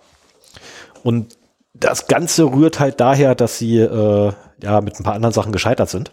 Und 1.04 1.36
das 1.74 2.08
Ganze 2.08 2.44
rührt 2.46 2.80
halt 2.80 3.00
daher, 3.00 3.36
dass 3.36 3.58
sie 3.58 3.78
äh, 3.80 4.34
ja 4.62 4.82
mit 4.82 5.00
ein 5.00 5.04
paar 5.04 5.16
anderen 5.16 5.34
Sachen 5.34 5.52
gescheitert 5.52 5.90
sind. 5.90 6.12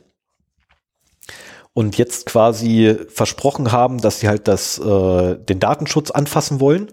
und 1.72 1.96
jetzt 1.96 2.26
quasi 2.26 2.96
versprochen 3.08 3.72
haben, 3.72 4.00
dass 4.00 4.20
sie 4.20 4.28
halt 4.28 4.48
das, 4.48 4.78
äh, 4.78 5.36
den 5.36 5.60
Datenschutz 5.60 6.10
anfassen 6.10 6.60
wollen. 6.60 6.88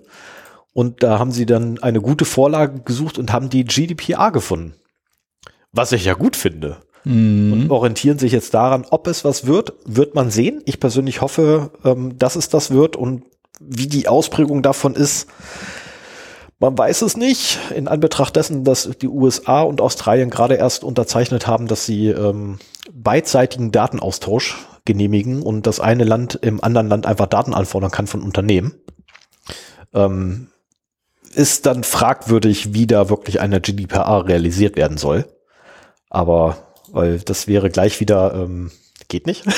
Und 0.73 1.01
da 1.01 1.17
haben 1.17 1.31
sie 1.31 1.47
dann 1.47 1.79
eine 1.81 2.01
gute 2.01 2.25
Vorlage 2.25 2.81
gesucht 2.81 3.17
und 3.17 3.33
haben 3.33 3.49
die 3.49 3.65
GDPR 3.65 4.31
gefunden. 4.31 4.75
Was 5.71 5.91
ich 5.91 6.05
ja 6.05 6.13
gut 6.13 6.35
finde. 6.35 6.77
Mhm. 7.03 7.53
Und 7.53 7.71
orientieren 7.71 8.19
sich 8.19 8.31
jetzt 8.31 8.53
daran, 8.53 8.85
ob 8.91 9.07
es 9.07 9.25
was 9.25 9.47
wird, 9.47 9.73
wird 9.85 10.13
man 10.13 10.29
sehen. 10.29 10.61
Ich 10.65 10.79
persönlich 10.79 11.21
hoffe, 11.21 11.71
ähm, 11.83 12.17
dass 12.19 12.35
es 12.35 12.49
das 12.49 12.69
wird 12.71 12.95
und 12.95 13.23
wie 13.59 13.87
die 13.87 14.07
Ausprägung 14.07 14.61
davon 14.61 14.93
ist, 14.93 15.27
man 16.59 16.77
weiß 16.77 17.03
es 17.03 17.17
nicht. 17.17 17.59
In 17.75 17.87
Anbetracht 17.87 18.35
dessen, 18.35 18.63
dass 18.63 18.89
die 19.01 19.07
USA 19.07 19.61
und 19.61 19.81
Australien 19.81 20.29
gerade 20.29 20.55
erst 20.55 20.83
unterzeichnet 20.83 21.47
haben, 21.47 21.67
dass 21.67 21.85
sie 21.85 22.07
ähm, 22.07 22.59
beidseitigen 22.91 23.71
Datenaustausch 23.71 24.57
genehmigen 24.85 25.41
und 25.41 25.67
das 25.67 25.79
eine 25.79 26.03
Land 26.03 26.35
im 26.41 26.63
anderen 26.63 26.87
Land 26.87 27.05
einfach 27.05 27.27
Daten 27.27 27.53
anfordern 27.53 27.91
kann 27.91 28.07
von 28.07 28.23
Unternehmen, 28.23 28.75
ähm, 29.93 30.47
ist 31.33 31.65
dann 31.65 31.83
fragwürdig, 31.83 32.73
wie 32.73 32.87
da 32.87 33.09
wirklich 33.09 33.39
eine 33.39 33.61
GDPR 33.61 34.25
realisiert 34.25 34.75
werden 34.75 34.97
soll. 34.97 35.25
Aber 36.09 36.57
weil 36.91 37.19
das 37.19 37.47
wäre 37.47 37.69
gleich 37.69 37.99
wieder, 37.99 38.33
ähm, 38.33 38.71
geht 39.09 39.27
nicht. 39.27 39.43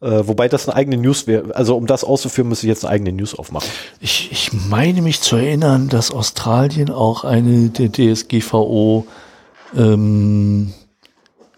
äh, 0.00 0.26
wobei 0.26 0.48
das 0.48 0.68
eine 0.68 0.76
eigene 0.76 0.96
News 0.98 1.26
wäre. 1.26 1.54
Also 1.56 1.76
um 1.76 1.86
das 1.86 2.04
auszuführen, 2.04 2.48
müsste 2.48 2.66
ich 2.66 2.68
jetzt 2.68 2.84
eine 2.84 2.92
eigene 2.94 3.12
News 3.12 3.34
aufmachen. 3.34 3.68
Ich, 4.00 4.30
ich 4.30 4.52
meine 4.52 5.02
mich 5.02 5.20
zu 5.20 5.36
erinnern, 5.36 5.88
dass 5.88 6.10
Australien 6.10 6.90
auch 6.90 7.24
eine 7.24 7.70
der 7.70 7.90
DSGVO 7.92 9.06
ähm, 9.76 10.72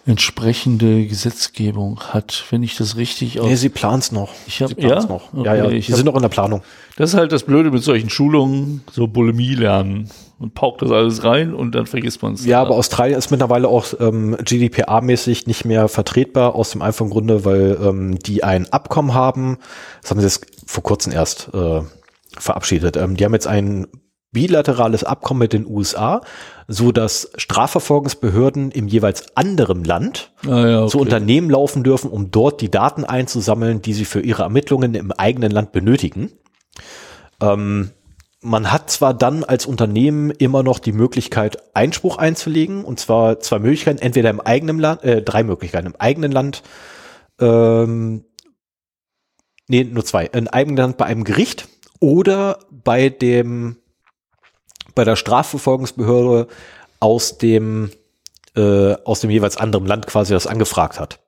entsprechende 0.07 1.07
Gesetzgebung 1.07 2.01
hat, 2.01 2.45
wenn 2.51 2.63
ich 2.63 2.77
das 2.77 2.97
richtig 2.97 3.35
Nee, 3.35 3.57
sie 3.57 3.69
plan's 3.69 4.11
noch. 4.11 4.31
Ich 4.47 4.63
hab- 4.63 4.69
sie 4.71 4.75
plan's 4.75 5.05
ja? 5.05 5.11
noch. 5.11 5.33
Okay, 5.35 5.45
ja, 5.45 5.55
ja. 5.57 5.65
hab- 5.65 5.83
sind 5.97 6.07
noch 6.07 6.15
in 6.17 6.23
der 6.23 6.29
Planung. 6.31 6.63
Das 6.97 7.11
ist 7.11 7.17
halt 7.17 7.31
das 7.33 7.43
Blöde 7.43 7.71
mit 7.71 7.83
solchen 7.83 8.09
Schulungen, 8.09 8.83
so 8.91 9.07
Bulimie 9.07 9.55
lernen. 9.55 10.09
Man 10.39 10.53
paukt 10.53 10.83
das 10.83 10.91
alles 10.93 11.25
rein 11.25 11.53
und 11.53 11.75
dann 11.75 11.87
vergisst 11.87 12.23
man 12.23 12.35
es. 12.35 12.47
Ja, 12.47 12.61
aber 12.63 12.77
Australien 12.77 13.19
ist 13.19 13.31
mittlerweile 13.31 13.69
auch 13.69 13.87
ähm, 13.99 14.37
GDPR-mäßig 14.37 15.47
nicht 15.47 15.65
mehr 15.65 15.89
vertretbar, 15.89 16.55
aus 16.55 16.71
dem 16.71 16.81
einfachen 16.81 17.11
Grunde, 17.11 17.45
weil 17.45 17.77
ähm, 17.83 18.19
die 18.21 18.45
ein 18.45 18.73
Abkommen 18.73 19.15
haben, 19.15 19.59
das 20.01 20.11
haben 20.13 20.21
sie 20.21 20.27
jetzt 20.27 20.47
vor 20.65 20.85
kurzem 20.85 21.13
erst 21.13 21.51
äh, 21.53 21.81
verabschiedet. 22.39 22.97
Ähm, 22.97 23.17
die 23.17 23.25
haben 23.25 23.33
jetzt 23.33 23.49
ein 23.49 23.89
bilaterales 24.31 25.05
Abkommen 25.05 25.41
mit 25.41 25.53
den 25.53 25.67
USA, 25.67 26.21
so 26.69 26.93
dass 26.93 27.33
Strafverfolgungsbehörden 27.37 28.71
im 28.71 28.87
jeweils 28.87 29.37
anderen 29.37 29.85
Land 29.85 30.33
ah, 30.47 30.67
ja, 30.67 30.81
okay. 30.83 30.91
zu 30.91 30.99
Unternehmen 30.99 31.51
laufen 31.51 31.83
dürfen, 31.83 32.11
um 32.11 32.31
dort 32.31 32.61
die 32.61 32.71
Daten 32.71 33.05
einzusammeln, 33.05 33.83
die 33.83 33.95
sie 33.95 34.05
für 34.05 34.21
ihre 34.21 34.43
Ermittlungen 34.43 34.95
im 34.95 35.13
eigenen 35.13 35.51
Land 35.51 35.73
benötigen. 35.73 36.31
Ähm, 37.41 37.91
man 38.41 38.71
hat 38.71 38.91
zwar 38.91 39.15
dann 39.15 39.43
als 39.45 39.67
Unternehmen 39.67 40.31
immer 40.31 40.63
noch 40.63 40.79
die 40.79 40.93
Möglichkeit, 40.93 41.59
Einspruch 41.75 42.19
einzulegen, 42.19 42.85
und 42.85 43.01
zwar 43.01 43.41
zwei 43.41 43.59
Möglichkeiten, 43.59 43.99
entweder 43.99 44.31
im 44.31 44.41
eigenen 44.41 44.79
Land, 44.79 45.03
äh, 45.03 45.23
drei 45.23 45.43
Möglichkeiten, 45.43 45.87
im 45.87 45.97
eigenen 45.97 46.31
Land, 46.31 46.63
ähm, 47.41 48.25
nee, 49.67 49.85
nur 49.85 50.05
zwei, 50.05 50.27
im 50.27 50.49
eigenen 50.49 50.77
Land 50.77 50.97
bei 50.99 51.07
einem 51.07 51.25
Gericht 51.25 51.69
oder 52.01 52.61
bei 52.71 53.09
dem, 53.09 53.77
bei 54.95 55.05
der 55.05 55.17
Strafverfolgungsbehörde 55.17 56.47
aus 57.01 57.39
dem, 57.39 57.91
äh, 58.57 58.95
aus 59.05 59.21
dem 59.21 59.31
jeweils 59.31 59.57
anderen 59.57 59.87
Land 59.87 60.07
quasi 60.07 60.33
das 60.33 60.47
angefragt 60.47 61.01
hat 61.01 61.21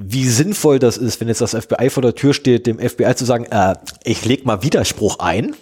wie 0.00 0.28
sinnvoll 0.28 0.78
das 0.78 0.96
ist, 0.96 1.20
wenn 1.20 1.26
jetzt 1.26 1.40
das 1.40 1.56
FBI 1.56 1.90
vor 1.90 2.02
der 2.04 2.14
Tür 2.14 2.32
steht, 2.32 2.66
dem 2.68 2.78
FBI 2.78 3.16
zu 3.16 3.24
sagen, 3.24 3.46
äh, 3.46 3.74
ich 4.04 4.24
leg 4.24 4.46
mal 4.46 4.62
Widerspruch 4.62 5.18
ein. 5.18 5.56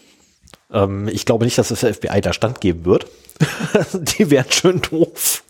Ähm, 0.72 1.08
ich 1.08 1.24
glaube 1.26 1.44
nicht, 1.44 1.58
dass 1.58 1.68
das 1.68 1.80
FBI 1.80 2.20
da 2.20 2.32
stand 2.32 2.60
geben 2.60 2.84
wird. 2.84 3.06
Die 3.92 4.30
wären 4.30 4.50
schön 4.50 4.80
doof. 4.90 5.42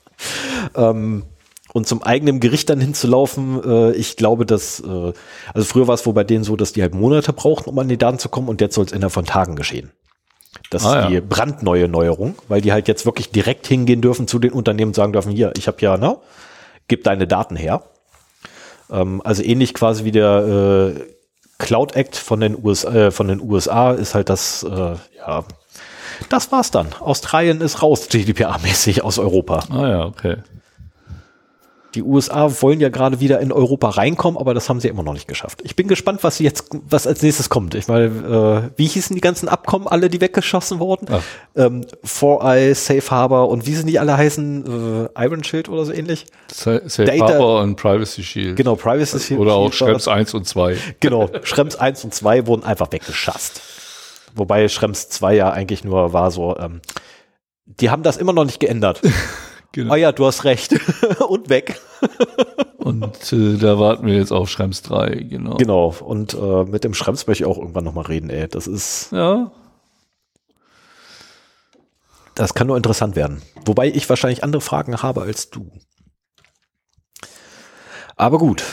Ähm, 0.74 1.24
und 1.72 1.86
zum 1.86 2.02
eigenen 2.02 2.40
Gericht 2.40 2.70
dann 2.70 2.80
hinzulaufen, 2.80 3.62
äh, 3.62 3.92
ich 3.92 4.16
glaube, 4.16 4.46
dass, 4.46 4.80
äh, 4.80 5.12
also 5.52 5.66
früher 5.66 5.86
war 5.86 5.94
es 5.94 6.06
wohl 6.06 6.14
bei 6.14 6.24
denen 6.24 6.42
so, 6.42 6.56
dass 6.56 6.72
die 6.72 6.80
halt 6.82 6.94
Monate 6.94 7.32
brauchten, 7.32 7.68
um 7.68 7.78
an 7.78 7.88
die 7.88 7.98
Daten 7.98 8.18
zu 8.18 8.28
kommen 8.28 8.48
und 8.48 8.60
jetzt 8.60 8.74
soll 8.74 8.86
es 8.86 8.92
innerhalb 8.92 9.12
von 9.12 9.26
Tagen 9.26 9.56
geschehen. 9.56 9.92
Das 10.70 10.84
Ah, 10.86 11.00
ist 11.00 11.08
die 11.10 11.14
ja. 11.16 11.20
brandneue 11.20 11.86
Neuerung, 11.86 12.34
weil 12.48 12.60
die 12.62 12.72
halt 12.72 12.88
jetzt 12.88 13.04
wirklich 13.04 13.30
direkt 13.30 13.66
hingehen 13.66 14.00
dürfen 14.00 14.26
zu 14.26 14.38
den 14.38 14.52
Unternehmen 14.52 14.90
und 14.90 14.94
sagen 14.94 15.12
dürfen, 15.12 15.32
hier, 15.32 15.52
ich 15.56 15.68
habe 15.68 15.76
ja, 15.80 15.96
ne, 15.98 16.16
gib 16.88 17.04
deine 17.04 17.26
Daten 17.26 17.56
her. 17.56 17.82
Ähm, 18.90 19.20
also 19.22 19.42
ähnlich 19.42 19.74
quasi 19.74 20.04
wie 20.04 20.12
der 20.12 20.94
äh, 20.96 21.00
Cloud 21.58 21.96
Act 21.96 22.16
von 22.16 22.40
den, 22.40 22.62
USA, 22.62 22.94
äh, 22.94 23.10
von 23.10 23.28
den 23.28 23.40
USA 23.40 23.92
ist 23.92 24.14
halt 24.14 24.28
das, 24.28 24.62
äh, 24.62 24.96
ja, 25.16 25.44
das 26.28 26.52
war's 26.52 26.70
dann. 26.70 26.88
Australien 27.00 27.60
ist 27.60 27.82
raus, 27.82 28.06
GDPR-mäßig 28.10 29.02
aus 29.02 29.18
Europa. 29.18 29.60
Ah 29.70 29.88
ja, 29.88 30.04
okay. 30.04 30.36
Die 31.96 32.02
USA 32.02 32.50
wollen 32.60 32.78
ja 32.78 32.90
gerade 32.90 33.20
wieder 33.20 33.40
in 33.40 33.50
Europa 33.50 33.88
reinkommen, 33.88 34.38
aber 34.38 34.52
das 34.54 34.68
haben 34.68 34.80
sie 34.80 34.88
immer 34.88 35.02
noch 35.02 35.14
nicht 35.14 35.26
geschafft. 35.26 35.60
Ich 35.64 35.74
bin 35.74 35.88
gespannt, 35.88 36.22
was 36.22 36.36
sie 36.36 36.44
jetzt, 36.44 36.66
was 36.88 37.06
als 37.06 37.22
nächstes 37.22 37.48
kommt. 37.48 37.74
Ich 37.74 37.88
meine, 37.88 38.04
äh, 38.74 38.78
wie 38.78 38.86
hießen 38.86 39.14
die 39.16 39.20
ganzen 39.22 39.48
Abkommen, 39.48 39.88
alle, 39.88 40.10
die 40.10 40.20
weggeschossen 40.20 40.78
wurden? 40.78 41.06
Ach. 41.10 41.22
Ähm, 41.56 41.86
Four 42.04 42.44
Eye, 42.44 42.74
Safe 42.74 43.10
Harbor 43.10 43.48
und 43.48 43.66
wie 43.66 43.74
sind 43.74 43.86
die 43.86 43.98
alle 43.98 44.16
heißen? 44.16 45.08
Äh, 45.16 45.24
Iron 45.24 45.42
Shield 45.42 45.68
oder 45.70 45.84
so 45.86 45.92
ähnlich? 45.92 46.26
Sa- 46.52 46.80
Safe 46.86 47.04
Data- 47.06 47.32
Harbor 47.32 47.62
und 47.62 47.76
Privacy 47.76 48.22
Shield. 48.22 48.56
Genau, 48.56 48.76
Privacy 48.76 49.18
Shield. 49.18 49.40
Oder 49.40 49.54
auch 49.54 49.72
Schrems 49.72 50.04
das. 50.04 50.08
1 50.14 50.34
und 50.34 50.46
2. 50.46 50.76
Genau, 51.00 51.30
Schrems 51.44 51.76
1 51.76 52.04
und 52.04 52.14
2 52.14 52.46
wurden 52.46 52.62
einfach 52.64 52.92
weggeschasst. 52.92 53.62
Wobei 54.34 54.68
Schrems 54.68 55.08
2 55.08 55.34
ja 55.34 55.50
eigentlich 55.50 55.82
nur 55.82 56.12
war 56.12 56.30
so, 56.30 56.56
ähm, 56.58 56.82
die 57.64 57.88
haben 57.88 58.02
das 58.02 58.18
immer 58.18 58.34
noch 58.34 58.44
nicht 58.44 58.60
geändert. 58.60 59.00
Genau. 59.76 59.92
Ah 59.92 59.96
ja, 59.96 60.10
du 60.10 60.24
hast 60.24 60.44
recht. 60.44 60.74
und 61.28 61.50
weg. 61.50 61.78
Und 62.78 63.30
äh, 63.30 63.58
da 63.58 63.78
warten 63.78 64.06
wir 64.06 64.14
jetzt 64.14 64.32
auf 64.32 64.48
Schrems 64.48 64.80
3, 64.80 65.16
genau. 65.28 65.56
Genau. 65.58 65.94
Und 66.00 66.32
äh, 66.32 66.64
mit 66.64 66.82
dem 66.82 66.94
Schrems 66.94 67.26
möchte 67.26 67.44
ich 67.44 67.46
auch 67.46 67.58
irgendwann 67.58 67.84
nochmal 67.84 68.06
reden, 68.06 68.30
ey. 68.30 68.48
Das 68.48 68.66
ist, 68.66 69.12
Ja, 69.12 69.52
das 72.34 72.54
kann 72.54 72.68
nur 72.68 72.78
interessant 72.78 73.16
werden. 73.16 73.42
Wobei 73.66 73.88
ich 73.88 74.08
wahrscheinlich 74.08 74.42
andere 74.42 74.62
Fragen 74.62 75.02
habe 75.02 75.20
als 75.22 75.50
du. 75.50 75.70
Aber 78.16 78.38
gut. 78.38 78.64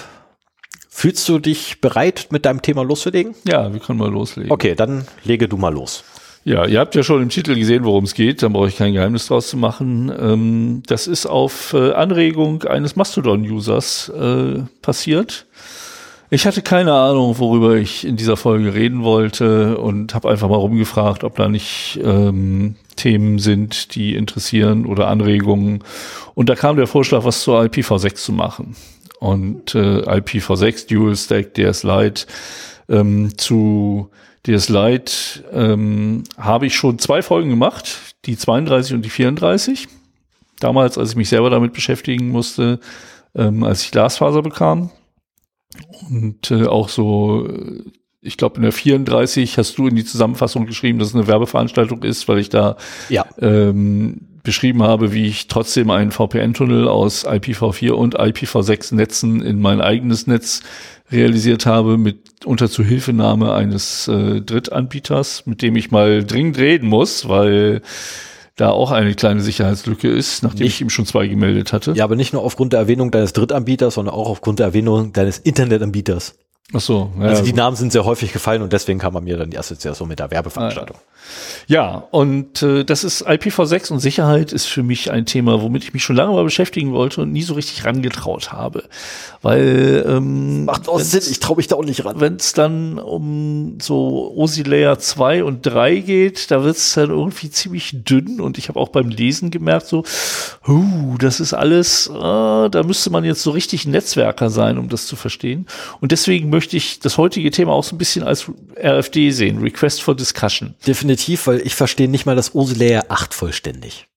Fühlst 0.88 1.27
du 1.27 1.38
dich 1.38 1.81
bereit, 1.81 2.27
mit 2.30 2.45
deinem 2.45 2.61
Thema 2.61 2.81
loszulegen? 2.84 3.35
ja, 3.43 3.73
wir 3.73 3.81
können 3.81 3.99
mal 3.99 4.09
loslegen. 4.09 4.53
Okay, 4.53 4.73
dann 4.73 5.05
lege 5.25 5.49
du 5.49 5.57
mal 5.57 5.73
los. 5.73 6.05
Ja, 6.45 6.65
ihr 6.65 6.80
habt 6.80 6.94
ja 6.94 7.03
schon 7.03 7.22
im 7.22 7.30
Titel 7.30 7.56
gesehen, 7.56 7.86
worum 7.86 8.03
es 8.03 8.14
geht. 8.14 8.44
Da 8.44 8.49
brauche 8.49 8.68
ich 8.68 8.76
kein 8.76 8.94
Geheimnis 8.94 9.28
draus 9.28 9.48
zu 9.48 9.56
machen. 9.56 10.11
Ähm, 10.18 10.84
das 10.88 11.07
ist 11.07 11.26
auf 11.26 11.74
äh, 11.74 11.94
Anregung 11.94 12.64
eines 12.64 12.98
Mastodon-Users 12.98 14.10
äh, 14.10 14.64
passiert. 14.82 15.45
Ich 16.30 16.45
hatte 16.45 16.61
keine 16.61 16.94
Ahnung, 16.94 17.38
worüber 17.38 17.76
ich 17.76 18.06
in 18.06 18.18
dieser 18.18 18.36
Folge 18.36 18.74
reden 18.74 19.03
wollte 19.03 19.78
und 19.78 20.14
habe 20.15 20.30
einfach 20.30 20.49
mal 20.49 20.57
rumgefragt, 20.57 21.24
ob 21.24 21.36
da 21.36 21.48
nicht 21.48 21.99
ähm, 22.03 22.76
Themen 22.95 23.40
sind, 23.40 23.95
die 23.95 24.15
interessieren 24.15 24.86
oder 24.86 25.07
Anregungen. 25.07 25.84
Und 26.34 26.49
da 26.49 26.56
kam 26.56 26.76
der 26.76 26.88
Vorschlag, 26.88 27.24
was 27.24 27.41
zur 27.41 27.61
IPv6 27.61 28.15
zu 28.15 28.34
machen. 28.34 28.76
Und 29.20 29.76
äh, 29.76 30.02
IPv6, 30.02 30.90
Dual 30.90 31.15
Stack, 31.15 31.53
DS 31.53 31.84
Lite, 31.84 32.26
ähm, 32.90 33.38
zu 33.38 34.10
DS 34.45 34.70
Lite 34.70 35.14
ähm, 35.53 36.24
habe 36.38 36.65
ich 36.65 36.76
schon 36.76 36.99
zwei 36.99 37.22
Folgen 37.22 37.49
gemacht, 37.49 38.15
die 38.26 38.38
32 38.38 38.94
und 38.95 39.02
die 39.06 39.10
34. 39.10 39.88
Damals, 40.60 40.98
als 40.98 41.11
ich 41.11 41.15
mich 41.15 41.30
selber 41.30 41.49
damit 41.49 41.74
beschäftigen 41.74 42.30
musste, 42.30 42.80
ähm, 43.36 43.64
als 43.64 43.84
ich 43.84 43.91
Glasfaser 43.91 44.41
bekam. 44.41 44.91
Und 46.10 46.52
äh, 46.52 46.65
auch 46.65 46.90
so, 46.90 47.48
äh, 47.48 47.84
ich 48.22 48.38
glaube, 48.38 48.57
in 48.57 48.64
der 48.64 48.72
34 48.72 49.57
hast 49.57 49.78
du 49.78 49.88
in 49.88 49.95
die 49.95 50.06
Zusammenfassung 50.06 50.65
geschrieben, 50.65 50.99
dass 50.99 51.10
es 51.10 51.15
eine 51.15 51.28
Werbeveranstaltung 51.28 52.03
ist, 52.03 52.28
weil 52.28 52.40
ich 52.40 52.49
da 52.49 52.78
Ja. 53.10 53.26
ähm, 53.40 54.32
beschrieben 54.44 54.84
habe, 54.84 55.14
wie 55.14 55.26
ich 55.26 55.48
trotzdem 55.48 55.90
einen 55.90 56.11
VPN-Tunnel 56.11 56.88
aus 56.88 57.26
IPv4 57.26 57.91
und 57.91 58.20
IPv6-Netzen 58.20 59.41
in 59.41 59.60
mein 59.61 59.82
eigenes 59.82 60.28
Netz 60.28 60.61
realisiert 61.11 61.65
habe, 61.65 61.98
mit 61.98 62.45
unter 62.45 62.70
Zuhilfenahme 62.70 63.53
eines 63.53 64.07
äh, 64.07 64.41
Drittanbieters, 64.41 65.45
mit 65.45 65.61
dem 65.61 65.76
ich 65.76 65.91
mal 65.91 66.24
dringend 66.26 66.57
reden 66.57 66.90
muss, 66.90 67.28
weil 67.30 67.82
da 68.56 68.70
auch 68.70 68.91
eine 68.91 69.15
kleine 69.15 69.41
Sicherheitslücke 69.41 70.10
ist, 70.10 70.44
nachdem 70.44 70.65
Nicht- 70.65 70.76
ich 70.76 70.82
ihm 70.82 70.90
schon 70.90 71.06
zwei 71.06 71.28
gemeldet 71.28 71.74
hatte. 71.74 71.94
Ja, 71.95 72.03
aber 72.03 72.15
nicht 72.15 72.34
nur 72.34 72.44
aufgrund 72.44 72.74
der 72.74 72.82
Erwähnung 72.82 73.11
deines 73.11 73.34
Drittanbieters, 73.34 73.95
sondern 73.95 74.14
auch 74.14 74.30
aufgrund 74.30 74.60
der 74.60 74.68
Erwähnung 74.68 75.14
deines 75.14 75.40
Internetanbieters. 75.40 76.36
Ach 76.72 76.80
so. 76.80 77.11
Ja, 77.19 77.27
also 77.27 77.44
die 77.44 77.53
Namen 77.53 77.76
sind 77.76 77.91
sehr 77.91 78.06
häufig 78.06 78.31
gefallen 78.31 78.61
und 78.61 78.72
deswegen 78.72 78.98
kam 78.98 79.14
bei 79.14 79.22
mir 79.22 79.38
dann 79.38 79.49
die 79.49 79.60
Assoziation 79.60 80.07
mit 80.07 80.19
der 80.19 80.31
Werbeveranstaltung. 80.31 80.98
Ja, 81.68 82.07
und 82.11 82.61
äh, 82.61 82.84
das 82.84 83.03
ist 83.03 83.27
IPv6 83.27 83.91
und 83.91 83.99
Sicherheit 83.99 84.52
ist 84.52 84.65
für 84.65 84.84
mich 84.84 85.11
ein 85.11 85.26
Thema, 85.26 85.61
womit 85.61 85.84
ich 85.84 85.94
mich 85.94 86.03
schon 86.03 86.15
lange 86.15 86.34
mal 86.34 86.44
beschäftigen 86.44 86.91
wollte 86.91 87.22
und 87.22 87.31
nie 87.31 87.41
so 87.41 87.53
richtig 87.53 87.85
rangetraut 87.85 88.52
habe. 88.52 88.84
Weil 89.41 90.06
ähm, 90.07 90.65
Macht 90.65 90.90
auch 90.90 90.99
Sinn, 90.99 91.22
ich 91.30 91.40
traue 91.40 91.57
mich 91.57 91.68
da 91.68 91.76
auch 91.76 91.85
nicht 91.85 92.06
ran. 92.06 92.19
Wenn 92.19 92.35
es 92.35 92.53
dann 92.53 92.99
um 92.99 93.77
so 93.81 94.34
OSI 94.35 94.64
Layer 94.64 94.99
2 94.99 95.44
und 95.44 95.65
3 95.65 95.99
geht, 95.99 96.52
da 96.52 96.64
wird 96.64 96.77
es 96.77 96.94
dann 96.94 97.10
irgendwie 97.10 97.49
ziemlich 97.49 98.03
dünn 98.03 98.41
und 98.41 98.57
ich 98.57 98.69
habe 98.69 98.80
auch 98.80 98.90
beim 98.90 99.10
Lesen 99.10 99.52
gemerkt, 99.52 99.88
so, 99.88 100.03
huh, 100.68 101.18
das 101.19 101.40
ist 101.40 101.53
alles, 101.53 102.07
äh, 102.07 102.14
da 102.14 102.84
müsste 102.85 103.10
man 103.10 103.23
jetzt 103.23 103.44
so 103.44 103.52
richtig 103.52 103.85
Netzwerker 103.85 104.49
sein, 104.49 104.77
um 104.77 104.90
das 104.90 105.07
zu 105.07 105.15
verstehen. 105.15 105.68
Und 106.02 106.11
deswegen 106.11 106.49
möchte 106.53 106.77
ich 106.77 106.99
das 106.99 107.17
heutige 107.17 107.51
Thema 107.51 107.73
auch 107.73 107.84
so 107.84 107.95
ein 107.95 107.97
bisschen 107.97 108.23
als 108.23 108.49
RFD 108.77 109.31
sehen, 109.31 109.59
Request 109.59 110.01
for 110.01 110.15
Discussion. 110.15 110.75
Definitiv, 110.88 111.47
weil 111.47 111.59
ich 111.59 111.75
verstehe 111.75 112.07
nicht 112.07 112.25
mal 112.25 112.38
das 112.38 112.55
OSI 112.55 112.75
Layer 112.75 113.05
8 113.09 113.34
vollständig. 113.34 114.07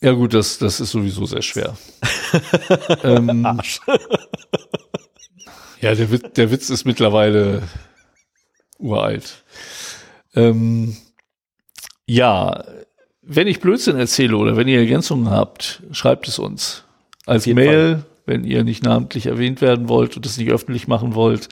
Ja 0.00 0.12
gut, 0.12 0.32
das, 0.32 0.58
das 0.58 0.80
ist 0.80 0.92
sowieso 0.92 1.26
sehr 1.26 1.42
schwer. 1.42 1.76
ähm, 3.02 3.44
Arsch. 3.44 3.80
ja, 5.80 5.94
der, 5.94 6.10
Witz, 6.12 6.22
der 6.36 6.50
Witz 6.50 6.70
ist 6.70 6.84
mittlerweile 6.84 7.62
uralt. 8.78 9.42
Ähm, 10.34 10.96
ja, 12.06 12.64
wenn 13.22 13.46
ich 13.46 13.60
Blödsinn 13.60 13.98
erzähle 13.98 14.36
oder 14.36 14.56
wenn 14.56 14.68
ihr 14.68 14.78
Ergänzungen 14.78 15.30
habt, 15.30 15.82
schreibt 15.92 16.28
es 16.28 16.38
uns. 16.38 16.84
Als 17.26 17.46
Mail, 17.46 17.96
Fall. 17.96 18.09
Wenn 18.30 18.44
ihr 18.44 18.64
nicht 18.64 18.82
namentlich 18.82 19.26
erwähnt 19.26 19.60
werden 19.60 19.90
wollt 19.90 20.16
und 20.16 20.24
es 20.24 20.38
nicht 20.38 20.50
öffentlich 20.50 20.88
machen 20.88 21.14
wollt 21.14 21.48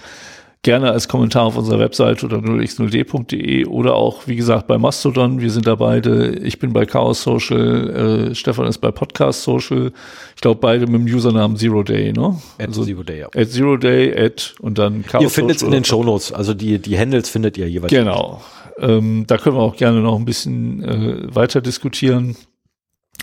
gerne 0.62 0.90
als 0.90 1.08
Kommentar 1.08 1.44
auf 1.44 1.56
unserer 1.56 1.78
Webseite 1.78 2.26
oder 2.26 2.38
0x0d.de 2.38 3.66
oder 3.66 3.94
auch, 3.94 4.26
wie 4.26 4.36
gesagt, 4.36 4.66
bei 4.66 4.76
Mastodon. 4.76 5.40
Wir 5.40 5.50
sind 5.50 5.66
da 5.66 5.76
beide. 5.76 6.36
Ich 6.40 6.58
bin 6.58 6.72
bei 6.72 6.84
Chaos 6.84 7.22
Social, 7.22 8.30
äh, 8.30 8.34
Stefan 8.34 8.66
ist 8.66 8.78
bei 8.78 8.90
Podcast 8.90 9.42
Social. 9.42 9.92
Ich 10.34 10.40
glaube, 10.40 10.60
beide 10.60 10.86
mit 10.86 11.06
dem 11.06 11.14
Usernamen 11.14 11.56
Zero 11.56 11.82
Day, 11.82 12.12
ne? 12.12 12.38
At 12.58 12.68
also, 12.68 12.84
Zero 12.84 13.02
Day, 13.02 13.20
ja. 13.20 13.28
At 13.34 13.50
Zero 13.50 13.76
Day, 13.76 14.14
at 14.18 14.54
und 14.60 14.78
dann 14.78 15.04
Chaos 15.04 15.22
Ihr 15.22 15.30
findet 15.30 15.58
es 15.58 15.62
in 15.62 15.70
den 15.70 15.84
Shownotes, 15.84 16.32
also 16.32 16.54
die, 16.54 16.78
die 16.78 16.98
Handles 16.98 17.28
findet 17.28 17.56
ihr 17.56 17.68
jeweils. 17.68 17.92
Genau. 17.92 18.42
Ähm, 18.80 19.24
da 19.26 19.38
können 19.38 19.56
wir 19.56 19.62
auch 19.62 19.76
gerne 19.76 20.00
noch 20.00 20.16
ein 20.16 20.24
bisschen 20.24 20.82
äh, 20.82 21.34
weiter 21.34 21.60
diskutieren. 21.60 22.36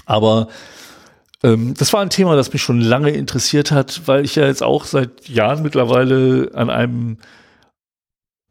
Aber 0.05 0.47
das 1.41 1.93
war 1.93 2.01
ein 2.01 2.09
Thema, 2.09 2.35
das 2.35 2.53
mich 2.53 2.61
schon 2.61 2.81
lange 2.81 3.11
interessiert 3.11 3.71
hat, 3.71 4.07
weil 4.07 4.25
ich 4.25 4.35
ja 4.35 4.45
jetzt 4.45 4.63
auch 4.63 4.85
seit 4.85 5.27
Jahren 5.27 5.61
mittlerweile 5.63 6.49
an 6.53 6.69
einem 6.69 7.17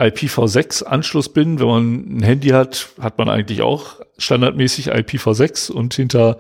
IPv6-Anschluss 0.01 1.31
bin. 1.31 1.59
Wenn 1.59 1.67
man 1.67 2.19
ein 2.19 2.23
Handy 2.23 2.49
hat, 2.49 2.89
hat 3.01 3.19
man 3.19 3.29
eigentlich 3.29 3.63
auch 3.63 4.01
standardmäßig 4.19 4.93
IPv6 4.93 5.71
und 5.71 5.95
hinter 5.95 6.39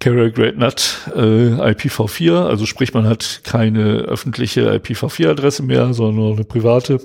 Carrier 0.00 0.30
Great 0.30 0.56
Nut 0.56 0.98
äh, 1.14 1.72
IPv4. 1.72 2.46
Also 2.46 2.66
sprich, 2.66 2.94
man 2.94 3.06
hat 3.06 3.40
keine 3.44 3.98
öffentliche 4.00 4.72
IPv4-Adresse 4.72 5.62
mehr, 5.62 5.92
sondern 5.94 6.16
nur 6.16 6.32
eine 6.32 6.44
private. 6.44 7.00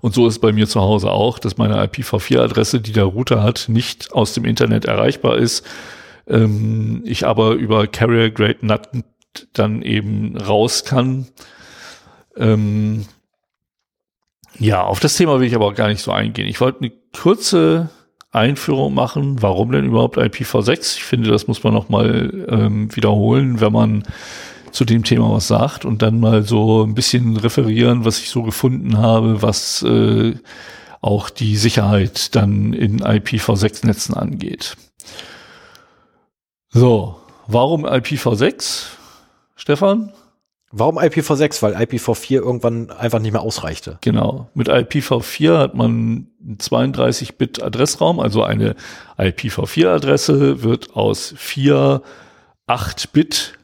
Und 0.00 0.14
so 0.14 0.26
ist 0.26 0.40
bei 0.40 0.52
mir 0.52 0.66
zu 0.66 0.80
Hause 0.80 1.10
auch, 1.10 1.38
dass 1.38 1.56
meine 1.56 1.82
IPv4-Adresse, 1.84 2.80
die 2.80 2.92
der 2.92 3.04
Router 3.04 3.42
hat, 3.42 3.66
nicht 3.68 4.12
aus 4.12 4.34
dem 4.34 4.44
Internet 4.44 4.84
erreichbar 4.84 5.36
ist, 5.38 5.66
ähm, 6.26 7.02
ich 7.04 7.26
aber 7.26 7.52
über 7.52 7.86
Carrier 7.86 8.30
Grade 8.30 8.66
Nut 8.66 8.82
dann 9.52 9.82
eben 9.82 10.36
raus 10.36 10.84
kann. 10.84 11.26
Ähm, 12.36 13.06
ja, 14.58 14.82
auf 14.82 15.00
das 15.00 15.16
Thema 15.16 15.40
will 15.40 15.46
ich 15.46 15.54
aber 15.54 15.66
auch 15.66 15.74
gar 15.74 15.88
nicht 15.88 16.02
so 16.02 16.12
eingehen. 16.12 16.46
Ich 16.46 16.60
wollte 16.60 16.80
eine 16.80 16.92
kurze 17.12 17.90
Einführung 18.30 18.94
machen. 18.94 19.42
Warum 19.42 19.72
denn 19.72 19.86
überhaupt 19.86 20.18
IPv6? 20.18 20.96
Ich 20.96 21.04
finde, 21.04 21.30
das 21.30 21.46
muss 21.46 21.62
man 21.62 21.74
noch 21.74 21.88
mal 21.88 22.46
ähm, 22.48 22.94
wiederholen, 22.94 23.60
wenn 23.60 23.72
man 23.72 24.04
zu 24.70 24.84
dem 24.84 25.04
Thema 25.04 25.30
was 25.30 25.46
sagt 25.46 25.84
und 25.84 26.02
dann 26.02 26.18
mal 26.18 26.42
so 26.42 26.82
ein 26.82 26.94
bisschen 26.94 27.36
referieren, 27.36 28.04
was 28.04 28.18
ich 28.18 28.30
so 28.30 28.42
gefunden 28.42 28.98
habe, 28.98 29.40
was 29.40 29.82
äh, 29.82 30.34
auch 31.00 31.30
die 31.30 31.56
Sicherheit 31.56 32.34
dann 32.34 32.72
in 32.72 33.00
IPv6-Netzen 33.00 34.14
angeht. 34.14 34.76
So, 36.76 37.20
warum 37.46 37.86
IPv6, 37.86 38.86
Stefan? 39.54 40.12
Warum 40.72 40.98
IPv6? 40.98 41.62
Weil 41.62 41.76
IPv4 41.76 42.32
irgendwann 42.32 42.90
einfach 42.90 43.20
nicht 43.20 43.30
mehr 43.30 43.42
ausreichte. 43.42 43.98
Genau. 44.00 44.50
Mit 44.54 44.68
IPv4 44.68 45.56
hat 45.56 45.76
man 45.76 46.26
einen 46.42 46.58
32-Bit 46.58 47.62
Adressraum, 47.62 48.18
also 48.18 48.42
eine 48.42 48.74
IPv4-Adresse 49.18 50.64
wird 50.64 50.96
aus 50.96 51.32
vier 51.36 52.02
8-Bit 52.66 53.56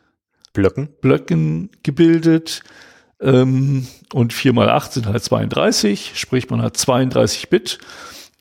Blöcken. 0.53 0.89
Blöcken 1.01 1.71
gebildet. 1.83 2.63
Ähm, 3.21 3.89
und 4.13 4.33
4 4.33 4.53
mal 4.53 4.69
8 4.69 4.93
sind 4.93 5.07
halt 5.07 5.25
32, 5.25 6.13
sprich 6.15 6.49
man 6.49 6.63
hat 6.63 6.77
32 6.77 7.49
Bit. 7.51 7.81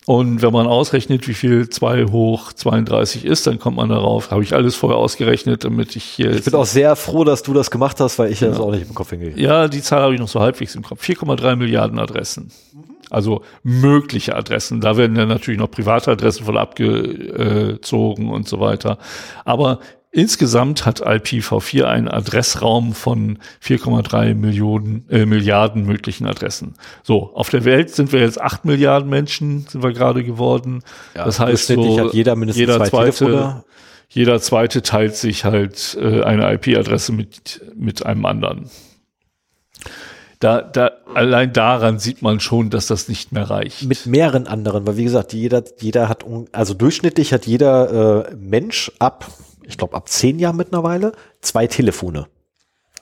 Und 0.09 0.41
wenn 0.41 0.51
man 0.51 0.65
ausrechnet, 0.65 1.27
wie 1.27 1.35
viel 1.35 1.69
2 1.69 2.05
hoch 2.05 2.51
32 2.51 3.25
ist, 3.25 3.45
dann 3.45 3.59
kommt 3.59 3.77
man 3.77 3.89
darauf, 3.89 4.31
habe 4.31 4.41
ich 4.41 4.55
alles 4.55 4.75
vorher 4.75 4.97
ausgerechnet, 4.97 5.65
damit 5.65 5.95
ich 5.95 6.03
hier. 6.03 6.31
Ich 6.31 6.43
bin 6.43 6.55
auch 6.55 6.65
sehr 6.65 6.95
froh, 6.95 7.23
dass 7.23 7.43
du 7.43 7.53
das 7.53 7.69
gemacht 7.69 7.99
hast, 7.99 8.17
weil 8.17 8.31
ich 8.31 8.39
ja. 8.39 8.47
das 8.47 8.59
auch 8.59 8.71
nicht 8.71 8.87
im 8.89 8.95
Kopf 8.95 9.11
hingehe. 9.11 9.33
Ja, 9.35 9.67
die 9.67 9.83
Zahl 9.83 10.01
habe 10.01 10.15
ich 10.15 10.19
noch 10.19 10.27
so 10.27 10.39
halbwegs 10.39 10.73
im 10.73 10.81
Kopf. 10.81 11.07
4,3 11.07 11.57
Milliarden 11.57 11.99
Adressen. 11.99 12.49
Also 13.11 13.43
mögliche 13.61 14.35
Adressen. 14.35 14.81
Da 14.81 14.97
werden 14.97 15.15
dann 15.15 15.27
natürlich 15.27 15.59
noch 15.59 15.69
private 15.69 16.09
Adressen 16.09 16.43
voll 16.43 16.57
abgezogen 16.57 18.31
und 18.31 18.47
so 18.47 18.59
weiter. 18.59 18.97
Aber 19.45 19.79
Insgesamt 20.11 20.87
hat 20.87 21.05
IPv4 21.05 21.83
einen 21.83 22.07
Adressraum 22.07 22.93
von 22.93 23.37
4,3 23.63 24.33
Millionen 24.33 25.05
äh, 25.09 25.27
Milliarden 25.27 25.85
möglichen 25.85 26.25
Adressen. 26.25 26.73
So, 27.03 27.31
auf 27.35 27.49
der 27.49 27.63
Welt 27.63 27.91
sind 27.91 28.11
wir 28.11 28.21
jetzt 28.21 28.41
8 28.41 28.65
Milliarden 28.65 29.07
Menschen, 29.07 29.67
sind 29.67 29.83
wir 29.83 29.93
gerade 29.93 30.23
geworden. 30.23 30.83
Ja, 31.13 31.25
das 31.25 31.39
heißt, 31.39 31.67
so, 31.67 31.99
hat 31.99 32.13
jeder 32.13 32.35
mindestens 32.35 32.59
jeder 32.59 32.77
zwei 32.85 33.11
zweite. 33.11 33.63
Jeder 34.11 34.41
zweite 34.41 34.81
teilt 34.81 35.15
sich 35.15 35.45
halt 35.45 35.95
äh, 36.01 36.23
eine 36.23 36.51
IP-Adresse 36.53 37.11
mit, 37.11 37.61
mit 37.75 38.03
einem 38.03 38.25
anderen. 38.25 38.71
Da, 40.39 40.61
da, 40.63 40.91
allein 41.13 41.53
daran 41.53 41.99
sieht 41.99 42.23
man 42.23 42.39
schon, 42.39 42.71
dass 42.71 42.87
das 42.87 43.07
nicht 43.09 43.31
mehr 43.31 43.47
reicht. 43.51 43.83
Mit 43.83 44.07
mehreren 44.07 44.47
anderen, 44.47 44.87
weil 44.87 44.97
wie 44.97 45.03
gesagt, 45.03 45.33
jeder, 45.33 45.63
jeder 45.79 46.09
hat, 46.09 46.25
also 46.51 46.73
durchschnittlich 46.73 47.33
hat 47.33 47.45
jeder 47.45 48.29
äh, 48.29 48.35
Mensch 48.35 48.91
ab 48.97 49.27
ich 49.69 49.77
glaube, 49.77 49.95
ab 49.95 50.09
zehn 50.09 50.39
Jahren 50.39 50.57
mittlerweile 50.57 51.13
zwei 51.41 51.67
Telefone. 51.67 52.27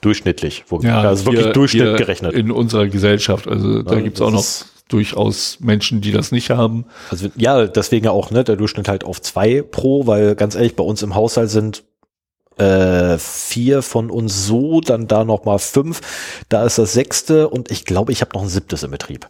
Durchschnittlich. 0.00 0.64
Ja, 0.82 1.00
also 1.00 1.24
hier, 1.24 1.38
wirklich 1.38 1.52
Durchschnitt 1.54 1.96
gerechnet. 1.96 2.32
In 2.34 2.52
unserer 2.52 2.86
Gesellschaft. 2.86 3.48
Also 3.48 3.82
da 3.82 3.96
ja, 3.96 4.00
gibt's 4.02 4.20
auch 4.20 4.30
noch 4.30 4.44
durchaus 4.88 5.58
Menschen, 5.60 6.00
die 6.00 6.12
das 6.12 6.30
nicht 6.30 6.50
haben. 6.50 6.84
Also 7.10 7.28
ja, 7.36 7.66
deswegen 7.66 8.06
auch, 8.08 8.30
ne, 8.30 8.44
der 8.44 8.56
Durchschnitt 8.56 8.88
halt 8.88 9.02
auf 9.02 9.20
zwei 9.20 9.62
pro, 9.62 10.06
weil 10.06 10.34
ganz 10.36 10.54
ehrlich, 10.54 10.76
bei 10.76 10.84
uns 10.84 11.02
im 11.02 11.14
Haushalt 11.14 11.50
sind 11.50 11.84
äh, 12.58 13.18
vier 13.18 13.82
von 13.82 14.10
uns 14.10 14.46
so, 14.46 14.80
dann 14.80 15.06
da 15.06 15.24
noch 15.24 15.44
mal 15.44 15.58
fünf, 15.58 16.00
da 16.48 16.64
ist 16.64 16.78
das 16.78 16.92
sechste 16.92 17.48
und 17.48 17.70
ich 17.70 17.84
glaube, 17.84 18.12
ich 18.12 18.20
habe 18.20 18.32
noch 18.34 18.42
ein 18.42 18.48
siebtes 18.48 18.82
im 18.82 18.90
Betrieb. 18.90 19.28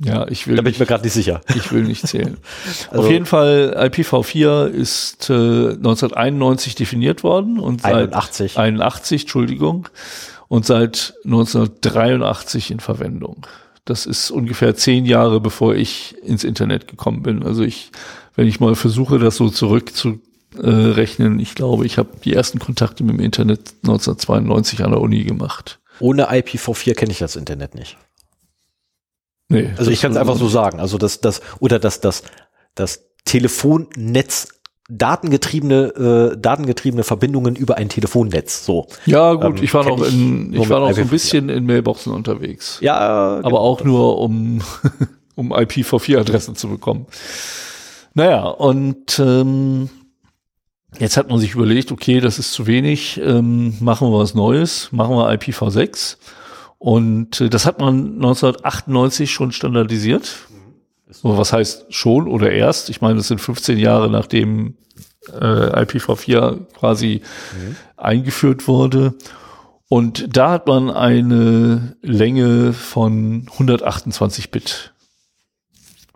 Ja, 0.00 0.26
ich 0.28 0.46
will. 0.46 0.56
Da 0.56 0.62
bin 0.62 0.72
ich 0.72 0.80
mir 0.80 0.86
gerade 0.86 1.04
nicht 1.04 1.12
sicher. 1.12 1.40
Ich 1.54 1.70
will 1.70 1.84
nicht 1.84 2.06
zählen. 2.06 2.36
also, 2.90 3.04
Auf 3.04 3.10
jeden 3.10 3.26
Fall, 3.26 3.76
IPv4 3.78 4.66
ist 4.66 5.30
äh, 5.30 5.34
1991 5.34 6.74
definiert 6.74 7.22
worden 7.22 7.60
und 7.60 7.84
81. 7.84 8.52
seit 8.54 8.62
81, 8.62 9.22
Entschuldigung, 9.22 9.88
und 10.48 10.66
seit 10.66 11.14
1983 11.24 12.72
in 12.72 12.80
Verwendung. 12.80 13.46
Das 13.84 14.06
ist 14.06 14.30
ungefähr 14.30 14.74
zehn 14.74 15.04
Jahre, 15.04 15.40
bevor 15.40 15.74
ich 15.74 16.16
ins 16.22 16.42
Internet 16.42 16.88
gekommen 16.88 17.22
bin. 17.22 17.42
Also 17.42 17.62
ich, 17.62 17.90
wenn 18.34 18.48
ich 18.48 18.58
mal 18.58 18.74
versuche, 18.74 19.18
das 19.18 19.36
so 19.36 19.50
zurückzurechnen, 19.50 21.38
ich 21.38 21.54
glaube, 21.54 21.86
ich 21.86 21.98
habe 21.98 22.08
die 22.24 22.32
ersten 22.32 22.58
Kontakte 22.58 23.04
mit 23.04 23.18
dem 23.18 23.24
Internet 23.24 23.74
1992 23.82 24.82
an 24.82 24.90
der 24.90 25.00
Uni 25.00 25.22
gemacht. 25.22 25.78
Ohne 26.00 26.30
IPv4 26.30 26.94
kenne 26.94 27.12
ich 27.12 27.18
das 27.18 27.36
Internet 27.36 27.74
nicht. 27.74 27.96
Nee, 29.48 29.70
also 29.76 29.90
ich 29.90 30.00
kann 30.00 30.12
es 30.12 30.18
einfach 30.18 30.36
so 30.36 30.48
sagen. 30.48 30.80
Also 30.80 30.98
das, 30.98 31.20
das, 31.20 31.42
oder 31.60 31.78
das, 31.78 32.00
das, 32.00 32.22
das 32.74 33.04
Telefonnetz 33.24 34.48
datengetriebene 34.90 36.32
äh, 36.34 36.38
datengetriebene 36.38 37.04
Verbindungen 37.04 37.56
über 37.56 37.76
ein 37.78 37.88
Telefonnetz 37.88 38.66
so. 38.66 38.86
Ja 39.06 39.32
gut 39.32 39.58
ähm, 39.58 39.64
ich 39.64 39.72
war 39.72 39.84
noch 39.84 40.06
in 40.06 40.52
ich 40.52 40.68
war 40.68 40.80
noch 40.80 40.92
so 40.92 41.00
ein 41.00 41.08
bisschen 41.08 41.48
in 41.48 41.64
Mailboxen 41.64 42.12
unterwegs. 42.12 42.78
Ja 42.82 42.96
aber 42.96 43.42
genau. 43.42 43.56
auch 43.56 43.82
nur 43.82 44.18
um 44.18 44.60
um 45.36 45.52
IPv4 45.52 46.18
Adressen 46.18 46.54
zu 46.54 46.68
bekommen. 46.68 47.06
Naja 48.12 48.44
und 48.44 49.18
ähm, 49.18 49.88
jetzt 50.98 51.16
hat 51.16 51.30
man 51.30 51.38
sich 51.38 51.54
überlegt 51.54 51.90
okay 51.90 52.20
das 52.20 52.38
ist 52.38 52.52
zu 52.52 52.66
wenig 52.66 53.18
ähm, 53.24 53.74
machen 53.80 54.10
wir 54.10 54.18
was 54.18 54.34
Neues 54.34 54.90
machen 54.92 55.16
wir 55.16 55.30
IPv6 55.30 56.18
Und 56.84 57.40
äh, 57.40 57.48
das 57.48 57.64
hat 57.64 57.80
man 57.80 58.16
1998 58.16 59.32
schon 59.32 59.52
standardisiert. 59.52 60.36
So, 61.08 61.38
was 61.38 61.50
heißt 61.50 61.86
schon 61.88 62.28
oder 62.28 62.52
erst? 62.52 62.90
Ich 62.90 63.00
meine, 63.00 63.16
das 63.16 63.28
sind 63.28 63.40
15 63.40 63.78
Jahre 63.78 64.10
nachdem 64.10 64.76
äh, 65.32 65.82
IPv4 65.82 66.66
quasi 66.74 67.22
mhm. 67.54 67.76
eingeführt 67.96 68.68
wurde. 68.68 69.14
Und 69.88 70.36
da 70.36 70.50
hat 70.50 70.66
man 70.66 70.90
eine 70.90 71.96
Länge 72.02 72.74
von 72.74 73.46
128 73.52 74.50
Bit 74.50 74.92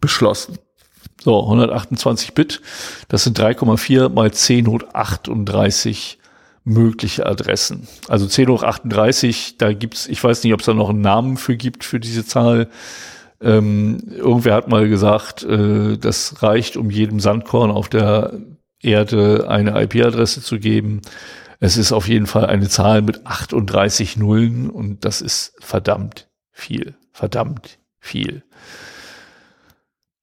beschlossen. 0.02 0.58
So, 1.22 1.44
128 1.44 2.34
Bit, 2.34 2.60
das 3.08 3.24
sind 3.24 3.40
3,4 3.40 4.10
mal 4.10 4.30
10 4.30 4.66
hoch 4.66 4.82
38 4.92 6.17
mögliche 6.68 7.26
Adressen. 7.26 7.88
Also 8.08 8.26
10 8.26 8.48
hoch 8.48 8.62
38, 8.62 9.56
da 9.58 9.72
gibt's, 9.72 10.06
ich 10.06 10.22
weiß 10.22 10.44
nicht, 10.44 10.52
ob 10.52 10.60
es 10.60 10.66
da 10.66 10.74
noch 10.74 10.90
einen 10.90 11.00
Namen 11.00 11.36
für 11.36 11.56
gibt 11.56 11.82
für 11.82 11.98
diese 11.98 12.24
Zahl. 12.24 12.68
Ähm, 13.40 13.98
irgendwer 14.10 14.54
hat 14.54 14.68
mal 14.68 14.88
gesagt, 14.88 15.42
äh, 15.44 15.96
das 15.96 16.42
reicht, 16.42 16.76
um 16.76 16.90
jedem 16.90 17.20
Sandkorn 17.20 17.70
auf 17.70 17.88
der 17.88 18.34
Erde 18.80 19.46
eine 19.48 19.80
IP-Adresse 19.82 20.42
zu 20.42 20.58
geben. 20.58 21.02
Es 21.60 21.76
ist 21.76 21.92
auf 21.92 22.06
jeden 22.08 22.26
Fall 22.26 22.46
eine 22.46 22.68
Zahl 22.68 23.02
mit 23.02 23.26
38 23.26 24.16
Nullen 24.16 24.70
und 24.70 25.04
das 25.04 25.20
ist 25.20 25.54
verdammt 25.58 26.28
viel, 26.52 26.94
verdammt 27.12 27.78
viel. 27.98 28.44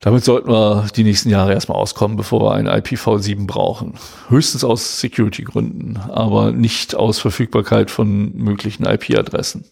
Damit 0.01 0.23
sollten 0.23 0.49
wir 0.49 0.87
die 0.95 1.03
nächsten 1.03 1.29
Jahre 1.29 1.53
erstmal 1.53 1.77
auskommen, 1.77 2.17
bevor 2.17 2.41
wir 2.41 2.53
ein 2.53 2.67
IPv7 2.67 3.47
brauchen. 3.47 3.95
Höchstens 4.29 4.63
aus 4.63 4.99
Security-Gründen, 4.99 5.97
aber 5.97 6.51
nicht 6.51 6.95
aus 6.95 7.19
Verfügbarkeit 7.19 7.89
von 7.89 8.35
möglichen 8.35 8.85
IP-Adressen. 8.85 9.65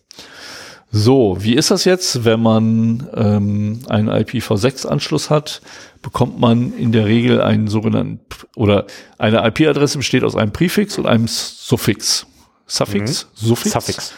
So, 0.96 1.38
wie 1.40 1.56
ist 1.56 1.72
das 1.72 1.86
jetzt, 1.86 2.24
wenn 2.24 2.40
man 2.40 3.10
ähm, 3.16 3.80
einen 3.90 4.10
IPv6-Anschluss 4.10 5.32
hat? 5.32 5.62
Bekommt 6.04 6.40
man 6.40 6.72
in 6.78 6.92
der 6.92 7.06
Regel 7.08 7.42
einen 7.42 7.68
sogenannten 7.68 8.20
oder 8.56 8.86
eine 9.18 9.44
IP-Adresse 9.48 9.98
besteht 9.98 10.24
aus 10.24 10.36
einem 10.36 10.52
Präfix 10.52 11.00
und 11.00 11.08
einem 11.08 11.28
Suffix. 11.28 12.28
Suffix? 12.68 13.26
Mhm. 13.42 13.48
Suffix? 13.48 13.72
Suffix. 13.72 14.14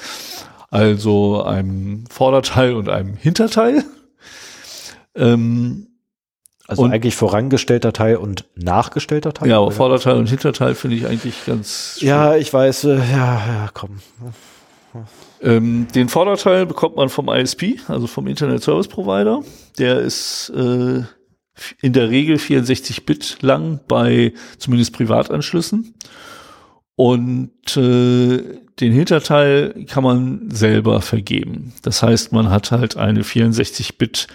Also 0.69 1.43
einem 1.43 2.03
Vorderteil 2.09 2.73
und 2.73 2.89
einem 2.89 3.15
Hinterteil. 3.15 3.85
Ähm, 5.15 5.87
also 6.67 6.83
und, 6.83 6.91
eigentlich 6.91 7.15
vorangestellter 7.15 7.93
Teil 7.93 8.17
und 8.17 8.45
nachgestellter 8.55 9.33
Teil? 9.33 9.49
Ja, 9.49 9.59
aber 9.59 9.71
Vorderteil 9.71 10.17
und 10.17 10.29
Hinterteil 10.29 10.75
finde 10.75 10.97
ich 10.97 11.05
eigentlich 11.05 11.45
ganz. 11.45 11.97
Schön. 11.99 12.07
Ja, 12.09 12.35
ich 12.35 12.51
weiß. 12.51 12.85
Äh, 12.85 12.97
ja, 12.97 13.45
ja, 13.47 13.69
komm. 13.73 13.99
Ähm, 15.41 15.87
den 15.93 16.09
Vorderteil 16.09 16.65
bekommt 16.65 16.95
man 16.95 17.09
vom 17.09 17.29
ISP, 17.29 17.79
also 17.87 18.07
vom 18.07 18.27
Internet 18.27 18.63
Service 18.63 18.87
Provider. 18.87 19.43
Der 19.77 19.99
ist 19.99 20.51
äh, 20.55 21.03
in 21.81 21.93
der 21.93 22.09
Regel 22.09 22.39
64 22.39 23.05
Bit 23.05 23.37
lang 23.41 23.81
bei 23.87 24.33
zumindest 24.57 24.93
Privatanschlüssen. 24.93 25.93
Und 26.95 27.75
äh, 27.75 28.41
den 28.79 28.93
Hinterteil 28.93 29.85
kann 29.87 30.03
man 30.03 30.49
selber 30.49 31.01
vergeben. 31.01 31.73
Das 31.81 32.01
heißt, 32.01 32.31
man 32.31 32.49
hat 32.49 32.71
halt 32.71 32.95
eine 32.95 33.23
64 33.23 33.97
Bit 33.97 34.27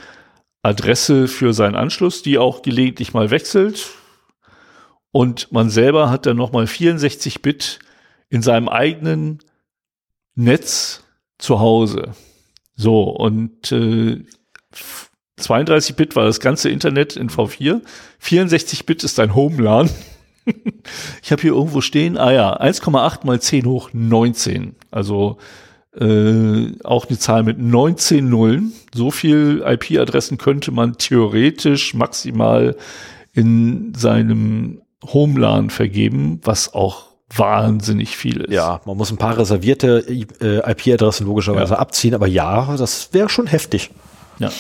Adresse 0.63 1.29
für 1.29 1.53
seinen 1.53 1.75
Anschluss, 1.75 2.23
die 2.23 2.39
auch 2.39 2.63
gelegentlich 2.63 3.15
mal 3.15 3.31
wechselt. 3.31 3.91
Und 5.13 5.51
man 5.53 5.71
selber 5.71 6.11
hat 6.11 6.27
dann 6.27 6.37
nochmal 6.37 6.67
64 6.67 7.43
Bit 7.43 7.79
in 8.29 8.43
seinem 8.43 8.69
eigenen 8.69 9.41
Netz 10.35 11.03
zu 11.39 11.61
Hause. 11.61 12.13
So, 12.77 13.03
und 13.05 13.73
äh, 13.73 14.25
32 15.37 15.97
Bit 15.97 16.17
war 16.17 16.25
das 16.25 16.41
ganze 16.41 16.69
Internet 16.69 17.17
in 17.17 17.29
V4. 17.29 17.81
64 18.19 18.87
Bit 18.87 19.03
ist 19.05 19.19
ein 19.19 19.35
Homelan. 19.35 19.91
ich 21.23 21.33
habe 21.33 21.43
hier 21.43 21.53
irgendwo 21.53 21.81
stehen, 21.81 22.17
ah 22.17 22.33
ja, 22.33 22.61
1,8 22.61 23.27
mal 23.27 23.41
10 23.41 23.67
hoch 23.67 23.91
19. 23.93 24.77
Also 24.91 25.39
äh, 25.99 26.73
auch 26.85 27.09
eine 27.09 27.19
Zahl 27.19 27.43
mit 27.43 27.59
19 27.59 28.29
Nullen. 28.29 28.73
So 28.95 29.11
viel 29.11 29.63
IP-Adressen 29.67 30.39
könnte 30.39 30.71
man 30.71 30.99
theoretisch 30.99 31.95
maximal 31.95 32.77
in 33.33 33.95
seinem 33.95 34.83
Homelan 35.05 35.71
vergeben, 35.71 36.41
was 36.45 36.75
auch 36.75 37.07
wahnsinnig 37.35 38.17
viel 38.17 38.43
ist. 38.43 38.53
Ja, 38.53 38.81
man 38.85 38.97
muss 38.97 39.11
ein 39.11 39.17
paar 39.17 39.39
reservierte 39.39 40.05
äh, 40.41 40.71
IP-Adressen 40.71 41.27
logischerweise 41.27 41.75
ja. 41.75 41.79
abziehen, 41.79 42.15
aber 42.15 42.27
ja, 42.27 42.77
das 42.77 43.13
wäre 43.13 43.29
schon 43.29 43.47
heftig. 43.47 43.91
Ja. 44.39 44.51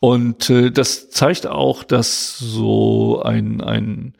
Und 0.00 0.48
äh, 0.50 0.70
das 0.70 1.10
zeigt 1.10 1.46
auch, 1.46 1.82
dass 1.82 2.38
so 2.38 3.22
ein, 3.22 3.60
ein 3.60 4.14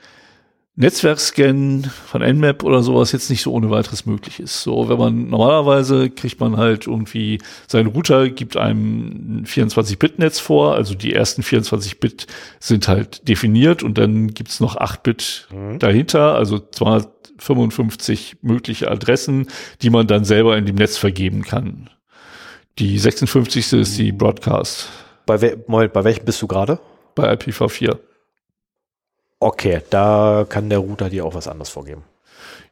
Netzwerkscan 0.80 1.90
von 2.06 2.22
Nmap 2.22 2.62
oder 2.62 2.84
sowas 2.84 3.10
jetzt 3.10 3.30
nicht 3.30 3.42
so 3.42 3.52
ohne 3.52 3.68
weiteres 3.68 4.06
möglich 4.06 4.38
ist. 4.38 4.62
So, 4.62 4.88
wenn 4.88 4.96
man 4.96 5.28
normalerweise 5.28 6.08
kriegt 6.08 6.38
man 6.38 6.56
halt 6.56 6.86
irgendwie, 6.86 7.40
sein 7.66 7.88
Router 7.88 8.28
gibt 8.28 8.56
einem 8.56 9.40
ein 9.40 9.44
24-Bit-Netz 9.44 10.38
vor, 10.38 10.76
also 10.76 10.94
die 10.94 11.12
ersten 11.12 11.42
24 11.42 11.98
Bit 11.98 12.28
sind 12.60 12.86
halt 12.86 13.26
definiert 13.26 13.82
und 13.82 13.98
dann 13.98 14.28
gibt's 14.28 14.60
noch 14.60 14.76
8 14.76 15.02
Bit 15.02 15.48
mhm. 15.50 15.80
dahinter, 15.80 16.36
also 16.36 16.60
zwar 16.60 17.08
55 17.38 18.36
mögliche 18.42 18.88
Adressen, 18.88 19.48
die 19.82 19.90
man 19.90 20.06
dann 20.06 20.24
selber 20.24 20.56
in 20.56 20.64
dem 20.64 20.76
Netz 20.76 20.96
vergeben 20.96 21.42
kann. 21.42 21.90
Die 22.78 23.00
56. 23.00 23.72
ist 23.72 23.98
die 23.98 24.12
Broadcast. 24.12 24.90
Bei, 25.26 25.42
we 25.42 25.56
bei 25.88 26.04
welchem 26.04 26.24
bist 26.24 26.40
du 26.40 26.46
gerade? 26.46 26.78
Bei 27.16 27.32
IPv4. 27.32 27.98
Okay, 29.40 29.82
da 29.90 30.46
kann 30.48 30.68
der 30.68 30.78
Router 30.78 31.10
dir 31.10 31.24
auch 31.24 31.34
was 31.34 31.46
anderes 31.46 31.68
vorgeben. 31.68 32.02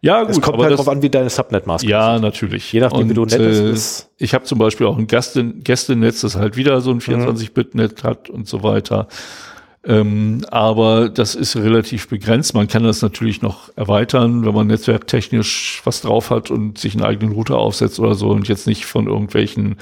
Ja, 0.00 0.22
gut. 0.22 0.30
Es 0.30 0.40
kommt 0.40 0.58
halt 0.58 0.72
darauf 0.72 0.88
an, 0.88 1.02
wie 1.02 1.10
deine 1.10 1.30
Subnet-Maske 1.30 1.88
Ja, 1.88 2.16
ist. 2.16 2.22
natürlich. 2.22 2.72
Je 2.72 2.80
nachdem, 2.80 3.02
Und, 3.02 3.10
wie 3.10 3.14
du 3.14 3.24
nett 3.24 3.40
äh, 3.40 3.70
ist. 3.70 4.10
Ich 4.18 4.34
habe 4.34 4.44
zum 4.44 4.58
Beispiel 4.58 4.86
auch 4.86 4.98
ein 4.98 5.06
Gästenetz, 5.06 6.20
das 6.20 6.36
halt 6.36 6.56
wieder 6.56 6.80
so 6.80 6.90
ein 6.90 7.00
24-Bit-Net 7.00 8.02
mhm. 8.02 8.08
hat 8.08 8.30
und 8.30 8.46
so 8.46 8.62
weiter. 8.62 9.08
Ähm, 9.84 10.44
aber 10.50 11.08
das 11.08 11.34
ist 11.34 11.56
relativ 11.56 12.08
begrenzt. 12.08 12.54
Man 12.54 12.66
kann 12.66 12.82
das 12.82 13.02
natürlich 13.02 13.40
noch 13.40 13.70
erweitern, 13.76 14.44
wenn 14.44 14.54
man 14.54 14.66
netzwerktechnisch 14.66 15.80
was 15.84 16.00
drauf 16.00 16.30
hat 16.30 16.50
und 16.50 16.78
sich 16.78 16.94
einen 16.94 17.04
eigenen 17.04 17.32
Router 17.32 17.58
aufsetzt 17.58 18.00
oder 18.00 18.14
so 18.14 18.30
und 18.30 18.48
jetzt 18.48 18.66
nicht 18.66 18.84
von 18.84 19.06
irgendwelchen 19.06 19.76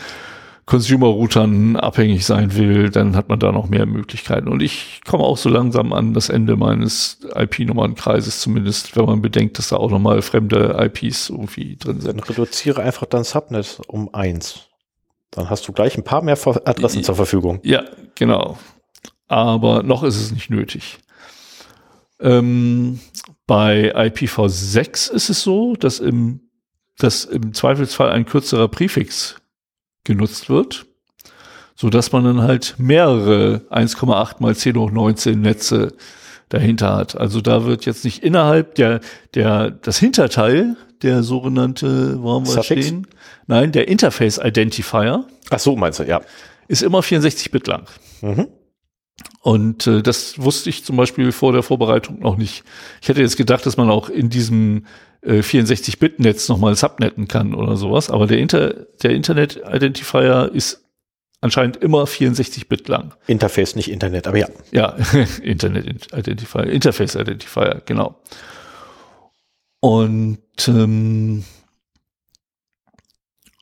Consumer-Routern 0.66 1.76
abhängig 1.76 2.24
sein 2.24 2.56
will, 2.56 2.90
dann 2.90 3.16
hat 3.16 3.28
man 3.28 3.38
da 3.38 3.52
noch 3.52 3.68
mehr 3.68 3.86
Möglichkeiten. 3.86 4.48
Und 4.48 4.62
ich 4.62 5.00
komme 5.04 5.24
auch 5.24 5.36
so 5.36 5.48
langsam 5.48 5.92
an 5.92 6.14
das 6.14 6.30
Ende 6.30 6.56
meines 6.56 7.18
IP-Nummernkreises, 7.34 8.40
zumindest 8.40 8.96
wenn 8.96 9.04
man 9.04 9.20
bedenkt, 9.20 9.58
dass 9.58 9.68
da 9.68 9.76
auch 9.76 9.90
nochmal 9.90 10.22
fremde 10.22 10.76
IPs 10.80 11.30
irgendwie 11.30 11.76
drin 11.76 12.00
sind. 12.00 12.18
Dann 12.18 12.28
reduziere 12.28 12.82
einfach 12.82 13.06
dein 13.06 13.24
Subnet 13.24 13.80
um 13.88 14.14
eins. 14.14 14.68
Dann 15.30 15.50
hast 15.50 15.68
du 15.68 15.72
gleich 15.72 15.96
ein 15.96 16.04
paar 16.04 16.22
mehr 16.22 16.38
Adressen 16.64 17.02
zur 17.02 17.16
Verfügung. 17.16 17.60
Ja, 17.62 17.84
genau 18.14 18.56
aber 19.28 19.82
noch 19.82 20.02
ist 20.02 20.16
es 20.16 20.32
nicht 20.32 20.50
nötig. 20.50 20.98
Ähm, 22.20 23.00
bei 23.46 23.94
IPv6 23.94 25.10
ist 25.10 25.28
es 25.28 25.42
so, 25.42 25.74
dass 25.74 25.98
im, 25.98 26.40
dass 26.98 27.24
im 27.24 27.52
Zweifelsfall 27.52 28.10
ein 28.10 28.26
kürzerer 28.26 28.68
Präfix 28.68 29.36
genutzt 30.04 30.48
wird, 30.48 30.86
so 31.74 31.90
dass 31.90 32.12
man 32.12 32.24
dann 32.24 32.42
halt 32.42 32.74
mehrere 32.78 33.62
1,8 33.70 34.36
mal 34.40 34.54
10 34.54 34.76
hoch 34.76 34.90
19 34.90 35.40
Netze 35.40 35.94
dahinter 36.48 36.94
hat. 36.94 37.16
Also 37.16 37.40
da 37.40 37.64
wird 37.64 37.86
jetzt 37.86 38.04
nicht 38.04 38.22
innerhalb 38.22 38.74
der, 38.76 39.00
der, 39.34 39.70
das 39.70 39.98
Hinterteil, 39.98 40.76
der 41.02 41.22
sogenannte, 41.22 42.22
wo 42.22 42.32
haben 42.32 42.46
wir 42.46 42.52
Suffix? 42.52 42.86
stehen? 42.86 43.06
Nein, 43.46 43.72
der 43.72 43.88
Interface 43.88 44.38
Identifier. 44.38 45.26
Ach 45.50 45.58
so, 45.58 45.76
meinst 45.76 45.98
du, 45.98 46.04
ja. 46.04 46.20
Ist 46.68 46.82
immer 46.82 47.02
64 47.02 47.50
Bit 47.50 47.66
lang. 47.66 47.86
Mhm. 48.22 48.48
Und 49.42 49.86
äh, 49.86 50.02
das 50.02 50.38
wusste 50.38 50.70
ich 50.70 50.84
zum 50.84 50.96
Beispiel 50.96 51.30
vor 51.32 51.52
der 51.52 51.62
Vorbereitung 51.62 52.20
noch 52.20 52.36
nicht. 52.36 52.64
Ich 53.02 53.08
hätte 53.08 53.20
jetzt 53.20 53.36
gedacht, 53.36 53.66
dass 53.66 53.76
man 53.76 53.90
auch 53.90 54.08
in 54.08 54.30
diesem 54.30 54.86
äh, 55.24 55.40
64-Bit-Netz 55.40 56.48
nochmal 56.48 56.76
subnetten 56.76 57.28
kann 57.28 57.54
oder 57.54 57.76
sowas, 57.76 58.10
aber 58.10 58.26
der, 58.26 58.38
Inter 58.38 58.86
der 59.02 59.10
Internet-Identifier 59.10 60.50
ist 60.52 60.84
anscheinend 61.40 61.76
immer 61.76 62.04
64-Bit 62.04 62.88
lang. 62.88 63.14
Interface, 63.26 63.76
nicht 63.76 63.90
Internet, 63.90 64.26
aber 64.26 64.38
ja. 64.38 64.48
Ja, 64.72 64.96
Internet-Identifier, 65.42 66.64
Interface-Identifier, 66.64 67.82
genau. 67.84 68.20
Und 69.80 70.38
ähm, 70.68 71.44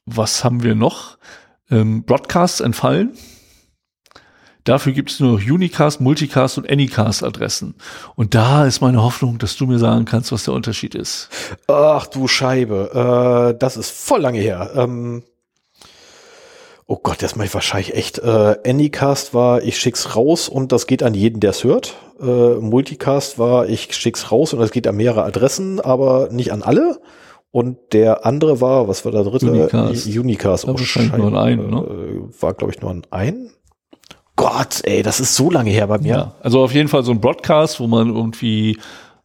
was 0.07 0.45
haben 0.45 0.63
wir 0.63 0.75
noch? 0.75 1.19
Ähm, 1.71 2.05
Broadcasts 2.05 2.61
entfallen. 2.61 3.17
Dafür 4.65 4.93
gibt 4.93 5.11
es 5.11 5.21
nur 5.21 5.33
noch 5.33 5.41
Unicast, 5.41 6.01
Multicast 6.01 6.59
und 6.59 6.71
Anycast 6.71 7.25
Adressen. 7.25 7.75
Und 8.15 8.35
da 8.35 8.65
ist 8.65 8.81
meine 8.81 9.03
Hoffnung, 9.03 9.39
dass 9.39 9.57
du 9.57 9.67
mir 9.67 9.79
sagen 9.79 10.05
kannst, 10.05 10.31
was 10.31 10.45
der 10.45 10.55
Unterschied 10.55 10.95
ist. 10.95 11.29
Ach 11.67 12.07
du 12.07 12.29
Scheibe, 12.29 13.53
äh, 13.55 13.59
das 13.59 13.77
ist 13.77 13.91
voll 13.91 14.21
lange 14.21 14.39
her. 14.39 14.71
Ähm, 14.77 15.25
Oh 16.87 16.99
Gott, 17.03 17.23
das 17.23 17.37
mache 17.37 17.47
ich 17.47 17.55
wahrscheinlich 17.55 17.95
echt. 17.95 18.19
Äh, 18.19 18.57
Anycast 18.67 19.33
war, 19.33 19.63
ich 19.63 19.79
schick's 19.79 20.15
raus 20.15 20.49
und 20.49 20.73
das 20.73 20.87
geht 20.87 21.03
an 21.03 21.15
jeden, 21.15 21.41
der 21.41 21.51
es 21.51 21.65
hört. 21.65 21.95
Äh, 22.21 22.57
Multicast 22.57 23.39
war, 23.39 23.67
ich 23.67 23.95
schick's 23.95 24.31
raus 24.31 24.53
und 24.53 24.61
das 24.61 24.73
geht 24.73 24.87
an 24.87 24.97
mehrere 24.97 25.25
Adressen, 25.25 25.81
aber 25.81 26.29
nicht 26.31 26.53
an 26.53 26.63
alle. 26.63 27.01
Und 27.51 27.79
der 27.93 28.27
andere 28.27 28.61
war, 28.61 28.89
was 28.89 29.05
war 29.05 29.13
der 29.13 29.25
dritte? 29.25 29.51
Unicast. 29.51 30.07
Unicast. 30.07 30.65
Da 30.65 30.69
wahrscheinlich 30.69 31.13
nur 31.17 31.29
an 31.29 31.37
einen, 31.37 31.71
ne? 31.71 31.81
Äh, 31.81 32.43
War, 32.43 32.55
glaube 32.55 32.73
ich, 32.75 32.81
nur 32.83 32.91
an 32.91 33.03
einen. 33.11 33.51
Gott, 34.43 34.81
ey, 34.85 35.03
das 35.03 35.21
ist 35.21 35.37
so 35.37 35.51
lange 35.51 35.71
her 35.71 35.87
bei 35.87 35.99
mir. 35.99 36.09
Ja. 36.09 36.35
Also 36.41 36.63
auf 36.63 36.75
jeden 36.75 36.89
Fall 36.89 37.05
so 37.05 37.13
ein 37.13 37.21
Broadcast, 37.21 37.79
wo 37.79 37.87
man 37.87 38.09
irgendwie 38.09 38.79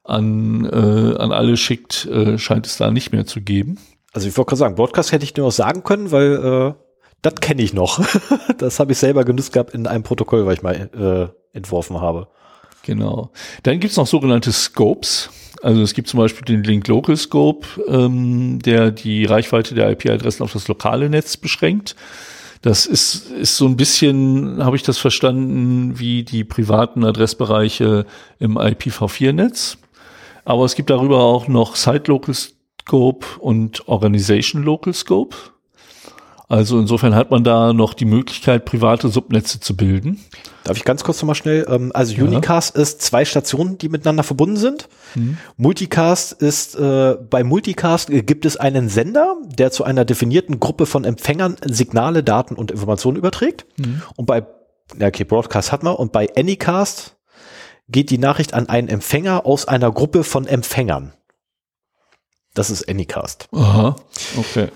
an, 0.03 0.63
äh, 0.65 1.17
an 1.17 1.31
alle 1.31 1.57
schickt, 1.57 2.05
äh, 2.05 2.37
scheint 2.37 2.67
es 2.67 2.77
da 2.77 2.91
nicht 2.91 3.11
mehr 3.11 3.25
zu 3.25 3.41
geben. 3.41 3.79
Also 4.13 4.27
ich 4.27 4.37
wollte 4.37 4.49
gerade 4.49 4.59
sagen, 4.59 4.75
Broadcast 4.75 5.11
hätte 5.11 5.23
ich 5.23 5.35
nur 5.35 5.47
noch 5.47 5.51
sagen 5.51 5.83
können, 5.83 6.11
weil 6.11 6.33
äh, 6.33 6.73
das 7.23 7.35
kenne 7.35 7.63
ich 7.63 7.73
noch. 7.73 7.99
das 8.59 8.79
habe 8.79 8.91
ich 8.91 8.99
selber 8.99 9.25
genutzt 9.25 9.53
gehabt 9.53 9.73
in 9.73 9.87
einem 9.87 10.03
Protokoll, 10.03 10.45
was 10.45 10.53
ich 10.55 10.61
mal 10.61 11.33
äh, 11.53 11.55
entworfen 11.57 11.99
habe. 11.99 12.27
Genau. 12.83 13.31
Dann 13.63 13.79
gibt's 13.79 13.97
noch 13.97 14.07
sogenannte 14.07 14.51
Scopes. 14.51 15.31
Also 15.63 15.81
es 15.81 15.95
gibt 15.95 16.07
zum 16.07 16.19
Beispiel 16.19 16.45
den 16.45 16.63
Link 16.63 16.87
Local 16.87 17.17
Scope, 17.17 17.67
ähm, 17.87 18.59
der 18.59 18.91
die 18.91 19.25
Reichweite 19.25 19.73
der 19.73 19.89
IP-Adressen 19.89 20.43
auf 20.43 20.53
das 20.53 20.67
lokale 20.67 21.09
Netz 21.09 21.37
beschränkt. 21.37 21.95
Das 22.61 22.85
ist, 22.85 23.29
ist 23.31 23.57
so 23.57 23.65
ein 23.65 23.77
bisschen, 23.77 24.63
habe 24.63 24.75
ich 24.75 24.83
das 24.83 24.97
verstanden, 24.97 25.99
wie 25.99 26.23
die 26.23 26.43
privaten 26.43 27.03
Adressbereiche 27.03 28.05
im 28.39 28.57
IPv4-Netz. 28.57 29.77
Aber 30.45 30.65
es 30.65 30.75
gibt 30.75 30.89
darüber 30.89 31.19
auch 31.23 31.47
noch 31.47 31.75
Site 31.75 32.09
Local 32.09 32.33
Scope 32.33 33.25
und 33.39 33.87
Organization 33.87 34.63
Local 34.63 34.93
Scope. 34.93 35.35
Also 36.49 36.79
insofern 36.79 37.13
hat 37.13 37.29
man 37.29 37.43
da 37.43 37.73
noch 37.73 37.93
die 37.93 38.05
Möglichkeit, 38.05 38.63
private 38.63 39.09
Subnetze 39.09 39.59
zu 39.59 39.75
bilden. 39.75 40.23
Darf 40.63 40.77
ich 40.77 40.85
ganz 40.85 41.03
kurz 41.03 41.21
nochmal 41.21 41.35
schnell? 41.35 41.65
Ähm, 41.69 41.91
also 41.93 42.13
Ja. 42.13 42.23
Unicast 42.23 42.75
ist 42.77 43.01
zwei 43.01 43.25
Stationen, 43.25 43.77
die 43.77 43.89
miteinander 43.89 44.23
verbunden 44.23 44.55
sind. 44.55 44.87
Multicast 45.57 46.33
ist, 46.33 46.75
äh, 46.75 47.15
bei 47.29 47.43
Multicast 47.43 48.09
äh, 48.09 48.21
gibt 48.21 48.45
es 48.45 48.55
einen 48.55 48.87
Sender, 48.87 49.35
der 49.45 49.71
zu 49.71 49.83
einer 49.83 50.05
definierten 50.05 50.59
Gruppe 50.59 50.85
von 50.85 51.03
Empfängern 51.03 51.57
Signale, 51.65 52.23
Daten 52.23 52.55
und 52.55 52.71
Informationen 52.71 53.17
überträgt. 53.17 53.65
Und 54.15 54.25
bei, 54.25 54.45
okay, 55.01 55.25
Broadcast 55.25 55.71
hat 55.73 55.83
man. 55.83 55.95
Und 55.95 56.13
bei 56.13 56.29
Anycast 56.37 57.17
geht 57.89 58.09
die 58.09 58.17
Nachricht 58.19 58.53
an 58.53 58.69
einen 58.69 58.87
Empfänger 58.87 59.45
aus 59.45 59.67
einer 59.67 59.91
Gruppe 59.91 60.23
von 60.23 60.47
Empfängern. 60.47 61.13
Das 62.53 62.69
ist 62.69 62.87
Anycast. 62.89 63.49
Aha, 63.51 63.95
okay. 64.37 64.69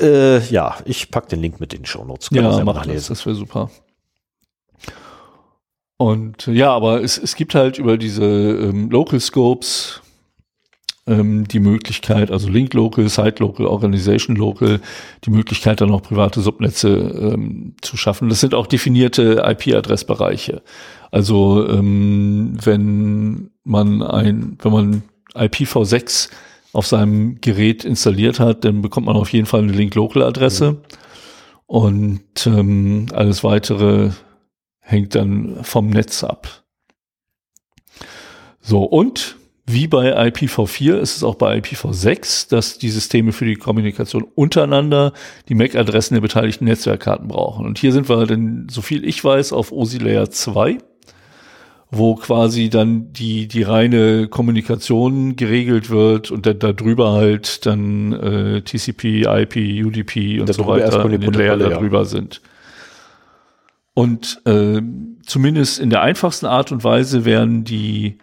Äh, 0.00 0.40
ja, 0.48 0.76
ich 0.84 1.10
pack 1.10 1.28
den 1.28 1.40
Link 1.40 1.60
mit 1.60 1.74
in 1.74 1.82
die 1.82 1.88
Shownotes. 1.88 2.30
Wir 2.30 2.42
Ja, 2.42 2.64
mach 2.64 2.86
das, 2.86 3.08
das 3.08 3.26
wäre 3.26 3.36
super. 3.36 3.70
Und 5.96 6.48
äh, 6.48 6.52
ja, 6.52 6.70
aber 6.70 7.02
es, 7.02 7.18
es 7.18 7.36
gibt 7.36 7.54
halt 7.54 7.78
über 7.78 7.96
diese 7.96 8.24
ähm, 8.24 8.90
Local 8.90 9.20
Scopes 9.20 10.00
ähm, 11.06 11.46
die 11.48 11.60
Möglichkeit, 11.60 12.30
also 12.30 12.48
Link 12.48 12.74
Local, 12.74 13.08
Site 13.08 13.42
Local, 13.42 13.66
Organization 13.66 14.36
Local, 14.36 14.80
die 15.24 15.30
Möglichkeit 15.30 15.80
dann 15.80 15.90
auch 15.90 16.02
private 16.02 16.40
Subnetze 16.40 16.88
ähm, 16.88 17.74
zu 17.82 17.96
schaffen. 17.96 18.28
Das 18.28 18.40
sind 18.40 18.54
auch 18.54 18.66
definierte 18.66 19.42
IP-Adressbereiche. 19.44 20.62
Also 21.10 21.68
ähm, 21.68 22.56
wenn 22.62 23.50
man 23.64 24.02
ein, 24.02 24.58
wenn 24.60 24.72
man 24.72 25.02
IPv6 25.34 26.30
auf 26.72 26.86
seinem 26.86 27.40
Gerät 27.40 27.84
installiert 27.84 28.40
hat, 28.40 28.64
dann 28.64 28.82
bekommt 28.82 29.06
man 29.06 29.16
auf 29.16 29.32
jeden 29.32 29.46
Fall 29.46 29.62
eine 29.62 29.72
Link-Local-Adresse. 29.72 30.82
Und 31.66 32.46
ähm, 32.46 33.06
alles 33.12 33.44
weitere 33.44 34.10
hängt 34.80 35.14
dann 35.14 35.62
vom 35.62 35.90
Netz 35.90 36.24
ab. 36.24 36.64
So, 38.60 38.84
und 38.84 39.36
wie 39.66 39.86
bei 39.86 40.28
IPv4 40.28 40.96
ist 40.96 41.16
es 41.16 41.24
auch 41.24 41.36
bei 41.36 41.56
IPv6, 41.58 42.48
dass 42.50 42.78
die 42.78 42.90
Systeme 42.90 43.32
für 43.32 43.44
die 43.44 43.56
Kommunikation 43.56 44.24
untereinander 44.34 45.12
die 45.48 45.54
MAC-Adressen 45.54 46.14
der 46.14 46.20
beteiligten 46.20 46.64
Netzwerkkarten 46.64 47.28
brauchen. 47.28 47.64
Und 47.64 47.78
hier 47.78 47.92
sind 47.92 48.08
wir 48.08 48.26
dann, 48.26 48.66
so 48.70 48.82
viel 48.82 49.04
ich 49.04 49.22
weiß, 49.22 49.52
auf 49.52 49.72
OSI 49.72 49.98
Layer 49.98 50.30
2 50.30 50.78
wo 51.94 52.14
quasi 52.14 52.70
dann 52.70 53.12
die, 53.12 53.46
die 53.46 53.62
reine 53.62 54.26
Kommunikation 54.26 55.36
geregelt 55.36 55.90
wird 55.90 56.30
und 56.30 56.46
dann 56.46 56.58
darüber 56.58 57.12
halt 57.12 57.66
dann 57.66 58.14
äh, 58.14 58.62
TCP, 58.62 59.24
IP, 59.26 59.84
UDP 59.84 60.40
und 60.40 60.46
so 60.46 60.62
Darüber 60.62 60.82
weiter 60.82 61.04
in 61.04 61.20
den 61.20 61.32
Layer 61.34 61.50
Protokolle, 61.50 61.64
ja. 61.64 61.68
darüber 61.68 62.04
sind. 62.06 62.40
Und 63.92 64.40
äh, 64.46 64.80
zumindest 65.26 65.80
in 65.80 65.90
der 65.90 66.00
einfachsten 66.00 66.46
Art 66.46 66.72
und 66.72 66.82
Weise 66.82 67.26
werden 67.26 67.64
die 67.64 68.16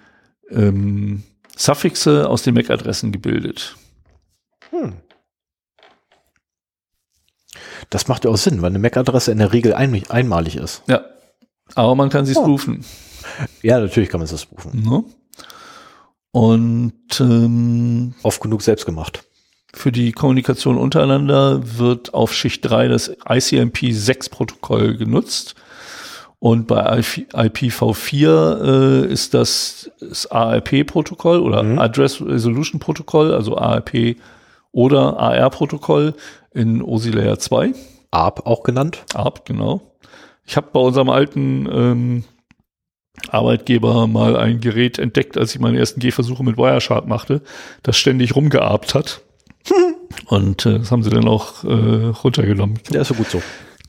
ähm, 0.50 1.22
Suffixe 1.56 2.28
aus 2.28 2.42
den 2.42 2.56
MAC-Adressen 2.56 3.12
gebildet. 3.12 3.76
Hm. 4.72 4.94
Das 7.92 8.08
macht 8.08 8.26
ja 8.26 8.32
auch 8.32 8.38
Sinn, 8.38 8.64
weil 8.64 8.70
eine 8.72 8.80
MAC-Adresse 8.80 9.32
in 9.32 9.38
der 9.38 9.54
Regel 9.54 9.76
ein, 9.76 10.02
einmalig 10.10 10.56
ist. 10.56 10.82
Ja. 10.88 11.02
Aber 11.76 11.94
man 11.94 12.10
kann 12.10 12.26
sie 12.26 12.36
Oh. 12.36 12.42
spoofen. 12.42 12.84
Ja, 13.62 13.80
natürlich 13.80 14.10
kann 14.10 14.20
man 14.20 14.30
das 14.30 14.48
rufen. 14.52 14.84
Ne? 14.84 15.04
Und 16.32 17.20
ähm, 17.20 18.14
Oft 18.24 18.42
genug 18.42 18.62
selbst 18.62 18.86
gemacht. 18.86 19.24
Für 19.74 19.92
die 19.92 20.12
Kommunikation 20.12 20.78
untereinander 20.78 21.78
wird 21.78 22.14
auf 22.14 22.34
Schicht 22.34 22.68
3 22.70 22.88
das 22.88 23.12
ICMP6-Protokoll 23.20 24.98
genutzt. 24.98 25.56
Und 26.40 26.68
bei 26.68 27.00
IPv4 27.00 29.04
äh, 29.04 29.12
ist 29.12 29.34
das, 29.34 29.92
das 30.00 30.32
ARP-Protokoll 30.32 31.40
oder 31.40 31.64
Mhm. 31.64 31.80
Address 31.80 32.22
Resolution 32.22 32.80
Protokoll, 32.80 33.34
also 33.34 33.58
ARP 33.58 34.16
oder 34.72 35.20
AR-Protokoll 35.20 36.14
in 36.54 36.82
OSI 36.82 37.12
Layer 37.12 37.40
2. 37.40 37.74
ARP 38.12 38.46
auch 38.46 38.64
genannt. 38.64 39.04
ARP, 39.14 39.46
genau. 39.46 39.82
Ich 40.46 40.56
habe 40.58 40.70
bei 40.72 40.80
unserem 40.80 41.10
alten 41.10 41.68
ähm, 41.72 42.24
Arbeitgeber 43.30 44.08
mal 44.08 44.36
ein 44.36 44.60
Gerät 44.60 45.00
entdeckt, 45.00 45.38
als 45.38 45.54
ich 45.54 45.62
meine 45.62 45.80
ersten 45.80 46.00
Gehversuche 46.00 46.44
mit 46.44 46.58
Wireshark 46.58 47.08
machte, 47.08 47.42
das 47.84 47.98
ständig 47.98 48.36
rumgearbt 48.36 48.96
hat. 48.96 49.22
Und 50.26 50.66
äh, 50.66 50.80
das 50.80 50.92
haben 50.92 51.04
sie 51.04 51.10
dann 51.10 51.28
auch 51.28 51.64
äh, 51.64 51.68
runtergenommen. 52.24 52.80
Der 52.92 53.02
ist 53.02 53.12
ja 53.12 53.16
gut 53.16 53.30
so. 53.30 53.42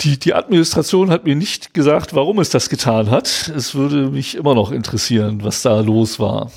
Die, 0.02 0.18
die 0.18 0.32
Administration 0.32 1.10
hat 1.10 1.24
mir 1.24 1.36
nicht 1.36 1.74
gesagt, 1.74 2.14
warum 2.14 2.38
es 2.38 2.48
das 2.48 2.70
getan 2.70 3.10
hat. 3.10 3.52
Es 3.54 3.74
würde 3.74 4.10
mich 4.10 4.34
immer 4.34 4.54
noch 4.54 4.72
interessieren, 4.72 5.44
was 5.44 5.62
da 5.62 5.80
los 5.80 6.18
war. 6.18 6.50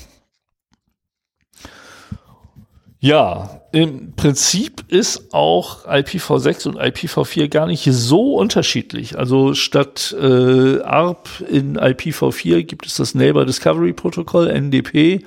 Ja, 3.00 3.60
im 3.74 4.12
Prinzip 4.14 4.84
ist 4.86 5.34
auch 5.34 5.84
IPv6 5.86 6.68
und 6.68 6.78
IPv4 6.78 7.48
gar 7.48 7.66
nicht 7.66 7.84
so 7.90 8.36
unterschiedlich. 8.36 9.18
Also 9.18 9.54
statt 9.54 10.14
äh, 10.16 10.80
ARP 10.80 11.28
in 11.50 11.76
IPv4 11.76 12.62
gibt 12.62 12.86
es 12.86 12.94
das 12.94 13.16
Neighbor 13.16 13.44
Discovery 13.44 13.92
Protocol, 13.92 14.48
NDP, 14.48 15.24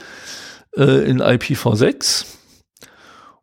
äh, 0.78 1.10
in 1.10 1.22
IPv6. 1.22 2.26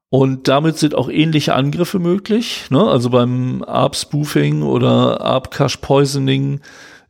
Und 0.08 0.48
damit 0.48 0.78
sind 0.78 0.94
auch 0.94 1.10
ähnliche 1.10 1.54
Angriffe 1.54 1.98
möglich. 1.98 2.62
Ne? 2.70 2.82
Also 2.82 3.10
beim 3.10 3.62
ARP-Spoofing 3.62 4.62
oder 4.62 5.20
ARP-Cache-Poisoning 5.20 6.60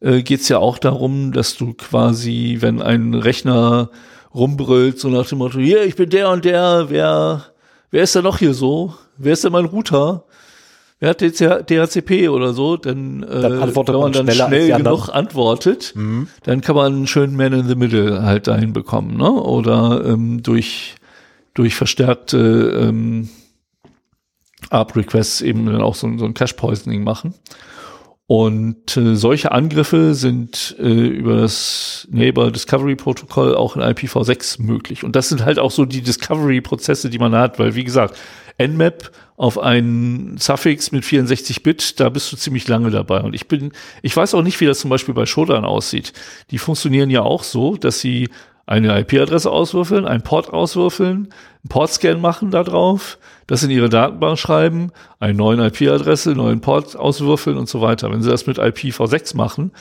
äh, 0.00 0.22
geht 0.24 0.40
es 0.40 0.48
ja 0.48 0.58
auch 0.58 0.78
darum, 0.78 1.30
dass 1.30 1.56
du 1.56 1.74
quasi, 1.74 2.56
wenn 2.58 2.82
ein 2.82 3.14
Rechner 3.14 3.90
rumbrüllt, 4.34 4.98
so 4.98 5.10
nach 5.10 5.28
dem 5.28 5.38
Motto, 5.38 5.60
hier, 5.60 5.84
ich 5.84 5.94
bin 5.94 6.10
der 6.10 6.30
und 6.30 6.44
der, 6.44 6.86
wer, 6.88 7.53
wer 7.94 8.02
ist 8.02 8.14
denn 8.16 8.24
noch 8.24 8.38
hier 8.38 8.54
so? 8.54 8.94
Wer 9.16 9.34
ist 9.34 9.44
denn 9.44 9.52
mein 9.52 9.66
Router? 9.66 10.24
Wer 10.98 11.10
hat 11.10 11.22
jetzt 11.22 11.40
DHCP 11.40 12.28
oder 12.28 12.52
so? 12.52 12.76
Dann, 12.76 13.22
äh, 13.22 13.40
Dann 13.40 13.62
antwortet 13.62 13.94
wenn 13.94 14.00
man 14.00 14.12
dann 14.12 14.30
schnell 14.32 14.76
genug 14.76 15.08
antwortet, 15.10 15.92
Mhm. 15.94 16.26
dann 16.42 16.60
kann 16.60 16.74
man 16.74 16.92
einen 16.92 17.06
schönen 17.06 17.36
Man 17.36 17.52
in 17.52 17.68
the 17.68 17.74
Middle 17.76 18.22
halt 18.22 18.48
dahin 18.48 18.72
bekommen, 18.72 19.16
ne? 19.16 19.30
Oder 19.30 20.04
ähm, 20.06 20.42
durch 20.42 20.96
durch 21.54 21.76
verstärkte 21.76 22.38
ähm, 22.88 23.28
ARP-Requests 24.70 25.40
eben 25.40 25.66
dann 25.66 25.80
auch 25.82 25.94
so, 25.94 26.10
so 26.18 26.24
ein 26.24 26.34
Cache-Poisoning 26.34 27.04
machen. 27.04 27.34
Und 28.26 28.96
äh, 28.96 29.16
solche 29.16 29.52
Angriffe 29.52 30.14
sind 30.14 30.76
äh, 30.78 30.88
über 30.88 31.36
das 31.36 32.08
Neighbor 32.10 32.50
Discovery 32.50 32.96
Protokoll 32.96 33.54
auch 33.54 33.76
in 33.76 33.82
IPv6 33.82 34.62
möglich. 34.62 35.04
Und 35.04 35.14
das 35.14 35.28
sind 35.28 35.44
halt 35.44 35.58
auch 35.58 35.70
so 35.70 35.84
die 35.84 36.00
Discovery-Prozesse, 36.00 37.10
die 37.10 37.18
man 37.18 37.34
hat, 37.34 37.58
weil 37.58 37.74
wie 37.74 37.84
gesagt, 37.84 38.16
Nmap 38.58 39.10
auf 39.36 39.58
einen 39.58 40.38
Suffix 40.38 40.90
mit 40.92 41.04
64 41.04 41.62
Bit, 41.62 42.00
da 42.00 42.08
bist 42.08 42.32
du 42.32 42.36
ziemlich 42.36 42.66
lange 42.66 42.90
dabei. 42.90 43.20
Und 43.20 43.34
ich 43.34 43.46
bin, 43.46 43.72
ich 44.00 44.16
weiß 44.16 44.34
auch 44.34 44.42
nicht, 44.42 44.60
wie 44.60 44.66
das 44.66 44.78
zum 44.78 44.90
Beispiel 44.90 45.12
bei 45.12 45.26
Shodan 45.26 45.64
aussieht. 45.64 46.12
Die 46.50 46.58
funktionieren 46.58 47.10
ja 47.10 47.22
auch 47.22 47.42
so, 47.42 47.76
dass 47.76 48.00
sie 48.00 48.30
eine 48.66 48.98
IP-Adresse 49.00 49.50
auswürfeln, 49.50 50.06
einen 50.06 50.22
Port 50.22 50.52
auswürfeln, 50.52 51.16
einen 51.16 51.68
Portscan 51.68 52.20
machen 52.20 52.50
da 52.50 52.62
drauf, 52.62 53.18
das 53.46 53.62
in 53.62 53.70
ihre 53.70 53.88
Datenbank 53.88 54.38
schreiben, 54.38 54.90
einen 55.18 55.36
neuen 55.36 55.60
IP-Adresse, 55.60 56.32
neuen 56.32 56.60
Port 56.60 56.96
auswürfeln 56.96 57.58
und 57.58 57.68
so 57.68 57.80
weiter. 57.80 58.10
Wenn 58.10 58.22
sie 58.22 58.30
das 58.30 58.46
mit 58.46 58.58
IPv6 58.58 59.36
machen, 59.36 59.72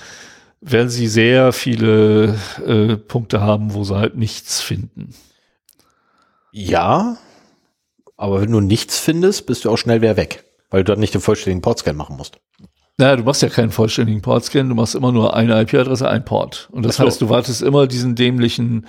werden 0.59 0.89
sie 0.89 1.07
sehr 1.07 1.53
viele 1.53 2.35
äh, 2.65 2.97
Punkte 2.97 3.41
haben, 3.41 3.73
wo 3.73 3.83
sie 3.83 3.95
halt 3.95 4.15
nichts 4.17 4.61
finden. 4.61 5.13
Ja, 6.51 7.17
aber 8.17 8.41
wenn 8.41 8.51
du 8.51 8.59
nichts 8.59 8.99
findest, 8.99 9.45
bist 9.45 9.65
du 9.65 9.71
auch 9.71 9.77
schnell 9.77 10.01
wieder 10.01 10.17
weg, 10.17 10.43
weil 10.69 10.83
du 10.83 10.91
dann 10.91 10.99
nicht 10.99 11.13
den 11.13 11.21
vollständigen 11.21 11.61
Portscan 11.61 11.95
machen 11.95 12.15
musst. 12.15 12.39
Naja, 12.97 13.15
du 13.15 13.23
machst 13.23 13.41
ja 13.41 13.49
keinen 13.49 13.71
vollständigen 13.71 14.21
Portscan, 14.21 14.69
du 14.69 14.75
machst 14.75 14.93
immer 14.93 15.11
nur 15.11 15.35
eine 15.35 15.59
IP-Adresse, 15.61 16.07
ein 16.07 16.23
Port. 16.25 16.69
Und 16.71 16.85
das 16.85 16.97
so. 16.97 17.05
heißt, 17.05 17.21
du 17.21 17.29
wartest 17.29 17.61
immer 17.63 17.87
diesen 17.87 18.15
dämlichen 18.15 18.85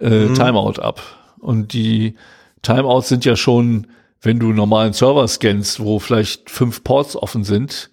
äh, 0.00 0.26
Mhm. 0.26 0.34
Timeout 0.34 0.80
ab. 0.80 1.00
Und 1.40 1.72
die 1.72 2.14
Timeouts 2.62 3.08
sind 3.08 3.24
ja 3.24 3.34
schon, 3.36 3.88
wenn 4.22 4.38
du 4.38 4.46
einen 4.46 4.56
normalen 4.56 4.92
Server 4.92 5.26
scannst, 5.26 5.80
wo 5.80 5.98
vielleicht 5.98 6.50
fünf 6.50 6.84
Ports 6.84 7.16
offen 7.16 7.42
sind, 7.44 7.90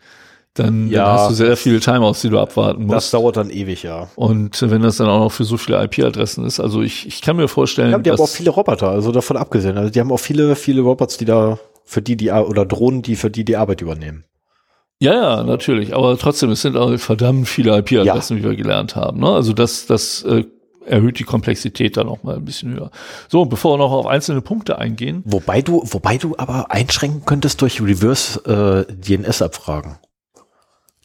dann, 0.53 0.87
Ja, 0.89 1.03
dann 1.05 1.13
hast 1.13 1.29
du 1.31 1.33
sehr 1.33 1.57
viele 1.57 1.79
Timeouts, 1.79 2.21
die 2.21 2.29
du 2.29 2.39
abwarten 2.39 2.87
Das 2.87 2.95
musst. 3.05 3.13
dauert 3.15 3.35
dann 3.37 3.49
ewig, 3.49 3.83
ja. 3.83 4.07
Und 4.15 4.61
wenn 4.69 4.81
das 4.83 4.97
dann 4.97 5.07
auch 5.09 5.19
noch 5.19 5.31
für 5.31 5.43
so 5.43 5.57
viele 5.57 5.83
IP-Adressen 5.83 6.45
ist, 6.45 6.59
also 6.59 6.81
ich, 6.83 7.07
ich 7.07 7.21
kann 7.21 7.35
mir 7.37 7.47
vorstellen, 7.47 7.91
Ja, 7.91 7.97
die 7.97 8.11
haben 8.11 8.19
auch 8.19 8.29
viele 8.29 8.51
Roboter, 8.51 8.89
also 8.89 9.11
davon 9.11 9.35
abgesehen. 9.35 9.77
Also 9.77 9.89
die 9.89 9.99
haben 9.99 10.11
auch 10.11 10.19
viele, 10.19 10.55
viele 10.55 10.81
Robots, 10.81 11.17
die 11.17 11.25
da 11.25 11.57
für 11.83 12.01
die 12.03 12.15
die 12.15 12.31
oder 12.31 12.65
Drohnen, 12.65 13.01
die 13.01 13.15
für 13.15 13.29
die 13.31 13.43
die 13.43 13.57
Arbeit 13.57 13.81
übernehmen. 13.81 14.23
Ja, 14.99 15.13
ja, 15.13 15.43
natürlich. 15.43 15.93
Aber 15.95 16.17
trotzdem, 16.17 16.51
es 16.51 16.61
sind 16.61 16.77
auch 16.77 16.97
verdammt 16.97 17.47
viele 17.47 17.77
IP-Adressen, 17.77 18.37
wie 18.37 18.43
wir 18.43 18.55
gelernt 18.55 18.95
haben. 18.95 19.19
Ne? 19.19 19.29
Also 19.29 19.53
das, 19.53 19.85
das 19.87 20.23
äh, 20.23 20.45
erhöht 20.85 21.19
die 21.19 21.23
Komplexität 21.23 21.97
dann 21.97 22.07
noch 22.07 22.23
mal 22.23 22.35
ein 22.35 22.45
bisschen 22.45 22.73
höher. 22.73 22.91
So, 23.27 23.45
bevor 23.45 23.73
wir 23.73 23.77
noch 23.77 23.91
auf 23.91 24.05
einzelne 24.05 24.41
Punkte 24.41 24.77
eingehen. 24.79 25.21
Wobei 25.25 25.61
du, 25.61 25.81
wobei 25.85 26.17
du 26.17 26.35
aber 26.37 26.71
einschränken 26.71 27.23
könntest 27.25 27.61
durch 27.61 27.81
Reverse 27.81 28.85
äh, 28.87 28.93
DNS-Abfragen. 28.93 29.97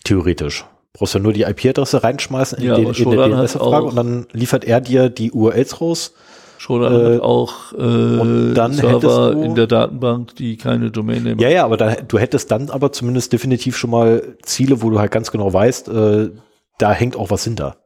Theoretisch. 0.04 0.64
Brauchst 0.92 1.14
ja 1.14 1.20
nur 1.20 1.32
die 1.32 1.42
IP-Adresse 1.42 2.02
reinschmeißen 2.02 2.58
in, 2.58 2.64
Ja, 2.64 2.74
den, 2.76 2.92
in 2.92 3.10
der 3.10 3.28
DNS-Abfrage 3.28 3.86
auch- 3.86 3.90
und 3.90 3.96
dann 3.96 4.26
liefert 4.32 4.64
er 4.64 4.80
dir 4.80 5.08
die 5.08 5.32
URLs 5.32 5.80
raus. 5.80 6.14
Schon 6.62 6.82
Äh, 6.82 7.14
hat 7.14 7.22
auch 7.22 7.72
äh, 7.72 7.76
und 7.76 8.52
dann 8.54 8.74
Server 8.74 9.32
du- 9.34 9.40
in 9.42 9.54
der 9.54 9.66
Datenbank, 9.66 10.34
die 10.36 10.58
keine 10.58 10.90
Domain 10.90 11.22
nehmen. 11.22 11.40
Ja, 11.40 11.48
ja, 11.48 11.64
aber 11.64 11.78
dann, 11.78 11.96
du 12.06 12.18
hättest 12.18 12.50
dann 12.50 12.68
aber 12.68 12.92
zumindest 12.92 13.32
definitiv 13.32 13.78
schon 13.78 13.88
mal 13.90 14.36
Ziele, 14.42 14.82
wo 14.82 14.90
du 14.90 14.98
halt 14.98 15.10
ganz 15.10 15.30
genau 15.30 15.50
weißt, 15.50 15.88
äh, 15.88 16.30
da 16.76 16.92
hängt 16.92 17.16
auch 17.16 17.30
was 17.30 17.44
hinter. 17.44 17.76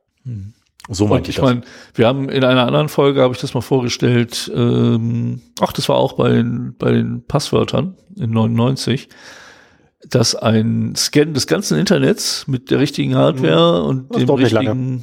So 0.89 1.05
Und 1.05 1.11
meinte 1.11 1.31
ich 1.31 1.37
ich 1.37 1.41
das. 1.41 1.45
meine, 1.55 1.61
wir 1.95 2.09
haben 2.09 2.29
in 2.29 2.43
einer 2.43 2.67
anderen 2.67 2.89
Folge, 2.89 3.23
habe 3.23 3.33
ich 3.33 3.41
das 3.41 3.55
mal 3.55 3.61
vorgestellt, 3.61 4.51
ähm, 4.53 5.41
ach, 5.61 5.73
das 5.73 5.89
war 5.89 5.95
auch 5.97 6.15
bei 6.15 6.31
den, 6.31 6.75
bei 6.77 6.91
den 6.91 7.25
Passwörtern 7.25 7.97
in 8.17 8.31
99, 8.33 9.09
dass 10.11 10.35
ein 10.35 10.95
Scan 10.97 11.33
des 11.33 11.47
ganzen 11.47 11.79
Internets 11.79 12.49
mit 12.49 12.73
der 12.73 12.81
richtigen 12.81 13.15
Hardware 13.15 13.85
und 13.85 13.97
Mhm. 13.97 14.07
Das 14.11 14.19
dem 14.19 14.27
dauert 14.27 14.41
nicht 14.41 14.53
richtigen 14.57 15.03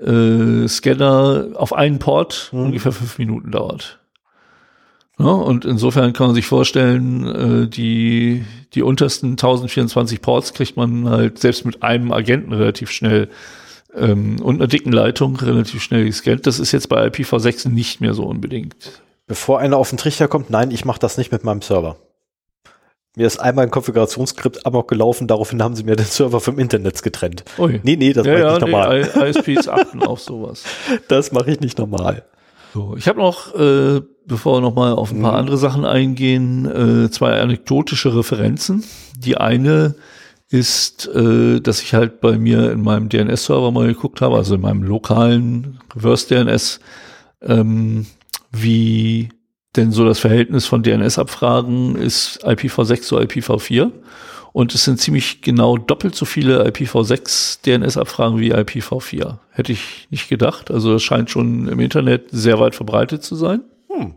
äh, 0.00 0.66
Scanner 0.68 1.48
auf 1.54 1.72
einen 1.72 1.98
Port 1.98 2.50
Mhm. 2.52 2.60
ungefähr 2.66 2.92
fünf 2.92 3.18
Minuten 3.18 3.50
dauert. 3.50 3.98
Ja, 5.18 5.26
und 5.26 5.64
insofern 5.64 6.12
kann 6.12 6.28
man 6.28 6.36
sich 6.36 6.46
vorstellen, 6.46 7.26
äh, 7.64 7.68
die, 7.68 8.44
die 8.74 8.82
untersten 8.82 9.30
1024 9.32 10.22
Ports 10.22 10.54
kriegt 10.54 10.76
man 10.76 11.08
halt 11.08 11.40
selbst 11.40 11.64
mit 11.64 11.82
einem 11.82 12.12
Agenten 12.12 12.52
relativ 12.52 12.90
schnell 12.92 13.28
ähm, 13.96 14.36
und 14.40 14.56
einer 14.56 14.68
dicken 14.68 14.92
Leitung 14.92 15.34
relativ 15.36 15.82
schnell 15.82 16.04
gescannt. 16.04 16.46
Das 16.46 16.60
ist 16.60 16.70
jetzt 16.70 16.88
bei 16.88 17.04
IPv6 17.08 17.68
nicht 17.68 18.00
mehr 18.00 18.14
so 18.14 18.24
unbedingt. 18.24 18.76
Bevor 19.26 19.58
einer 19.58 19.76
auf 19.76 19.88
den 19.90 19.98
Trichter 19.98 20.28
kommt, 20.28 20.50
nein, 20.50 20.70
ich 20.70 20.84
mache 20.84 21.00
das 21.00 21.18
nicht 21.18 21.32
mit 21.32 21.42
meinem 21.42 21.62
Server. 21.62 21.96
Mir 23.16 23.26
ist 23.26 23.38
einmal 23.38 23.64
ein 23.64 23.70
Konfigurationsskript 23.70 24.64
amok 24.66 24.88
gelaufen, 24.88 25.26
daraufhin 25.26 25.62
haben 25.62 25.74
sie 25.74 25.82
mir 25.82 25.96
den 25.96 26.06
Server 26.06 26.40
vom 26.40 26.58
Internet 26.58 27.02
getrennt. 27.02 27.44
Ui. 27.58 27.80
Nee, 27.82 27.96
nee, 27.96 28.12
das 28.12 28.26
ja, 28.26 28.32
mache 28.32 28.40
ich 28.40 28.46
ja, 28.46 28.52
nicht 28.52 28.64
nee, 28.64 28.70
normal. 28.70 29.00
I- 29.16 29.50
ISPs 29.50 29.68
achten 29.68 30.02
auf 30.02 30.20
sowas. 30.20 30.64
Das 31.08 31.32
mache 31.32 31.50
ich 31.50 31.60
nicht 31.60 31.78
normal. 31.78 32.24
So, 32.74 32.94
ich 32.96 33.08
habe 33.08 33.18
noch, 33.18 33.54
äh, 33.54 34.02
bevor 34.26 34.58
wir 34.58 34.60
noch 34.60 34.74
mal 34.74 34.92
auf 34.92 35.10
ein 35.10 35.22
paar 35.22 35.32
Mhm. 35.32 35.38
andere 35.38 35.56
Sachen 35.58 35.84
eingehen, 35.84 36.66
äh, 37.06 37.10
zwei 37.10 37.40
anekdotische 37.40 38.14
Referenzen. 38.14 38.84
Die 39.16 39.36
eine 39.38 39.94
ist, 40.50 41.08
äh, 41.08 41.60
dass 41.60 41.82
ich 41.82 41.94
halt 41.94 42.20
bei 42.20 42.38
mir 42.38 42.70
in 42.70 42.82
meinem 42.82 43.08
DNS-Server 43.08 43.70
mal 43.72 43.86
geguckt 43.88 44.20
habe, 44.20 44.36
also 44.36 44.54
in 44.54 44.60
meinem 44.60 44.82
lokalen 44.82 45.80
Reverse-DNS, 45.96 46.80
ähm, 47.42 48.06
wie 48.52 49.30
denn 49.76 49.92
so 49.92 50.04
das 50.04 50.18
Verhältnis 50.18 50.66
von 50.66 50.82
DNS-Abfragen 50.82 51.96
ist 51.96 52.44
IPv6 52.44 53.02
zu 53.02 53.18
IPv4. 53.18 53.92
Und 54.52 54.74
es 54.74 54.84
sind 54.84 54.98
ziemlich 54.98 55.42
genau 55.42 55.76
doppelt 55.76 56.14
so 56.14 56.24
viele 56.24 56.66
IPv6 56.66 57.62
DNS-Abfragen 57.64 58.40
wie 58.40 58.54
IPv4. 58.54 59.38
Hätte 59.50 59.72
ich 59.72 60.08
nicht 60.10 60.28
gedacht. 60.28 60.70
Also 60.70 60.94
das 60.94 61.02
scheint 61.02 61.30
schon 61.30 61.68
im 61.68 61.78
Internet 61.80 62.28
sehr 62.30 62.58
weit 62.58 62.74
verbreitet 62.74 63.22
zu 63.22 63.36
sein. 63.36 63.62
Hm. 63.88 64.14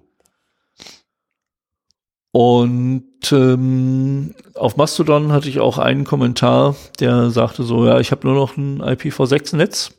Und 2.31 3.31
ähm, 3.33 4.33
auf 4.55 4.77
Mastodon 4.77 5.33
hatte 5.33 5.49
ich 5.49 5.59
auch 5.59 5.77
einen 5.77 6.05
Kommentar, 6.05 6.75
der 6.99 7.29
sagte 7.29 7.63
so, 7.63 7.85
ja, 7.85 7.99
ich 7.99 8.11
habe 8.11 8.25
nur 8.25 8.35
noch 8.35 8.55
ein 8.55 8.81
IPv6-Netz 8.81 9.91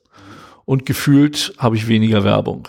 und 0.64 0.86
gefühlt 0.86 1.52
habe 1.58 1.76
ich 1.76 1.88
weniger 1.88 2.24
Werbung, 2.24 2.68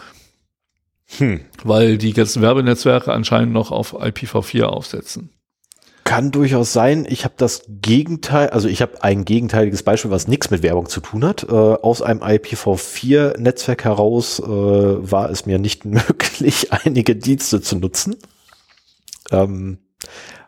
Hm. 1.18 1.42
weil 1.64 1.98
die 1.98 2.14
ganzen 2.14 2.42
Werbenetzwerke 2.42 3.12
anscheinend 3.12 3.54
noch 3.54 3.72
auf 3.72 3.94
IPv4 3.94 4.64
aufsetzen. 4.64 5.30
Kann 6.04 6.32
durchaus 6.32 6.74
sein. 6.74 7.06
Ich 7.10 7.24
habe 7.24 7.36
das 7.38 7.64
Gegenteil, 7.68 8.50
also 8.50 8.68
ich 8.68 8.82
habe 8.82 9.04
ein 9.04 9.24
gegenteiliges 9.24 9.84
Beispiel, 9.84 10.12
was 10.12 10.28
nichts 10.28 10.50
mit 10.50 10.62
Werbung 10.62 10.90
zu 10.90 11.00
tun 11.00 11.24
hat. 11.24 11.44
Äh, 11.44 11.54
aus 11.54 12.02
einem 12.02 12.22
IPv4-Netzwerk 12.22 13.86
heraus 13.86 14.40
äh, 14.40 14.44
war 14.46 15.30
es 15.30 15.46
mir 15.46 15.60
nicht 15.60 15.86
möglich, 15.86 16.74
einige 16.74 17.16
Dienste 17.16 17.62
zu 17.62 17.78
nutzen, 17.78 18.18
ähm, 19.32 19.78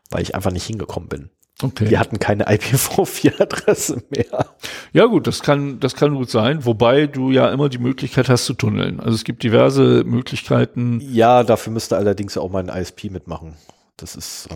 weil 0.09 0.23
ich 0.23 0.35
einfach 0.35 0.51
nicht 0.51 0.65
hingekommen 0.65 1.07
bin. 1.07 1.29
Okay. 1.61 1.89
Wir 1.89 1.99
hatten 1.99 2.19
keine 2.19 2.47
IPv4-Adresse 2.49 4.03
mehr. 4.09 4.45
Ja 4.91 5.05
gut, 5.05 5.25
das 5.25 5.41
kann, 5.41 5.79
das 5.79 5.95
kann 5.95 6.13
gut 6.15 6.29
sein, 6.29 6.65
wobei 6.65 7.07
du 7.07 7.31
ja 7.31 7.49
immer 7.49 7.69
die 7.69 7.77
Möglichkeit 7.77 8.27
hast 8.27 8.45
zu 8.45 8.53
tunneln. 8.53 8.99
Also 8.99 9.15
es 9.15 9.23
gibt 9.23 9.41
diverse 9.43 10.03
Möglichkeiten. 10.05 10.99
Ja, 11.01 11.43
dafür 11.43 11.71
müsste 11.71 11.95
allerdings 11.95 12.37
auch 12.37 12.49
mein 12.51 12.67
ISP 12.67 13.09
mitmachen. 13.09 13.53
Das 13.95 14.15
ist 14.17 14.49
äh, 14.51 14.55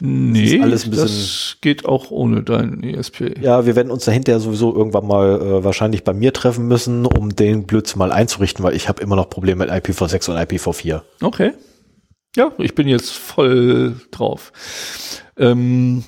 Nee, 0.00 0.60
alles 0.60 0.84
ein 0.84 0.90
bisschen- 0.90 1.06
das 1.06 1.56
geht 1.62 1.86
auch 1.86 2.10
ohne 2.10 2.42
dein 2.42 2.82
E 2.82 2.92
ESP. 2.92 3.38
Ja, 3.40 3.64
wir 3.64 3.76
werden 3.76 3.90
uns 3.90 4.04
dahinter 4.04 4.38
sowieso 4.40 4.74
irgendwann 4.74 5.06
mal 5.06 5.40
äh, 5.40 5.64
wahrscheinlich 5.64 6.04
bei 6.04 6.12
mir 6.12 6.34
treffen 6.34 6.68
müssen, 6.68 7.06
um 7.06 7.34
den 7.34 7.64
Blödsinn 7.66 7.98
mal 7.98 8.12
einzurichten, 8.12 8.62
weil 8.62 8.74
ich 8.76 8.88
habe 8.90 9.02
immer 9.02 9.16
noch 9.16 9.30
Probleme 9.30 9.64
mit 9.64 9.72
IPv6 9.72 10.30
und 10.30 10.36
IPv4. 10.36 11.00
Okay. 11.22 11.52
Ja, 12.36 12.52
ich 12.58 12.74
bin 12.74 12.86
jetzt 12.86 13.10
voll 13.10 13.96
drauf. 14.10 14.52
Ähm, 15.36 16.04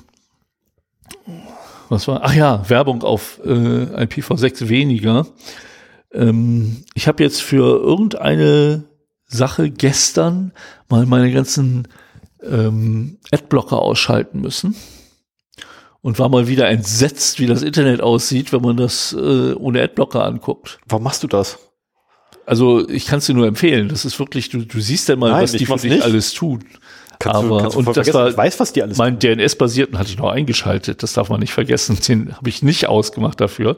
was 1.89 2.07
war? 2.07 2.21
Ach 2.23 2.33
ja, 2.33 2.67
Werbung 2.69 3.03
auf 3.03 3.41
äh, 3.43 3.49
IPv6 3.49 4.69
weniger. 4.69 5.27
Ähm, 6.13 6.85
ich 6.93 7.07
habe 7.07 7.23
jetzt 7.23 7.41
für 7.41 7.81
irgendeine 7.81 8.85
Sache 9.25 9.69
gestern 9.69 10.53
mal 10.87 11.05
meine 11.05 11.31
ganzen 11.31 11.87
ähm, 12.41 13.17
Adblocker 13.31 13.79
ausschalten 13.79 14.39
müssen 14.39 14.75
und 16.01 16.19
war 16.19 16.29
mal 16.29 16.47
wieder 16.47 16.69
entsetzt, 16.69 17.39
wie 17.39 17.47
das 17.47 17.63
Internet 17.63 18.01
aussieht, 18.01 18.53
wenn 18.53 18.61
man 18.61 18.77
das 18.77 19.13
äh, 19.13 19.53
ohne 19.53 19.81
Adblocker 19.81 20.23
anguckt. 20.23 20.79
Warum 20.87 21.03
machst 21.03 21.23
du 21.23 21.27
das? 21.27 21.59
Also 22.45 22.87
ich 22.89 23.05
kann 23.05 23.19
es 23.19 23.25
dir 23.25 23.33
nur 23.33 23.47
empfehlen. 23.47 23.87
Das 23.89 24.05
ist 24.05 24.19
wirklich, 24.19 24.49
du, 24.49 24.59
du 24.65 24.79
siehst 24.81 25.07
ja 25.09 25.15
mal, 25.15 25.31
Nein, 25.31 25.43
was 25.43 25.51
die 25.53 25.65
für 25.65 25.77
dich 25.77 26.03
alles 26.03 26.33
tun. 26.33 26.63
Kannst 27.19 27.37
Aber- 27.37 27.47
du, 27.57 27.61
kannst 27.61 27.75
du 27.75 27.79
und 27.79 27.95
das 27.97 28.13
war 28.13 28.29
ich 28.29 28.37
weiß, 28.37 28.59
was 28.59 28.73
die 28.73 28.83
alles 28.83 28.97
Mein 28.97 29.17
DNS-basierten 29.19 29.97
hatte 29.97 30.09
ich 30.09 30.17
noch 30.17 30.29
eingeschaltet. 30.29 31.03
Das 31.03 31.13
darf 31.13 31.29
man 31.29 31.39
nicht 31.39 31.53
vergessen. 31.53 31.97
Den 32.07 32.35
habe 32.35 32.49
ich 32.49 32.61
nicht 32.63 32.87
ausgemacht 32.87 33.39
dafür. 33.39 33.77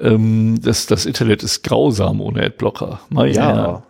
Ähm, 0.00 0.58
das, 0.60 0.86
das 0.86 1.06
Internet 1.06 1.42
ist 1.44 1.62
grausam 1.62 2.20
ohne 2.20 2.42
Adblocker. 2.42 3.00
Meine 3.10 3.32
Ja. 3.32 3.46
Herren. 3.54 3.82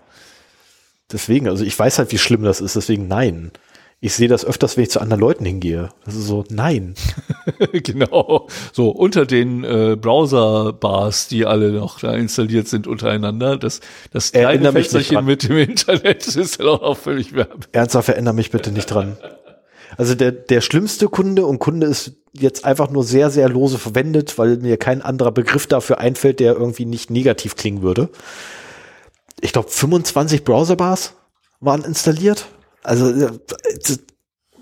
Deswegen, 1.13 1.49
also 1.49 1.65
ich 1.65 1.79
weiß 1.79 1.99
halt, 1.99 2.13
wie 2.13 2.19
schlimm 2.19 2.43
das 2.43 2.61
ist, 2.61 2.77
deswegen 2.77 3.09
nein. 3.09 3.53
Ich 4.01 4.15
sehe 4.15 4.29
das 4.29 4.45
öfters, 4.45 4.77
wenn 4.77 4.85
ich 4.85 4.91
zu 4.91 5.01
anderen 5.01 5.21
Leuten 5.21 5.45
hingehe. 5.47 5.89
Das 6.05 6.15
ist 6.15 6.27
so, 6.27 6.45
nein. 6.51 6.95
genau. 7.73 8.49
So 8.73 8.91
unter 8.91 9.25
den 9.25 9.65
äh, 9.65 9.97
Browser-Bars, 9.99 11.29
die 11.29 11.47
alle 11.47 11.73
noch 11.73 12.01
da 12.01 12.15
installiert 12.15 12.69
sind 12.69 12.87
untereinander. 12.87 13.57
Das, 13.57 13.81
das 14.13 14.33
kleine 14.33 14.73
Fensterchen 14.73 15.15
dran. 15.15 15.25
mit 15.25 15.49
dem 15.49 15.57
Internet 15.57 16.27
ist 16.37 16.61
dann 16.61 16.69
auch 16.69 16.99
völlig 16.99 17.33
werb. 17.35 17.69
Ernsthaft, 17.73 18.11
erinnere 18.11 18.35
mich 18.35 18.51
bitte 18.51 18.73
nicht 18.73 18.87
dran. 18.87 19.17
Also 19.97 20.15
der, 20.15 20.33
der 20.33 20.61
schlimmste 20.61 21.09
Kunde, 21.09 21.47
und 21.47 21.59
Kunde 21.59 21.87
ist 21.87 22.13
jetzt 22.33 22.65
einfach 22.65 22.91
nur 22.91 23.05
sehr, 23.05 23.31
sehr 23.31 23.49
lose 23.49 23.79
verwendet, 23.79 24.39
weil 24.39 24.57
mir 24.59 24.77
kein 24.77 25.03
anderer 25.03 25.33
Begriff 25.33 25.67
dafür 25.67 25.99
einfällt, 25.99 26.41
der 26.41 26.55
irgendwie 26.55 26.85
nicht 26.85 27.11
negativ 27.11 27.57
klingen 27.57 27.83
würde. 27.83 28.09
ich 29.41 29.53
glaube, 29.53 29.69
25 29.71 30.45
Browserbars 30.45 31.15
waren 31.61 31.85
installiert. 31.85 32.47
Also 32.85 33.11
äh, 33.11 33.31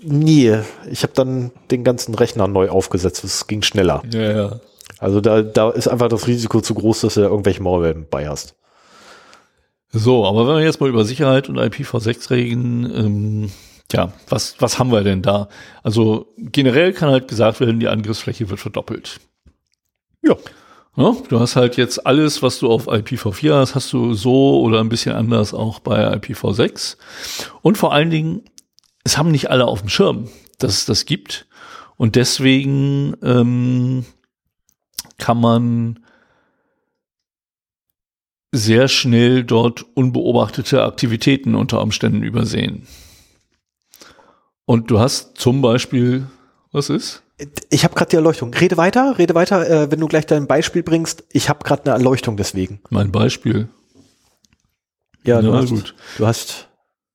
nie. 0.01 0.57
Ich 0.89 1.03
habe 1.03 1.13
dann 1.13 1.51
den 1.69 1.83
ganzen 1.83 2.15
Rechner 2.15 2.47
neu 2.47 2.69
aufgesetzt. 2.69 3.23
Es 3.23 3.45
ging 3.45 3.61
schneller. 3.61 4.01
Ja, 4.11 4.31
ja. 4.31 4.59
Also 4.99 5.21
da, 5.21 5.41
da 5.41 5.69
ist 5.69 5.87
einfach 5.87 6.07
das 6.07 6.27
Risiko 6.27 6.61
zu 6.61 6.73
groß, 6.73 7.01
dass 7.01 7.13
du 7.15 7.21
da 7.21 7.27
irgendwelche 7.27 7.61
Malware 7.61 7.93
bei 7.93 8.27
hast. 8.27 8.55
So, 9.89 10.25
aber 10.25 10.47
wenn 10.47 10.55
wir 10.55 10.63
jetzt 10.63 10.81
mal 10.81 10.89
über 10.89 11.05
Sicherheit 11.05 11.49
und 11.49 11.59
IPv6 11.59 12.31
reden, 12.31 12.91
ähm, 12.95 13.51
ja, 13.91 14.11
was, 14.27 14.55
was 14.59 14.79
haben 14.79 14.91
wir 14.91 15.03
denn 15.03 15.21
da? 15.21 15.49
Also 15.83 16.33
generell 16.37 16.93
kann 16.93 17.09
halt 17.09 17.27
gesagt 17.27 17.59
werden, 17.59 17.79
die 17.79 17.87
Angriffsfläche 17.87 18.49
wird 18.49 18.59
verdoppelt. 18.59 19.19
Ja. 20.23 20.35
Ja, 20.95 21.15
du 21.27 21.39
hast 21.39 21.55
halt 21.55 21.75
jetzt 21.77 22.05
alles, 22.05 22.43
was 22.43 22.59
du 22.59 22.69
auf 22.69 22.87
IPv4 22.87 23.55
hast, 23.55 23.73
hast 23.73 23.91
du 23.93 24.13
so 24.13 24.61
oder 24.61 24.79
ein 24.79 24.89
bisschen 24.89 25.15
anders 25.15 25.53
auch 25.53 25.79
bei 25.79 26.07
IPv6. 26.13 26.97
Und 27.63 27.79
vor 27.79 27.93
allen 27.93 28.11
Dingen, 28.11 28.43
es 29.03 29.17
haben 29.17 29.31
nicht 29.31 29.49
alle 29.49 29.65
auf 29.65 29.79
dem 29.79 29.89
Schirm, 29.89 30.29
dass 30.59 30.73
es 30.73 30.85
das 30.85 31.05
gibt. 31.05 31.47
Und 31.97 32.15
deswegen 32.15 33.15
ähm, 33.23 34.05
kann 35.17 35.41
man 35.41 35.99
sehr 38.51 38.87
schnell 38.87 39.43
dort 39.43 39.83
unbeobachtete 39.95 40.83
Aktivitäten 40.83 41.55
unter 41.55 41.81
Umständen 41.81 42.21
übersehen. 42.21 42.87
Und 44.65 44.91
du 44.91 44.99
hast 44.99 45.37
zum 45.37 45.61
Beispiel, 45.63 46.27
was 46.71 46.91
ist? 46.91 47.22
Ich 47.69 47.83
habe 47.83 47.95
gerade 47.95 48.09
die 48.09 48.15
Erleuchtung. 48.15 48.53
Rede 48.53 48.77
weiter, 48.77 49.17
rede 49.17 49.33
weiter, 49.35 49.69
äh, 49.69 49.91
wenn 49.91 49.99
du 49.99 50.07
gleich 50.07 50.25
dein 50.25 50.47
Beispiel 50.47 50.83
bringst. 50.83 51.23
Ich 51.31 51.49
habe 51.49 51.63
gerade 51.63 51.83
eine 51.85 51.93
Erleuchtung 51.93 52.37
deswegen. 52.37 52.79
Mein 52.89 53.11
Beispiel. 53.11 53.69
Ja, 55.25 55.41
du 55.41 55.53
hast, 55.53 55.69
gut. 55.69 55.95
du 56.17 56.27
hast, 56.27 56.67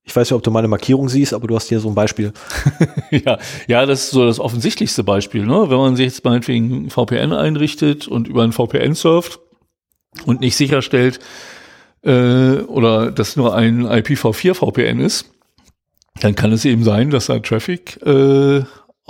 ich 0.03 0.15
weiß 0.15 0.29
nicht, 0.29 0.35
ob 0.35 0.43
du 0.43 0.51
meine 0.51 0.67
Markierung 0.67 1.09
siehst, 1.09 1.33
aber 1.33 1.47
du 1.47 1.55
hast 1.55 1.69
hier 1.69 1.79
so 1.79 1.89
ein 1.89 1.95
Beispiel. 1.95 2.33
ja, 3.11 3.37
ja, 3.67 3.85
das 3.85 4.05
ist 4.05 4.11
so 4.11 4.25
das 4.25 4.39
offensichtlichste 4.39 5.03
Beispiel. 5.03 5.45
Ne? 5.45 5.69
Wenn 5.69 5.77
man 5.77 5.95
sich 5.95 6.05
jetzt 6.05 6.25
meinetwegen 6.25 6.89
VPN 6.89 7.33
einrichtet 7.33 8.07
und 8.07 8.27
über 8.27 8.43
einen 8.43 8.51
VPN 8.51 8.95
surft 8.95 9.39
und 10.25 10.41
nicht 10.41 10.57
sicherstellt, 10.57 11.19
äh, 12.03 12.61
oder 12.61 13.11
das 13.11 13.35
nur 13.35 13.55
ein 13.55 13.85
IPv4 13.85 14.53
VPN 14.53 14.99
ist, 14.99 15.25
dann 16.21 16.35
kann 16.35 16.51
es 16.51 16.65
eben 16.65 16.83
sein, 16.83 17.09
dass 17.09 17.27
da 17.27 17.39
Traffic 17.39 18.01
äh, 18.05 18.63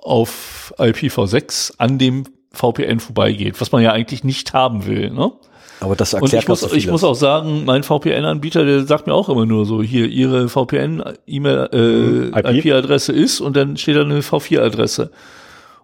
auf 0.04 0.74
IPv6 0.78 1.74
an 1.78 1.98
dem 1.98 2.26
VPN 2.52 3.00
vorbeigeht, 3.00 3.62
was 3.62 3.72
man 3.72 3.84
ja 3.84 3.92
eigentlich 3.92 4.24
nicht 4.24 4.54
haben 4.54 4.86
will. 4.86 5.12
Ne? 5.12 5.32
Aber 5.80 5.96
das 5.96 6.14
Und 6.14 6.24
erklärt 6.24 6.44
ich 6.44 6.48
muss, 6.50 6.60
so 6.62 6.74
ich 6.74 6.88
muss 6.88 7.04
auch 7.04 7.16
sagen, 7.16 7.64
mein 7.66 7.84
VPN-Anbieter, 7.84 8.66
der 8.66 8.86
sagt 8.86 9.08
mir 9.08 9.14
auch 9.14 9.30
immer 9.30 9.46
nur 9.46 9.66
so, 9.66 9.82
hier, 9.82 10.08
ihre 10.08 10.50
VPN-E-Mail, 10.50 11.70
Mhm, 11.72 12.34
äh, 12.34 12.40
IP. 12.40 12.66
IP-Adresse 12.66 13.14
ist 13.14 13.40
und 13.40 13.56
dann 13.56 13.78
steht 13.78 13.96
da 13.96 14.02
eine 14.02 14.22
V4-Adresse. 14.22 15.12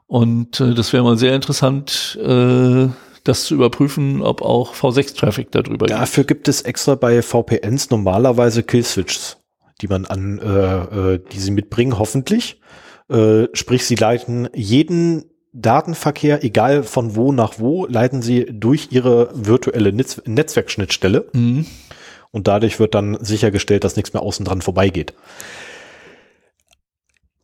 Und 0.07 0.59
äh, 0.59 0.73
das 0.73 0.91
wäre 0.91 1.03
mal 1.03 1.17
sehr 1.17 1.33
interessant, 1.33 2.19
äh, 2.21 2.87
das 3.23 3.45
zu 3.45 3.55
überprüfen, 3.55 4.21
ob 4.21 4.41
auch 4.41 4.75
V6-Traffic 4.75 5.51
darüber 5.51 5.87
geht. 5.87 5.95
Dafür 5.95 6.25
gibt 6.25 6.47
es 6.47 6.61
extra 6.61 6.95
bei 6.95 7.21
VPNs 7.21 7.89
normalerweise 7.89 8.63
Killswitches, 8.63 9.37
die 9.81 9.87
man 9.87 10.05
an, 10.05 10.39
äh, 10.39 11.13
äh, 11.13 11.19
die 11.31 11.39
sie 11.39 11.51
mitbringen, 11.51 11.97
hoffentlich. 11.97 12.59
Äh, 13.09 13.47
sprich, 13.53 13.85
sie 13.85 13.95
leiten 13.95 14.49
jeden 14.53 15.25
Datenverkehr, 15.53 16.43
egal 16.43 16.83
von 16.83 17.15
wo 17.15 17.31
nach 17.31 17.59
wo, 17.59 17.85
leiten 17.85 18.21
sie 18.21 18.45
durch 18.51 18.89
ihre 18.91 19.29
virtuelle 19.33 19.93
Netz 19.93 20.21
Netzwerkschnittstelle 20.25 21.27
Mhm. 21.33 21.65
und 22.31 22.47
dadurch 22.47 22.79
wird 22.79 22.93
dann 22.95 23.17
sichergestellt, 23.21 23.83
dass 23.83 23.95
nichts 23.95 24.11
mehr 24.13 24.21
außen 24.23 24.45
dran 24.45 24.61
vorbeigeht. 24.61 25.13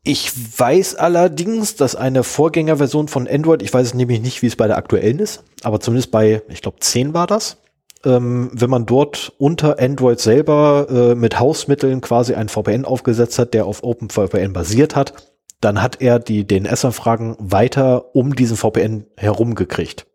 Ich 0.03 0.31
weiß 0.59 0.95
allerdings, 0.95 1.75
dass 1.75 1.95
eine 1.95 2.23
Vorgängerversion 2.23 3.07
von 3.07 3.27
Android, 3.27 3.61
ich 3.61 3.71
weiß 3.71 3.88
es 3.88 3.93
nämlich 3.93 4.19
nicht, 4.19 4.41
wie 4.41 4.47
es 4.47 4.55
bei 4.55 4.65
der 4.67 4.77
aktuellen 4.77 5.19
ist, 5.19 5.43
aber 5.61 5.79
zumindest 5.79 6.09
bei, 6.11 6.41
ich 6.49 6.61
glaube, 6.63 6.79
10 6.79 7.13
war 7.13 7.27
das, 7.27 7.57
ähm, 8.03 8.49
wenn 8.51 8.71
man 8.71 8.88
dort 8.88 9.31
unter 9.38 9.79
Android 9.79 10.19
selber 10.19 10.88
äh, 10.89 11.15
mit 11.15 11.39
Hausmitteln 11.39 12.01
quasi 12.01 12.33
ein 12.33 12.49
VPN 12.49 12.83
aufgesetzt 12.83 13.38
hat, 13.38 13.53
der 13.53 13.65
auf 13.67 13.83
OpenVPN 13.83 14.53
basiert 14.53 14.95
hat, 14.95 15.30
dann 15.61 15.81
hat 15.81 16.01
er 16.01 16.19
die 16.19 16.45
DNS-Anfragen 16.45 17.35
weiter 17.39 18.15
um 18.15 18.35
diesen 18.35 18.57
VPN 18.57 19.05
herum 19.15 19.55
gekriegt. 19.55 20.07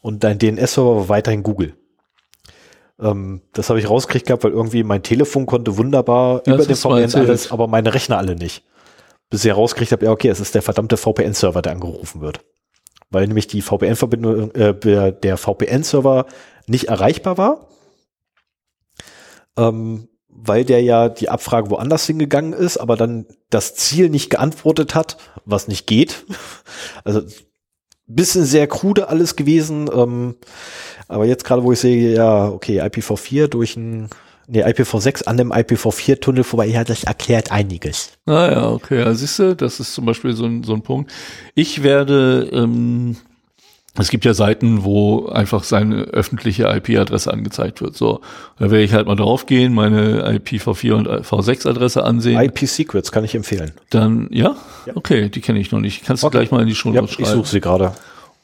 Und 0.00 0.22
dein 0.24 0.38
DNS-Server 0.38 0.96
war 0.96 1.08
weiterhin 1.08 1.42
Google. 1.42 1.76
Ähm, 3.00 3.40
das 3.52 3.70
habe 3.70 3.78
ich 3.80 3.88
rausgekriegt 3.88 4.26
gehabt, 4.26 4.44
weil 4.44 4.52
irgendwie 4.52 4.82
mein 4.84 5.02
Telefon 5.02 5.46
konnte 5.46 5.76
wunderbar 5.78 6.42
Ja, 6.46 6.54
über 6.54 6.64
den 6.66 6.76
VPN 6.76 7.20
alles, 7.30 7.50
aber 7.52 7.66
meine 7.68 7.94
Rechner 7.94 8.18
alle 8.18 8.36
nicht. 8.36 8.64
Bis 9.30 9.44
ich 9.44 9.48
herausgekriegt 9.50 9.92
habe, 9.92 10.04
ja 10.04 10.12
okay, 10.12 10.28
es 10.28 10.40
ist 10.40 10.54
der 10.54 10.62
verdammte 10.62 10.96
VPN-Server, 10.96 11.62
der 11.62 11.72
angerufen 11.72 12.20
wird. 12.20 12.40
Weil 13.10 13.26
nämlich 13.26 13.46
die 13.46 13.62
VPN-Verbindung, 13.62 14.50
äh, 14.52 14.74
der- 14.74 15.12
der 15.12 15.36
VPN-Server 15.36 16.26
nicht 16.66 16.88
erreichbar 16.88 17.38
war. 17.38 17.68
Ähm, 19.56 20.08
weil 20.34 20.64
der 20.64 20.82
ja 20.82 21.08
die 21.08 21.28
Abfrage 21.28 21.70
woanders 21.70 22.06
hingegangen 22.06 22.52
ist, 22.52 22.76
aber 22.76 22.96
dann 22.96 23.26
das 23.50 23.74
Ziel 23.74 24.10
nicht 24.10 24.30
geantwortet 24.30 24.94
hat, 24.94 25.16
was 25.44 25.68
nicht 25.68 25.86
geht. 25.86 26.24
Also 27.04 27.22
bisschen 28.06 28.44
sehr 28.44 28.66
krude 28.66 29.08
alles 29.08 29.36
gewesen. 29.36 29.88
Ähm, 29.94 30.36
aber 31.08 31.26
jetzt 31.26 31.44
gerade, 31.44 31.64
wo 31.64 31.72
ich 31.72 31.80
sehe, 31.80 32.14
ja, 32.14 32.48
okay, 32.48 32.80
IPv4 32.80 33.48
durch 33.48 33.76
ein, 33.76 34.08
nee, 34.46 34.64
IPv6 34.64 35.24
an 35.24 35.36
dem 35.36 35.52
IPv4-Tunnel 35.52 36.44
vorbei, 36.44 36.66
ja, 36.66 36.84
das 36.84 37.04
erklärt 37.04 37.52
einiges. 37.52 38.12
Ah 38.26 38.50
ja, 38.50 38.70
okay. 38.70 39.00
Ja, 39.00 39.14
siehst 39.14 39.38
du, 39.38 39.56
das 39.56 39.80
ist 39.80 39.94
zum 39.94 40.06
Beispiel 40.06 40.34
so 40.34 40.44
ein, 40.44 40.62
so 40.64 40.74
ein 40.74 40.82
Punkt. 40.82 41.12
Ich 41.54 41.82
werde, 41.82 42.48
ähm, 42.52 43.16
es 43.96 44.08
gibt 44.10 44.24
ja 44.24 44.34
Seiten, 44.34 44.82
wo 44.84 45.26
einfach 45.28 45.62
seine 45.62 46.02
öffentliche 46.04 46.64
IP-Adresse 46.64 47.32
angezeigt 47.32 47.80
wird. 47.80 47.96
So, 47.96 48.20
da 48.58 48.70
werde 48.70 48.82
ich 48.82 48.92
halt 48.92 49.06
mal 49.06 49.14
draufgehen, 49.14 49.72
meine 49.72 50.28
IPv4 50.38 50.92
und 50.94 51.08
V6-Adresse 51.08 52.02
ansehen. 52.02 52.40
IP-Secrets 52.40 53.12
kann 53.12 53.24
ich 53.24 53.34
empfehlen. 53.36 53.72
Dann, 53.90 54.28
ja? 54.32 54.56
Okay, 54.94 55.28
die 55.28 55.40
kenne 55.40 55.60
ich 55.60 55.70
noch 55.70 55.78
nicht. 55.80 56.04
Kannst 56.04 56.22
du 56.24 56.26
Okay. 56.26 56.38
gleich 56.38 56.50
mal 56.50 56.62
in 56.62 56.66
die 56.68 56.74
Show 56.74 56.92
Ja, 56.92 57.02
Notes 57.02 57.16
ich 57.18 57.24
schreiben. 57.26 57.38
suche 57.38 57.48
sie 57.48 57.60
gerade. 57.60 57.92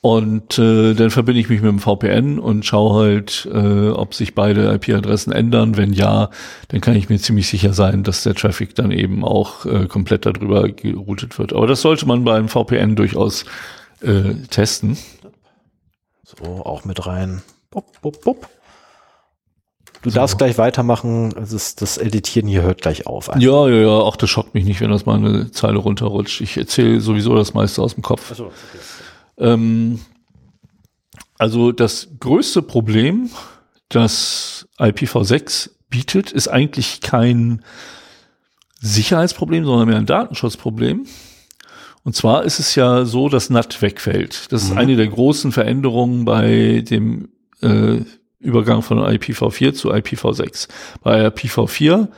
Und 0.02 0.58
äh, 0.58 0.94
dann 0.94 1.10
verbinde 1.10 1.40
ich 1.42 1.50
mich 1.50 1.60
mit 1.60 1.70
dem 1.70 1.78
VPN 1.78 2.38
und 2.38 2.64
schaue 2.64 3.02
halt, 3.02 3.46
äh, 3.52 3.88
ob 3.90 4.14
sich 4.14 4.34
beide 4.34 4.72
IP-Adressen 4.72 5.30
ändern. 5.30 5.76
Wenn 5.76 5.92
ja, 5.92 6.30
dann 6.68 6.80
kann 6.80 6.96
ich 6.96 7.10
mir 7.10 7.18
ziemlich 7.18 7.48
sicher 7.48 7.74
sein, 7.74 8.02
dass 8.02 8.22
der 8.22 8.34
Traffic 8.34 8.74
dann 8.76 8.92
eben 8.92 9.24
auch 9.24 9.66
äh, 9.66 9.86
komplett 9.88 10.24
darüber 10.24 10.68
geroutet 10.70 11.38
wird. 11.38 11.52
Aber 11.52 11.66
das 11.66 11.82
sollte 11.82 12.06
man 12.06 12.24
beim 12.24 12.48
VPN 12.48 12.96
durchaus 12.96 13.44
äh, 14.00 14.32
testen. 14.48 14.96
So, 16.38 16.64
auch 16.64 16.84
mit 16.84 17.06
rein. 17.06 17.42
Bup, 17.70 18.00
bup, 18.02 18.22
bup. 18.22 18.48
Du 20.02 20.10
darfst 20.10 20.38
gleich 20.38 20.56
weitermachen. 20.56 21.30
Das, 21.30 21.52
ist, 21.52 21.82
das 21.82 21.98
Editieren 21.98 22.48
hier 22.48 22.62
hört 22.62 22.80
gleich 22.80 23.06
auf. 23.06 23.28
Ja, 23.38 23.68
ja, 23.68 23.82
ja, 23.82 23.88
auch 23.88 24.16
das 24.16 24.30
schockt 24.30 24.54
mich 24.54 24.64
nicht, 24.64 24.80
wenn 24.80 24.90
das 24.90 25.04
mal 25.04 25.16
eine 25.16 25.50
Zeile 25.50 25.78
runterrutscht. 25.78 26.40
Ich 26.40 26.56
erzähle 26.56 27.00
sowieso 27.00 27.34
das 27.34 27.52
meiste 27.52 27.82
aus 27.82 27.94
dem 27.94 28.02
Kopf. 28.02 28.30
Achso, 28.30 28.46
okay. 28.46 28.54
Ähm, 29.38 30.00
also 31.38 31.72
das 31.72 32.08
größte 32.18 32.62
Problem, 32.62 33.30
das 33.88 34.68
IPv6 34.78 35.70
bietet, 35.90 36.32
ist 36.32 36.48
eigentlich 36.48 37.00
kein 37.00 37.62
Sicherheitsproblem, 38.80 39.64
sondern 39.64 39.88
mehr 39.88 39.98
ein 39.98 40.06
Datenschutzproblem. 40.06 41.06
Und 42.02 42.16
zwar 42.16 42.44
ist 42.44 42.58
es 42.58 42.74
ja 42.74 43.04
so, 43.04 43.28
dass 43.28 43.50
NAT 43.50 43.82
wegfällt. 43.82 44.50
Das 44.52 44.62
ist 44.62 44.72
eine 44.72 44.96
der 44.96 45.08
großen 45.08 45.52
Veränderungen 45.52 46.24
bei 46.24 46.82
dem 46.88 47.28
äh, 47.60 47.98
Übergang 48.38 48.80
von 48.82 48.98
IPv4 48.98 49.74
zu 49.74 49.92
IPv6. 49.92 50.68
Bei 51.02 51.26
IPv4, 51.26 52.08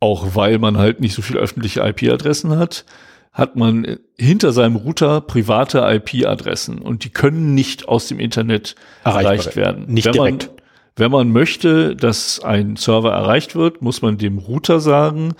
auch 0.00 0.34
weil 0.34 0.58
man 0.58 0.78
halt 0.78 1.00
nicht 1.00 1.14
so 1.14 1.20
viele 1.20 1.38
öffentliche 1.38 1.80
IP-Adressen 1.80 2.56
hat, 2.56 2.86
hat 3.30 3.56
man 3.56 3.98
hinter 4.16 4.52
seinem 4.52 4.76
Router 4.76 5.20
private 5.20 5.80
IP-Adressen 5.80 6.78
und 6.78 7.04
die 7.04 7.10
können 7.10 7.54
nicht 7.54 7.88
aus 7.88 8.06
dem 8.06 8.20
Internet 8.20 8.76
erreicht 9.02 9.56
werden. 9.56 9.86
Nicht 9.88 10.06
wenn 10.06 10.12
direkt. 10.12 10.46
Man, 10.46 10.56
wenn 10.96 11.10
man 11.10 11.32
möchte, 11.32 11.96
dass 11.96 12.40
ein 12.40 12.76
Server 12.76 13.12
erreicht 13.12 13.56
wird, 13.56 13.82
muss 13.82 14.02
man 14.02 14.16
dem 14.16 14.38
Router 14.38 14.78
sagen, 14.78 15.34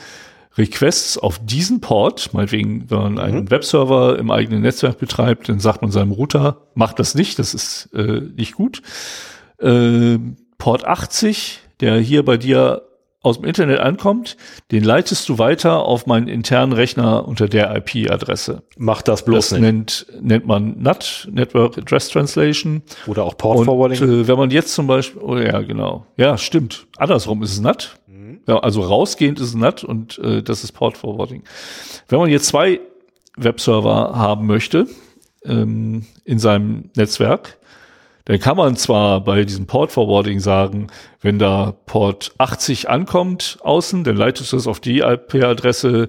Requests 0.56 1.18
auf 1.18 1.40
diesen 1.44 1.81
Port, 1.81 2.31
meinetwegen, 2.32 2.89
wenn 2.90 2.98
man 2.98 3.18
einen 3.18 3.51
Webserver 3.51 4.18
im 4.18 4.31
eigenen 4.31 4.62
Netzwerk 4.62 4.98
betreibt, 4.98 5.48
dann 5.48 5.59
sagt 5.60 5.82
man 5.82 5.90
seinem 5.90 6.12
Router, 6.12 6.62
macht 6.74 6.98
das 6.98 7.14
nicht, 7.14 7.39
das 7.39 7.55
ist 7.55 7.89
äh, 7.94 8.20
nicht 8.36 8.55
gut. 8.55 8.81
Äh, 9.59 10.18
Port 10.59 10.85
80, 10.85 11.60
der 11.81 11.98
hier 11.98 12.24
bei 12.24 12.36
dir 12.36 12.82
aus 13.20 13.36
dem 13.40 13.47
Internet 13.47 13.81
ankommt, 13.81 14.36
den 14.70 14.85
leitest 14.85 15.28
du 15.31 15.39
weiter 15.39 15.81
auf 15.85 16.06
meinen 16.06 16.28
internen 16.28 16.72
Rechner 16.74 17.26
unter 17.26 17.48
der 17.48 17.74
IP-Adresse. 17.74 18.62
Macht 18.76 19.09
das 19.09 19.24
bloß 19.24 19.48
Das 19.48 19.52
nicht. 19.52 19.60
nennt, 19.62 20.06
nennt 20.20 20.47
man 20.47 20.76
NAT, 20.82 21.28
Network 21.32 21.78
Address 21.78 22.10
Translation. 22.10 22.82
Oder 23.06 23.24
auch 23.24 23.39
Port 23.39 23.60
Und 23.60 23.64
Forwarding. 23.64 24.02
äh, 24.02 24.28
wenn 24.28 24.36
man 24.36 24.51
jetzt 24.51 24.74
zum 24.74 24.86
Beispiel, 24.86 25.22
oh 25.22 25.39
ja, 25.39 25.62
genau. 25.62 26.06
Ja, 26.18 26.36
stimmt. 26.36 26.86
Andersrum 26.98 27.43
ist 27.43 27.52
es 27.52 27.60
NAT. 27.60 27.98
Also 28.46 28.82
rausgehend 28.82 29.40
ist 29.40 29.54
NAT 29.54 29.84
und 29.84 30.18
äh, 30.18 30.42
das 30.42 30.64
ist 30.64 30.72
Port 30.72 30.96
Forwarding. 30.96 31.44
Wenn 32.08 32.18
man 32.18 32.30
jetzt 32.30 32.46
zwei 32.46 32.80
Webserver 33.36 34.14
haben 34.14 34.46
möchte 34.46 34.86
ähm, 35.44 36.06
in 36.24 36.38
seinem 36.38 36.90
Netzwerk, 36.96 37.58
dann 38.26 38.38
kann 38.38 38.56
man 38.56 38.76
zwar 38.76 39.22
bei 39.22 39.44
diesem 39.44 39.66
Port 39.66 39.92
Forwarding 39.92 40.40
sagen, 40.40 40.86
wenn 41.20 41.38
da 41.38 41.74
Port 41.86 42.32
80 42.38 42.88
ankommt 42.88 43.58
außen, 43.62 44.04
dann 44.04 44.16
leitest 44.16 44.52
du 44.52 44.56
es 44.56 44.66
auf 44.66 44.80
die 44.80 45.00
IP-Adresse 45.00 46.08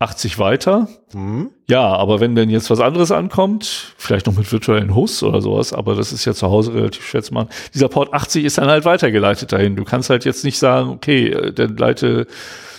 80 0.00 0.38
weiter. 0.38 0.88
Mhm. 1.12 1.50
Ja, 1.68 1.82
aber 1.86 2.20
wenn 2.20 2.34
denn 2.34 2.50
jetzt 2.50 2.70
was 2.70 2.80
anderes 2.80 3.12
ankommt, 3.12 3.94
vielleicht 3.98 4.26
noch 4.26 4.34
mit 4.34 4.50
virtuellen 4.50 4.94
Hosts 4.94 5.22
oder 5.22 5.42
sowas, 5.42 5.72
aber 5.72 5.94
das 5.94 6.12
ist 6.12 6.24
ja 6.24 6.32
zu 6.34 6.48
Hause 6.50 6.74
relativ 6.74 7.06
schwer 7.06 7.22
zu 7.22 7.34
machen. 7.34 7.48
Dieser 7.74 7.88
Port 7.88 8.12
80 8.12 8.44
ist 8.44 8.58
dann 8.58 8.68
halt 8.68 8.84
weitergeleitet 8.86 9.52
dahin. 9.52 9.76
Du 9.76 9.84
kannst 9.84 10.08
halt 10.10 10.24
jetzt 10.24 10.42
nicht 10.42 10.58
sagen, 10.58 10.90
okay, 10.90 11.28
äh, 11.28 11.52
dann 11.52 11.76
leite 11.76 12.26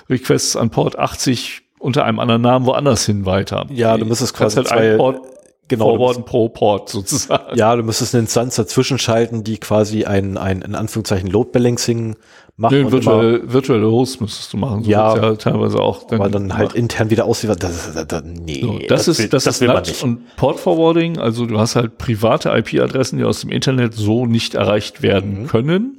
Requests 0.10 0.56
an 0.56 0.72
Port 0.72 0.98
80 0.98 1.62
unter 1.80 2.06
einem 2.06 2.20
anderen 2.20 2.42
Namen 2.42 2.66
woanders 2.66 3.06
hin 3.06 3.26
weiter. 3.26 3.66
Ja, 3.70 3.98
du 3.98 4.06
müsstest 4.06 4.34
quasi 4.36 4.58
halt 4.58 4.68
zwei- 4.68 4.98
Port 4.98 5.22
genau, 5.68 5.96
forwarden 5.96 6.26
pro 6.26 6.50
Port 6.50 6.90
sozusagen. 6.90 7.56
Ja, 7.56 7.76
du 7.76 7.84
müsstest 7.84 8.14
eine 8.16 8.22
Instanz 8.24 8.56
dazwischen 8.56 8.98
schalten, 8.98 9.44
die 9.44 9.58
quasi 9.58 10.06
ein, 10.06 10.38
ein 10.38 10.62
in 10.64 10.76
Anführungszeichen 10.76 11.30
Load 11.30 11.52
Balancing 11.54 12.16
macht. 12.62 12.72
Nee, 12.72 12.80
und 12.80 12.88
immer, 12.88 12.92
virtuelle, 12.94 13.52
virtuelle 13.54 13.92
Hosts 13.92 14.20
müsstest 14.22 14.54
du 14.54 14.58
machen. 14.58 14.84
So 14.84 14.90
Ja. 14.90 15.16
ja 15.16 15.36
teilweise 15.36 15.80
auch. 15.80 16.10
aber 16.12 16.30
dann 16.30 16.56
halt 16.58 16.74
intern 16.74 17.10
wieder 17.10 17.26
aussieht. 17.26 17.50
Das, 17.50 17.94
das, 17.94 18.08
das, 18.08 18.24
nee, 18.24 18.62
So, 18.62 18.80
das, 18.88 19.08
ist, 19.10 19.20
will, 19.20 19.28
das, 19.28 19.46
ist 19.48 19.60
will 19.62 19.68
man 19.68 19.84
nicht. 19.84 20.02
und 20.04 20.36
Port 20.38 20.60
Forwarding. 20.60 21.18
Also 21.18 21.46
du 21.46 21.60
hast 21.60 21.76
halt 21.76 21.98
private 21.98 22.50
IP-Adressen, 22.50 23.18
die 23.18 23.26
aus 23.26 23.42
dem 23.42 23.50
Internet 23.50 23.94
so 23.94 24.26
nicht 24.26 24.56
erreicht 24.56 25.00
Mhm. 25.00 25.04
werden 25.04 25.48
können. 25.48 25.98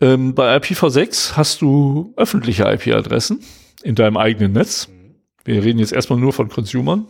Ähm, 0.00 0.34
bei 0.34 0.56
IPv6 0.56 1.36
hast 1.36 1.62
du 1.62 2.12
öffentliche 2.16 2.64
IP-Adressen 2.64 3.40
in 3.84 3.94
deinem 3.94 4.16
eigenen 4.16 4.52
Netz. 4.52 4.88
Mhm. 4.88 5.14
Wir 5.44 5.62
reden 5.62 5.78
jetzt 5.78 5.92
erstmal 5.92 6.18
nur 6.18 6.32
von 6.32 6.48
Consumern. 6.48 7.06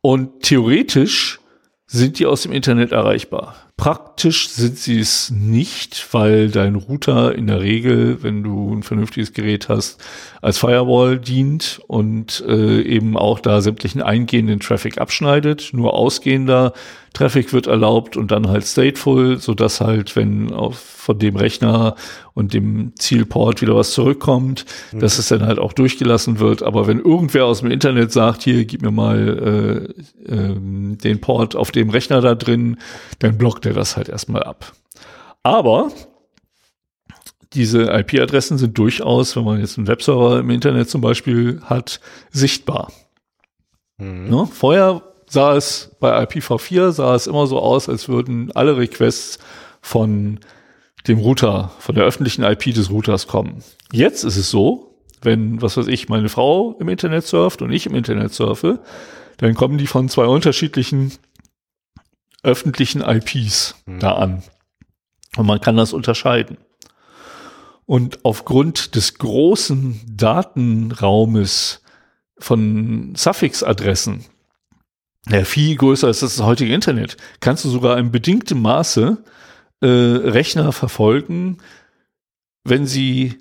Und 0.00 0.42
theoretisch 0.42 1.40
sind 1.86 2.18
die 2.18 2.26
aus 2.26 2.42
dem 2.42 2.52
Internet 2.52 2.92
erreichbar. 2.92 3.56
Praktisch 3.78 4.48
sind 4.48 4.76
sie 4.76 4.98
es 4.98 5.30
nicht, 5.30 6.08
weil 6.12 6.50
dein 6.50 6.74
Router 6.74 7.36
in 7.36 7.46
der 7.46 7.60
Regel, 7.60 8.24
wenn 8.24 8.42
du 8.42 8.74
ein 8.74 8.82
vernünftiges 8.82 9.32
Gerät 9.32 9.68
hast, 9.68 10.02
als 10.42 10.58
Firewall 10.58 11.16
dient 11.20 11.80
und 11.86 12.44
äh, 12.48 12.82
eben 12.82 13.16
auch 13.16 13.38
da 13.38 13.60
sämtlichen 13.60 14.02
eingehenden 14.02 14.58
Traffic 14.58 14.98
abschneidet. 14.98 15.70
Nur 15.72 15.94
ausgehender 15.94 16.72
Traffic 17.14 17.52
wird 17.52 17.66
erlaubt 17.66 18.16
und 18.16 18.30
dann 18.30 18.48
halt 18.48 18.64
stateful, 18.64 19.38
so 19.38 19.54
dass 19.54 19.80
halt, 19.80 20.14
wenn 20.14 20.52
auf, 20.52 20.78
von 20.78 21.18
dem 21.18 21.36
Rechner 21.36 21.96
und 22.34 22.54
dem 22.54 22.92
Zielport 22.96 23.62
wieder 23.62 23.74
was 23.74 23.92
zurückkommt, 23.92 24.66
dass 24.92 25.18
es 25.18 25.28
dann 25.28 25.44
halt 25.44 25.58
auch 25.58 25.72
durchgelassen 25.72 26.38
wird. 26.38 26.62
Aber 26.62 26.86
wenn 26.86 27.00
irgendwer 27.00 27.46
aus 27.46 27.60
dem 27.60 27.70
Internet 27.70 28.12
sagt, 28.12 28.42
hier, 28.42 28.64
gib 28.64 28.82
mir 28.82 28.92
mal 28.92 29.88
äh, 30.28 30.32
ähm, 30.32 30.98
den 30.98 31.20
Port 31.20 31.56
auf 31.56 31.72
dem 31.72 31.90
Rechner 31.90 32.20
da 32.20 32.34
drin, 32.34 32.76
dann 33.18 33.38
blockt 33.38 33.66
er 33.68 33.74
das 33.74 33.96
halt 33.96 34.08
erstmal 34.08 34.42
ab. 34.42 34.72
Aber 35.42 35.90
diese 37.52 37.84
IP-Adressen 37.84 38.58
sind 38.58 38.76
durchaus, 38.76 39.34
wenn 39.36 39.44
man 39.44 39.60
jetzt 39.60 39.78
einen 39.78 39.86
Webserver 39.86 40.40
im 40.40 40.50
Internet 40.50 40.90
zum 40.90 41.00
Beispiel 41.00 41.60
hat, 41.64 42.00
sichtbar. 42.30 42.92
Mhm. 43.98 44.28
Ne? 44.28 44.48
Vorher 44.52 45.02
sah 45.28 45.54
es 45.54 45.96
bei 46.00 46.22
IPv4 46.24 46.92
sah 46.92 47.14
es 47.14 47.26
immer 47.26 47.46
so 47.46 47.58
aus, 47.58 47.88
als 47.88 48.08
würden 48.08 48.52
alle 48.52 48.76
Requests 48.76 49.38
von 49.80 50.40
dem 51.06 51.18
Router, 51.18 51.72
von 51.78 51.94
der 51.94 52.04
öffentlichen 52.04 52.42
IP 52.42 52.74
des 52.74 52.90
Routers 52.90 53.26
kommen. 53.26 53.62
Jetzt 53.92 54.24
ist 54.24 54.36
es 54.36 54.50
so, 54.50 54.94
wenn, 55.22 55.62
was 55.62 55.76
weiß 55.76 55.86
ich, 55.86 56.08
meine 56.08 56.28
Frau 56.28 56.76
im 56.78 56.88
Internet 56.88 57.24
surft 57.24 57.62
und 57.62 57.72
ich 57.72 57.86
im 57.86 57.94
Internet 57.94 58.32
surfe, 58.32 58.80
dann 59.38 59.54
kommen 59.54 59.78
die 59.78 59.86
von 59.86 60.08
zwei 60.08 60.26
unterschiedlichen 60.26 61.12
öffentlichen 62.48 63.02
IPs 63.02 63.76
da 63.86 64.12
an. 64.12 64.42
Und 65.36 65.46
man 65.46 65.60
kann 65.60 65.76
das 65.76 65.92
unterscheiden. 65.92 66.56
Und 67.86 68.24
aufgrund 68.24 68.96
des 68.96 69.14
großen 69.14 70.00
Datenraumes 70.06 71.82
von 72.38 73.14
Suffix-Adressen, 73.14 74.24
der 75.30 75.44
viel 75.44 75.76
größer 75.76 76.08
ist 76.08 76.22
als 76.22 76.36
das 76.36 76.44
heutige 76.46 76.74
Internet, 76.74 77.16
kannst 77.40 77.64
du 77.64 77.68
sogar 77.68 77.98
in 77.98 78.10
bedingtem 78.10 78.60
Maße 78.62 79.22
äh, 79.80 79.86
Rechner 79.86 80.72
verfolgen, 80.72 81.58
wenn 82.64 82.86
sie, 82.86 83.38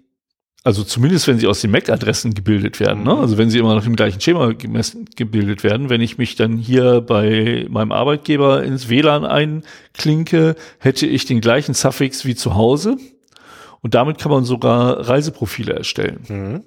also 0.68 0.84
zumindest 0.84 1.30
wenn 1.30 1.40
sie 1.40 1.48
aus 1.48 1.62
den 1.62 1.72
MAC-Adressen 1.72 2.34
gebildet 2.34 2.82
werden, 2.82 3.04
ne? 3.04 3.18
also 3.18 3.38
wenn 3.38 3.50
sie 3.50 3.58
immer 3.58 3.74
nach 3.74 3.86
dem 3.86 3.96
gleichen 3.96 4.20
Schema 4.20 4.52
gemessen, 4.52 5.06
gebildet 5.16 5.64
werden. 5.64 5.90
Wenn 5.90 6.02
ich 6.02 6.18
mich 6.18 6.36
dann 6.36 6.58
hier 6.58 7.00
bei 7.00 7.66
meinem 7.70 7.94
Arbeitgeber 7.94 8.66
ins 8.66 8.90
WLAN 8.90 9.24
einklinke, 9.24 10.58
hätte 10.80 11.08
ich 11.08 11.24
den 11.24 11.40
gleichen 11.40 11.74
Suffix 11.74 12.26
wie 12.26 12.36
zu 12.36 12.56
Hause. 12.56 12.98
Und 13.82 13.94
damit 13.94 14.18
kann 14.18 14.30
man 14.30 14.44
sogar 14.44 15.08
Reiseprofile 15.08 15.72
erstellen. 15.72 16.20
Mhm. 16.28 16.64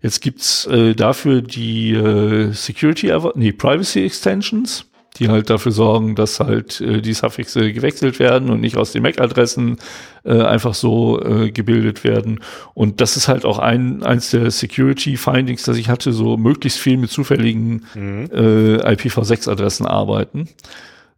Jetzt 0.00 0.22
gibt's 0.22 0.64
äh, 0.64 0.94
dafür 0.94 1.42
die 1.42 1.92
äh, 1.92 2.52
Security, 2.52 3.12
nee, 3.34 3.52
Privacy 3.52 4.06
Extensions, 4.06 4.87
die 5.18 5.28
halt 5.28 5.50
dafür 5.50 5.72
sorgen, 5.72 6.14
dass 6.14 6.40
halt 6.40 6.80
äh, 6.80 7.00
die 7.00 7.12
Suffixe 7.12 7.72
gewechselt 7.72 8.18
werden 8.18 8.50
und 8.50 8.60
nicht 8.60 8.76
aus 8.76 8.92
den 8.92 9.02
MAC-Adressen 9.02 9.78
äh, 10.24 10.40
einfach 10.42 10.74
so 10.74 11.20
äh, 11.22 11.50
gebildet 11.50 12.04
werden. 12.04 12.40
Und 12.74 13.00
das 13.00 13.16
ist 13.16 13.28
halt 13.28 13.44
auch 13.44 13.58
ein 13.58 14.02
eins 14.02 14.30
der 14.30 14.50
Security 14.50 15.16
Findings, 15.16 15.62
dass 15.64 15.76
ich 15.76 15.88
hatte, 15.88 16.12
so 16.12 16.36
möglichst 16.36 16.78
viel 16.78 16.96
mit 16.96 17.10
zufälligen 17.10 17.84
äh, 17.94 18.94
IPv6-Adressen 18.94 19.86
arbeiten. 19.86 20.48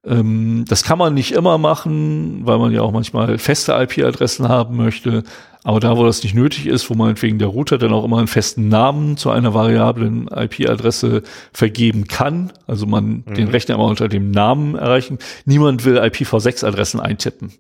Ähm, 0.05 0.65
das 0.67 0.83
kann 0.83 0.99
man 0.99 1.15
nicht 1.15 1.33
immer 1.33 1.59
machen, 1.59 2.41
weil 2.45 2.59
man 2.59 2.73
ja 2.73 2.83
auch 2.83 2.93
manchmal 2.93 3.39
feste 3.39 3.73
IP-Adressen 3.73 4.49
haben 4.49 4.77
möchte. 4.77 5.25
Aber 5.63 5.79
da, 5.79 5.97
wo 5.99 6.05
das 6.07 6.23
nicht 6.23 6.35
nötig 6.35 6.67
ist, 6.67 6.89
wo 6.89 6.95
meinetwegen 6.95 7.39
der 7.39 7.49
Router 7.49 7.77
dann 7.77 7.93
auch 7.93 8.05
immer 8.05 8.17
einen 8.17 8.29
festen 8.29 8.69
Namen 8.69 9.19
zu 9.19 9.31
einer 9.31 9.53
variablen 9.53 10.27
IP-Adresse 10.29 11.23
vergeben 11.53 12.09
kann, 12.09 12.51
also 12.67 12.87
man 12.87 13.25
den 13.27 13.49
Rechner 13.49 13.75
immer 13.75 13.85
unter 13.85 14.09
dem 14.09 14.31
Namen 14.31 14.75
erreichen. 14.75 15.19
Niemand 15.45 15.85
will 15.85 15.99
IPv6-Adressen 15.99 16.99
eintippen. 16.99 17.53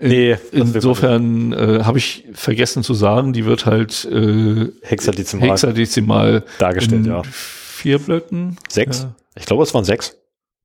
Nee, 0.00 0.36
Insofern 0.52 1.52
äh, 1.52 1.84
habe 1.84 1.98
ich 1.98 2.24
vergessen 2.34 2.82
zu 2.82 2.94
sagen, 2.94 3.32
die 3.32 3.44
wird 3.44 3.66
halt 3.66 4.04
äh, 4.04 4.68
Hexadezimal. 4.82 5.50
hexadezimal 5.50 6.44
Dargestellt, 6.58 7.06
ja. 7.06 7.22
vier 7.24 7.98
Blöcken. 7.98 8.56
Sechs? 8.68 9.02
Ja, 9.02 9.14
Ich 9.36 9.46
glaube, 9.46 9.62
es 9.62 9.72
waren 9.74 9.84
sechs. 9.84 10.16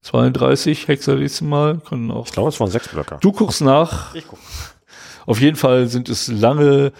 32 0.07 0.87
hexadezimal 0.87 1.79
können 1.79 2.11
auch 2.11 2.27
Ich 2.27 2.31
glaube, 2.31 2.49
es 2.49 2.59
waren 2.59 2.71
sechs 2.71 2.87
Blöcke. 2.87 3.17
Du 3.19 3.33
guckst 3.33 3.61
nach. 3.61 4.15
Ich 4.15 4.25
guck. 4.25 4.39
Auf 5.25 5.41
jeden 5.41 5.57
Fall 5.57 5.87
sind 5.87 6.07
es 6.07 6.29
lange, 6.29 6.93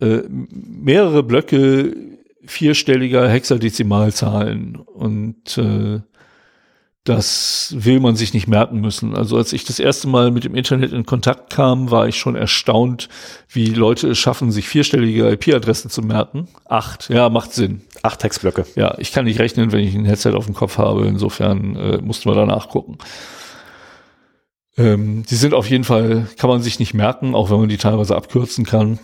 äh, 0.00 0.20
mehrere 0.28 1.24
Blöcke 1.24 1.96
vierstelliger 2.46 3.28
Hexadezimalzahlen 3.28 4.76
und 4.76 5.58
äh, 5.58 6.00
das 7.02 7.74
will 7.76 8.00
man 8.00 8.14
sich 8.16 8.32
nicht 8.32 8.46
merken 8.46 8.80
müssen. 8.80 9.16
Also 9.16 9.36
als 9.36 9.52
ich 9.52 9.64
das 9.64 9.78
erste 9.78 10.08
Mal 10.08 10.30
mit 10.30 10.44
dem 10.44 10.54
Internet 10.54 10.92
in 10.92 11.04
Kontakt 11.04 11.52
kam, 11.52 11.90
war 11.90 12.06
ich 12.06 12.16
schon 12.16 12.36
erstaunt, 12.36 13.08
wie 13.48 13.66
Leute 13.66 14.08
es 14.10 14.18
schaffen, 14.18 14.52
sich 14.52 14.68
vierstellige 14.68 15.28
IP-Adressen 15.30 15.90
zu 15.90 16.02
merken. 16.02 16.48
Acht, 16.66 17.10
ja, 17.10 17.28
macht 17.28 17.52
Sinn. 17.52 17.82
Acht 18.04 18.22
Hexblöcke. 18.22 18.66
Ja, 18.74 18.96
ich 18.98 19.12
kann 19.12 19.24
nicht 19.24 19.40
rechnen, 19.40 19.72
wenn 19.72 19.80
ich 19.80 19.94
ein 19.94 20.04
Headset 20.04 20.32
auf 20.32 20.44
dem 20.44 20.54
Kopf 20.54 20.76
habe. 20.76 21.06
Insofern 21.06 21.74
äh, 21.74 21.98
mussten 22.02 22.28
wir 22.28 22.34
danach 22.34 22.68
gucken. 22.68 22.98
Ähm, 24.76 25.24
die 25.30 25.36
sind 25.36 25.54
auf 25.54 25.70
jeden 25.70 25.84
Fall, 25.84 26.28
kann 26.36 26.50
man 26.50 26.60
sich 26.60 26.78
nicht 26.78 26.92
merken, 26.92 27.34
auch 27.34 27.50
wenn 27.50 27.60
man 27.60 27.70
die 27.70 27.78
teilweise 27.78 28.14
abkürzen 28.14 28.66
kann. 28.66 28.98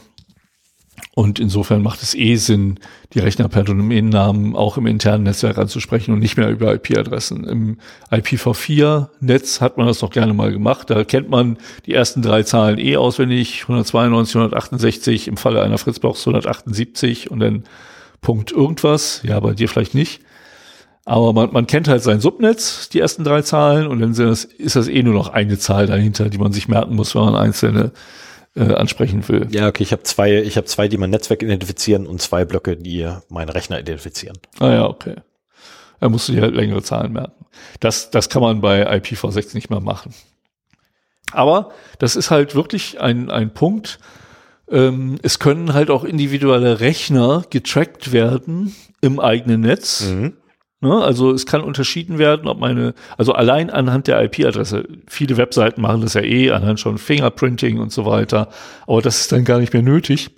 Und 1.14 1.39
insofern 1.39 1.82
macht 1.82 2.02
es 2.02 2.14
eh 2.14 2.36
Sinn, 2.36 2.78
die 3.14 3.20
Rechner 3.20 3.48
per 3.48 3.64
Domainnamen 3.64 4.55
auch 4.55 4.77
im 4.77 4.86
internen 4.86 5.24
Netzwerk 5.24 5.56
anzusprechen 5.56 6.12
und 6.12 6.18
nicht 6.18 6.36
mehr 6.36 6.51
über 6.51 6.74
IP-Adressen. 6.74 7.44
Im 7.44 7.78
IPv4-Netz 8.10 9.62
hat 9.62 9.78
man 9.78 9.86
das 9.86 10.02
noch 10.02 10.10
gerne 10.10 10.35
mal 10.35 10.52
gemacht. 10.52 10.90
Da 10.90 11.05
kennt 11.05 11.31
man 11.31 11.56
die 11.86 11.94
ersten 11.94 12.20
drei 12.20 12.43
Zahlen 12.43 12.78
eh 12.78 12.98
auswendig. 12.98 13.62
192, 13.62 14.36
168, 14.36 15.28
im 15.28 15.39
Falle 15.39 15.62
einer 15.62 15.78
Fritzbox 15.78 16.20
178 16.20 17.31
und 17.31 17.40
dann 17.40 17.64
Punkt 18.20 18.52
irgendwas. 18.52 19.22
Ja, 19.22 19.40
bei 19.40 19.55
dir 19.55 19.68
vielleicht 19.68 19.94
nicht. 19.94 20.20
Aber 21.05 21.32
man, 21.32 21.52
man 21.52 21.66
kennt 21.66 21.88
halt 21.88 22.02
sein 22.02 22.20
Subnetz, 22.20 22.88
die 22.90 23.01
ersten 23.01 23.24
drei 23.24 23.42
Zahlen, 23.42 23.86
und 23.86 24.01
dann 24.01 24.14
das, 24.14 24.44
ist 24.44 24.76
das 24.76 24.86
eh 24.88 25.02
nur 25.02 25.14
noch 25.14 25.28
eine 25.28 25.59
Zahl 25.59 25.86
dahinter, 25.86 26.28
die 26.28 26.38
man 26.38 26.52
sich 26.52 26.68
merken 26.68 26.94
muss, 26.94 27.14
wenn 27.14 27.22
man 27.22 27.34
einzelne 27.34 27.92
äh, 28.55 28.74
ansprechen 28.74 29.26
will. 29.28 29.48
Ja, 29.51 29.68
okay, 29.68 29.82
ich 29.82 29.92
habe 29.92 30.02
zwei, 30.02 30.34
ich 30.34 30.56
habe 30.56 30.66
zwei, 30.66 30.88
die 30.88 30.98
mein 30.98 31.10
Netzwerk 31.10 31.42
identifizieren 31.42 32.06
und 32.06 32.20
zwei 32.20 32.44
Blöcke, 32.44 32.76
die 32.76 33.09
meinen 33.28 33.48
Rechner 33.48 33.80
identifizieren. 33.80 34.38
Ah 34.59 34.70
ja, 34.70 34.86
okay. 34.86 35.16
Da 36.01 36.09
musst 36.09 36.28
du 36.28 36.32
dir 36.32 36.42
halt 36.42 36.55
längere 36.55 36.82
Zahlen 36.82 37.12
merken. 37.12 37.47
Das, 37.80 38.10
das 38.10 38.28
kann 38.28 38.42
man 38.42 38.60
bei 38.60 38.88
IPv6 38.88 39.55
nicht 39.55 39.70
mehr 39.70 39.80
machen. 39.80 40.14
Aber 41.32 41.70
das 41.98 42.16
ist 42.16 42.30
halt 42.30 42.55
wirklich 42.55 43.01
ein, 43.01 43.30
ein 43.30 43.52
Punkt. 43.52 43.98
Ähm, 44.70 45.18
es 45.22 45.38
können 45.38 45.74
halt 45.74 45.90
auch 45.90 46.05
individuelle 46.05 46.80
Rechner 46.80 47.44
getrackt 47.51 48.12
werden 48.12 48.74
im 49.01 49.18
eigenen 49.18 49.62
Netz. 49.62 50.09
Mhm. 50.10 50.34
Ne? 50.80 50.94
Also 50.94 51.32
es 51.32 51.44
kann 51.44 51.60
unterschieden 51.60 52.18
werden, 52.18 52.48
ob 52.48 52.59
meine, 52.59 52.94
also 53.18 53.32
allein 53.32 53.68
anhand 53.68 54.06
der 54.06 54.22
IP-Adresse, 54.22 54.88
viele 55.09 55.36
Webseiten 55.36 55.82
machen 55.82 56.01
das 56.01 56.14
ja 56.14 56.22
eh 56.22 56.51
anhand 56.52 56.80
schon 56.80 56.97
Fingerprinting 56.97 57.78
und 57.78 57.92
so 57.92 58.06
weiter, 58.06 58.48
aber 58.86 59.02
das 59.02 59.20
ist 59.20 59.32
dann 59.32 59.44
gar 59.44 59.59
nicht 59.59 59.74
mehr 59.74 59.82
nötig, 59.82 60.30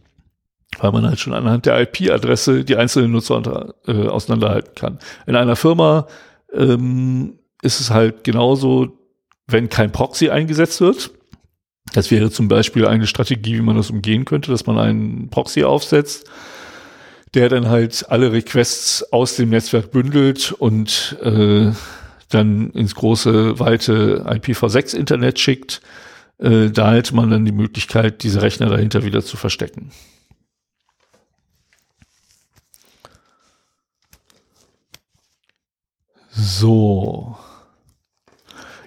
weil 0.80 0.90
man 0.90 1.06
halt 1.06 1.20
schon 1.20 1.32
anhand 1.32 1.66
der 1.66 1.80
IP-Adresse 1.80 2.64
die 2.64 2.76
einzelnen 2.76 3.12
Nutzer 3.12 3.36
unter, 3.36 3.74
äh, 3.86 4.08
auseinanderhalten 4.08 4.74
kann. 4.74 4.98
In 5.26 5.36
einer 5.36 5.54
Firma 5.54 6.08
ähm, 6.52 7.38
ist 7.62 7.80
es 7.80 7.90
halt 7.90 8.24
genauso, 8.24 8.98
wenn 9.46 9.68
kein 9.68 9.92
Proxy 9.92 10.30
eingesetzt 10.30 10.80
wird. 10.80 11.12
Das 11.92 12.10
wäre 12.10 12.30
zum 12.30 12.48
Beispiel 12.48 12.86
eine 12.86 13.06
Strategie, 13.06 13.56
wie 13.56 13.62
man 13.62 13.76
das 13.76 13.90
umgehen 13.90 14.24
könnte, 14.24 14.50
dass 14.50 14.66
man 14.66 14.78
einen 14.78 15.28
Proxy 15.28 15.64
aufsetzt 15.64 16.28
der 17.34 17.48
dann 17.48 17.68
halt 17.68 18.06
alle 18.10 18.32
Requests 18.32 19.12
aus 19.12 19.36
dem 19.36 19.50
Netzwerk 19.50 19.90
bündelt 19.90 20.52
und 20.52 21.16
äh, 21.22 21.72
dann 22.28 22.70
ins 22.70 22.94
große, 22.94 23.58
weite 23.58 24.24
IPv6-Internet 24.26 25.38
schickt. 25.38 25.80
Äh, 26.38 26.70
da 26.70 26.92
hätte 26.92 27.14
man 27.14 27.30
dann 27.30 27.44
die 27.44 27.52
Möglichkeit, 27.52 28.22
diese 28.22 28.42
Rechner 28.42 28.68
dahinter 28.68 29.04
wieder 29.04 29.22
zu 29.22 29.36
verstecken. 29.36 29.92
So. 36.30 37.36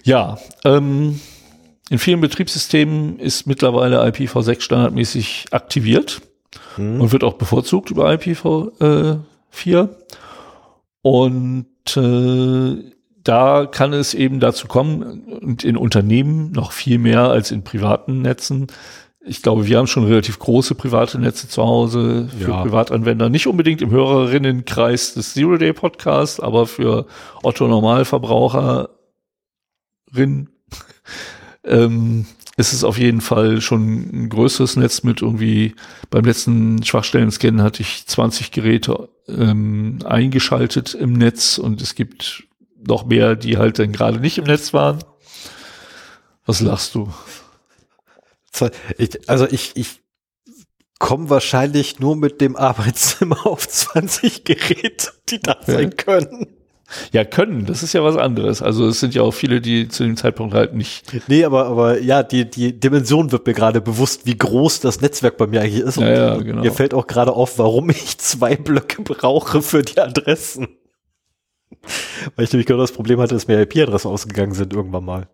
Ja, 0.04 0.38
ähm, 0.64 1.20
in 1.88 1.98
vielen 1.98 2.20
Betriebssystemen 2.20 3.18
ist 3.18 3.46
mittlerweile 3.46 4.02
IPv6 4.04 4.60
standardmäßig 4.60 5.46
aktiviert 5.52 6.20
mhm. 6.76 7.00
und 7.00 7.12
wird 7.12 7.22
auch 7.24 7.34
bevorzugt 7.34 7.90
über 7.90 8.10
IPv4. 8.10 9.20
Äh, 9.82 9.88
und 11.02 11.66
äh, 11.96 12.92
da 13.22 13.66
kann 13.66 13.92
es 13.92 14.14
eben 14.14 14.40
dazu 14.40 14.66
kommen, 14.66 15.22
und 15.40 15.64
in 15.64 15.76
Unternehmen 15.76 16.50
noch 16.52 16.72
viel 16.72 16.98
mehr 16.98 17.28
als 17.28 17.50
in 17.50 17.62
privaten 17.62 18.22
Netzen. 18.22 18.66
Ich 19.20 19.42
glaube, 19.42 19.66
wir 19.66 19.78
haben 19.78 19.88
schon 19.88 20.04
relativ 20.04 20.38
große 20.38 20.76
private 20.76 21.18
Netze 21.18 21.48
zu 21.48 21.62
Hause 21.64 22.28
für 22.36 22.50
ja. 22.50 22.62
Privatanwender. 22.62 23.28
Nicht 23.28 23.48
unbedingt 23.48 23.82
im 23.82 23.90
Hörerinnenkreis 23.90 25.14
des 25.14 25.34
Zero 25.34 25.56
Day 25.56 25.72
Podcasts, 25.72 26.38
aber 26.38 26.66
für 26.66 27.06
Otto 27.42 27.66
Normalverbraucherin 27.66 28.88
ähm, 31.66 32.26
ist 32.56 32.72
es 32.72 32.84
auf 32.84 32.98
jeden 32.98 33.20
Fall 33.20 33.60
schon 33.60 34.10
ein 34.12 34.28
größeres 34.28 34.76
Netz 34.76 35.02
mit 35.02 35.20
irgendwie, 35.20 35.74
beim 36.10 36.24
letzten 36.24 36.82
Schwachstellen-Scan 36.82 37.62
hatte 37.62 37.82
ich 37.82 38.06
20 38.06 38.50
Geräte 38.50 39.10
ähm, 39.28 39.98
eingeschaltet 40.04 40.94
im 40.94 41.12
Netz 41.12 41.58
und 41.58 41.82
es 41.82 41.94
gibt 41.94 42.44
noch 42.86 43.04
mehr, 43.04 43.36
die 43.36 43.58
halt 43.58 43.78
dann 43.78 43.92
gerade 43.92 44.20
nicht 44.20 44.38
im 44.38 44.44
Netz 44.44 44.72
waren. 44.72 45.00
Was 46.46 46.60
lachst 46.60 46.94
du? 46.94 47.12
Ich, 48.96 49.28
also 49.28 49.46
ich, 49.50 49.72
ich 49.74 50.00
komme 50.98 51.28
wahrscheinlich 51.28 51.98
nur 51.98 52.16
mit 52.16 52.40
dem 52.40 52.56
Arbeitszimmer 52.56 53.46
auf 53.46 53.68
20 53.68 54.44
Geräte, 54.44 55.10
die 55.28 55.40
da 55.40 55.58
sein 55.66 55.94
können. 55.96 56.55
Ja, 57.12 57.24
können, 57.24 57.66
das 57.66 57.82
ist 57.82 57.92
ja 57.92 58.04
was 58.04 58.16
anderes. 58.16 58.62
Also 58.62 58.86
es 58.86 59.00
sind 59.00 59.14
ja 59.14 59.22
auch 59.22 59.32
viele, 59.32 59.60
die 59.60 59.88
zu 59.88 60.04
dem 60.04 60.16
Zeitpunkt 60.16 60.54
halt 60.54 60.74
nicht. 60.74 61.04
Nee, 61.28 61.44
aber, 61.44 61.66
aber 61.66 62.00
ja, 62.00 62.22
die, 62.22 62.48
die 62.48 62.78
Dimension 62.78 63.32
wird 63.32 63.46
mir 63.46 63.54
gerade 63.54 63.80
bewusst, 63.80 64.26
wie 64.26 64.36
groß 64.36 64.80
das 64.80 65.00
Netzwerk 65.00 65.36
bei 65.36 65.46
mir 65.46 65.62
eigentlich 65.62 65.82
ist. 65.82 65.96
Ja, 65.96 66.08
ja, 66.08 66.36
genau. 66.36 66.62
Mir 66.62 66.72
fällt 66.72 66.94
auch 66.94 67.06
gerade 67.06 67.32
auf, 67.32 67.58
warum 67.58 67.90
ich 67.90 68.18
zwei 68.18 68.56
Blöcke 68.56 69.02
brauche 69.02 69.62
für 69.62 69.82
die 69.82 70.00
Adressen. 70.00 70.68
Weil 72.36 72.44
ich 72.44 72.52
nämlich 72.52 72.66
genau 72.66 72.80
das 72.80 72.92
Problem 72.92 73.20
hatte, 73.20 73.34
dass 73.34 73.48
mir 73.48 73.60
IP-Adressen 73.60 74.10
ausgegangen 74.10 74.54
sind 74.54 74.72
irgendwann 74.72 75.04
mal. 75.04 75.28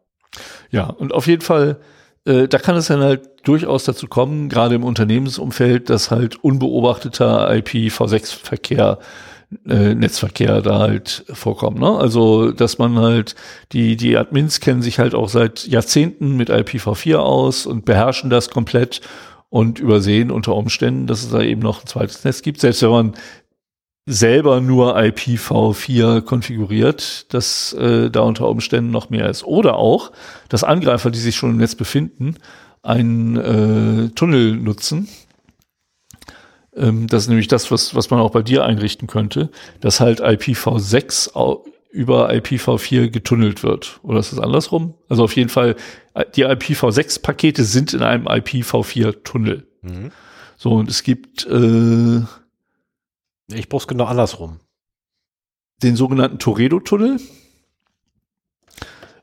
Ja, 0.70 0.86
und 0.86 1.12
auf 1.12 1.26
jeden 1.26 1.42
Fall, 1.42 1.78
äh, 2.24 2.48
da 2.48 2.58
kann 2.58 2.76
es 2.76 2.86
dann 2.86 3.00
halt 3.00 3.28
durchaus 3.44 3.84
dazu 3.84 4.06
kommen, 4.06 4.48
gerade 4.48 4.74
im 4.74 4.84
Unternehmensumfeld, 4.84 5.90
dass 5.90 6.10
halt 6.10 6.42
unbeobachteter 6.42 7.50
IPv6-Verkehr 7.50 8.98
äh, 9.00 9.04
Netzverkehr 9.64 10.62
da 10.62 10.78
halt 10.78 11.24
vorkommen. 11.32 11.78
Ne? 11.78 11.90
Also, 11.90 12.52
dass 12.52 12.78
man 12.78 12.98
halt, 12.98 13.34
die, 13.72 13.96
die 13.96 14.16
Admins 14.16 14.60
kennen 14.60 14.82
sich 14.82 14.98
halt 14.98 15.14
auch 15.14 15.28
seit 15.28 15.66
Jahrzehnten 15.66 16.36
mit 16.36 16.50
IPv4 16.50 17.16
aus 17.16 17.66
und 17.66 17.84
beherrschen 17.84 18.30
das 18.30 18.50
komplett 18.50 19.00
und 19.48 19.78
übersehen 19.78 20.30
unter 20.30 20.54
Umständen, 20.54 21.06
dass 21.06 21.22
es 21.22 21.30
da 21.30 21.42
eben 21.42 21.60
noch 21.60 21.82
ein 21.82 21.86
zweites 21.86 22.24
Netz 22.24 22.42
gibt. 22.42 22.60
Selbst 22.60 22.82
wenn 22.82 22.90
man 22.90 23.12
selber 24.06 24.60
nur 24.60 24.96
IPv4 24.96 26.22
konfiguriert, 26.22 27.32
dass 27.32 27.72
äh, 27.74 28.10
da 28.10 28.20
unter 28.20 28.48
Umständen 28.48 28.90
noch 28.90 29.10
mehr 29.10 29.28
ist. 29.28 29.44
Oder 29.44 29.76
auch, 29.76 30.10
dass 30.48 30.64
Angreifer, 30.64 31.10
die 31.10 31.18
sich 31.18 31.36
schon 31.36 31.50
im 31.50 31.56
Netz 31.58 31.74
befinden, 31.74 32.36
einen 32.82 33.36
äh, 33.36 34.08
Tunnel 34.10 34.56
nutzen, 34.56 35.08
ähm, 36.74 37.06
das 37.06 37.24
ist 37.24 37.28
nämlich 37.28 37.48
das, 37.48 37.70
was, 37.70 37.94
was 37.94 38.10
man 38.10 38.20
auch 38.20 38.30
bei 38.30 38.42
dir 38.42 38.64
einrichten 38.64 39.06
könnte, 39.06 39.50
dass 39.80 40.00
halt 40.00 40.22
IPv6 40.22 41.30
über 41.90 42.30
IPv4 42.30 43.08
getunnelt 43.08 43.62
wird. 43.62 44.00
Oder 44.02 44.20
ist 44.20 44.32
das 44.32 44.38
andersrum? 44.38 44.94
Also 45.08 45.24
auf 45.24 45.36
jeden 45.36 45.50
Fall, 45.50 45.76
äh, 46.14 46.24
die 46.34 46.46
IPv6-Pakete 46.46 47.64
sind 47.64 47.92
in 47.92 48.02
einem 48.02 48.26
IPv4-Tunnel. 48.26 49.66
Mhm. 49.82 50.10
So, 50.56 50.72
und 50.72 50.88
es 50.88 51.02
gibt 51.02 51.46
äh, 51.46 52.22
Ich 53.54 53.68
brauch's 53.68 53.86
genau 53.86 54.04
andersrum. 54.04 54.60
Den 55.82 55.96
sogenannten 55.96 56.38
Toredo-Tunnel. 56.38 57.20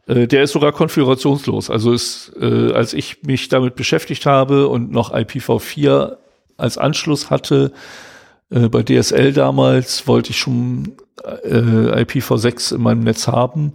Äh, 0.06 0.28
der 0.28 0.44
ist 0.44 0.52
sogar 0.52 0.72
konfigurationslos. 0.72 1.72
Also 1.72 1.92
ist, 1.92 2.34
äh, 2.40 2.74
als 2.74 2.94
ich 2.94 3.24
mich 3.24 3.48
damit 3.50 3.76
beschäftigt 3.76 4.28
habe 4.28 4.68
und 4.68 4.92
noch 4.92 5.12
IPv4 5.12 6.18
als 6.60 6.78
Anschluss 6.78 7.30
hatte. 7.30 7.72
Äh, 8.50 8.70
bei 8.70 8.84
DSL 8.84 9.34
damals 9.34 10.08
wollte 10.08 10.32
ich 10.32 10.38
schon 10.38 10.94
äh, 11.44 12.04
IPv6 12.04 12.76
in 12.76 12.82
meinem 12.82 13.02
Netz 13.04 13.28
haben 13.28 13.74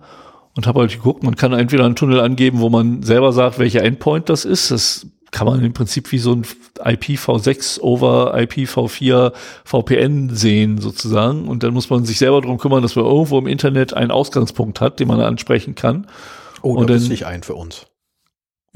und 0.56 0.66
habe 0.66 0.80
halt 0.80 0.92
geguckt, 0.92 1.22
man 1.22 1.36
kann 1.36 1.52
entweder 1.52 1.84
einen 1.84 1.96
Tunnel 1.96 2.20
angeben, 2.20 2.60
wo 2.60 2.70
man 2.70 3.02
selber 3.02 3.32
sagt, 3.32 3.58
welcher 3.58 3.82
Endpoint 3.82 4.28
das 4.28 4.44
ist. 4.44 4.70
Das 4.70 5.06
kann 5.32 5.48
man 5.48 5.64
im 5.64 5.72
Prinzip 5.72 6.12
wie 6.12 6.18
so 6.18 6.32
ein 6.32 6.44
IPv6 6.78 7.80
over 7.80 8.36
IPv4 8.36 9.32
VPN 9.64 10.30
sehen 10.30 10.78
sozusagen. 10.78 11.48
Und 11.48 11.64
dann 11.64 11.74
muss 11.74 11.90
man 11.90 12.04
sich 12.04 12.18
selber 12.18 12.40
darum 12.40 12.58
kümmern, 12.58 12.82
dass 12.82 12.94
man 12.94 13.04
irgendwo 13.04 13.38
im 13.38 13.48
Internet 13.48 13.94
einen 13.94 14.12
Ausgangspunkt 14.12 14.80
hat, 14.80 15.00
den 15.00 15.08
man 15.08 15.20
ansprechen 15.20 15.74
kann. 15.74 16.06
Oh, 16.62 16.74
und 16.74 16.88
da 16.88 16.94
dann, 16.94 17.10
ich 17.10 17.26
ein 17.26 17.42
für 17.42 17.54
uns. 17.54 17.86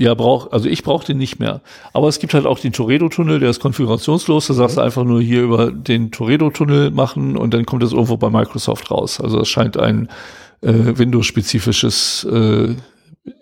Ja, 0.00 0.14
brauch, 0.14 0.52
also 0.52 0.68
ich 0.68 0.84
brauche 0.84 1.04
den 1.04 1.18
nicht 1.18 1.40
mehr. 1.40 1.60
Aber 1.92 2.06
es 2.06 2.20
gibt 2.20 2.32
halt 2.32 2.46
auch 2.46 2.60
den 2.60 2.72
Toredo-Tunnel, 2.72 3.40
der 3.40 3.50
ist 3.50 3.58
konfigurationslos. 3.58 4.46
Da 4.46 4.54
sagst 4.54 4.76
du 4.76 4.80
einfach 4.80 5.02
nur 5.02 5.20
hier 5.20 5.42
über 5.42 5.72
den 5.72 6.12
Toredo-Tunnel 6.12 6.92
machen 6.92 7.36
und 7.36 7.52
dann 7.52 7.66
kommt 7.66 7.82
es 7.82 7.92
irgendwo 7.92 8.16
bei 8.16 8.30
Microsoft 8.30 8.92
raus. 8.92 9.20
Also 9.20 9.40
es 9.40 9.48
scheint 9.48 9.76
ein 9.76 10.08
äh, 10.60 10.72
Windows-spezifisches 10.72 12.24
äh, 12.30 12.76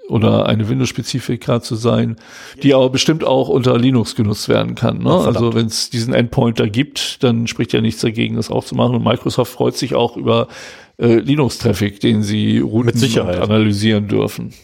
oder 0.08 0.46
eine 0.46 0.66
Windows-Spezifika 0.66 1.60
zu 1.60 1.74
sein, 1.74 2.16
die 2.62 2.72
aber 2.72 2.88
bestimmt 2.88 3.22
auch 3.22 3.50
unter 3.50 3.76
Linux 3.76 4.14
genutzt 4.14 4.48
werden 4.48 4.74
kann. 4.74 5.02
Ne? 5.02 5.10
also 5.10 5.54
wenn 5.54 5.66
es 5.66 5.90
diesen 5.90 6.14
Endpoint 6.14 6.58
da 6.58 6.66
gibt, 6.66 7.22
dann 7.22 7.46
spricht 7.46 7.74
ja 7.74 7.82
nichts 7.82 8.00
dagegen, 8.00 8.36
das 8.36 8.50
auch 8.50 8.64
zu 8.64 8.74
machen. 8.74 8.96
Und 8.96 9.04
Microsoft 9.04 9.52
freut 9.52 9.76
sich 9.76 9.94
auch 9.94 10.16
über 10.16 10.48
äh, 10.96 11.16
Linux-Traffic, 11.16 12.00
den 12.00 12.22
sie 12.22 12.60
routen 12.60 12.98
und 13.02 13.28
analysieren 13.28 14.08
dürfen. 14.08 14.54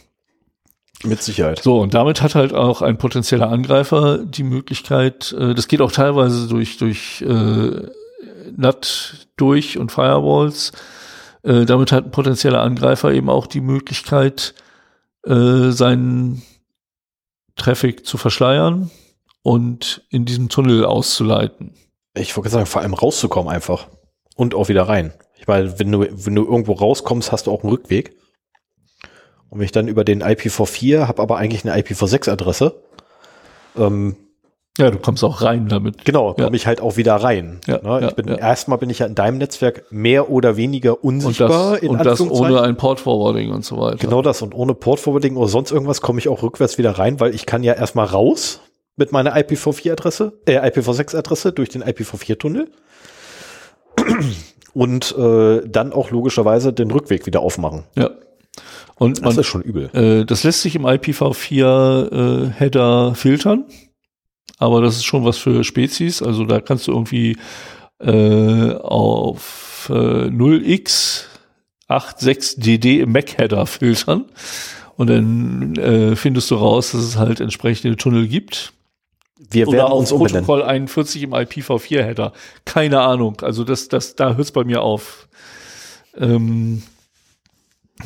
Mit 1.04 1.22
Sicherheit. 1.22 1.62
So, 1.62 1.80
und 1.80 1.94
damit 1.94 2.22
hat 2.22 2.34
halt 2.34 2.54
auch 2.54 2.82
ein 2.82 2.98
potenzieller 2.98 3.48
Angreifer 3.48 4.18
die 4.18 4.44
Möglichkeit, 4.44 5.34
äh, 5.38 5.54
das 5.54 5.68
geht 5.68 5.80
auch 5.80 5.92
teilweise 5.92 6.48
durch, 6.48 6.76
durch 6.78 7.22
äh, 7.22 7.88
NAT 8.56 9.26
durch 9.36 9.78
und 9.78 9.90
Firewalls. 9.90 10.72
Äh, 11.42 11.64
damit 11.64 11.92
hat 11.92 12.04
ein 12.04 12.10
potenzieller 12.10 12.60
Angreifer 12.60 13.12
eben 13.12 13.28
auch 13.28 13.46
die 13.46 13.60
Möglichkeit, 13.60 14.54
äh, 15.26 15.70
seinen 15.70 16.42
Traffic 17.56 18.06
zu 18.06 18.16
verschleiern 18.16 18.90
und 19.42 20.04
in 20.10 20.24
diesem 20.24 20.48
Tunnel 20.48 20.84
auszuleiten. 20.84 21.74
Ich 22.14 22.36
wollte 22.36 22.50
sagen, 22.50 22.66
vor 22.66 22.82
allem 22.82 22.94
rauszukommen 22.94 23.52
einfach. 23.52 23.88
Und 24.36 24.54
auch 24.54 24.68
wieder 24.68 24.88
rein. 24.88 25.12
Ich 25.36 25.46
meine, 25.46 25.78
wenn 25.78 25.90
du, 25.92 26.00
wenn 26.00 26.34
du 26.34 26.44
irgendwo 26.44 26.72
rauskommst, 26.72 27.32
hast 27.32 27.46
du 27.46 27.52
auch 27.52 27.62
einen 27.62 27.70
Rückweg. 27.70 28.16
Und 29.52 29.58
wenn 29.58 29.66
ich 29.66 29.72
dann 29.72 29.86
über 29.86 30.02
den 30.02 30.22
IPv4 30.22 31.08
habe 31.08 31.20
aber 31.20 31.36
eigentlich 31.36 31.62
eine 31.68 31.78
IPv6-Adresse, 31.78 32.74
Ähm, 33.76 34.16
ja, 34.78 34.90
du 34.90 34.96
kommst 34.98 35.22
auch 35.22 35.42
rein 35.42 35.68
damit. 35.68 36.06
Genau, 36.06 36.30
Ja. 36.38 36.44
komme 36.44 36.56
ich 36.56 36.66
halt 36.66 36.80
auch 36.80 36.96
wieder 36.96 37.16
rein. 37.16 37.60
Ja, 37.66 37.74
ne? 37.82 38.00
ja, 38.00 38.08
ich 38.08 38.14
bin, 38.14 38.28
ja. 38.28 38.36
Erstmal 38.36 38.78
bin 38.78 38.88
ich 38.88 39.00
ja 39.00 39.06
in 39.06 39.14
deinem 39.14 39.36
Netzwerk 39.36 39.84
mehr 39.90 40.30
oder 40.30 40.56
weniger 40.56 41.04
Und 41.04 41.16
unsichtbar. 41.16 41.78
das, 41.78 41.82
und 41.82 42.02
das 42.04 42.20
ohne 42.22 42.62
ein 42.62 42.78
Port-Forwarding 42.78 43.50
und 43.52 43.62
so 43.62 43.78
weiter. 43.78 43.98
Genau 43.98 44.22
das. 44.22 44.40
Und 44.40 44.54
ohne 44.54 44.72
Port-Forwarding 44.74 45.36
oder 45.36 45.48
sonst 45.48 45.70
irgendwas 45.70 46.00
komme 46.00 46.18
ich 46.18 46.28
auch 46.28 46.42
rückwärts 46.42 46.78
wieder 46.78 46.92
rein, 46.98 47.20
weil 47.20 47.34
ich 47.34 47.44
kann 47.44 47.62
ja 47.62 47.74
erstmal 47.74 48.06
raus 48.06 48.60
mit 48.96 49.12
meiner 49.12 49.36
IPv4-Adresse, 49.36 50.32
äh, 50.46 50.58
IPv6-Adresse 50.70 51.52
durch 51.52 51.68
den 51.68 51.82
IPv4-Tunnel. 51.84 52.70
Und 54.74 55.14
äh, 55.18 55.68
dann 55.68 55.92
auch 55.92 56.10
logischerweise 56.10 56.72
den 56.72 56.90
Rückweg 56.90 57.26
wieder 57.26 57.40
aufmachen. 57.40 57.84
Ja. 57.94 58.10
Und 58.96 59.18
Das 59.18 59.34
man, 59.34 59.38
ist 59.38 59.46
schon 59.46 59.62
übel. 59.62 59.90
äh, 59.94 60.24
das 60.24 60.44
lässt 60.44 60.62
sich 60.62 60.74
im 60.76 60.86
IPv4-Header 60.86 63.10
äh, 63.10 63.14
filtern, 63.14 63.64
aber 64.58 64.80
das 64.82 64.96
ist 64.96 65.04
schon 65.04 65.24
was 65.24 65.38
für 65.38 65.64
Spezies. 65.64 66.22
Also 66.22 66.44
da 66.44 66.60
kannst 66.60 66.86
du 66.86 66.92
irgendwie 66.92 67.36
äh, 68.00 68.72
auf 68.74 69.88
äh, 69.90 70.28
0x 70.28 71.24
86dd 71.88 73.00
im 73.00 73.12
MAC-Header 73.12 73.66
filtern 73.66 74.26
und 74.96 75.08
dann 75.10 75.76
äh, 75.76 76.16
findest 76.16 76.50
du 76.50 76.54
raus, 76.56 76.92
dass 76.92 77.02
es 77.02 77.16
halt 77.16 77.40
entsprechende 77.40 77.96
Tunnel 77.96 78.28
gibt. 78.28 78.72
Wir 79.50 79.66
Oder 79.68 79.78
werden 79.78 79.92
auf 79.92 79.98
uns 80.00 80.12
umbenennen. 80.12 80.44
Protokoll 80.46 80.68
41 80.68 81.22
im 81.24 81.34
IPv4-Header. 81.34 82.32
Keine 82.64 83.00
Ahnung. 83.00 83.40
Also 83.42 83.64
das, 83.64 83.88
das, 83.88 84.14
da 84.14 84.28
hört 84.28 84.40
es 84.40 84.52
bei 84.52 84.64
mir 84.64 84.82
auf. 84.82 85.28
Ähm, 86.16 86.82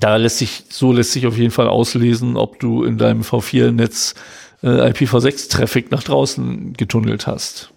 da 0.00 0.16
lässt 0.16 0.38
sich, 0.38 0.64
so 0.68 0.92
lässt 0.92 1.12
sich 1.12 1.26
auf 1.26 1.36
jeden 1.36 1.50
Fall 1.50 1.68
auslesen, 1.68 2.36
ob 2.36 2.58
du 2.60 2.84
in 2.84 2.98
deinem 2.98 3.22
V4-Netz 3.22 4.14
äh, 4.62 4.68
IPv6-Traffic 4.90 5.90
nach 5.90 6.02
draußen 6.02 6.74
getunnelt 6.74 7.26
hast. 7.26 7.70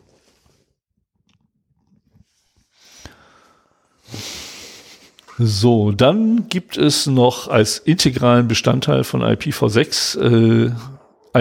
So, 5.37 5.91
dann 5.91 6.49
gibt 6.49 6.77
es 6.77 7.07
noch 7.07 7.47
als 7.47 7.77
integralen 7.77 8.47
Bestandteil 8.49 9.05
von 9.05 9.21
IPv6 9.23 10.19
äh, 10.19 10.71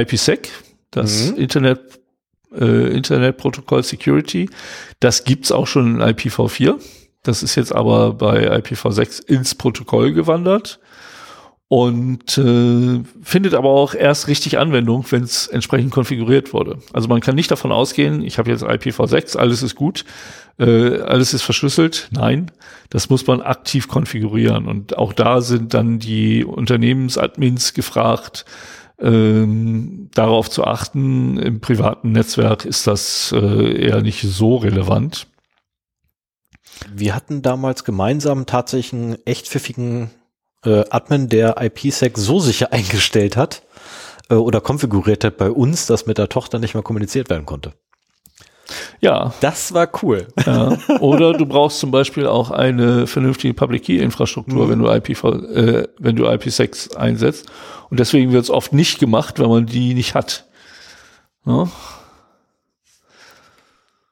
IPsec, 0.00 0.50
das 0.92 1.32
Mhm. 1.32 1.36
Internet, 1.38 1.80
äh, 2.54 2.94
Internetprotokoll 2.94 3.82
Security. 3.82 4.48
Das 5.00 5.24
gibt's 5.24 5.50
auch 5.50 5.66
schon 5.66 5.96
in 5.96 6.02
IPv4. 6.02 6.76
Das 7.28 7.42
ist 7.42 7.56
jetzt 7.56 7.74
aber 7.74 8.14
bei 8.14 8.50
IPv6 8.56 9.22
ins 9.26 9.54
Protokoll 9.54 10.14
gewandert 10.14 10.80
und 11.68 12.38
äh, 12.38 13.02
findet 13.22 13.52
aber 13.52 13.68
auch 13.68 13.94
erst 13.94 14.28
richtig 14.28 14.56
Anwendung, 14.56 15.04
wenn 15.10 15.24
es 15.24 15.46
entsprechend 15.46 15.90
konfiguriert 15.90 16.54
wurde. 16.54 16.78
Also 16.94 17.06
man 17.08 17.20
kann 17.20 17.34
nicht 17.34 17.50
davon 17.50 17.70
ausgehen, 17.70 18.22
ich 18.22 18.38
habe 18.38 18.50
jetzt 18.50 18.64
IPv6, 18.64 19.36
alles 19.36 19.62
ist 19.62 19.74
gut, 19.74 20.06
äh, 20.58 21.00
alles 21.02 21.34
ist 21.34 21.42
verschlüsselt. 21.42 22.08
Nein, 22.12 22.50
das 22.88 23.10
muss 23.10 23.26
man 23.26 23.42
aktiv 23.42 23.88
konfigurieren. 23.88 24.66
Und 24.66 24.96
auch 24.96 25.12
da 25.12 25.42
sind 25.42 25.74
dann 25.74 25.98
die 25.98 26.46
Unternehmensadmins 26.46 27.74
gefragt, 27.74 28.46
ähm, 28.98 30.08
darauf 30.14 30.48
zu 30.48 30.64
achten. 30.64 31.36
Im 31.36 31.60
privaten 31.60 32.12
Netzwerk 32.12 32.64
ist 32.64 32.86
das 32.86 33.34
äh, 33.36 33.86
eher 33.86 34.00
nicht 34.00 34.22
so 34.22 34.56
relevant. 34.56 35.26
Wir 36.94 37.14
hatten 37.14 37.42
damals 37.42 37.84
gemeinsam 37.84 38.46
tatsächlich 38.46 38.92
einen 38.92 39.18
echt 39.26 39.48
pfiffigen 39.48 40.10
äh, 40.64 40.84
Admin, 40.90 41.28
der 41.28 41.56
IPsec 41.60 42.16
so 42.18 42.40
sicher 42.40 42.72
eingestellt 42.72 43.36
hat 43.36 43.62
äh, 44.30 44.34
oder 44.34 44.60
konfiguriert 44.60 45.24
hat 45.24 45.36
bei 45.36 45.50
uns, 45.50 45.86
dass 45.86 46.06
mit 46.06 46.18
der 46.18 46.28
Tochter 46.28 46.58
nicht 46.58 46.74
mehr 46.74 46.82
kommuniziert 46.82 47.30
werden 47.30 47.46
konnte. 47.46 47.72
Ja, 49.00 49.32
Das 49.40 49.72
war 49.72 49.88
cool. 50.02 50.28
Ja. 50.44 50.76
Oder 51.00 51.32
du 51.32 51.46
brauchst 51.46 51.78
zum 51.78 51.90
Beispiel 51.90 52.26
auch 52.26 52.50
eine 52.50 53.06
vernünftige 53.06 53.54
Public 53.54 53.84
Key 53.84 53.96
Infrastruktur, 53.98 54.66
Mhm. 54.66 54.70
wenn 54.70 54.78
du 54.80 54.90
IPv, 54.90 55.24
äh, 55.54 55.88
wenn 55.98 56.16
du 56.16 56.26
IPsec 56.30 56.76
einsetzt. 56.96 57.46
Und 57.88 57.98
deswegen 57.98 58.32
wird 58.32 58.44
es 58.44 58.50
oft 58.50 58.74
nicht 58.74 58.98
gemacht, 58.98 59.38
wenn 59.38 59.48
man 59.48 59.64
die 59.64 59.94
nicht 59.94 60.14
hat. 60.14 60.44
Ja? 61.46 61.68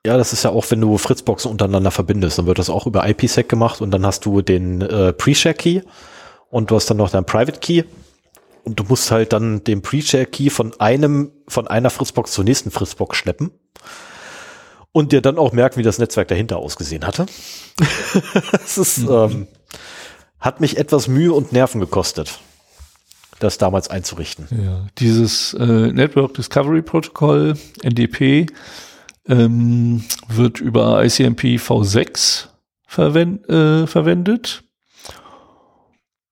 Ja, 0.06 0.16
das 0.16 0.32
ist 0.32 0.44
ja 0.44 0.50
auch, 0.50 0.70
wenn 0.70 0.80
du 0.80 0.98
Fritzboxen 0.98 1.50
untereinander 1.50 1.90
verbindest, 1.90 2.38
dann 2.38 2.46
wird 2.46 2.60
das 2.60 2.70
auch 2.70 2.86
über 2.86 3.08
IPsec 3.08 3.48
gemacht 3.48 3.80
und 3.80 3.90
dann 3.90 4.06
hast 4.06 4.24
du 4.24 4.40
den 4.40 4.80
äh, 4.80 5.12
Pre-Share 5.12 5.56
Key 5.56 5.80
und 6.48 6.70
du 6.70 6.76
hast 6.76 6.88
dann 6.88 6.98
noch 6.98 7.10
deinen 7.10 7.24
Private 7.24 7.58
Key 7.58 7.82
und 8.62 8.78
du 8.78 8.84
musst 8.84 9.10
halt 9.10 9.32
dann 9.32 9.64
den 9.64 9.82
Pre-Share 9.82 10.26
Key 10.26 10.48
von 10.48 10.78
einem, 10.78 11.32
von 11.48 11.66
einer 11.66 11.90
Fritzbox 11.90 12.30
zur 12.30 12.44
nächsten 12.44 12.70
Fritzbox 12.70 13.16
schleppen 13.16 13.50
und 14.92 15.10
dir 15.10 15.22
dann 15.22 15.38
auch 15.38 15.50
merken, 15.50 15.76
wie 15.80 15.82
das 15.82 15.98
Netzwerk 15.98 16.28
dahinter 16.28 16.58
ausgesehen 16.58 17.04
hatte. 17.04 17.26
das 18.52 18.78
ist, 18.78 18.98
ähm, 18.98 19.48
hat 20.38 20.60
mich 20.60 20.76
etwas 20.76 21.08
Mühe 21.08 21.32
und 21.32 21.50
Nerven 21.50 21.80
gekostet, 21.80 22.38
das 23.40 23.58
damals 23.58 23.90
einzurichten. 23.90 24.46
Ja. 24.52 24.86
Dieses 24.98 25.52
äh, 25.54 25.64
Network 25.66 26.34
Discovery 26.34 26.82
Protocol, 26.82 27.54
NDP, 27.82 28.46
ähm, 29.28 30.04
wird 30.28 30.60
über 30.60 31.04
ICMP 31.04 31.58
V6 31.58 32.48
verwend, 32.86 33.48
äh, 33.48 33.86
verwendet. 33.86 34.62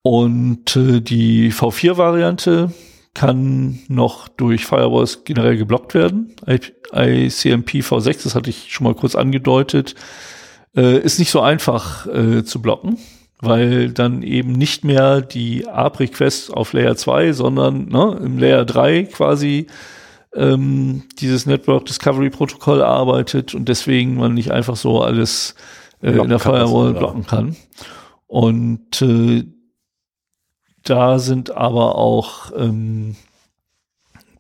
Und 0.03 0.77
äh, 0.77 1.01
die 1.01 1.51
V4-Variante 1.51 2.73
kann 3.15 3.79
noch 3.89 4.29
durch 4.29 4.67
Firewalls 4.67 5.25
generell 5.25 5.57
geblockt 5.57 5.95
werden. 5.95 6.35
ICMP 6.47 7.81
V6, 7.81 8.25
das 8.25 8.35
hatte 8.35 8.51
ich 8.51 8.73
schon 8.73 8.85
mal 8.85 8.95
kurz 8.95 9.15
angedeutet, 9.15 9.95
äh, 10.77 10.99
ist 10.99 11.19
nicht 11.19 11.31
so 11.31 11.41
einfach 11.41 12.07
äh, 12.07 12.45
zu 12.45 12.61
blocken, 12.61 12.99
weil 13.41 13.91
dann 13.91 14.23
eben 14.23 14.53
nicht 14.53 14.85
mehr 14.85 15.21
die 15.21 15.67
ARP-Requests 15.67 16.51
auf 16.51 16.73
Layer 16.73 16.97
2, 16.97 17.33
sondern 17.33 17.89
ne, 17.89 18.21
im 18.23 18.39
Layer 18.39 18.65
3 18.65 19.05
quasi 19.05 19.69
ähm, 20.35 21.05
dieses 21.19 21.47
Network 21.47 21.87
Discovery 21.87 22.31
Protokoll 22.31 22.83
arbeitet 22.83 23.55
und 23.55 23.69
deswegen 23.69 24.17
man 24.17 24.35
nicht 24.35 24.51
einfach 24.51 24.77
so 24.77 25.03
alles 25.03 25.55
äh, 26.03 26.11
in 26.11 26.29
der 26.29 26.39
Firewall 26.39 26.95
blocken 26.95 27.27
kann. 27.27 27.57
Und 28.27 29.01
äh, 29.03 29.45
da 30.83 31.19
sind 31.19 31.51
aber 31.53 31.97
auch 31.97 32.53
ähm, 32.57 33.17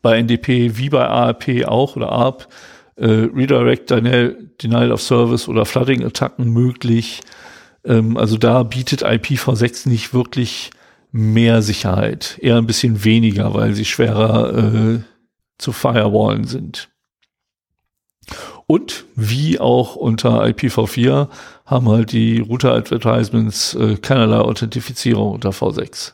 bei 0.02 0.18
NDP 0.18 0.76
wie 0.76 0.90
bei 0.90 1.06
ARP 1.06 1.66
auch 1.66 1.96
oder 1.96 2.10
ARP 2.10 2.48
äh, 2.96 3.06
Redirect 3.06 3.90
Denial, 3.90 4.36
Denial 4.62 4.92
of 4.92 5.00
Service 5.00 5.48
oder 5.48 5.64
Flooding-Attacken 5.64 6.50
möglich. 6.50 7.22
Ähm, 7.84 8.16
also 8.16 8.36
da 8.36 8.62
bietet 8.62 9.04
IPv6 9.04 9.88
nicht 9.88 10.12
wirklich 10.12 10.70
mehr 11.10 11.62
Sicherheit, 11.62 12.38
eher 12.40 12.56
ein 12.56 12.66
bisschen 12.66 13.04
weniger, 13.04 13.54
weil 13.54 13.74
sie 13.74 13.84
schwerer 13.84 14.52
äh, 14.52 14.98
zu 15.59 15.72
firewallen 15.72 16.44
sind. 16.44 16.90
Und 18.66 19.05
wie 19.14 19.60
auch 19.60 19.97
unter 19.97 20.43
IPv4 20.44 21.28
haben 21.66 21.89
halt 21.89 22.12
die 22.12 22.40
Router-Advertisements 22.40 23.74
äh, 23.74 23.97
keinerlei 23.97 24.39
Authentifizierung 24.39 25.32
unter 25.32 25.51
V6 25.51 26.14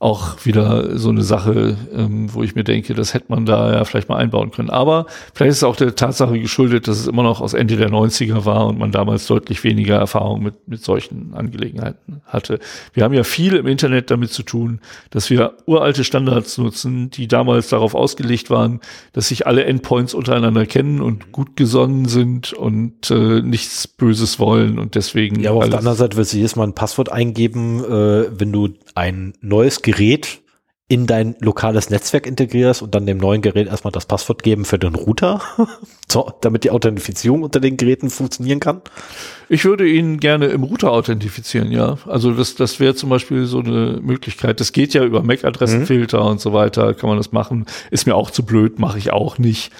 auch 0.00 0.44
wieder 0.44 0.98
so 0.98 1.08
eine 1.08 1.22
Sache, 1.22 1.76
ähm, 1.94 2.32
wo 2.34 2.42
ich 2.42 2.54
mir 2.54 2.64
denke, 2.64 2.94
das 2.94 3.14
hätte 3.14 3.26
man 3.28 3.46
da 3.46 3.72
ja 3.72 3.84
vielleicht 3.84 4.08
mal 4.08 4.16
einbauen 4.16 4.50
können. 4.50 4.68
Aber 4.68 5.06
vielleicht 5.32 5.52
ist 5.52 5.56
es 5.58 5.64
auch 5.64 5.76
der 5.76 5.94
Tatsache 5.94 6.38
geschuldet, 6.38 6.88
dass 6.88 6.98
es 6.98 7.06
immer 7.06 7.22
noch 7.22 7.40
aus 7.40 7.54
Ende 7.54 7.76
der 7.76 7.90
90er 7.90 8.44
war 8.44 8.66
und 8.66 8.78
man 8.78 8.90
damals 8.90 9.26
deutlich 9.26 9.62
weniger 9.62 9.96
Erfahrung 9.96 10.42
mit, 10.42 10.68
mit 10.68 10.84
solchen 10.84 11.32
Angelegenheiten 11.34 12.20
hatte. 12.26 12.58
Wir 12.92 13.04
haben 13.04 13.14
ja 13.14 13.22
viel 13.22 13.54
im 13.54 13.66
Internet 13.68 14.10
damit 14.10 14.32
zu 14.32 14.42
tun, 14.42 14.80
dass 15.10 15.30
wir 15.30 15.54
uralte 15.64 16.02
Standards 16.02 16.58
nutzen, 16.58 17.10
die 17.10 17.28
damals 17.28 17.68
darauf 17.68 17.94
ausgelegt 17.94 18.50
waren, 18.50 18.80
dass 19.12 19.28
sich 19.28 19.46
alle 19.46 19.64
Endpoints 19.64 20.12
untereinander 20.12 20.66
kennen 20.66 21.00
und 21.00 21.30
gut 21.30 21.56
gesonnen 21.56 22.06
sind 22.06 22.52
und 22.52 23.10
äh, 23.10 23.40
nichts 23.42 23.86
Böses 23.86 24.40
wollen 24.40 24.78
und 24.80 24.96
deswegen 24.96 25.40
Ja, 25.40 25.50
aber 25.50 25.60
auf 25.60 25.68
der 25.70 25.78
anderen 25.78 25.96
Seite 25.96 26.16
willst 26.16 26.32
du 26.32 26.38
jedes 26.38 26.56
Mal 26.56 26.64
ein 26.64 26.74
Passwort 26.74 27.12
eingeben, 27.12 27.82
äh, 27.84 28.26
wenn 28.38 28.52
du 28.52 28.68
ein 28.94 29.34
neues 29.40 29.82
Gerät 29.82 30.40
in 30.86 31.06
dein 31.06 31.34
lokales 31.40 31.88
Netzwerk 31.88 32.26
integrierst 32.26 32.82
und 32.82 32.94
dann 32.94 33.06
dem 33.06 33.16
neuen 33.16 33.40
Gerät 33.40 33.68
erstmal 33.68 33.90
das 33.90 34.04
Passwort 34.04 34.42
geben 34.42 34.66
für 34.66 34.78
den 34.78 34.94
Router, 34.94 35.40
so, 36.08 36.30
damit 36.42 36.64
die 36.64 36.70
Authentifizierung 36.70 37.42
unter 37.42 37.58
den 37.58 37.78
Geräten 37.78 38.10
funktionieren 38.10 38.60
kann. 38.60 38.82
Ich 39.48 39.64
würde 39.64 39.88
ihn 39.88 40.20
gerne 40.20 40.46
im 40.46 40.62
Router 40.62 40.92
authentifizieren, 40.92 41.72
ja. 41.72 41.96
Also 42.06 42.32
das, 42.32 42.54
das 42.54 42.80
wäre 42.80 42.94
zum 42.94 43.08
Beispiel 43.08 43.46
so 43.46 43.60
eine 43.60 43.98
Möglichkeit. 44.02 44.60
Das 44.60 44.72
geht 44.72 44.92
ja 44.92 45.02
über 45.04 45.22
MAC-Adressenfilter 45.22 46.22
und 46.22 46.40
so 46.40 46.52
weiter, 46.52 46.92
kann 46.92 47.08
man 47.08 47.16
das 47.16 47.32
machen. 47.32 47.64
Ist 47.90 48.06
mir 48.06 48.14
auch 48.14 48.30
zu 48.30 48.44
blöd, 48.44 48.78
mache 48.78 48.98
ich 48.98 49.10
auch 49.10 49.38
nicht. 49.38 49.72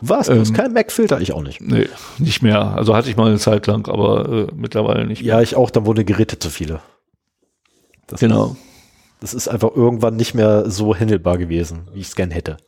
Was? 0.00 0.26
Du 0.26 0.38
hast 0.38 0.54
kein 0.54 0.72
Mac-Filter? 0.72 1.20
Ich 1.20 1.32
auch 1.32 1.42
nicht. 1.42 1.60
Nee, 1.60 1.88
nicht 2.18 2.42
mehr. 2.42 2.76
Also 2.76 2.94
hatte 2.94 3.08
ich 3.08 3.16
mal 3.16 3.28
eine 3.28 3.38
Zeit 3.38 3.66
lang, 3.66 3.88
aber 3.88 4.28
äh, 4.28 4.46
mittlerweile 4.54 5.06
nicht 5.06 5.22
mehr. 5.22 5.36
Ja, 5.36 5.40
ich 5.40 5.56
auch, 5.56 5.70
dann 5.70 5.86
wurden 5.86 6.06
Geräte 6.06 6.38
zu 6.38 6.50
viele. 6.50 6.80
Das 8.06 8.20
Genau. 8.20 8.56
Das 9.20 9.34
ist 9.34 9.48
einfach 9.48 9.74
irgendwann 9.74 10.16
nicht 10.16 10.34
mehr 10.34 10.70
so 10.70 10.94
handelbar 10.94 11.38
gewesen, 11.38 11.88
wie 11.92 12.00
ich 12.00 12.08
es 12.08 12.16
gern 12.16 12.30
hätte. 12.30 12.58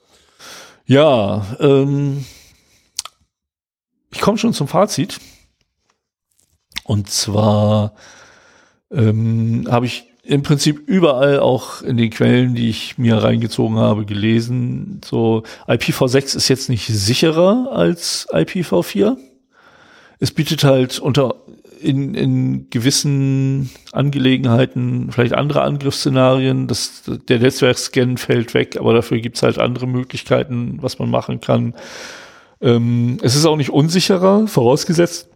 Ja, 0.86 1.46
ähm, 1.60 2.24
ich 4.10 4.20
komme 4.20 4.38
schon 4.38 4.54
zum 4.54 4.68
Fazit. 4.68 5.20
Und 6.84 7.10
zwar 7.10 7.92
ähm, 8.90 9.66
habe 9.70 9.84
ich 9.84 10.06
im 10.22 10.42
Prinzip 10.42 10.88
überall 10.88 11.40
auch 11.40 11.82
in 11.82 11.96
den 11.96 12.10
Quellen, 12.10 12.54
die 12.54 12.70
ich 12.70 12.98
mir 12.98 13.16
reingezogen 13.16 13.78
habe, 13.78 14.06
gelesen. 14.06 15.00
So 15.04 15.42
IPv6 15.66 16.36
ist 16.36 16.48
jetzt 16.48 16.68
nicht 16.68 16.86
sicherer 16.86 17.70
als 17.72 18.26
IPv4. 18.30 19.16
Es 20.18 20.30
bietet 20.30 20.64
halt 20.64 20.98
unter 20.98 21.34
in, 21.80 22.14
in 22.14 22.70
gewissen 22.70 23.70
Angelegenheiten 23.92 25.10
vielleicht 25.12 25.34
andere 25.34 25.62
Angriffsszenarien. 25.62 26.66
Das, 26.66 27.02
der 27.28 27.38
Netzwerkscan 27.38 28.16
fällt 28.16 28.54
weg, 28.54 28.76
aber 28.78 28.94
dafür 28.94 29.20
gibt's 29.20 29.42
halt 29.42 29.58
andere 29.58 29.86
Möglichkeiten, 29.86 30.78
was 30.80 30.98
man 30.98 31.10
machen 31.10 31.40
kann. 31.40 31.74
Ähm, 32.60 33.18
es 33.22 33.36
ist 33.36 33.46
auch 33.46 33.56
nicht 33.56 33.70
unsicherer, 33.70 34.46
vorausgesetzt, 34.46 35.28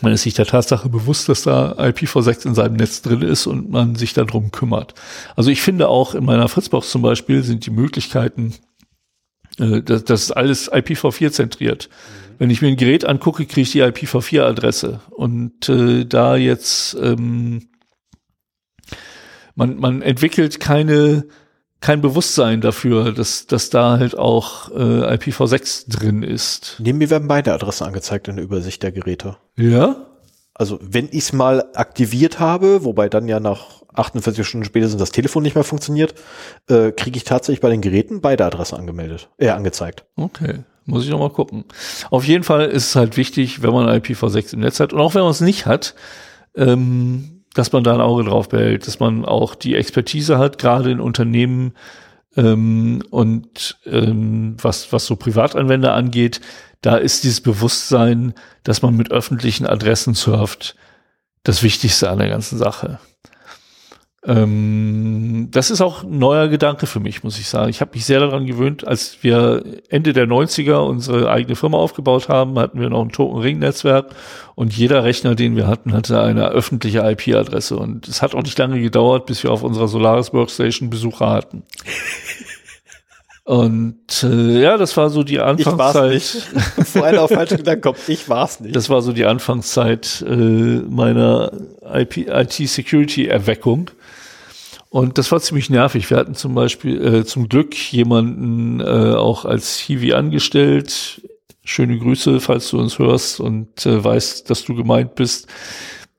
man 0.00 0.12
ist 0.12 0.22
sich 0.22 0.34
der 0.34 0.46
Tatsache 0.46 0.88
bewusst, 0.88 1.28
dass 1.28 1.42
da 1.42 1.72
IPv6 1.72 2.46
in 2.46 2.54
seinem 2.54 2.76
Netz 2.76 3.02
drin 3.02 3.22
ist 3.22 3.46
und 3.46 3.70
man 3.70 3.96
sich 3.96 4.12
darum 4.12 4.50
kümmert. 4.52 4.94
Also 5.36 5.50
ich 5.50 5.62
finde 5.62 5.88
auch 5.88 6.14
in 6.14 6.24
meiner 6.24 6.48
Fritzbox 6.48 6.90
zum 6.90 7.02
Beispiel 7.02 7.42
sind 7.42 7.66
die 7.66 7.70
Möglichkeiten, 7.70 8.54
äh, 9.58 9.82
das, 9.82 10.04
das 10.04 10.22
ist 10.22 10.30
alles 10.32 10.72
IPv4 10.72 11.32
zentriert. 11.32 11.88
Mhm. 11.88 12.29
Wenn 12.40 12.48
ich 12.48 12.62
mir 12.62 12.68
ein 12.68 12.76
Gerät 12.76 13.04
angucke, 13.04 13.44
kriege 13.44 13.60
ich 13.60 13.72
die 13.72 13.82
IPv4-Adresse. 13.82 15.00
Und 15.10 15.68
äh, 15.68 16.06
da 16.06 16.36
jetzt 16.36 16.94
ähm, 16.94 17.68
man, 19.54 19.76
man 19.76 20.00
entwickelt 20.00 20.58
keine 20.58 21.26
kein 21.82 22.00
Bewusstsein 22.00 22.62
dafür, 22.62 23.12
dass, 23.12 23.46
dass 23.46 23.68
da 23.68 23.98
halt 23.98 24.16
auch 24.16 24.70
äh, 24.70 25.16
IPv6 25.16 25.90
drin 25.90 26.22
ist. 26.22 26.76
Neben 26.78 26.96
mir 26.96 27.10
werden 27.10 27.28
beide 27.28 27.52
Adressen 27.52 27.84
angezeigt 27.84 28.28
in 28.28 28.36
der 28.36 28.44
Übersicht 28.44 28.82
der 28.82 28.92
Geräte. 28.92 29.36
Ja? 29.56 30.06
Also 30.54 30.78
wenn 30.82 31.08
ich 31.08 31.18
es 31.18 31.32
mal 31.34 31.66
aktiviert 31.74 32.40
habe, 32.40 32.84
wobei 32.84 33.10
dann 33.10 33.28
ja 33.28 33.38
nach 33.38 33.82
48 33.94 34.46
Stunden 34.46 34.64
spätestens 34.64 34.98
das 34.98 35.10
Telefon 35.10 35.42
nicht 35.42 35.54
mehr 35.54 35.64
funktioniert, 35.64 36.14
äh, 36.70 36.92
kriege 36.92 37.18
ich 37.18 37.24
tatsächlich 37.24 37.60
bei 37.60 37.68
den 37.68 37.82
Geräten 37.82 38.22
beide 38.22 38.46
Adressen 38.46 38.78
angemeldet, 38.78 39.28
äh, 39.36 39.50
angezeigt. 39.50 40.06
Okay. 40.16 40.60
Muss 40.86 41.04
ich 41.04 41.10
noch 41.10 41.18
mal 41.18 41.30
gucken. 41.30 41.64
Auf 42.10 42.24
jeden 42.24 42.44
Fall 42.44 42.66
ist 42.66 42.88
es 42.88 42.96
halt 42.96 43.16
wichtig, 43.16 43.62
wenn 43.62 43.72
man 43.72 43.88
IPv6 43.88 44.54
im 44.54 44.60
Netz 44.60 44.80
hat 44.80 44.92
und 44.92 45.00
auch 45.00 45.14
wenn 45.14 45.22
man 45.22 45.30
es 45.30 45.40
nicht 45.40 45.66
hat, 45.66 45.94
ähm, 46.54 47.44
dass 47.54 47.72
man 47.72 47.84
da 47.84 47.94
ein 47.94 48.00
Auge 48.00 48.24
drauf 48.24 48.48
behält, 48.48 48.86
dass 48.86 49.00
man 49.00 49.24
auch 49.24 49.54
die 49.54 49.74
Expertise 49.74 50.38
hat, 50.38 50.58
gerade 50.58 50.90
in 50.90 51.00
Unternehmen 51.00 51.74
ähm, 52.36 53.02
und 53.10 53.78
ähm, 53.86 54.56
was, 54.60 54.92
was 54.92 55.06
so 55.06 55.16
Privatanwender 55.16 55.94
angeht, 55.94 56.40
da 56.80 56.96
ist 56.96 57.24
dieses 57.24 57.40
Bewusstsein, 57.40 58.34
dass 58.62 58.82
man 58.82 58.96
mit 58.96 59.10
öffentlichen 59.10 59.66
Adressen 59.66 60.14
surft, 60.14 60.76
das 61.42 61.62
Wichtigste 61.62 62.10
an 62.10 62.18
der 62.18 62.28
ganzen 62.28 62.58
Sache. 62.58 62.98
Ähm, 64.26 65.48
das 65.50 65.70
ist 65.70 65.80
auch 65.80 66.02
ein 66.02 66.18
neuer 66.18 66.48
Gedanke 66.48 66.86
für 66.86 67.00
mich, 67.00 67.24
muss 67.24 67.38
ich 67.38 67.48
sagen. 67.48 67.70
Ich 67.70 67.80
habe 67.80 67.92
mich 67.94 68.04
sehr 68.04 68.20
daran 68.20 68.44
gewöhnt, 68.44 68.86
als 68.86 69.22
wir 69.22 69.64
Ende 69.88 70.12
der 70.12 70.26
90er 70.26 70.86
unsere 70.86 71.30
eigene 71.30 71.56
Firma 71.56 71.78
aufgebaut 71.78 72.28
haben, 72.28 72.58
hatten 72.58 72.80
wir 72.80 72.90
noch 72.90 73.02
ein 73.02 73.12
Token-Ring-Netzwerk 73.12 74.14
und 74.54 74.76
jeder 74.76 75.04
Rechner, 75.04 75.34
den 75.34 75.56
wir 75.56 75.66
hatten, 75.66 75.94
hatte 75.94 76.20
eine 76.20 76.48
öffentliche 76.48 76.98
IP-Adresse. 76.98 77.78
Und 77.78 78.08
es 78.08 78.20
hat 78.20 78.34
auch 78.34 78.42
nicht 78.42 78.58
lange 78.58 78.80
gedauert, 78.80 79.24
bis 79.24 79.42
wir 79.42 79.52
auf 79.52 79.62
unserer 79.62 79.88
Solaris 79.88 80.34
Workstation 80.34 80.90
Besucher 80.90 81.30
hatten. 81.30 81.62
Und 83.44 84.22
äh, 84.22 84.60
ja, 84.60 84.76
das 84.76 84.96
war 84.96 85.10
so 85.10 85.22
die 85.22 85.40
Anfangszeit. 85.40 86.12
Ich 86.12 86.36
war's 86.36 86.76
nicht. 86.76 86.88
Vor 86.88 87.04
einer 87.04 87.22
auf 87.22 87.30
falsche 87.30 87.56
Gedanken 87.56 87.80
kommt, 87.80 87.98
ich 88.06 88.28
war's 88.28 88.60
nicht. 88.60 88.76
Das 88.76 88.90
war 88.90 89.02
so 89.02 89.12
die 89.12 89.24
Anfangszeit 89.24 90.24
äh, 90.28 90.32
meiner 90.32 91.50
IT-Security-Erweckung. 91.82 93.90
Und 94.90 95.18
das 95.18 95.30
war 95.30 95.40
ziemlich 95.40 95.70
nervig. 95.70 96.10
Wir 96.10 96.16
hatten 96.16 96.34
zum 96.34 96.54
Beispiel 96.54 97.00
äh, 97.02 97.24
zum 97.24 97.48
Glück 97.48 97.76
jemanden 97.92 98.80
äh, 98.80 99.14
auch 99.14 99.44
als 99.44 99.78
Hiwi 99.78 100.14
angestellt. 100.14 101.22
Schöne 101.62 101.96
Grüße, 101.96 102.40
falls 102.40 102.70
du 102.70 102.80
uns 102.80 102.98
hörst 102.98 103.38
und 103.38 103.86
äh, 103.86 104.02
weißt, 104.02 104.50
dass 104.50 104.64
du 104.64 104.74
gemeint 104.74 105.14
bist, 105.14 105.46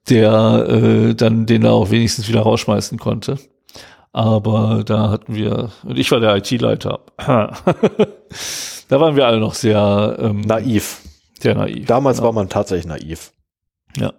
der 0.09 0.67
äh, 0.69 1.15
dann 1.15 1.45
den 1.45 1.65
er 1.65 1.73
auch 1.73 1.91
wenigstens 1.91 2.29
wieder 2.29 2.41
rausschmeißen 2.41 2.97
konnte. 2.97 3.37
Aber 4.13 4.83
da 4.85 5.09
hatten 5.09 5.35
wir, 5.35 5.71
und 5.83 5.97
ich 5.97 6.09
war 6.11 6.21
der 6.21 6.37
IT-Leiter. 6.37 7.01
da 7.17 7.53
waren 8.89 9.15
wir 9.17 9.27
alle 9.27 9.39
noch 9.39 9.53
sehr 9.53 10.17
ähm, 10.17 10.41
naiv. 10.41 11.01
Sehr 11.39 11.55
naiv. 11.55 11.87
Damals 11.87 12.19
ja. 12.19 12.23
war 12.23 12.31
man 12.31 12.47
tatsächlich 12.47 12.87
naiv. 12.87 13.33
Ja. 13.97 14.13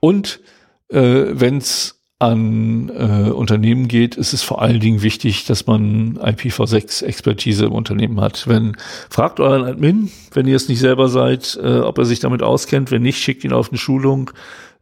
Und 0.00 0.40
äh, 0.88 1.26
wenn 1.30 1.58
es 1.58 2.01
an 2.22 2.88
äh, 2.88 3.30
Unternehmen 3.30 3.88
geht, 3.88 4.14
ist 4.14 4.32
es 4.32 4.42
vor 4.44 4.62
allen 4.62 4.78
Dingen 4.78 5.02
wichtig, 5.02 5.44
dass 5.44 5.66
man 5.66 6.18
IPv6-Expertise 6.18 7.66
im 7.66 7.72
Unternehmen 7.72 8.20
hat. 8.20 8.46
Wenn 8.46 8.76
fragt 9.10 9.40
euren 9.40 9.64
Admin, 9.64 10.10
wenn 10.32 10.46
ihr 10.46 10.54
es 10.54 10.68
nicht 10.68 10.78
selber 10.78 11.08
seid, 11.08 11.58
äh, 11.60 11.80
ob 11.80 11.98
er 11.98 12.04
sich 12.04 12.20
damit 12.20 12.44
auskennt. 12.44 12.92
Wenn 12.92 13.02
nicht, 13.02 13.18
schickt 13.18 13.42
ihn 13.42 13.52
auf 13.52 13.70
eine 13.70 13.78
Schulung. 13.78 14.30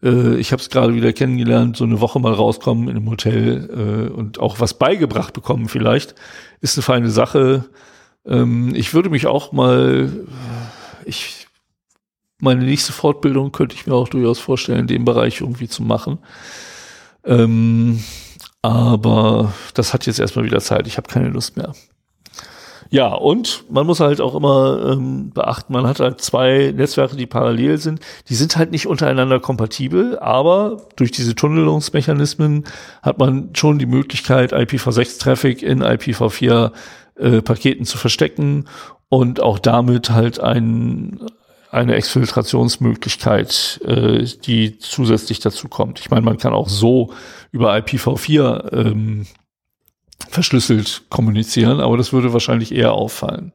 Äh, 0.02 0.36
ich 0.36 0.52
habe 0.52 0.60
es 0.60 0.68
gerade 0.68 0.94
wieder 0.94 1.14
kennengelernt, 1.14 1.78
so 1.78 1.84
eine 1.84 2.02
Woche 2.02 2.20
mal 2.20 2.34
rauskommen 2.34 2.88
in 2.88 2.96
einem 2.96 3.08
Hotel 3.08 4.10
äh, 4.10 4.12
und 4.12 4.38
auch 4.38 4.60
was 4.60 4.74
beigebracht 4.74 5.32
bekommen 5.32 5.68
vielleicht, 5.68 6.14
ist 6.60 6.76
eine 6.76 6.82
feine 6.82 7.10
Sache. 7.10 7.64
Ähm, 8.26 8.74
ich 8.74 8.92
würde 8.92 9.08
mich 9.08 9.26
auch 9.26 9.52
mal, 9.52 10.12
ich 11.06 11.46
meine 12.38 12.64
nächste 12.64 12.92
Fortbildung 12.92 13.50
könnte 13.50 13.74
ich 13.76 13.86
mir 13.86 13.94
auch 13.94 14.08
durchaus 14.08 14.38
vorstellen, 14.38 14.80
in 14.80 14.86
dem 14.86 15.04
Bereich 15.06 15.40
irgendwie 15.40 15.68
zu 15.68 15.82
machen. 15.82 16.18
Ähm, 17.24 18.02
aber 18.62 19.52
das 19.74 19.94
hat 19.94 20.06
jetzt 20.06 20.20
erstmal 20.20 20.44
wieder 20.44 20.60
Zeit. 20.60 20.86
Ich 20.86 20.96
habe 20.96 21.08
keine 21.08 21.28
Lust 21.28 21.56
mehr. 21.56 21.72
Ja, 22.92 23.14
und 23.14 23.64
man 23.70 23.86
muss 23.86 24.00
halt 24.00 24.20
auch 24.20 24.34
immer 24.34 24.90
ähm, 24.90 25.30
beachten, 25.30 25.72
man 25.72 25.86
hat 25.86 26.00
halt 26.00 26.20
zwei 26.20 26.74
Netzwerke, 26.76 27.14
die 27.14 27.26
parallel 27.26 27.78
sind. 27.78 28.00
Die 28.28 28.34
sind 28.34 28.56
halt 28.56 28.72
nicht 28.72 28.88
untereinander 28.88 29.38
kompatibel, 29.38 30.18
aber 30.18 30.88
durch 30.96 31.12
diese 31.12 31.36
Tunnelungsmechanismen 31.36 32.64
hat 33.00 33.18
man 33.18 33.50
schon 33.54 33.78
die 33.78 33.86
Möglichkeit, 33.86 34.52
IPv6-Traffic 34.52 35.62
in 35.62 35.84
IPv4 35.84 36.72
äh, 37.16 37.84
zu 37.84 37.96
verstecken 37.96 38.64
und 39.08 39.40
auch 39.40 39.60
damit 39.60 40.10
halt 40.10 40.40
ein, 40.40 41.20
eine 41.70 41.94
Exfiltrationsmöglichkeit, 41.94 43.80
äh, 43.84 44.24
die 44.44 44.78
zusätzlich 44.78 45.40
dazu 45.40 45.68
kommt. 45.68 46.00
Ich 46.00 46.10
meine, 46.10 46.22
man 46.22 46.38
kann 46.38 46.52
auch 46.52 46.68
so 46.68 47.12
über 47.52 47.74
IPv4 47.74 48.72
ähm, 48.72 49.26
verschlüsselt 50.28 51.02
kommunizieren, 51.10 51.80
aber 51.80 51.96
das 51.96 52.12
würde 52.12 52.32
wahrscheinlich 52.32 52.72
eher 52.72 52.92
auffallen. 52.92 53.52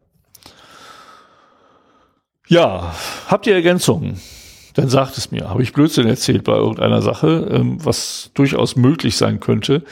Ja, 2.48 2.96
habt 3.28 3.48
ihr 3.48 3.56
Ergänzungen? 3.56 4.20
Dann 4.76 4.90
sagt 4.90 5.18
es 5.18 5.32
mir. 5.32 5.50
Habe 5.50 5.64
ich 5.64 5.74
Blödsinn 5.74 6.08
erzählt 6.08 6.44
bei 6.44 6.56
irgendeiner 6.56 7.02
Sache, 7.02 7.48
ähm, 7.52 7.84
was 7.84 8.32
durchaus 8.34 8.76
möglich 8.76 9.18
sein 9.18 9.40
könnte? 9.40 9.84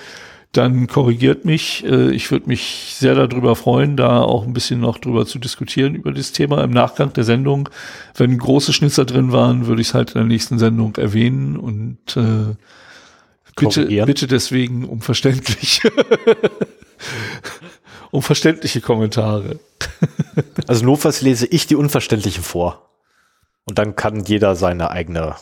Dann 0.53 0.87
korrigiert 0.87 1.45
mich. 1.45 1.83
Äh, 1.83 2.11
ich 2.11 2.31
würde 2.31 2.47
mich 2.47 2.95
sehr 2.97 3.15
darüber 3.15 3.55
freuen, 3.55 3.97
da 3.97 4.21
auch 4.21 4.43
ein 4.43 4.53
bisschen 4.53 4.79
noch 4.79 4.99
drüber 4.99 5.25
zu 5.25 5.39
diskutieren 5.39 5.95
über 5.95 6.11
das 6.11 6.31
Thema 6.31 6.63
im 6.63 6.71
Nachgang 6.71 7.11
der 7.11 7.23
Sendung. 7.23 7.69
Wenn 8.15 8.37
große 8.37 8.71
Schnitzer 8.71 9.05
drin 9.05 9.31
waren, 9.31 9.65
würde 9.65 9.81
ich 9.81 9.89
es 9.89 9.93
halt 9.93 10.11
in 10.11 10.19
der 10.19 10.25
nächsten 10.25 10.59
Sendung 10.59 10.95
erwähnen 10.95 11.57
und 11.57 11.97
äh, 12.15 12.55
bitte, 13.55 14.05
bitte 14.05 14.27
deswegen 14.27 14.85
um 14.85 15.01
verständlich. 15.01 15.81
um 18.11 18.21
verständliche 18.21 18.79
Kommentare. 18.79 19.59
also 20.67 20.85
notfalls 20.85 21.21
lese 21.21 21.47
ich 21.47 21.65
die 21.65 21.75
unverständlichen 21.75 22.43
vor. 22.43 22.91
Und 23.65 23.79
dann 23.79 23.95
kann 23.95 24.23
jeder 24.23 24.55
seine 24.55 24.91
eigene 24.91 25.35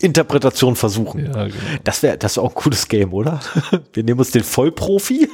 Interpretation 0.00 0.76
versuchen. 0.76 1.26
Ja, 1.26 1.44
genau. 1.44 1.54
Das 1.84 2.02
wäre 2.02 2.18
das 2.18 2.36
wär 2.36 2.42
auch 2.42 2.50
ein 2.50 2.54
cooles 2.54 2.88
Game, 2.88 3.12
oder? 3.12 3.40
Wir 3.92 4.04
nehmen 4.04 4.18
uns 4.18 4.30
den 4.30 4.44
Vollprofi. 4.44 5.28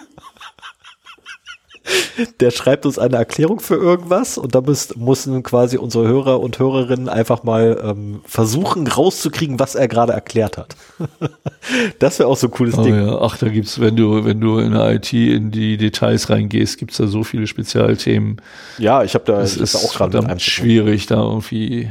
Der 2.38 2.50
schreibt 2.50 2.86
uns 2.86 2.98
eine 2.98 3.16
Erklärung 3.16 3.60
für 3.60 3.74
irgendwas 3.74 4.38
und 4.38 4.54
da 4.54 4.60
müssen, 4.60 5.42
quasi 5.42 5.76
unsere 5.76 6.06
Hörer 6.06 6.40
und 6.40 6.58
Hörerinnen 6.58 7.08
einfach 7.08 7.42
mal 7.42 7.80
ähm, 7.82 8.20
versuchen 8.24 8.86
rauszukriegen, 8.86 9.58
was 9.58 9.74
er 9.74 9.88
gerade 9.88 10.12
erklärt 10.12 10.58
hat. 10.58 10.76
das 11.98 12.18
wäre 12.18 12.28
auch 12.28 12.36
so 12.36 12.48
ein 12.48 12.50
cooles 12.50 12.76
oh, 12.76 12.82
Ding. 12.82 12.94
Ja. 12.94 13.20
Ach, 13.20 13.36
da 13.38 13.48
gibt's, 13.48 13.80
wenn 13.80 13.96
du, 13.96 14.24
wenn 14.24 14.40
du 14.40 14.58
in 14.58 14.72
der 14.72 14.94
IT 14.94 15.12
in 15.12 15.50
die 15.50 15.78
Details 15.78 16.30
reingehst, 16.30 16.78
gibt's 16.78 16.98
da 16.98 17.06
so 17.06 17.24
viele 17.24 17.46
Spezialthemen. 17.46 18.40
Ja, 18.78 19.02
ich 19.02 19.14
habe 19.14 19.24
da, 19.24 19.40
das 19.40 19.56
ist 19.56 19.74
auch 19.74 19.94
gerade 19.94 20.38
schwierig, 20.38 21.06
da 21.06 21.16
irgendwie 21.16 21.90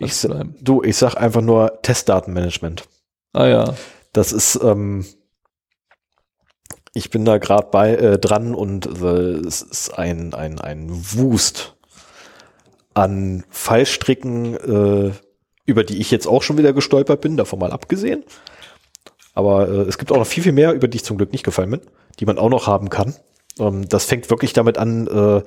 ich, 0.00 0.26
du, 0.60 0.82
ich 0.82 0.96
sag 0.96 1.16
einfach 1.16 1.40
nur 1.42 1.80
Testdatenmanagement. 1.82 2.84
Ah 3.32 3.46
ja. 3.46 3.74
Das 4.12 4.32
ist, 4.32 4.58
ähm, 4.62 5.04
Ich 6.94 7.10
bin 7.10 7.24
da 7.24 7.38
gerade 7.38 7.68
bei 7.70 7.94
äh, 7.94 8.18
dran 8.18 8.54
und 8.54 8.86
äh, 8.86 9.46
es 9.46 9.62
ist 9.62 9.98
ein, 9.98 10.34
ein, 10.34 10.60
ein 10.60 10.88
Wust 10.90 11.76
an 12.94 13.44
Fallstricken, 13.50 14.56
äh, 14.56 15.12
über 15.64 15.84
die 15.84 15.98
ich 15.98 16.10
jetzt 16.10 16.26
auch 16.26 16.42
schon 16.42 16.58
wieder 16.58 16.72
gestolpert 16.72 17.20
bin, 17.20 17.36
davon 17.36 17.58
mal 17.60 17.72
abgesehen. 17.72 18.24
Aber 19.34 19.68
äh, 19.68 19.82
es 19.82 19.98
gibt 19.98 20.10
auch 20.10 20.16
noch 20.16 20.26
viel, 20.26 20.42
viel 20.42 20.52
mehr, 20.52 20.72
über 20.72 20.88
die 20.88 20.96
ich 20.96 21.04
zum 21.04 21.16
Glück 21.18 21.30
nicht 21.30 21.44
gefallen 21.44 21.70
bin, 21.70 21.80
die 22.18 22.26
man 22.26 22.38
auch 22.38 22.48
noch 22.48 22.66
haben 22.66 22.88
kann. 22.88 23.14
Ähm, 23.60 23.88
das 23.88 24.06
fängt 24.06 24.30
wirklich 24.30 24.52
damit 24.52 24.78
an, 24.78 25.06
äh, 25.06 25.42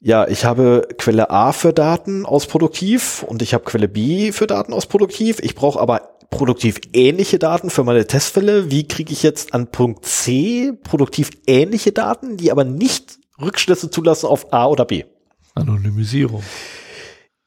ja, 0.00 0.28
ich 0.28 0.44
habe 0.44 0.86
Quelle 0.98 1.30
A 1.30 1.52
für 1.52 1.72
Daten 1.72 2.26
aus 2.26 2.46
Produktiv 2.46 3.22
und 3.22 3.42
ich 3.42 3.54
habe 3.54 3.64
Quelle 3.64 3.88
B 3.88 4.32
für 4.32 4.46
Daten 4.46 4.72
aus 4.72 4.86
Produktiv. 4.86 5.38
Ich 5.40 5.54
brauche 5.54 5.80
aber 5.80 6.16
produktiv 6.30 6.80
ähnliche 6.92 7.38
Daten 7.38 7.70
für 7.70 7.84
meine 7.84 8.06
Testfälle. 8.06 8.70
Wie 8.70 8.86
kriege 8.86 9.12
ich 9.12 9.22
jetzt 9.22 9.54
an 9.54 9.70
Punkt 9.70 10.04
C 10.04 10.72
produktiv 10.84 11.30
ähnliche 11.46 11.92
Daten, 11.92 12.36
die 12.36 12.50
aber 12.52 12.64
nicht 12.64 13.18
Rückschlüsse 13.40 13.90
zulassen 13.90 14.26
auf 14.26 14.52
A 14.52 14.66
oder 14.66 14.84
B? 14.84 15.04
Anonymisierung. 15.54 16.42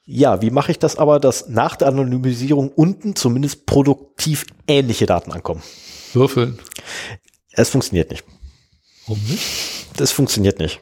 Ja, 0.06 0.42
wie 0.42 0.50
mache 0.50 0.72
ich 0.72 0.80
das 0.80 0.96
aber, 0.96 1.20
dass 1.20 1.50
nach 1.50 1.76
der 1.76 1.90
Anonymisierung 1.90 2.70
unten 2.70 3.16
zumindest 3.16 3.68
produktiv 3.68 4.48
ähnliche 4.68 5.06
Daten 5.06 5.32
ankommen? 5.32 5.62
Würfeln. 6.14 6.58
Es 7.52 7.70
funktioniert 7.70 8.10
nicht. 8.10 8.24
Warum 9.06 9.22
nicht? 9.24 9.46
Das 9.98 10.12
funktioniert 10.12 10.58
nicht. 10.58 10.82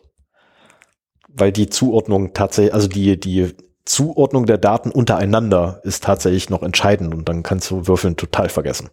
Weil 1.38 1.51
die 1.51 1.69
Zuordnung 1.69 2.34
tatsächlich, 2.34 2.73
also 2.73 2.88
die, 2.88 3.19
die 3.19 3.53
Zuordnung 3.85 4.45
der 4.45 4.57
Daten 4.57 4.91
untereinander 4.91 5.80
ist 5.84 6.03
tatsächlich 6.03 6.49
noch 6.49 6.64
entscheidend 6.64 7.14
und 7.14 7.30
dann 7.30 7.43
kannst 7.43 7.72
du 7.72 7.88
Würfeln 7.88 8.18
total 8.18 8.49
vergessen. 8.49 8.89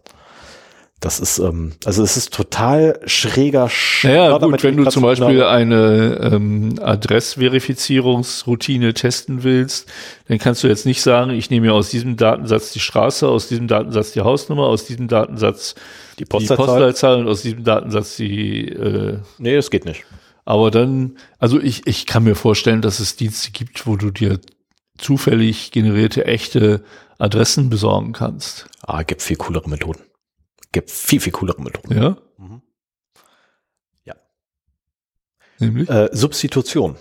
Das 1.01 1.19
ist, 1.19 1.39
ähm, 1.39 1.73
also 1.83 2.03
es 2.03 2.15
ist 2.15 2.33
total 2.33 3.01
schräger 3.05 3.67
Sch 3.69 4.05
Naja, 4.05 4.37
gut, 4.37 4.63
wenn 4.63 4.77
du 4.77 4.89
zum 4.89 5.03
Beispiel 5.03 5.43
eine 5.43 6.31
ähm, 6.33 6.79
Adressverifizierungsroutine 6.81 8.93
testen 8.93 9.43
willst, 9.43 9.91
dann 10.29 10.37
kannst 10.39 10.63
du 10.63 10.67
jetzt 10.67 10.85
nicht 10.85 11.01
sagen, 11.01 11.31
ich 11.31 11.49
nehme 11.49 11.67
mir 11.67 11.73
aus 11.73 11.89
diesem 11.89 12.15
Datensatz 12.15 12.71
die 12.71 12.79
Straße, 12.79 13.27
aus 13.27 13.49
diesem 13.49 13.67
Datensatz 13.67 14.13
die 14.13 14.21
Hausnummer, 14.21 14.67
aus 14.67 14.85
diesem 14.85 15.09
Datensatz 15.09 15.75
die 16.17 16.23
Postleitzahl, 16.23 16.57
die 16.57 16.63
Postleitzahl 16.63 17.19
und 17.19 17.27
aus 17.27 17.41
diesem 17.41 17.65
Datensatz 17.65 18.15
die 18.15 18.69
äh, 18.69 19.17
Nee, 19.37 19.57
das 19.57 19.69
geht 19.69 19.83
nicht. 19.83 20.05
Aber 20.45 20.69
dann, 20.69 21.17
also 21.39 21.59
ich, 21.59 21.87
ich 21.87 22.05
kann 22.05 22.23
mir 22.23 22.35
vorstellen, 22.35 22.81
dass 22.81 22.99
es 22.99 23.15
Dienste 23.15 23.51
gibt, 23.51 23.87
wo 23.87 23.95
du 23.95 24.11
dir 24.11 24.39
zufällig 24.97 25.71
generierte 25.71 26.25
echte 26.25 26.83
Adressen 27.17 27.69
besorgen 27.69 28.13
kannst. 28.13 28.67
Ah, 28.81 29.01
gibt 29.03 29.23
viel 29.23 29.37
coolere 29.37 29.69
Methoden. 29.69 30.03
Gibt 30.71 30.91
viel, 30.91 31.19
viel 31.19 31.33
coolere 31.33 31.61
Methoden. 31.61 31.97
Ja? 31.97 32.17
Mhm. 32.37 32.61
Ja. 34.05 34.15
Nämlich? 35.59 35.89
Äh, 35.89 36.09
Substitution. 36.11 36.95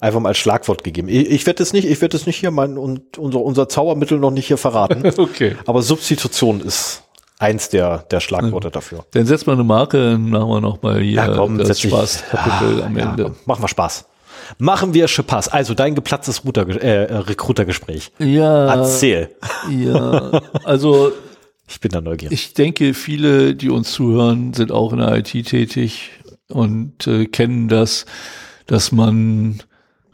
Einfach 0.00 0.20
mal 0.20 0.30
als 0.30 0.38
Schlagwort 0.38 0.84
gegeben. 0.84 1.08
Ich, 1.08 1.30
ich 1.30 1.46
werde 1.46 1.62
es 1.62 1.72
nicht, 1.72 1.86
ich 1.86 2.00
werde 2.00 2.16
es 2.16 2.26
nicht 2.26 2.36
hier 2.36 2.50
mein 2.50 2.78
und 2.78 3.18
unser, 3.18 3.40
unser 3.40 3.68
Zaubermittel 3.68 4.18
noch 4.18 4.30
nicht 4.30 4.46
hier 4.46 4.58
verraten. 4.58 5.06
okay. 5.18 5.56
Aber 5.66 5.82
Substitution 5.82 6.60
ist 6.60 7.02
eins 7.40 7.70
der, 7.70 8.04
der 8.10 8.20
Schlagworte 8.20 8.68
ja. 8.68 8.70
dafür. 8.70 9.04
Dann 9.12 9.26
setzt 9.26 9.46
mal 9.46 9.54
eine 9.54 9.64
Marke, 9.64 10.12
dann 10.12 10.30
machen 10.30 10.48
wir 10.48 10.60
noch 10.60 10.82
mal 10.82 11.00
hier 11.00 11.14
ja, 11.14 11.28
komm, 11.34 11.58
das 11.58 11.80
Spaß 11.80 12.24
ah, 12.32 12.82
am 12.84 12.96
Ende. 12.96 13.22
Ja, 13.24 13.30
machen 13.46 13.62
wir 13.62 13.68
Spaß. 13.68 14.04
Machen 14.58 14.94
wir 14.94 15.08
Spaß. 15.08 15.48
Also 15.48 15.74
dein 15.74 15.94
geplatztes 15.94 16.44
Router, 16.44 16.68
äh, 16.68 17.14
Recruitergespräch. 17.14 18.12
Ja. 18.18 18.74
Erzähl. 18.74 19.30
Ja. 19.70 20.42
Also 20.64 21.12
ich 21.68 21.80
bin 21.80 21.90
da 21.90 22.00
neugierig. 22.00 22.32
Ich 22.32 22.54
denke, 22.54 22.94
viele, 22.94 23.54
die 23.54 23.70
uns 23.70 23.92
zuhören, 23.92 24.52
sind 24.52 24.70
auch 24.70 24.92
in 24.92 24.98
der 24.98 25.16
IT 25.16 25.30
tätig 25.46 26.10
und 26.48 27.06
äh, 27.06 27.26
kennen 27.26 27.68
das, 27.68 28.04
dass 28.66 28.92
man 28.92 29.62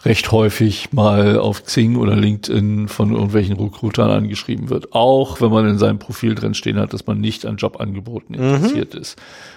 recht 0.07 0.31
häufig 0.31 0.93
mal 0.93 1.37
auf 1.39 1.65
Xing 1.65 1.97
oder 1.97 2.15
LinkedIn 2.15 2.87
von 2.87 3.11
irgendwelchen 3.11 3.57
Recruitern 3.57 4.11
angeschrieben 4.11 4.70
wird. 4.70 4.93
Auch 4.93 5.41
wenn 5.41 5.51
man 5.51 5.69
in 5.69 5.78
seinem 5.78 5.99
Profil 5.99 6.37
drin 6.37 6.55
stehen 6.55 6.78
hat, 6.78 6.93
dass 6.93 7.07
man 7.07 7.20
nicht 7.20 7.45
an 7.45 7.57
Jobangeboten 7.57 8.37
mhm. 8.37 8.55
interessiert 8.55 8.95
mhm. 8.95 9.01
ist. 9.01 9.16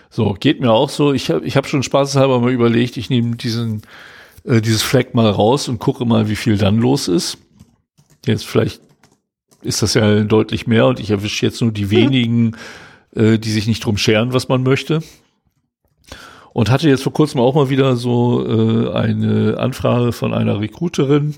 So, 0.10 0.34
geht 0.34 0.60
mir 0.60 0.72
auch 0.72 0.90
so. 0.90 1.14
Ich 1.14 1.30
habe 1.30 1.46
ich 1.46 1.56
hab 1.56 1.68
schon 1.68 1.84
spaßeshalber 1.84 2.40
mal 2.40 2.52
überlegt, 2.52 2.98
ich 2.98 3.12
nehme 3.12 3.36
diesen, 3.36 3.84
äh, 4.44 4.60
dieses 4.60 4.82
Flag 4.82 5.14
mal 5.14 5.30
raus 5.30 5.70
und 5.70 5.78
gucke 5.78 6.04
mal, 6.06 6.30
wie 6.30 6.36
viel 6.36 6.58
dann 6.58 6.80
los 6.80 7.08
ist. 7.08 7.38
Jetzt 8.26 8.46
vielleicht 8.46 8.82
ist 9.62 9.84
das 9.84 9.94
ja 9.94 10.22
deutlich 10.22 10.66
mehr 10.66 10.88
und 10.88 11.00
ich 11.00 11.12
erwische 11.12 11.46
jetzt 11.46 11.62
nur 11.62 11.72
die 11.72 11.92
wenigen, 11.92 12.56
äh, 13.16 13.38
die 13.38 13.52
sich 13.52 13.68
nicht 13.68 13.86
drum 13.86 13.98
scheren, 13.98 14.34
was 14.34 14.48
man 14.48 14.64
möchte. 14.64 15.04
Und 16.54 16.70
hatte 16.70 16.90
jetzt 16.90 17.04
vor 17.04 17.14
kurzem 17.14 17.42
auch 17.42 17.56
mal 17.56 17.70
wieder 17.70 17.96
so 17.96 18.46
äh, 18.46 18.92
eine 18.94 19.58
Anfrage 19.60 20.12
von 20.12 20.34
einer 20.34 20.60
Recruiterin. 20.60 21.36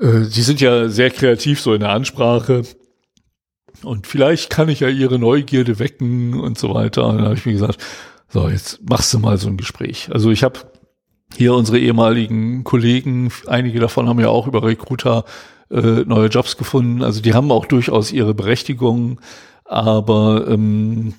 Äh, 0.00 0.22
sind 0.24 0.60
ja 0.60 0.88
sehr 0.88 1.10
kreativ 1.10 1.60
so 1.60 1.74
in 1.74 1.80
der 1.80 1.90
Ansprache. 1.90 2.62
Und 3.82 4.06
vielleicht 4.06 4.50
kann 4.50 4.68
ich 4.68 4.80
ja 4.80 4.88
ihre 4.88 5.18
Neugierde 5.18 5.78
wecken 5.78 6.38
und 6.40 6.58
so 6.58 6.74
weiter. 6.74 7.06
Und 7.06 7.16
dann 7.16 7.24
habe 7.26 7.34
ich 7.34 7.46
mir 7.46 7.52
gesagt, 7.52 7.78
so, 8.28 8.48
jetzt 8.48 8.80
machst 8.88 9.12
du 9.12 9.18
mal 9.18 9.36
so 9.38 9.48
ein 9.48 9.56
Gespräch. 9.56 10.08
Also 10.12 10.30
ich 10.30 10.42
habe 10.42 10.60
hier 11.36 11.54
unsere 11.54 11.78
ehemaligen 11.78 12.64
Kollegen, 12.64 13.32
einige 13.46 13.80
davon 13.80 14.08
haben 14.08 14.20
ja 14.20 14.28
auch 14.28 14.46
über 14.46 14.62
Recruiter 14.62 15.24
äh, 15.70 16.04
neue 16.04 16.28
Jobs 16.28 16.56
gefunden. 16.56 17.02
Also 17.02 17.20
die 17.20 17.34
haben 17.34 17.50
auch 17.50 17.66
durchaus 17.66 18.12
ihre 18.12 18.34
Berechtigung, 18.34 19.20
aber 19.64 20.46
ähm, 20.48 21.14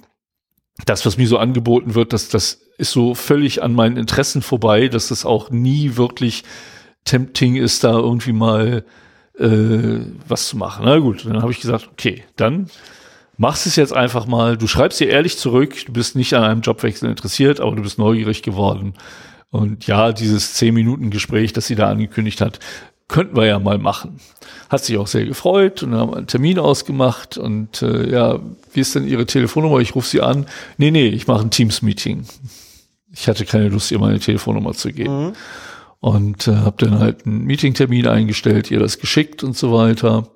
das, 0.85 1.05
was 1.05 1.17
mir 1.17 1.27
so 1.27 1.37
angeboten 1.37 1.95
wird, 1.95 2.13
das, 2.13 2.29
das 2.29 2.61
ist 2.77 2.91
so 2.91 3.13
völlig 3.13 3.61
an 3.61 3.73
meinen 3.73 3.97
Interessen 3.97 4.41
vorbei, 4.41 4.87
dass 4.87 5.09
das 5.09 5.25
auch 5.25 5.49
nie 5.51 5.95
wirklich 5.95 6.43
tempting 7.05 7.55
ist, 7.55 7.83
da 7.83 7.91
irgendwie 7.91 8.33
mal 8.33 8.83
äh, 9.37 9.99
was 10.27 10.47
zu 10.47 10.57
machen. 10.57 10.85
Na 10.85 10.97
gut, 10.97 11.25
dann 11.25 11.41
habe 11.41 11.51
ich 11.51 11.61
gesagt, 11.61 11.89
okay, 11.91 12.23
dann 12.35 12.69
machst 13.37 13.65
es 13.67 13.75
jetzt 13.75 13.93
einfach 13.93 14.25
mal. 14.25 14.57
Du 14.57 14.67
schreibst 14.67 14.99
dir 14.99 15.09
ehrlich 15.09 15.37
zurück, 15.37 15.75
du 15.85 15.93
bist 15.93 16.15
nicht 16.15 16.33
an 16.33 16.43
einem 16.43 16.61
Jobwechsel 16.61 17.09
interessiert, 17.09 17.59
aber 17.59 17.75
du 17.75 17.83
bist 17.83 17.97
neugierig 17.97 18.41
geworden. 18.41 18.93
Und 19.51 19.85
ja, 19.85 20.13
dieses 20.13 20.59
10-Minuten-Gespräch, 20.59 21.53
das 21.53 21.67
sie 21.67 21.75
da 21.75 21.89
angekündigt 21.89 22.41
hat, 22.41 22.59
könnten 23.07 23.35
wir 23.35 23.45
ja 23.45 23.59
mal 23.59 23.77
machen. 23.77 24.19
Hat 24.69 24.84
sich 24.84 24.97
auch 24.97 25.07
sehr 25.07 25.25
gefreut 25.25 25.84
und 25.84 25.93
haben 25.93 26.13
einen 26.13 26.27
Termin 26.27 26.59
ausgemacht 26.59 27.38
und 27.38 27.81
äh, 27.81 28.09
ja, 28.09 28.39
wie 28.71 28.80
ist 28.80 28.95
denn 28.95 29.07
Ihre 29.07 29.25
Telefonnummer? 29.25 29.80
Ich 29.80 29.95
rufe 29.95 30.07
Sie 30.07 30.21
an. 30.21 30.45
Nee, 30.77 30.91
nee, 30.91 31.07
ich 31.07 31.27
mache 31.27 31.41
ein 31.41 31.51
Teams-Meeting. 31.51 32.25
Ich 33.11 33.27
hatte 33.27 33.45
keine 33.45 33.69
Lust, 33.69 33.91
ihr 33.91 33.99
meine 33.99 34.19
Telefonnummer 34.19 34.73
zu 34.73 34.91
geben. 34.91 35.27
Mhm. 35.27 35.34
Und 35.99 36.47
äh, 36.47 36.55
habe 36.55 36.85
dann 36.85 36.99
halt 36.99 37.25
einen 37.25 37.45
Meetingtermin 37.45 38.07
eingestellt, 38.07 38.71
ihr 38.71 38.80
das 38.80 38.99
geschickt 38.99 39.43
und 39.43 39.55
so 39.55 39.71
weiter. 39.71 40.27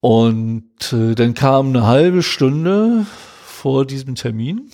Und 0.00 0.92
äh, 0.92 1.14
dann 1.14 1.34
kam 1.34 1.68
eine 1.68 1.86
halbe 1.86 2.22
Stunde 2.22 3.04
vor 3.44 3.84
diesem 3.84 4.14
Termin 4.14 4.70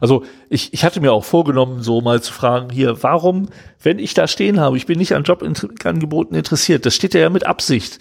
also 0.00 0.24
ich, 0.48 0.72
ich 0.72 0.84
hatte 0.84 1.00
mir 1.00 1.12
auch 1.12 1.24
vorgenommen, 1.24 1.82
so 1.82 2.00
mal 2.00 2.22
zu 2.22 2.32
fragen, 2.32 2.70
hier, 2.70 3.02
warum, 3.02 3.48
wenn 3.82 3.98
ich 3.98 4.14
da 4.14 4.26
stehen 4.26 4.60
habe, 4.60 4.76
ich 4.76 4.86
bin 4.86 4.98
nicht 4.98 5.14
an 5.14 5.24
Jobangeboten 5.24 6.36
interessiert, 6.36 6.86
das 6.86 6.94
steht 6.94 7.14
ja 7.14 7.30
mit 7.30 7.46
Absicht. 7.46 7.98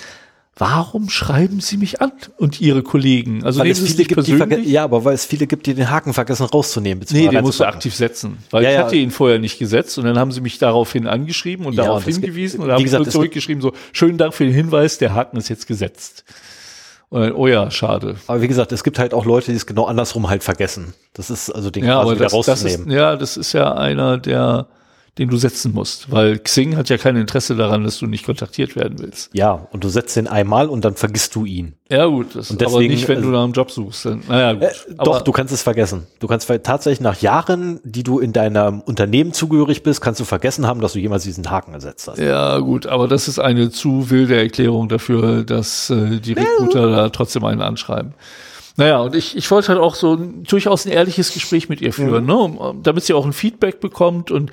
Warum 0.60 1.10
schreiben 1.10 1.60
Sie 1.60 1.78
mich 1.78 2.02
an 2.02 2.12
und 2.38 2.60
Ihre 2.60 2.82
Kollegen? 2.82 3.44
Also 3.44 3.60
weil 3.60 3.70
es 3.70 3.80
viele 3.80 4.06
gibt, 4.06 4.26
die 4.26 4.72
ja, 4.72 4.84
aber 4.84 5.06
weil 5.06 5.14
es 5.14 5.24
viele 5.24 5.46
gibt, 5.46 5.68
die 5.68 5.76
den 5.76 5.92
Haken 5.92 6.14
vergessen 6.14 6.48
rauszunehmen. 6.48 7.06
Nee, 7.12 7.28
den 7.28 7.42
musst 7.42 7.60
du 7.60 7.66
aktiv 7.66 7.94
setzen. 7.94 8.40
Weil 8.50 8.64
ja, 8.64 8.72
ich 8.72 8.78
hatte 8.80 8.96
ihn 8.96 9.12
vorher 9.12 9.38
nicht 9.38 9.60
gesetzt 9.60 10.00
und 10.00 10.06
dann 10.06 10.18
haben 10.18 10.32
sie 10.32 10.42
mich 10.42 10.58
daraufhin 10.58 11.06
angeschrieben 11.06 11.68
und 11.68 11.76
ja, 11.76 11.84
darauf 11.84 12.06
hingewiesen 12.06 12.62
und 12.62 12.72
haben 12.72 12.84
gesagt, 12.84 13.12
zurückgeschrieben 13.12 13.62
so, 13.62 13.74
schönen 13.94 14.18
Dank 14.18 14.34
für 14.34 14.46
den 14.46 14.54
Hinweis, 14.54 14.98
der 14.98 15.14
Haken 15.14 15.38
ist 15.38 15.50
jetzt 15.50 15.68
gesetzt. 15.68 16.24
Und, 17.10 17.34
oh 17.34 17.48
ja, 17.48 17.72
schade. 17.72 18.16
Aber 18.28 18.42
wie 18.42 18.48
gesagt, 18.48 18.72
es 18.72 18.84
gibt 18.84 19.00
halt 19.00 19.14
auch 19.14 19.26
Leute, 19.26 19.52
die 19.52 19.58
es 19.58 19.66
genau 19.66 19.86
andersrum 19.86 20.30
halt 20.30 20.44
vergessen. 20.44 20.94
Das 21.14 21.30
ist 21.30 21.50
also 21.50 21.72
den 21.72 21.86
ja, 21.86 22.02
quasi 22.02 22.16
wieder 22.16 22.26
das, 22.26 22.34
rauszunehmen. 22.34 22.86
Das 22.86 22.94
ist, 22.94 22.94
ja, 22.94 23.16
das 23.16 23.38
ist 23.38 23.54
ja 23.54 23.74
einer, 23.74 24.18
der 24.18 24.68
den 25.18 25.30
du 25.30 25.38
setzen 25.38 25.74
musst, 25.74 26.12
weil 26.12 26.40
Xing 26.40 26.76
hat 26.76 26.90
ja 26.90 26.98
kein 26.98 27.16
Interesse 27.16 27.56
daran, 27.56 27.84
dass 27.84 27.98
du 28.00 28.06
nicht 28.06 28.26
kontaktiert 28.26 28.76
werden 28.76 29.00
willst. 29.00 29.30
Ja, 29.34 29.68
und 29.72 29.84
du 29.84 29.90
setzt 29.90 30.16
den 30.16 30.28
einmal 30.28 30.70
und 30.70 30.86
dann 30.86 30.96
vergisst 30.96 31.36
du 31.36 31.46
ihn. 31.46 31.74
Ja 31.90 32.06
gut, 32.06 32.36
das 32.36 32.52
und 32.52 32.62
deswegen, 32.62 32.78
aber 32.78 32.88
nicht, 32.88 33.08
wenn 33.08 33.22
du 33.22 33.30
nach 33.30 33.44
einem 33.44 33.54
Job 33.54 33.72
suchst. 33.72 34.06
Dann, 34.06 34.22
naja, 34.28 34.54
gut. 34.54 34.64
Äh, 34.64 35.04
doch, 35.04 35.22
du 35.22 35.32
kannst 35.32 35.54
es 35.54 35.62
vergessen. 35.62 36.06
Du 36.20 36.28
kannst 36.28 36.48
tatsächlich 36.64 37.02
nach 37.02 37.22
Jahren, 37.22 37.80
die 37.84 38.04
du 38.04 38.20
in 38.20 38.34
deinem 38.34 38.82
Unternehmen 38.82 39.34
zugehörig 39.34 39.84
bist, 39.84 40.02
kannst 40.02 40.20
du 40.20 40.26
vergessen 40.26 40.68
haben, 40.68 40.82
dass 40.82 40.94
du 40.94 41.00
jemals 41.00 41.24
diesen 41.24 41.50
Haken 41.50 41.74
ersetzt 41.74 42.08
hast. 42.08 42.20
Ja 42.20 42.60
gut, 42.60 42.86
aber 42.88 43.08
das 43.08 43.28
ist 43.28 43.40
eine 43.40 43.72
zu 43.72 44.10
wilde 44.10 44.38
Erklärung 44.38 44.90
dafür, 44.90 45.44
dass 45.44 45.90
äh, 45.90 46.20
die 46.20 46.34
Recruiter 46.34 46.92
da 46.92 47.10
trotzdem 47.10 47.44
einen 47.46 47.62
anschreiben. 47.62 48.14
Naja, 48.78 49.00
und 49.00 49.16
ich, 49.16 49.36
ich 49.36 49.50
wollte 49.50 49.70
halt 49.70 49.80
auch 49.80 49.96
so 49.96 50.14
ein, 50.14 50.44
durchaus 50.44 50.86
ein 50.86 50.92
ehrliches 50.92 51.34
Gespräch 51.34 51.68
mit 51.68 51.82
ihr 51.82 51.92
führen, 51.92 52.26
mhm. 52.26 52.30
ne, 52.30 52.76
damit 52.84 53.04
sie 53.04 53.14
auch 53.16 53.26
ein 53.26 53.34
Feedback 53.34 53.80
bekommt 53.80 54.30
und 54.30 54.52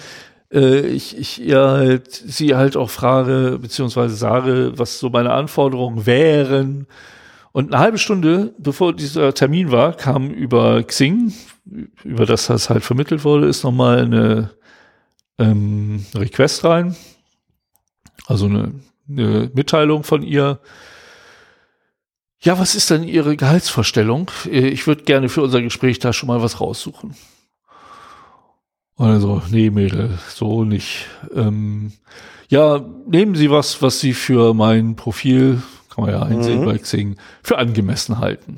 äh, 0.54 0.86
ich, 0.86 1.18
ich 1.18 1.38
ja 1.38 1.72
halt 1.72 2.10
sie 2.12 2.54
halt 2.54 2.76
auch 2.76 2.90
frage, 2.90 3.58
beziehungsweise 3.60 4.14
sage, 4.14 4.72
was 4.76 4.98
so 4.98 5.10
meine 5.10 5.32
Anforderungen 5.32 6.06
wären. 6.06 6.86
Und 7.52 7.72
eine 7.72 7.82
halbe 7.82 7.98
Stunde, 7.98 8.54
bevor 8.58 8.94
dieser 8.94 9.34
Termin 9.34 9.70
war, 9.70 9.92
kam 9.92 10.30
über 10.30 10.82
Xing, 10.82 11.32
über 12.02 12.26
das 12.26 12.46
das 12.46 12.70
halt 12.70 12.84
vermittelt 12.84 13.24
wurde, 13.24 13.46
ist 13.46 13.64
nochmal 13.64 14.00
eine 14.00 14.50
ähm, 15.38 16.04
Request 16.14 16.64
rein. 16.64 16.96
Also 18.26 18.46
eine, 18.46 18.74
eine 19.08 19.50
Mitteilung 19.54 20.04
von 20.04 20.22
ihr. 20.22 20.60
Ja, 22.40 22.58
was 22.58 22.74
ist 22.74 22.90
denn 22.90 23.04
Ihre 23.04 23.36
Gehaltsvorstellung? 23.36 24.30
Ich 24.50 24.86
würde 24.86 25.04
gerne 25.04 25.28
für 25.28 25.42
unser 25.42 25.62
Gespräch 25.62 25.98
da 25.98 26.12
schon 26.12 26.26
mal 26.26 26.42
was 26.42 26.60
raussuchen. 26.60 27.14
Also, 28.96 29.42
nee, 29.50 29.70
Mädel, 29.70 30.18
so 30.28 30.64
nicht. 30.64 31.06
Ähm, 31.34 31.92
ja, 32.48 32.84
nehmen 33.06 33.34
Sie 33.34 33.50
was, 33.50 33.82
was 33.82 34.00
Sie 34.00 34.14
für 34.14 34.54
mein 34.54 34.96
Profil 34.96 35.62
kann 35.94 36.04
man 36.04 36.14
ja 36.14 36.22
einsehen 36.22 36.60
mhm. 36.60 36.64
bei 36.64 36.78
Xing, 36.78 37.16
für 37.42 37.58
angemessen 37.58 38.18
halten. 38.18 38.56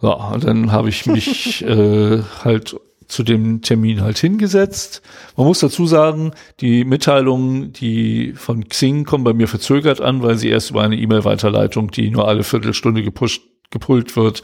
So, 0.00 0.14
und 0.14 0.44
dann 0.44 0.72
habe 0.72 0.88
ich 0.88 1.06
mich 1.06 1.62
äh, 1.66 2.22
halt 2.44 2.76
zu 3.08 3.22
dem 3.22 3.62
Termin 3.62 4.00
halt 4.00 4.18
hingesetzt. 4.18 5.02
Man 5.36 5.46
muss 5.46 5.60
dazu 5.60 5.86
sagen, 5.86 6.32
die 6.60 6.84
Mitteilungen, 6.84 7.72
die 7.72 8.32
von 8.34 8.68
Xing 8.68 9.04
kommen 9.04 9.24
bei 9.24 9.34
mir 9.34 9.48
verzögert 9.48 10.00
an, 10.00 10.22
weil 10.22 10.36
sie 10.38 10.48
erst 10.48 10.70
über 10.70 10.82
eine 10.82 10.96
E-Mail-Weiterleitung, 10.96 11.90
die 11.90 12.10
nur 12.10 12.26
alle 12.26 12.42
Viertelstunde 12.42 13.02
gepusht, 13.02 13.42
gepult 13.70 14.16
wird, 14.16 14.42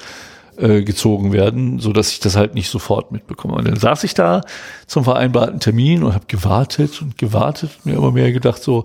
äh, 0.58 0.82
gezogen 0.82 1.32
werden, 1.32 1.78
so 1.78 1.92
dass 1.92 2.10
ich 2.10 2.20
das 2.20 2.36
halt 2.36 2.54
nicht 2.54 2.68
sofort 2.68 3.12
mitbekomme. 3.12 3.54
Und 3.54 3.68
dann 3.68 3.76
saß 3.76 4.04
ich 4.04 4.14
da 4.14 4.42
zum 4.86 5.04
vereinbarten 5.04 5.60
Termin 5.60 6.02
und 6.02 6.14
habe 6.14 6.26
gewartet 6.26 7.00
und 7.00 7.16
gewartet 7.16 7.70
und 7.78 7.86
mir 7.86 7.98
immer 7.98 8.12
mehr 8.12 8.32
gedacht 8.32 8.62
so, 8.62 8.84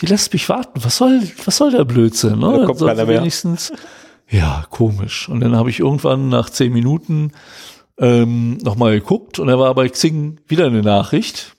die 0.00 0.06
lässt 0.06 0.32
mich 0.32 0.48
warten. 0.48 0.82
Was 0.82 0.96
soll, 0.96 1.20
was 1.44 1.56
soll 1.56 1.72
der 1.72 1.84
Blödsinn? 1.84 2.38
Ne? 2.38 2.58
Da 2.60 2.64
kommt 2.66 2.80
keiner 2.80 3.06
wenigstens. 3.06 3.72
Ja, 4.28 4.64
komisch. 4.70 5.28
Und 5.28 5.40
dann 5.40 5.56
habe 5.56 5.70
ich 5.70 5.80
irgendwann 5.80 6.28
nach 6.28 6.48
zehn 6.48 6.72
Minuten 6.72 7.32
ähm, 7.98 8.58
nochmal 8.58 8.92
geguckt 8.98 9.38
und 9.38 9.48
da 9.48 9.58
war 9.58 9.74
bei 9.74 9.88
Xing 9.88 10.40
wieder 10.46 10.66
eine 10.66 10.82
Nachricht. 10.82 11.56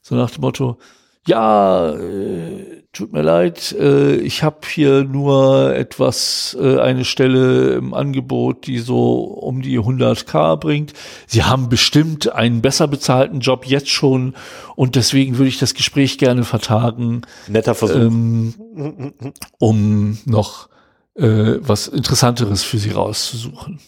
So 0.00 0.14
nach 0.14 0.30
dem 0.30 0.40
Motto, 0.40 0.78
ja, 1.26 1.90
äh, 1.90 2.84
tut 2.96 3.12
mir 3.12 3.22
leid, 3.22 3.74
äh, 3.78 4.16
ich 4.16 4.42
habe 4.42 4.58
hier 4.66 5.04
nur 5.04 5.74
etwas, 5.74 6.56
äh, 6.60 6.78
eine 6.80 7.04
Stelle 7.04 7.74
im 7.74 7.94
Angebot, 7.94 8.66
die 8.66 8.78
so 8.78 9.22
um 9.24 9.62
die 9.62 9.78
100k 9.78 10.56
bringt. 10.56 10.94
Sie 11.26 11.44
haben 11.44 11.68
bestimmt 11.68 12.32
einen 12.32 12.62
besser 12.62 12.88
bezahlten 12.88 13.40
Job 13.40 13.66
jetzt 13.66 13.90
schon 13.90 14.34
und 14.76 14.96
deswegen 14.96 15.36
würde 15.36 15.48
ich 15.48 15.58
das 15.58 15.74
Gespräch 15.74 16.18
gerne 16.18 16.44
vertagen. 16.44 17.22
Netter 17.48 17.74
Versuch. 17.74 17.96
Ähm, 17.96 19.12
um 19.58 20.18
noch 20.24 20.68
äh, 21.14 21.56
was 21.60 21.88
Interessanteres 21.88 22.62
für 22.62 22.78
Sie 22.78 22.90
rauszusuchen. 22.90 23.80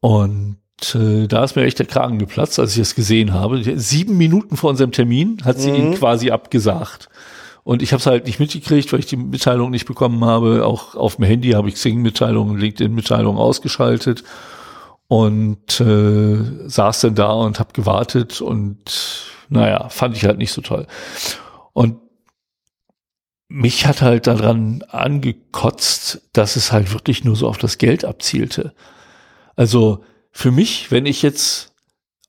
Und 0.00 0.58
äh, 0.94 1.26
da 1.26 1.44
ist 1.44 1.56
mir 1.56 1.64
echt 1.64 1.78
der 1.78 1.86
Kragen 1.86 2.18
geplatzt, 2.18 2.58
als 2.58 2.74
ich 2.74 2.82
es 2.82 2.94
gesehen 2.94 3.34
habe. 3.34 3.62
Sieben 3.78 4.16
Minuten 4.16 4.56
vor 4.56 4.70
unserem 4.70 4.92
Termin 4.92 5.38
hat 5.44 5.58
sie 5.58 5.70
mhm. 5.70 5.76
ihn 5.76 5.94
quasi 5.94 6.30
abgesagt. 6.30 7.08
Und 7.68 7.82
ich 7.82 7.92
habe 7.92 8.00
es 8.00 8.06
halt 8.06 8.24
nicht 8.24 8.40
mitgekriegt, 8.40 8.90
weil 8.94 9.00
ich 9.00 9.04
die 9.04 9.18
Mitteilung 9.18 9.70
nicht 9.70 9.84
bekommen 9.84 10.24
habe. 10.24 10.64
Auch 10.64 10.94
auf 10.94 11.16
dem 11.16 11.26
Handy 11.26 11.50
habe 11.50 11.68
ich 11.68 11.74
Xing-Mitteilungen, 11.74 12.56
LinkedIn-Mitteilungen 12.56 13.38
ausgeschaltet 13.38 14.24
und 15.06 15.78
äh, 15.78 16.38
saß 16.66 17.02
dann 17.02 17.14
da 17.14 17.30
und 17.32 17.60
habe 17.60 17.74
gewartet 17.74 18.40
und 18.40 19.26
naja, 19.50 19.90
fand 19.90 20.16
ich 20.16 20.24
halt 20.24 20.38
nicht 20.38 20.52
so 20.52 20.62
toll. 20.62 20.86
Und 21.74 21.98
mich 23.48 23.84
hat 23.86 24.00
halt 24.00 24.28
daran 24.28 24.82
angekotzt, 24.88 26.22
dass 26.32 26.56
es 26.56 26.72
halt 26.72 26.94
wirklich 26.94 27.22
nur 27.22 27.36
so 27.36 27.46
auf 27.48 27.58
das 27.58 27.76
Geld 27.76 28.02
abzielte. 28.02 28.72
Also 29.56 30.02
für 30.30 30.52
mich, 30.52 30.90
wenn 30.90 31.04
ich 31.04 31.20
jetzt 31.20 31.74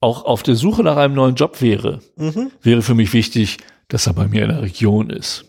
auch 0.02 0.26
auf 0.26 0.44
der 0.44 0.56
Suche 0.56 0.84
nach 0.84 0.98
einem 0.98 1.14
neuen 1.14 1.36
Job 1.36 1.62
wäre, 1.62 2.02
mhm. 2.18 2.52
wäre 2.62 2.82
für 2.82 2.94
mich 2.94 3.14
wichtig, 3.14 3.60
dass 3.90 4.08
er 4.08 4.14
bei 4.14 4.28
mir 4.28 4.44
in 4.44 4.50
der 4.50 4.62
Region 4.62 5.10
ist. 5.10 5.46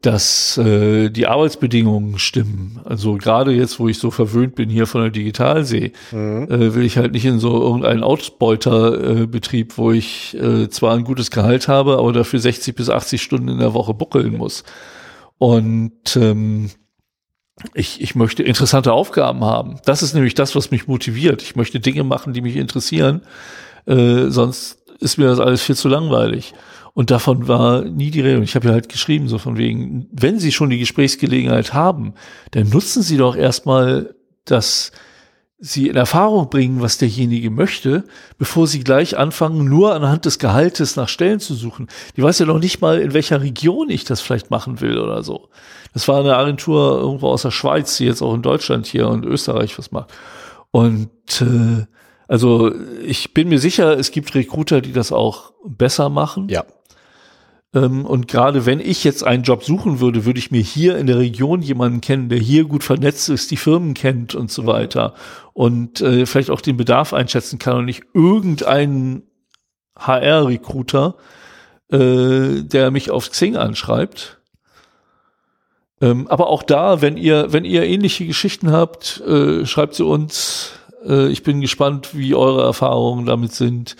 Dass 0.00 0.58
äh, 0.58 1.10
die 1.10 1.26
Arbeitsbedingungen 1.26 2.18
stimmen. 2.18 2.80
Also 2.84 3.14
gerade 3.14 3.52
jetzt, 3.52 3.80
wo 3.80 3.88
ich 3.88 3.98
so 3.98 4.10
verwöhnt 4.10 4.54
bin 4.54 4.68
hier 4.68 4.86
von 4.86 5.02
der 5.02 5.10
Digitalsee, 5.10 5.92
mhm. 6.12 6.48
äh, 6.50 6.74
will 6.74 6.84
ich 6.84 6.96
halt 6.96 7.12
nicht 7.12 7.24
in 7.24 7.38
so 7.38 7.60
irgendeinen 7.60 8.02
Ausbeuterbetrieb, 8.02 9.72
äh, 9.72 9.76
wo 9.76 9.92
ich 9.92 10.34
äh, 10.34 10.68
zwar 10.68 10.94
ein 10.94 11.04
gutes 11.04 11.30
Gehalt 11.30 11.68
habe, 11.68 11.98
aber 11.98 12.12
dafür 12.12 12.38
60 12.38 12.74
bis 12.74 12.90
80 12.90 13.22
Stunden 13.22 13.48
in 13.48 13.58
der 13.58 13.74
Woche 13.74 13.94
buckeln 13.94 14.36
muss. 14.36 14.64
Und 15.38 16.16
ähm, 16.16 16.70
ich, 17.72 18.00
ich 18.00 18.14
möchte 18.14 18.42
interessante 18.42 18.92
Aufgaben 18.92 19.44
haben. 19.44 19.80
Das 19.84 20.02
ist 20.02 20.14
nämlich 20.14 20.34
das, 20.34 20.54
was 20.54 20.70
mich 20.70 20.86
motiviert. 20.86 21.42
Ich 21.42 21.56
möchte 21.56 21.80
Dinge 21.80 22.04
machen, 22.04 22.32
die 22.32 22.40
mich 22.40 22.56
interessieren. 22.56 23.22
Äh, 23.86 24.26
sonst 24.28 24.82
ist 25.00 25.18
mir 25.18 25.26
das 25.26 25.40
alles 25.40 25.62
viel 25.62 25.76
zu 25.76 25.88
langweilig. 25.88 26.54
Und 26.94 27.10
davon 27.10 27.48
war 27.48 27.82
nie 27.82 28.10
die 28.10 28.20
Rede. 28.20 28.38
Und 28.38 28.44
ich 28.44 28.54
habe 28.54 28.68
ja 28.68 28.72
halt 28.72 28.88
geschrieben, 28.88 29.28
so 29.28 29.38
von 29.38 29.56
wegen, 29.56 30.06
wenn 30.12 30.38
Sie 30.38 30.52
schon 30.52 30.70
die 30.70 30.78
Gesprächsgelegenheit 30.78 31.74
haben, 31.74 32.14
dann 32.52 32.68
nutzen 32.68 33.02
Sie 33.02 33.16
doch 33.16 33.36
erstmal 33.36 34.14
das 34.44 34.92
sie 35.64 35.88
in 35.88 35.96
Erfahrung 35.96 36.50
bringen, 36.50 36.82
was 36.82 36.98
derjenige 36.98 37.50
möchte, 37.50 38.04
bevor 38.36 38.66
sie 38.66 38.84
gleich 38.84 39.16
anfangen, 39.16 39.64
nur 39.64 39.94
anhand 39.94 40.26
des 40.26 40.38
Gehaltes 40.38 40.96
nach 40.96 41.08
Stellen 41.08 41.40
zu 41.40 41.54
suchen. 41.54 41.88
Die 42.16 42.22
weiß 42.22 42.38
ja 42.40 42.46
noch 42.46 42.58
nicht 42.58 42.82
mal, 42.82 43.00
in 43.00 43.14
welcher 43.14 43.40
Region 43.40 43.88
ich 43.88 44.04
das 44.04 44.20
vielleicht 44.20 44.50
machen 44.50 44.82
will 44.82 44.98
oder 44.98 45.22
so. 45.22 45.48
Das 45.94 46.06
war 46.06 46.20
eine 46.20 46.36
Agentur 46.36 46.98
irgendwo 47.00 47.28
aus 47.28 47.42
der 47.42 47.50
Schweiz, 47.50 47.96
die 47.96 48.04
jetzt 48.04 48.20
auch 48.20 48.34
in 48.34 48.42
Deutschland 48.42 48.86
hier 48.86 49.08
und 49.08 49.24
Österreich 49.24 49.78
was 49.78 49.90
macht. 49.90 50.12
Und 50.70 51.40
äh, 51.40 51.86
also 52.28 52.72
ich 53.02 53.32
bin 53.32 53.48
mir 53.48 53.58
sicher, 53.58 53.98
es 53.98 54.10
gibt 54.10 54.34
Recruiter, 54.34 54.82
die 54.82 54.92
das 54.92 55.12
auch 55.12 55.52
besser 55.64 56.10
machen. 56.10 56.48
Ja. 56.50 56.64
Ähm, 57.74 58.06
und 58.06 58.28
gerade 58.28 58.66
wenn 58.66 58.80
ich 58.80 59.04
jetzt 59.04 59.24
einen 59.24 59.42
Job 59.42 59.64
suchen 59.64 60.00
würde, 60.00 60.24
würde 60.24 60.38
ich 60.38 60.50
mir 60.50 60.62
hier 60.62 60.96
in 60.96 61.06
der 61.06 61.18
Region 61.18 61.60
jemanden 61.60 62.00
kennen, 62.00 62.28
der 62.28 62.38
hier 62.38 62.64
gut 62.64 62.84
vernetzt 62.84 63.28
ist, 63.28 63.50
die 63.50 63.56
Firmen 63.56 63.94
kennt 63.94 64.34
und 64.34 64.50
so 64.50 64.62
mhm. 64.62 64.66
weiter 64.68 65.14
und 65.52 66.00
äh, 66.00 66.24
vielleicht 66.26 66.50
auch 66.50 66.60
den 66.60 66.76
Bedarf 66.76 67.12
einschätzen 67.12 67.58
kann 67.58 67.78
und 67.78 67.84
nicht 67.86 68.04
irgendeinen 68.14 69.24
HR-Recruiter, 69.96 71.16
äh, 71.90 72.62
der 72.62 72.90
mich 72.90 73.10
auf 73.10 73.30
Xing 73.30 73.56
anschreibt. 73.56 74.38
Ähm, 76.00 76.28
aber 76.28 76.48
auch 76.48 76.62
da, 76.62 77.00
wenn 77.02 77.16
ihr, 77.16 77.52
wenn 77.52 77.64
ihr 77.64 77.84
ähnliche 77.84 78.26
Geschichten 78.26 78.72
habt, 78.72 79.20
äh, 79.20 79.64
schreibt 79.66 79.94
sie 79.94 80.04
uns. 80.04 80.72
Äh, 81.06 81.28
ich 81.28 81.42
bin 81.42 81.60
gespannt, 81.60 82.10
wie 82.12 82.34
eure 82.34 82.62
Erfahrungen 82.62 83.26
damit 83.26 83.52
sind. 83.52 83.96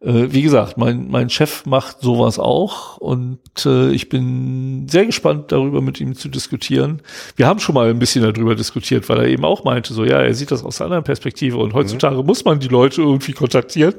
Äh, 0.00 0.32
wie 0.32 0.42
gesagt, 0.42 0.78
mein, 0.78 1.08
mein 1.08 1.28
Chef 1.28 1.66
macht 1.66 2.00
sowas 2.00 2.38
auch 2.38 2.96
und 2.96 3.38
äh, 3.66 3.90
ich 3.90 4.08
bin 4.08 4.88
sehr 4.88 5.04
gespannt 5.04 5.52
darüber 5.52 5.82
mit 5.82 6.00
ihm 6.00 6.14
zu 6.14 6.28
diskutieren. 6.28 7.02
Wir 7.36 7.46
haben 7.46 7.60
schon 7.60 7.74
mal 7.74 7.90
ein 7.90 7.98
bisschen 7.98 8.22
darüber 8.22 8.54
diskutiert, 8.54 9.08
weil 9.10 9.18
er 9.18 9.28
eben 9.28 9.44
auch 9.44 9.64
meinte, 9.64 9.92
so 9.92 10.04
ja, 10.04 10.20
er 10.20 10.34
sieht 10.34 10.50
das 10.50 10.64
aus 10.64 10.80
einer 10.80 10.86
anderen 10.86 11.04
Perspektive 11.04 11.58
und 11.58 11.74
heutzutage 11.74 12.16
mhm. 12.16 12.26
muss 12.26 12.44
man 12.44 12.60
die 12.60 12.68
Leute 12.68 13.02
irgendwie 13.02 13.32
kontaktieren, 13.32 13.94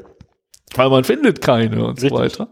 weil 0.74 0.90
man 0.90 1.04
findet 1.04 1.42
keine 1.42 1.86
und 1.86 2.02
Richtig. 2.02 2.10
so 2.10 2.16
weiter. 2.16 2.48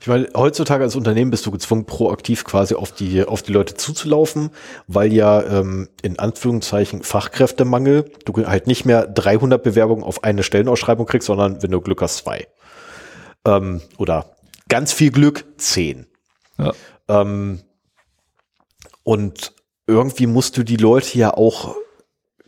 Ich 0.00 0.06
meine, 0.06 0.28
heutzutage 0.34 0.84
als 0.84 0.94
Unternehmen 0.94 1.30
bist 1.30 1.44
du 1.44 1.50
gezwungen, 1.50 1.84
proaktiv 1.84 2.44
quasi 2.44 2.74
auf 2.74 2.92
die, 2.92 3.24
auf 3.24 3.42
die 3.42 3.52
Leute 3.52 3.74
zuzulaufen, 3.74 4.50
weil 4.86 5.12
ja 5.12 5.42
ähm, 5.42 5.88
in 6.02 6.18
Anführungszeichen 6.18 7.02
Fachkräftemangel, 7.02 8.10
du 8.24 8.46
halt 8.46 8.68
nicht 8.68 8.84
mehr 8.84 9.06
300 9.06 9.60
Bewerbungen 9.60 10.04
auf 10.04 10.22
eine 10.22 10.44
Stellenausschreibung 10.44 11.06
kriegst, 11.06 11.26
sondern 11.26 11.62
wenn 11.62 11.72
du 11.72 11.80
Glück 11.80 12.00
hast, 12.00 12.18
zwei. 12.18 12.46
Ähm, 13.44 13.80
oder 13.96 14.36
ganz 14.68 14.92
viel 14.92 15.10
Glück, 15.10 15.44
zehn. 15.56 16.06
Ja. 16.58 16.72
Ähm, 17.08 17.60
und 19.02 19.52
irgendwie 19.88 20.26
musst 20.26 20.56
du 20.56 20.62
die 20.62 20.76
Leute 20.76 21.18
ja 21.18 21.34
auch 21.34 21.74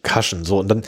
kaschen. 0.03 0.45
So, 0.45 0.59
und 0.61 0.69
dann 0.69 0.83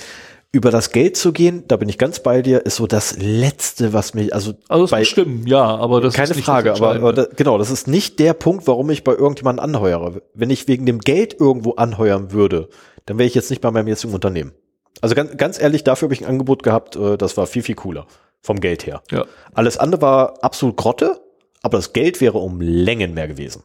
über 0.54 0.70
das 0.70 0.90
Geld 0.90 1.16
zu 1.16 1.32
gehen, 1.32 1.64
da 1.66 1.76
bin 1.78 1.88
ich 1.88 1.96
ganz 1.96 2.20
bei 2.20 2.42
dir, 2.42 2.66
ist 2.66 2.76
so 2.76 2.86
das 2.86 3.16
Letzte, 3.18 3.94
was 3.94 4.12
mich, 4.12 4.34
also, 4.34 4.52
also 4.68 4.86
bei, 4.86 5.02
stimmen, 5.04 5.46
ja, 5.46 5.62
aber 5.62 6.02
das 6.02 6.12
keine 6.12 6.32
ist 6.32 6.44
Frage, 6.44 6.74
aber, 6.74 6.94
aber 6.94 7.12
da, 7.14 7.26
genau, 7.34 7.56
das 7.56 7.70
ist 7.70 7.88
nicht 7.88 8.18
der 8.18 8.34
Punkt, 8.34 8.66
warum 8.66 8.90
ich 8.90 9.02
bei 9.02 9.12
irgendjemandem 9.12 9.64
anheuere. 9.64 10.20
Wenn 10.34 10.50
ich 10.50 10.68
wegen 10.68 10.84
dem 10.84 10.98
Geld 10.98 11.40
irgendwo 11.40 11.72
anheuern 11.72 12.32
würde, 12.32 12.68
dann 13.06 13.16
wäre 13.16 13.26
ich 13.26 13.34
jetzt 13.34 13.48
nicht 13.48 13.62
bei 13.62 13.70
meinem 13.70 13.88
jetzigen 13.88 14.12
Unternehmen. 14.12 14.52
Also 15.00 15.14
ganz, 15.14 15.36
ganz 15.38 15.58
ehrlich, 15.58 15.84
dafür 15.84 16.06
habe 16.06 16.14
ich 16.14 16.20
ein 16.20 16.28
Angebot 16.28 16.62
gehabt, 16.62 16.96
äh, 16.96 17.16
das 17.16 17.36
war 17.38 17.46
viel, 17.46 17.62
viel 17.62 17.74
cooler 17.74 18.06
vom 18.42 18.60
Geld 18.60 18.86
her. 18.86 19.02
Ja. 19.10 19.24
Alles 19.54 19.78
andere 19.78 20.02
war 20.02 20.44
absolut 20.44 20.76
Grotte, 20.76 21.20
aber 21.62 21.78
das 21.78 21.94
Geld 21.94 22.20
wäre 22.20 22.38
um 22.38 22.60
Längen 22.60 23.14
mehr 23.14 23.26
gewesen. 23.26 23.62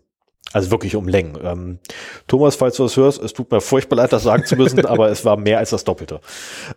Also 0.54 0.72
wirklich 0.72 0.96
um 0.96 1.08
Längen. 1.08 1.38
Ähm, 1.44 1.80
Thomas, 2.28 2.56
falls 2.56 2.78
du 2.78 2.84
das 2.84 2.96
hörst, 2.96 3.22
es 3.22 3.34
tut 3.34 3.52
mir 3.52 3.62
furchtbar 3.62 3.98
leid, 3.98 4.14
das 4.14 4.24
sagen 4.24 4.46
zu 4.46 4.56
müssen, 4.56 4.86
aber 4.86 5.10
es 5.10 5.26
war 5.26 5.38
mehr 5.38 5.60
als 5.60 5.72
das 5.72 5.84
Doppelte. 5.84 6.22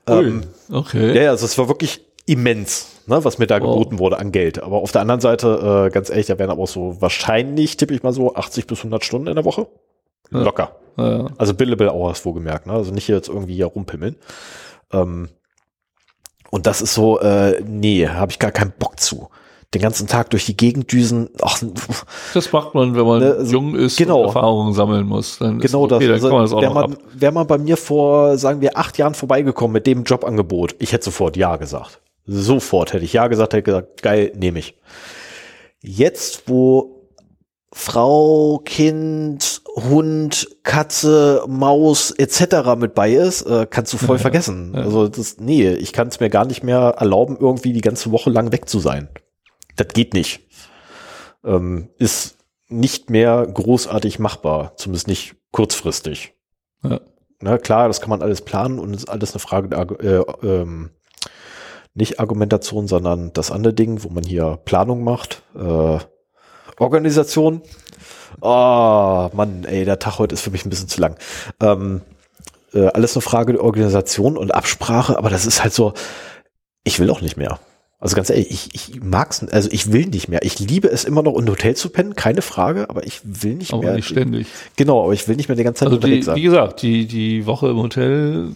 Ähm, 0.07 0.43
okay. 0.71 1.17
Ja, 1.17 1.31
also 1.31 1.47
es 1.47 1.57
war 1.57 1.69
wirklich 1.69 2.05
immens, 2.27 3.03
ne, 3.07 3.25
was 3.25 3.39
mir 3.39 3.47
da 3.47 3.61
wow. 3.61 3.73
geboten 3.73 3.99
wurde 3.99 4.19
an 4.19 4.33
Geld. 4.33 4.63
Aber 4.63 4.79
auf 4.79 4.93
der 4.93 5.01
anderen 5.01 5.21
Seite, 5.21 5.87
äh, 5.87 5.91
ganz 5.91 6.11
ehrlich, 6.11 6.27
da 6.27 6.39
wären 6.39 6.51
aber 6.51 6.63
auch 6.63 6.69
so 6.69 7.01
wahrscheinlich, 7.01 7.77
tippe 7.77 7.95
ich 7.95 8.03
mal 8.03 8.13
so, 8.13 8.35
80 8.35 8.67
bis 8.67 8.79
100 8.79 9.05
Stunden 9.05 9.29
in 9.29 9.37
der 9.37 9.45
Woche. 9.45 9.69
Locker. 10.31 10.77
Ja, 10.97 11.19
ja. 11.19 11.27
Also 11.39 11.55
billable 11.55 11.93
hours 11.93 12.25
wohlgemerkt, 12.25 12.67
ne? 12.67 12.73
Also 12.73 12.93
nicht 12.93 13.09
jetzt 13.09 13.29
irgendwie 13.29 13.55
hier 13.55 13.67
rumpimmeln. 13.67 14.17
Ähm, 14.93 15.29
und 16.51 16.67
das 16.67 16.83
ist 16.83 16.95
so, 16.95 17.21
äh, 17.21 17.61
nee, 17.67 18.07
habe 18.07 18.33
ich 18.33 18.39
gar 18.39 18.53
keinen 18.53 18.73
Bock 18.73 18.99
zu. 19.01 19.29
Den 19.73 19.83
ganzen 19.83 20.09
Tag 20.09 20.31
durch 20.31 20.47
die 20.47 20.57
Gegend 20.57 20.91
düsen. 20.91 21.31
Ach, 21.43 21.63
Das 22.35 22.51
macht 22.53 22.75
man, 22.75 22.97
wenn 22.97 23.07
man 23.07 23.21
Ne, 23.21 23.43
jung 23.45 23.77
ist 23.77 23.97
genau. 23.97 24.23
und 24.23 24.27
Erfahrungen 24.27 24.73
sammeln 24.75 25.07
muss. 25.07 25.39
Dann 25.39 25.61
genau 25.61 25.85
okay, 25.85 26.09
das. 26.09 26.21
Dann 26.23 26.31
kann 26.31 26.39
man 26.39 26.43
das 26.43 26.53
Also, 26.53 26.57
auch 26.57 26.63
wäre 26.63 26.75
man, 26.75 26.97
wär 27.15 27.33
man 27.33 27.47
bei 27.47 27.59
mir 27.59 27.77
vor, 27.77 28.37
sagen 28.37 28.61
wir, 28.61 28.77
acht 28.77 28.99
Jahren 28.99 29.15
vorbeigekommen 29.15 29.73
mit 29.73 29.87
dem 29.87 30.03
Jobangebot, 30.03 30.75
ich 30.81 30.93
hätte 30.93 31.05
sofort 31.05 31.37
Ja 31.37 31.55
gesagt. 31.57 32.01
Sofort 32.27 32.93
hätte 32.93 33.05
ich 33.05 33.13
Ja 33.13 33.29
gesagt, 33.29 33.53
hätte 33.53 33.63
gesagt, 33.63 34.03
geil, 34.03 34.33
nehme 34.37 34.59
ich. 34.59 34.75
Jetzt, 35.83 36.43
wo 36.49 36.97
Frau, 37.73 38.61
Kind, 38.65 39.63
Hund, 39.77 40.49
Katze, 40.65 41.45
Maus 41.47 42.11
etc. 42.11 42.75
mit 42.77 42.95
bei 42.95 43.13
ist, 43.13 43.43
äh, 43.43 43.67
kannst 43.71 43.93
du 43.93 43.99
voll 43.99 44.17
Ja, 44.17 44.23
vergessen. 44.23 44.73
ja. 44.75 44.83
Also 44.83 45.07
das, 45.07 45.37
nee, 45.39 45.71
ich 45.75 45.93
kann 45.93 46.09
es 46.09 46.19
mir 46.19 46.29
gar 46.29 46.45
nicht 46.45 46.65
mehr 46.65 46.97
erlauben, 46.99 47.37
irgendwie 47.39 47.73
die 47.73 47.81
ganze 47.81 48.11
Woche 48.11 48.31
lang 48.31 48.51
weg 48.51 48.69
zu 48.69 48.81
sein. 48.81 49.09
Das 49.81 49.95
geht 49.95 50.13
nicht. 50.13 50.41
Ähm, 51.43 51.89
ist 51.97 52.37
nicht 52.69 53.09
mehr 53.09 53.47
großartig 53.47 54.19
machbar, 54.19 54.77
zumindest 54.77 55.09
nicht 55.09 55.37
kurzfristig. 55.53 56.35
Ja. 56.83 57.01
Na 57.41 57.57
klar, 57.57 57.89
das 57.89 58.03
kann 58.03 58.11
man 58.11 58.21
alles 58.21 58.43
planen 58.43 58.79
und 58.79 58.93
ist 58.93 59.09
alles 59.09 59.33
eine 59.33 59.41
Frage 59.41 59.69
der, 59.71 59.81
äh, 60.43 60.47
ähm, 60.47 60.91
nicht 61.95 62.21
Argumentation, 62.21 62.89
sondern 62.89 63.33
das 63.33 63.51
andere 63.51 63.73
Ding, 63.73 64.05
wo 64.05 64.11
man 64.11 64.23
hier 64.23 64.59
Planung 64.67 65.03
macht. 65.03 65.43
Äh, 65.57 65.99
Organisation. 66.79 67.63
Oh, 68.43 69.31
Mann, 69.33 69.65
ey, 69.65 69.87
der 69.87 69.99
Tag 69.99 70.19
heute 70.19 70.35
ist 70.35 70.43
für 70.43 70.51
mich 70.51 70.67
ein 70.67 70.71
bisschen 70.71 70.89
zu 70.89 71.01
lang. 71.01 71.17
Ähm, 71.59 72.03
äh, 72.75 72.89
alles 72.89 73.17
eine 73.17 73.23
Frage 73.23 73.55
der 73.55 73.65
Organisation 73.65 74.37
und 74.37 74.55
Absprache, 74.55 75.17
aber 75.17 75.31
das 75.31 75.47
ist 75.47 75.63
halt 75.63 75.73
so, 75.73 75.95
ich 76.85 77.01
will 77.01 77.09
auch 77.11 77.23
nicht 77.23 77.39
mehr. 77.39 77.59
Also 78.03 78.17
ganz 78.17 78.31
ehrlich, 78.31 78.49
ich, 78.51 78.69
ich 78.75 79.03
mag's, 79.03 79.45
also 79.51 79.69
ich 79.71 79.93
will 79.93 80.07
nicht 80.07 80.29
mehr. 80.29 80.41
Ich 80.43 80.59
liebe 80.59 80.89
es 80.89 81.05
immer 81.05 81.23
noch, 81.23 81.37
in 81.39 81.47
Hotel 81.49 81.77
zu 81.77 81.91
pennen, 81.91 82.15
keine 82.17 82.41
Frage, 82.41 82.89
aber 82.89 83.05
ich 83.07 83.21
will 83.25 83.57
nicht 83.57 83.75
Aber 83.75 83.83
mehr. 83.83 83.95
nicht 83.97 84.09
ständig. 84.09 84.47
Genau, 84.77 85.05
aber 85.05 85.13
ich 85.13 85.29
will 85.29 85.37
nicht 85.37 85.49
mehr 85.49 85.57
die 85.57 85.65
ganze 85.65 85.81
Zeit 85.81 85.89
Also 85.89 85.99
die, 85.99 86.05
unterwegs 86.07 86.27
sein. 86.27 86.37
wie 86.37 86.43
gesagt, 86.43 86.81
die, 86.83 87.07
die 87.07 87.45
Woche 87.45 87.69
im 87.69 87.77
Hotel 87.77 88.49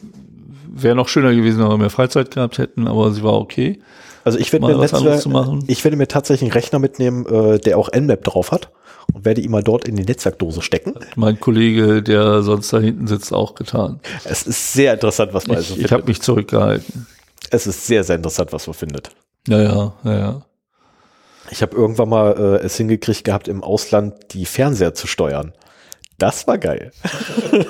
wäre 0.74 0.94
noch 0.96 1.08
schöner 1.08 1.34
gewesen, 1.34 1.60
wenn 1.62 1.68
wir 1.68 1.76
mehr 1.76 1.90
Freizeit 1.90 2.30
gehabt 2.30 2.56
hätten, 2.58 2.88
aber 2.88 3.12
sie 3.12 3.22
war 3.22 3.34
okay. 3.34 3.80
Also 4.24 4.38
ich 4.38 4.50
werde 4.54 4.66
mir, 4.66 4.78
Netzwerk, 4.78 5.22
ich 5.66 5.84
werde 5.84 5.96
mir 5.98 6.08
tatsächlich 6.08 6.50
einen 6.50 6.58
Rechner 6.58 6.78
mitnehmen, 6.78 7.26
äh, 7.26 7.58
der 7.58 7.76
auch 7.76 7.90
Nmap 7.92 8.24
drauf 8.24 8.50
hat 8.50 8.70
und 9.12 9.26
werde 9.26 9.42
ihn 9.42 9.50
mal 9.50 9.62
dort 9.62 9.86
in 9.86 9.96
die 9.96 10.04
Netzwerkdose 10.04 10.62
stecken. 10.62 10.94
Mein 11.16 11.38
Kollege, 11.38 12.02
der 12.02 12.42
sonst 12.42 12.72
da 12.72 12.80
hinten 12.80 13.06
sitzt, 13.06 13.34
auch 13.34 13.54
getan. 13.54 14.00
Es 14.24 14.44
ist 14.44 14.72
sehr 14.72 14.94
interessant, 14.94 15.34
was 15.34 15.46
man 15.46 15.58
also 15.58 15.74
Ich, 15.74 15.80
ich 15.80 15.84
habe 15.92 15.96
findet. 16.02 16.08
mich 16.08 16.22
zurückgehalten. 16.22 17.06
Es 17.50 17.66
ist 17.66 17.86
sehr, 17.86 18.02
sehr 18.02 18.16
interessant, 18.16 18.54
was 18.54 18.66
man 18.66 18.72
findet. 18.72 19.10
Ja, 19.48 19.62
ja, 19.62 19.94
ja, 20.04 20.18
ja. 20.18 20.46
Ich 21.50 21.62
habe 21.62 21.76
irgendwann 21.76 22.08
mal 22.08 22.32
äh, 22.38 22.64
es 22.64 22.76
hingekriegt 22.76 23.24
gehabt, 23.24 23.48
im 23.48 23.62
Ausland 23.62 24.14
die 24.32 24.46
Fernseher 24.46 24.94
zu 24.94 25.06
steuern. 25.06 25.52
Das 26.18 26.46
war 26.46 26.58
geil. 26.58 26.92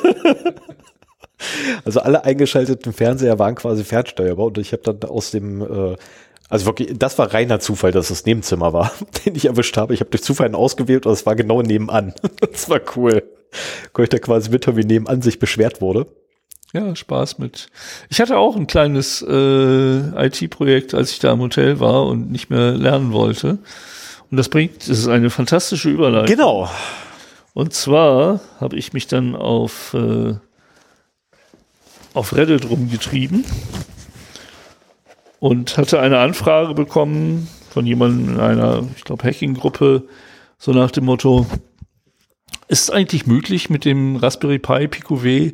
also 1.84 2.00
alle 2.00 2.24
eingeschalteten 2.24 2.92
Fernseher 2.92 3.38
waren 3.38 3.56
quasi 3.56 3.84
fernsteuerbar 3.84 4.46
und 4.46 4.58
ich 4.58 4.72
habe 4.72 4.82
dann 4.82 5.08
aus 5.08 5.32
dem, 5.32 5.62
äh, 5.62 5.96
also 6.48 6.66
wirklich, 6.66 6.96
das 6.96 7.18
war 7.18 7.34
reiner 7.34 7.58
Zufall, 7.58 7.90
dass 7.90 8.10
es 8.10 8.26
Nebenzimmer 8.26 8.72
war, 8.72 8.92
den 9.24 9.34
ich 9.34 9.46
erwischt 9.46 9.76
habe. 9.76 9.94
Ich 9.94 10.00
habe 10.00 10.10
durch 10.10 10.22
Zufall 10.22 10.46
einen 10.46 10.54
ausgewählt 10.54 11.06
und 11.06 11.12
es 11.12 11.26
war 11.26 11.34
genau 11.34 11.62
nebenan. 11.62 12.14
das 12.52 12.68
war 12.68 12.80
cool. 12.96 13.24
Konnte 13.92 14.16
ich 14.16 14.20
da 14.20 14.24
quasi 14.24 14.50
mithören, 14.50 14.76
wie 14.76 14.84
nebenan 14.84 15.22
sich 15.22 15.38
beschwert 15.38 15.80
wurde. 15.80 16.06
Ja, 16.74 16.96
Spaß 16.96 17.38
mit. 17.38 17.68
Ich 18.08 18.20
hatte 18.20 18.36
auch 18.36 18.56
ein 18.56 18.66
kleines 18.66 19.22
äh, 19.22 20.26
IT-Projekt, 20.26 20.92
als 20.92 21.12
ich 21.12 21.20
da 21.20 21.32
im 21.32 21.38
Hotel 21.38 21.78
war 21.78 22.04
und 22.04 22.32
nicht 22.32 22.50
mehr 22.50 22.72
lernen 22.72 23.12
wollte. 23.12 23.58
Und 24.28 24.36
das 24.36 24.48
bringt, 24.48 24.80
das 24.80 24.98
ist 24.98 25.06
eine 25.06 25.30
fantastische 25.30 25.88
Überleitung. 25.88 26.26
Genau. 26.36 26.68
Und 27.52 27.72
zwar 27.74 28.40
habe 28.58 28.74
ich 28.74 28.92
mich 28.92 29.06
dann 29.06 29.36
auf, 29.36 29.94
äh, 29.94 30.34
auf 32.12 32.34
Reddit 32.34 32.68
rumgetrieben 32.68 33.44
und 35.38 35.76
hatte 35.76 36.00
eine 36.00 36.18
Anfrage 36.18 36.74
bekommen 36.74 37.46
von 37.70 37.86
jemandem 37.86 38.34
in 38.34 38.40
einer, 38.40 38.82
ich 38.96 39.04
glaube, 39.04 39.22
Hacking-Gruppe, 39.22 40.08
so 40.58 40.72
nach 40.72 40.90
dem 40.90 41.04
Motto, 41.04 41.46
ist 42.66 42.82
es 42.82 42.90
eigentlich 42.90 43.28
möglich, 43.28 43.70
mit 43.70 43.84
dem 43.84 44.16
Raspberry 44.16 44.58
Pi 44.58 44.88
Pico 44.88 45.22
W 45.22 45.52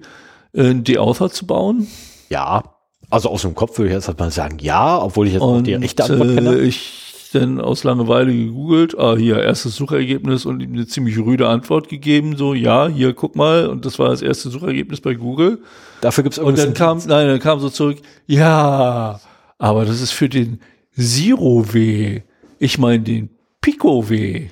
äh, 0.52 0.60
einen 0.62 0.84
Deauthor 0.84 1.30
zu 1.30 1.46
bauen? 1.46 1.86
Ja. 2.28 2.62
Also 3.10 3.28
aus 3.28 3.42
dem 3.42 3.54
Kopf 3.54 3.78
würde 3.78 3.88
ich 3.88 3.94
jetzt 3.94 4.18
mal 4.18 4.30
sagen, 4.30 4.58
ja, 4.60 5.02
obwohl 5.02 5.26
ich 5.26 5.34
jetzt 5.34 5.42
auch 5.42 5.56
Und 5.56 5.66
die 5.66 5.74
echte 5.74 6.04
Antwort 6.04 6.34
kenne. 6.34 6.54
äh, 6.54 6.62
ich 6.62 7.10
dann 7.32 7.60
aus 7.60 7.84
Langeweile 7.84 8.32
gegoogelt, 8.32 8.98
ah, 8.98 9.16
hier, 9.16 9.40
erstes 9.40 9.76
Suchergebnis 9.76 10.46
und 10.46 10.60
ihm 10.60 10.72
eine 10.72 10.86
ziemlich 10.86 11.18
rüde 11.18 11.48
Antwort 11.48 11.88
gegeben, 11.88 12.36
so, 12.36 12.54
ja, 12.54 12.88
hier, 12.88 13.14
guck 13.14 13.36
mal, 13.36 13.68
und 13.68 13.84
das 13.84 13.98
war 13.98 14.08
das 14.08 14.22
erste 14.22 14.50
Suchergebnis 14.50 15.00
bei 15.00 15.14
Google. 15.14 15.60
Dafür 16.00 16.24
gibt 16.24 16.36
es 16.36 16.42
Und 16.42 16.58
dann 16.58 16.74
kam, 16.74 16.98
nein, 17.06 17.28
dann 17.28 17.38
kam 17.38 17.60
so 17.60 17.70
zurück, 17.70 17.98
ja, 18.26 19.20
aber 19.58 19.84
das 19.84 20.00
ist 20.00 20.12
für 20.12 20.28
den 20.28 20.60
Zero 20.96 21.72
W. 21.72 22.22
Ich 22.58 22.78
meine 22.78 23.00
den 23.02 23.30
Pico 23.60 24.08
W. 24.08 24.48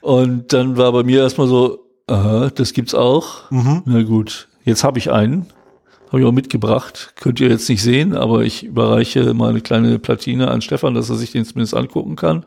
Und 0.00 0.52
dann 0.52 0.76
war 0.76 0.92
bei 0.92 1.02
mir 1.02 1.20
erstmal 1.20 1.46
so, 1.46 1.80
aha, 2.06 2.50
das 2.54 2.72
gibt's 2.72 2.94
auch. 2.94 3.50
Mhm. 3.50 3.82
Na 3.84 4.02
gut, 4.02 4.48
jetzt 4.70 4.84
habe 4.84 4.98
ich 4.98 5.10
einen. 5.10 5.46
Habe 6.08 6.22
ich 6.22 6.26
auch 6.26 6.32
mitgebracht. 6.32 7.12
Könnt 7.20 7.38
ihr 7.40 7.48
jetzt 7.48 7.68
nicht 7.68 7.82
sehen, 7.82 8.16
aber 8.16 8.42
ich 8.42 8.64
überreiche 8.64 9.32
mal 9.34 9.50
eine 9.50 9.60
kleine 9.60 9.98
Platine 9.98 10.48
an 10.48 10.60
Stefan, 10.60 10.94
dass 10.94 11.08
er 11.08 11.16
sich 11.16 11.30
den 11.30 11.44
zumindest 11.44 11.74
angucken 11.74 12.16
kann. 12.16 12.44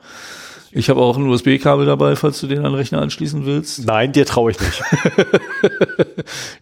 Ich 0.76 0.90
habe 0.90 1.02
auch 1.02 1.18
ein 1.18 1.28
USB-Kabel 1.28 1.86
dabei, 1.86 2.16
falls 2.16 2.41
du 2.41 2.48
den 2.48 2.60
an 2.60 2.72
den 2.72 2.74
Rechner 2.74 3.00
anschließen 3.00 3.45
willst. 3.45 3.86
Nein, 3.86 4.12
dir 4.12 4.26
traue 4.26 4.52
ich 4.52 4.60
nicht. 4.60 4.84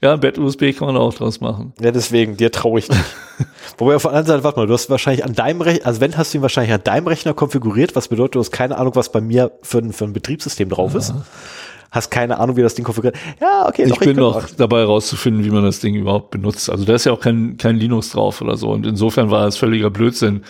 Ja, 0.02 0.14
ein 0.14 0.20
Bett-USB 0.20 0.76
kann 0.76 0.88
man 0.88 0.98
auch 0.98 1.14
draus 1.14 1.40
machen. 1.42 1.74
Ja, 1.80 1.92
deswegen, 1.92 2.36
dir 2.36 2.52
traue 2.52 2.80
ich 2.80 2.90
nicht. 2.90 3.02
Wobei 3.78 3.96
auf 3.96 4.02
der 4.02 4.12
anderen 4.12 4.26
Seite, 4.26 4.44
warte 4.44 4.60
mal, 4.60 4.68
du 4.68 4.74
hast 4.74 4.90
wahrscheinlich 4.90 5.24
an 5.24 5.34
deinem 5.34 5.62
Rechner, 5.62 5.86
also 5.86 6.02
wenn 6.02 6.18
hast 6.18 6.34
du 6.34 6.40
ihn 6.40 6.42
wahrscheinlich 6.42 6.74
an 6.74 6.84
deinem 6.84 7.08
Rechner 7.08 7.34
konfiguriert, 7.36 7.96
was 7.96 8.08
bedeutet, 8.08 8.36
du 8.36 8.40
hast 8.40 8.52
keine 8.52 8.78
Ahnung, 8.78 8.96
was 8.96 9.12
bei 9.12 9.22
mir 9.22 9.52
für 9.62 9.78
ein, 9.78 9.94
für 9.94 10.06
ein 10.06 10.14
Betriebssystem 10.14 10.70
drauf 10.70 10.96
ist. 10.96 11.14
Hast 11.92 12.10
keine 12.10 12.40
Ahnung, 12.40 12.56
wie 12.56 12.62
das 12.62 12.74
Ding 12.74 12.86
konfiguriert. 12.86 13.18
Ja, 13.42 13.68
okay, 13.68 13.84
Ich 13.84 13.90
doch, 13.90 14.00
bin 14.00 14.16
kann 14.16 14.24
noch 14.24 14.36
auch. 14.38 14.50
dabei 14.58 14.80
herauszufinden, 14.80 15.44
wie 15.44 15.50
man 15.50 15.64
das 15.64 15.80
Ding 15.82 15.94
überhaupt 15.96 16.32
benutzt. 16.32 16.70
Also 16.70 16.86
da 16.86 16.96
ist 16.96 17.06
ja 17.06 17.12
auch 17.12 17.20
kein, 17.20 17.58
kein 17.58 17.76
Linux 17.76 18.12
drauf 18.12 18.42
oder 18.42 18.56
so. 18.56 18.70
Und 18.72 18.86
insofern 18.88 19.30
war 19.30 19.46
es 19.46 19.58
völliger 19.58 19.90
Blödsinn, 19.90 20.44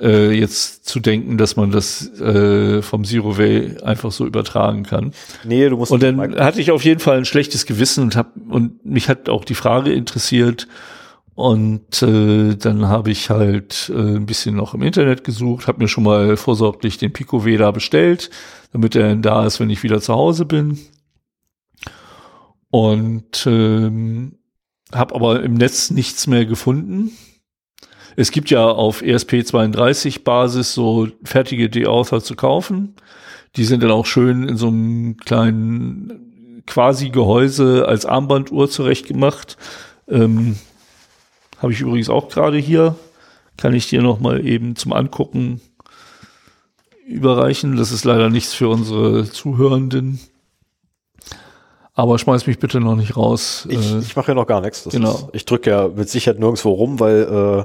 äh, 0.00 0.32
jetzt 0.32 0.86
zu 0.86 1.00
denken, 1.00 1.38
dass 1.38 1.56
man 1.56 1.70
das 1.70 2.08
äh, 2.20 2.82
vom 2.82 3.04
Zero 3.04 3.38
Way 3.38 3.78
einfach 3.82 4.12
so 4.12 4.26
übertragen 4.26 4.82
kann. 4.82 5.12
Nee, 5.44 5.68
du 5.68 5.76
musst. 5.76 5.90
Und 5.92 6.02
dann 6.02 6.36
hatte 6.36 6.60
ich 6.60 6.70
auf 6.70 6.84
jeden 6.84 7.00
Fall 7.00 7.16
ein 7.16 7.24
schlechtes 7.24 7.64
Gewissen 7.64 8.02
und 8.04 8.16
hab, 8.16 8.32
und 8.48 8.84
mich 8.84 9.08
hat 9.08 9.28
auch 9.28 9.44
die 9.44 9.54
Frage 9.54 9.92
interessiert. 9.92 10.66
Und 11.34 12.00
äh, 12.02 12.54
dann 12.54 12.86
habe 12.86 13.10
ich 13.10 13.28
halt 13.28 13.90
äh, 13.92 14.16
ein 14.16 14.26
bisschen 14.26 14.54
noch 14.54 14.74
im 14.74 14.82
Internet 14.82 15.24
gesucht, 15.24 15.66
habe 15.66 15.82
mir 15.82 15.88
schon 15.88 16.04
mal 16.04 16.36
vorsorglich 16.36 16.96
den 16.98 17.12
Pico 17.12 17.44
W 17.44 17.56
da 17.56 17.72
bestellt, 17.72 18.30
damit 18.72 18.94
er 18.94 19.16
da 19.16 19.44
ist, 19.44 19.58
wenn 19.58 19.70
ich 19.70 19.82
wieder 19.82 20.00
zu 20.00 20.14
Hause 20.14 20.44
bin. 20.44 20.78
Und 22.70 23.46
ähm, 23.46 24.38
habe 24.92 25.14
aber 25.14 25.42
im 25.42 25.54
Netz 25.54 25.90
nichts 25.90 26.26
mehr 26.28 26.46
gefunden. 26.46 27.10
Es 28.16 28.30
gibt 28.30 28.50
ja 28.50 28.64
auf 28.64 29.02
E 29.02 29.14
ESP32 29.14 30.22
Basis 30.22 30.72
so 30.72 31.08
fertige 31.24 31.68
D-Author 31.68 32.22
zu 32.22 32.36
kaufen. 32.36 32.94
Die 33.56 33.64
sind 33.64 33.82
dann 33.82 33.90
auch 33.90 34.06
schön 34.06 34.48
in 34.48 34.56
so 34.56 34.68
einem 34.68 35.16
kleinen 35.16 36.62
quasi 36.66 37.10
Gehäuse 37.10 37.86
als 37.88 38.06
Armbanduhr 38.06 38.70
zurechtgemacht. 38.70 39.56
Ähm, 40.08 40.56
Habe 41.58 41.72
ich 41.72 41.80
übrigens 41.80 42.08
auch 42.08 42.28
gerade 42.28 42.58
hier. 42.58 42.96
Kann 43.56 43.74
ich 43.74 43.88
dir 43.88 44.02
noch 44.02 44.20
mal 44.20 44.44
eben 44.44 44.76
zum 44.76 44.92
Angucken 44.92 45.60
überreichen. 47.06 47.76
Das 47.76 47.92
ist 47.92 48.04
leider 48.04 48.30
nichts 48.30 48.54
für 48.54 48.68
unsere 48.68 49.30
Zuhörenden. 49.30 50.18
Aber 51.94 52.18
schmeiß 52.18 52.46
mich 52.48 52.58
bitte 52.58 52.80
noch 52.80 52.96
nicht 52.96 53.16
raus. 53.16 53.66
ich, 53.70 53.92
Äh, 53.92 54.00
ich 54.00 54.16
mache 54.16 54.28
ja 54.28 54.34
noch 54.34 54.46
gar 54.48 54.60
nichts. 54.60 54.82
Das 54.82 54.92
genau. 54.92 55.14
Ist, 55.14 55.28
ich 55.32 55.44
drücke 55.44 55.70
ja 55.70 55.88
mit 55.88 56.08
Sicherheit 56.08 56.40
nirgendwo 56.40 56.72
rum, 56.72 56.98
weil 56.98 57.64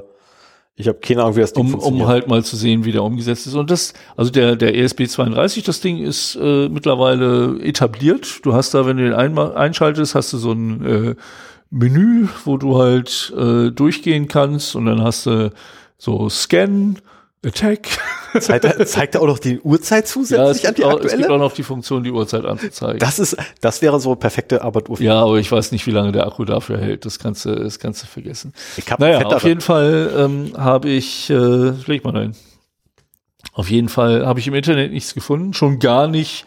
ich 0.76 0.86
habe 0.86 0.98
keine 0.98 1.22
Ahnung, 1.22 1.36
wie 1.36 1.40
das 1.40 1.52
Ding 1.52 1.66
um, 1.66 1.74
um 1.74 1.80
funktioniert. 1.80 2.08
halt 2.08 2.28
mal 2.28 2.44
zu 2.44 2.56
sehen, 2.56 2.84
wie 2.84 2.92
der 2.92 3.02
umgesetzt 3.02 3.48
ist. 3.48 3.54
Und 3.54 3.70
das, 3.70 3.92
also 4.16 4.30
der, 4.30 4.54
der 4.54 4.74
ESP32, 4.74 5.64
das 5.64 5.80
Ding 5.80 5.98
ist 5.98 6.36
äh, 6.36 6.68
mittlerweile 6.68 7.60
etabliert. 7.60 8.40
Du 8.44 8.54
hast 8.54 8.72
da, 8.72 8.86
wenn 8.86 8.98
du 8.98 9.02
den 9.02 9.14
einschaltest, 9.14 10.14
hast 10.14 10.32
du 10.32 10.38
so 10.38 10.52
ein 10.52 10.86
äh, 10.86 11.14
Menü, 11.70 12.28
wo 12.44 12.56
du 12.56 12.78
halt 12.78 13.32
äh, 13.36 13.70
durchgehen 13.70 14.28
kannst 14.28 14.74
und 14.74 14.86
dann 14.86 15.02
hast 15.02 15.26
du 15.26 15.52
so 15.98 16.28
Scan, 16.28 16.96
Attack 17.44 17.88
Zeigt 18.38 18.64
er, 18.64 18.86
zeigt 18.86 19.14
er 19.14 19.22
auch 19.22 19.26
noch 19.26 19.38
die 19.38 19.60
Uhrzeit 19.60 20.04
Ja, 20.04 20.10
zusätzlich 20.10 20.68
an 20.68 20.74
gibt, 20.74 20.78
die 20.78 20.84
auch, 20.84 20.94
es 20.98 21.00
gibt 21.00 21.12
aktuelle? 21.14 21.34
auch 21.34 21.38
noch 21.38 21.52
die 21.52 21.62
Funktion, 21.62 22.04
die 22.04 22.10
Uhrzeit 22.10 22.44
anzuzeigen. 22.44 22.98
Das 22.98 23.18
ist, 23.18 23.36
das 23.60 23.82
wäre 23.82 23.98
so 23.98 24.14
perfekte 24.14 24.62
Arbeituhr. 24.62 25.00
ja, 25.00 25.20
aber 25.20 25.38
ich 25.38 25.50
weiß 25.50 25.72
nicht, 25.72 25.86
wie 25.86 25.90
lange 25.90 26.12
der 26.12 26.26
Akku 26.26 26.44
dafür 26.44 26.78
hält. 26.78 27.04
Das 27.06 27.18
kannst 27.18 27.44
du, 27.46 27.54
das 27.54 27.78
kannst 27.78 28.02
du 28.02 28.06
vergessen. 28.06 28.52
Ich 28.76 28.90
hab 28.90 29.00
Naja, 29.00 29.26
auf 29.26 29.42
jeden 29.42 29.60
Fall 29.60 30.12
ähm, 30.16 30.52
habe 30.56 30.90
ich, 30.90 31.30
äh, 31.30 31.70
leg 31.86 32.04
mal 32.04 32.16
ein. 32.16 32.36
Auf 33.52 33.68
jeden 33.70 33.88
Fall 33.88 34.26
habe 34.26 34.38
ich 34.38 34.46
im 34.46 34.54
Internet 34.54 34.92
nichts 34.92 35.14
gefunden, 35.14 35.52
schon 35.54 35.78
gar 35.80 36.06
nicht 36.06 36.44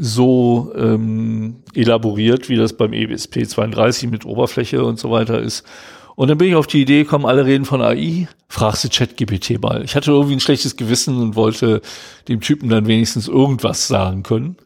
so 0.00 0.72
ähm, 0.76 1.56
elaboriert, 1.74 2.48
wie 2.48 2.56
das 2.56 2.72
beim 2.72 2.92
E 2.92 3.04
ESP32 3.06 4.08
mit 4.08 4.24
Oberfläche 4.24 4.84
und 4.84 4.98
so 4.98 5.10
weiter 5.10 5.40
ist. 5.40 5.64
Und 6.14 6.28
dann 6.28 6.38
bin 6.38 6.48
ich 6.48 6.54
auf 6.54 6.68
die 6.68 6.82
Idee 6.82 7.02
gekommen, 7.02 7.26
alle 7.26 7.44
reden 7.44 7.64
von 7.64 7.82
AI, 7.82 8.28
fragst 8.48 8.84
du 8.84 8.88
ChatGPT 8.88 9.60
mal. 9.60 9.84
Ich 9.84 9.96
hatte 9.96 10.12
irgendwie 10.12 10.34
ein 10.34 10.40
schlechtes 10.40 10.76
Gewissen 10.76 11.20
und 11.20 11.36
wollte 11.36 11.80
dem 12.28 12.40
Typen 12.40 12.68
dann 12.68 12.86
wenigstens 12.86 13.28
irgendwas 13.28 13.88
sagen 13.88 14.22
können. 14.22 14.56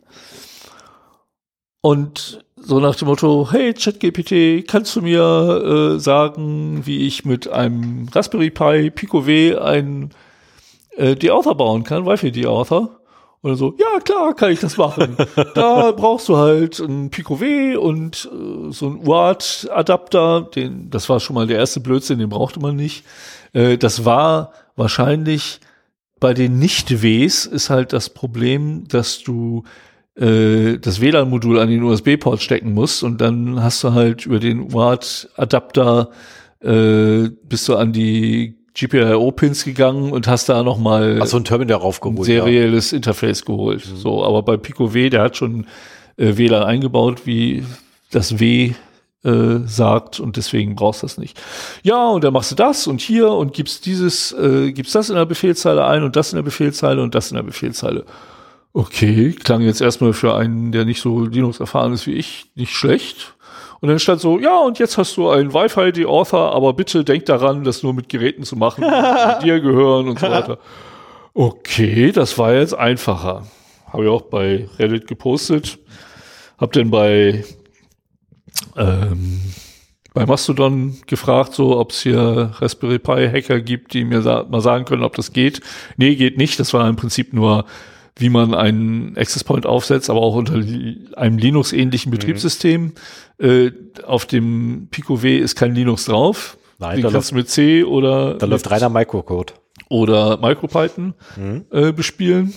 Und 1.81 2.45
so 2.57 2.79
nach 2.79 2.95
dem 2.95 3.09
Motto, 3.09 3.49
hey 3.51 3.73
ChatGPT, 3.75 4.69
kannst 4.69 4.95
du 4.97 5.03
mir 5.03 5.95
äh, 5.97 5.99
sagen, 5.99 6.83
wie 6.85 7.07
ich 7.07 7.25
mit 7.25 7.49
einem 7.49 8.09
Raspberry 8.13 8.51
Pi 8.51 8.91
Pico 8.91 9.27
W 9.27 9.57
ein 9.57 10.11
äh, 10.97 11.17
De-Author 11.17 11.57
bauen 11.57 11.85
kann, 11.85 12.07
Wi-Fi 12.07 12.31
De-Author? 12.31 13.02
Oder 13.43 13.57
so, 13.57 13.75
ja 13.77 13.99
klar, 14.01 14.35
kann 14.35 14.53
ich 14.53 14.61
das 14.61 14.77
machen. 14.77 15.17
da 15.55 15.91
brauchst 15.91 16.29
du 16.29 16.37
halt 16.37 16.79
ein 16.79 17.11
Pico 17.11 17.41
W 17.41 17.77
und 17.77 18.31
äh, 18.33 18.73
so 18.73 18.87
ein 18.87 19.07
UART-Adapter, 19.07 20.43
den, 20.55 20.91
das 20.91 21.09
war 21.09 21.19
schon 21.19 21.35
mal 21.35 21.47
der 21.47 21.59
erste 21.59 21.81
Blödsinn, 21.81 22.21
den 22.21 22.29
brauchte 22.29 22.61
man 22.61 22.77
nicht. 22.77 23.05
Äh, 23.53 23.79
das 23.79 24.05
war 24.05 24.53
wahrscheinlich 24.77 25.61
bei 26.21 26.35
den 26.35 26.61
Nicht-Ws 26.61 27.47
ist 27.47 27.69
halt 27.69 27.93
das 27.93 28.11
Problem, 28.11 28.87
dass 28.87 29.25
du 29.25 29.65
äh, 30.15 30.79
das 30.79 31.01
WLAN-Modul 31.01 31.59
an 31.59 31.69
den 31.69 31.83
USB-Port 31.83 32.41
stecken 32.41 32.75
musst 32.75 33.03
und 33.03 33.21
dann 33.21 33.61
hast 33.61 33.83
du 33.83 33.93
halt 33.93 34.25
über 34.25 34.39
den 34.39 34.73
UART-Adapter 34.73 36.11
äh, 36.61 37.29
bist 37.49 37.69
du 37.69 37.75
an 37.75 37.93
die 37.93 38.62
GPIO-Pins 38.75 39.65
gegangen 39.65 40.13
und 40.13 40.27
hast 40.29 40.49
da 40.49 40.63
nochmal 40.63 41.25
so 41.27 41.37
ein 41.37 41.45
Terminal 41.45 41.79
ein 41.79 41.83
raufgeholt. 41.83 42.29
ja. 42.29 42.45
serielles 42.45 42.93
Interface 42.93 43.45
geholt. 43.45 43.83
So, 43.83 44.25
aber 44.25 44.43
bei 44.43 44.57
Pico 44.57 44.95
W, 44.95 45.11
der 45.11 45.23
hat 45.23 45.37
schon 45.37 45.67
äh, 46.17 46.37
WLAN 46.37 46.63
eingebaut, 46.63 47.23
wie 47.27 47.65
das 48.11 48.39
W 48.39 48.75
äh, 49.25 49.59
sagt 49.67 50.21
und 50.21 50.37
deswegen 50.37 50.75
brauchst 50.75 51.03
du 51.03 51.07
das 51.07 51.19
nicht. 51.19 51.41
Ja, 51.83 52.09
und 52.09 52.25
dann 52.25 52.33
machst 52.33 52.51
du 52.51 52.57
das 52.57 52.87
und 52.87 53.01
hier 53.01 53.31
und 53.31 53.53
gibst 53.53 53.87
dieses, 53.87 54.33
äh, 54.33 54.73
gibst 54.73 54.95
das 54.95 55.11
in 55.11 55.17
der 55.17 55.27
Befehlszeile 55.27 55.87
ein 55.87 56.03
und 56.03 56.17
das 56.17 56.33
in 56.33 56.37
der 56.37 56.43
Befehlszeile 56.43 57.03
und 57.03 57.15
das 57.15 57.31
in 57.31 57.37
der 57.37 57.45
Befehlszeile. 57.45 58.05
Okay, 58.73 59.33
klang 59.33 59.61
jetzt 59.61 59.83
erstmal 59.83 60.15
für 60.15 60.35
einen, 60.35 60.73
der 60.73 60.87
nicht 60.87 61.01
so 61.01 61.25
Linux 61.27 61.61
erfahren 61.61 61.93
ist 61.93 62.07
wie 62.07 62.15
ich, 62.15 62.47
nicht 62.55 62.75
schlecht. 62.75 63.35
Und 63.83 63.89
dann 63.89 63.99
stand 63.99 64.21
so, 64.21 64.39
ja, 64.39 64.61
und 64.61 64.79
jetzt 64.79 64.97
hast 64.97 65.17
du 65.17 65.29
einen 65.29 65.53
Wi-Fi-De-Author, 65.53 66.55
aber 66.55 66.73
bitte 66.73 67.03
denk 67.03 67.27
daran, 67.27 67.65
das 67.65 67.83
nur 67.83 67.93
mit 67.93 68.09
Geräten 68.09 68.45
zu 68.45 68.55
machen, 68.55 68.85
die 68.85 69.45
dir 69.45 69.61
gehören 69.61 70.09
und 70.09 70.19
so 70.19 70.29
weiter. 70.31 70.59
Okay, 71.35 72.13
das 72.13 72.37
war 72.37 72.53
jetzt 72.53 72.75
einfacher. 72.75 73.47
Habe 73.87 74.05
ich 74.05 74.11
auch 74.11 74.21
bei 74.21 74.69
Reddit 74.79 75.07
gepostet. 75.07 75.79
Hab 76.59 76.73
dann 76.73 76.91
bei, 76.91 77.43
ähm, 78.77 79.41
bei 80.13 80.27
Mastodon 80.27 80.99
gefragt, 81.07 81.55
so, 81.55 81.79
ob 81.79 81.93
es 81.93 82.03
hier 82.03 82.51
Raspberry 82.59 82.99
Pi 82.99 83.31
Hacker 83.33 83.61
gibt, 83.63 83.95
die 83.95 84.05
mir 84.05 84.21
sa 84.21 84.45
mal 84.47 84.61
sagen 84.61 84.85
können, 84.85 85.05
ob 85.05 85.17
das 85.17 85.33
geht. 85.33 85.63
Nee, 85.97 86.17
geht 86.17 86.37
nicht. 86.37 86.61
Das 86.61 86.75
war 86.75 86.87
im 86.87 86.97
Prinzip 86.97 87.33
nur, 87.33 87.65
wie 88.17 88.29
man 88.29 88.55
einen 88.55 89.17
Access 89.17 89.45
Point 89.45 89.67
aufsetzt, 89.67 90.11
aber 90.11 90.21
auch 90.21 90.35
unter 90.35 90.55
einem 90.55 91.39
Linux-ähnlichen 91.39 92.11
Betriebssystem. 92.11 92.93
Äh, 93.39 93.71
auf 94.05 94.27
dem 94.27 94.89
Pico 94.91 95.23
W 95.23 95.39
ist 95.39 95.57
kein 95.57 95.75
Linux 95.75 96.05
drauf. 96.05 96.59
Nein, 96.79 96.97
Den 96.97 97.05
da 97.05 97.11
kannst 97.11 97.31
du 97.31 97.37
mit 97.37 97.49
C 97.49 97.85
oder 97.85 98.35
Da 98.35 98.47
läuft 98.47 98.71
reiner 98.71 98.89
Microcode. 98.89 99.55
oder 99.89 100.39
MicroPython 100.39 101.15
äh, 101.71 101.93
bespielen. 101.93 102.53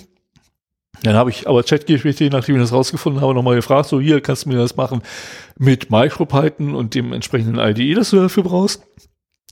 Dann 1.03 1.15
habe 1.15 1.29
ich 1.29 1.47
aber 1.47 1.61
ChatGPT, 1.63 2.31
nachdem 2.31 2.55
ich 2.55 2.61
das 2.61 2.71
rausgefunden 2.71 3.21
habe, 3.21 3.33
nochmal 3.33 3.55
gefragt, 3.55 3.89
so 3.89 3.99
hier 3.99 4.21
kannst 4.21 4.45
du 4.45 4.49
mir 4.49 4.57
das 4.57 4.75
machen 4.77 5.01
mit 5.57 5.91
MicroPython 5.91 6.73
und 6.73 6.95
dem 6.95 7.11
entsprechenden 7.13 7.59
IDE, 7.59 7.93
das 7.95 8.09
du 8.11 8.17
dafür 8.17 8.43
brauchst. 8.43 8.83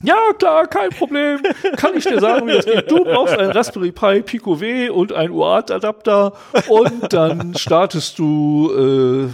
Ja, 0.02 0.18
klar, 0.38 0.66
kein 0.66 0.90
Problem. 0.90 1.40
Kann 1.76 1.96
ich 1.96 2.04
dir 2.04 2.20
sagen, 2.20 2.46
wie 2.48 2.52
das 2.52 2.66
geht. 2.66 2.90
Du 2.90 3.04
brauchst 3.04 3.38
ein 3.38 3.50
Raspberry 3.50 3.92
Pi 3.92 4.22
Pico 4.22 4.60
W 4.60 4.88
und 4.90 5.12
ein 5.12 5.30
UART-Adapter 5.30 6.32
und 6.68 7.12
dann 7.12 7.54
startest 7.54 8.18
du, 8.18 8.70
äh, 8.72 9.28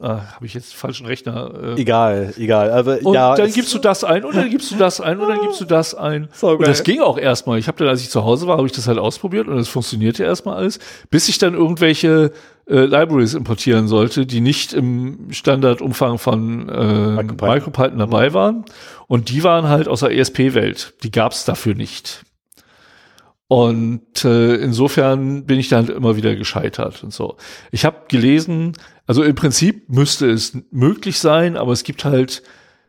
ah, 0.00 0.34
habe 0.34 0.46
ich 0.46 0.54
jetzt 0.54 0.74
falschen 0.74 1.06
Rechner? 1.06 1.76
Äh, 1.76 1.80
Egal, 1.80 2.34
egal. 2.38 2.70
Aber 2.70 2.98
und 3.02 3.14
ja, 3.14 3.34
dann 3.34 3.52
gibst 3.52 3.72
du 3.74 3.78
das 3.78 4.04
ein 4.04 4.24
und 4.24 4.36
dann 4.36 4.50
gibst 4.50 4.70
du 4.70 4.76
das 4.76 5.00
ein 5.00 5.18
und 5.18 5.28
dann 5.28 5.40
gibst 5.40 5.60
du 5.60 5.64
das 5.64 5.94
ein. 5.94 6.28
So 6.32 6.50
und 6.50 6.66
das 6.66 6.82
ging 6.82 7.00
auch 7.00 7.18
erstmal. 7.18 7.58
Ich 7.58 7.68
habe 7.68 7.78
dann, 7.78 7.88
als 7.88 8.02
ich 8.02 8.10
zu 8.10 8.24
Hause 8.24 8.46
war, 8.46 8.58
habe 8.58 8.66
ich 8.66 8.72
das 8.72 8.88
halt 8.88 8.98
ausprobiert 8.98 9.48
und 9.48 9.58
es 9.58 9.68
funktionierte 9.68 10.24
erstmal 10.24 10.56
alles, 10.56 10.78
bis 11.10 11.28
ich 11.28 11.38
dann 11.38 11.54
irgendwelche 11.54 12.32
äh, 12.68 12.80
Libraries 12.84 13.34
importieren 13.34 13.86
sollte, 13.88 14.26
die 14.26 14.40
nicht 14.40 14.72
im 14.72 15.28
Standardumfang 15.30 16.18
von 16.18 16.68
äh, 16.68 17.12
MicroPython. 17.12 17.48
MicroPython 17.48 17.98
dabei 17.98 18.34
waren. 18.34 18.64
Und 19.06 19.30
die 19.30 19.44
waren 19.44 19.68
halt 19.68 19.86
aus 19.86 20.00
der 20.00 20.10
ESP-Welt. 20.10 20.94
Die 21.04 21.12
gab 21.12 21.30
es 21.30 21.44
dafür 21.44 21.74
nicht. 21.76 22.22
Und 23.48 24.24
äh, 24.24 24.56
insofern 24.56 25.44
bin 25.46 25.60
ich 25.60 25.68
da 25.68 25.76
halt 25.76 25.90
immer 25.90 26.16
wieder 26.16 26.34
gescheitert 26.34 27.04
und 27.04 27.12
so. 27.12 27.36
Ich 27.70 27.84
habe 27.84 28.06
gelesen, 28.08 28.72
also 29.06 29.22
im 29.22 29.36
Prinzip 29.36 29.88
müsste 29.88 30.28
es 30.28 30.58
möglich 30.72 31.20
sein, 31.20 31.56
aber 31.56 31.72
es 31.72 31.84
gibt 31.84 32.04
halt 32.04 32.42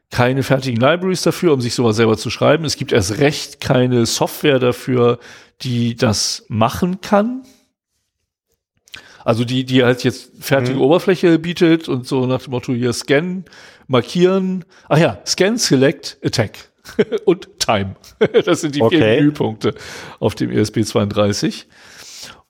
keine 0.10 0.42
fertigen 0.42 0.80
Libraries 0.80 1.22
dafür, 1.22 1.54
um 1.54 1.62
sich 1.62 1.76
sowas 1.76 1.98
selber 1.98 2.18
zu 2.18 2.30
schreiben. 2.32 2.66
Es 2.66 2.76
gibt 2.76 2.92
erst 2.92 3.20
recht 3.20 3.62
keine 3.62 4.06
Software 4.06 4.58
dafür, 4.58 5.20
die 5.62 5.96
das 5.96 6.46
machen 6.48 7.02
kann. 7.02 7.44
Also 9.24 9.44
die, 9.44 9.66
die 9.66 9.84
halt 9.84 10.04
jetzt 10.04 10.32
fertige 10.40 10.80
Oberfläche 10.80 11.38
bietet 11.38 11.90
und 11.90 12.08
so 12.08 12.26
nach 12.26 12.42
dem 12.42 12.52
Motto 12.52 12.74
hier 12.74 12.94
scan, 12.94 13.44
markieren. 13.88 14.64
Ach 14.88 14.98
ja, 14.98 15.20
scan, 15.26 15.58
select, 15.58 16.18
attack 16.24 16.72
und 17.26 17.48
time. 17.60 17.96
Das 18.46 18.62
sind 18.62 18.76
die 18.76 18.82
Okay. 18.82 18.98
vier 18.98 19.06
Menüpunkte 19.08 19.74
auf 20.20 20.36
dem 20.36 20.52
E 20.52 20.62
ESP32. 20.62 21.66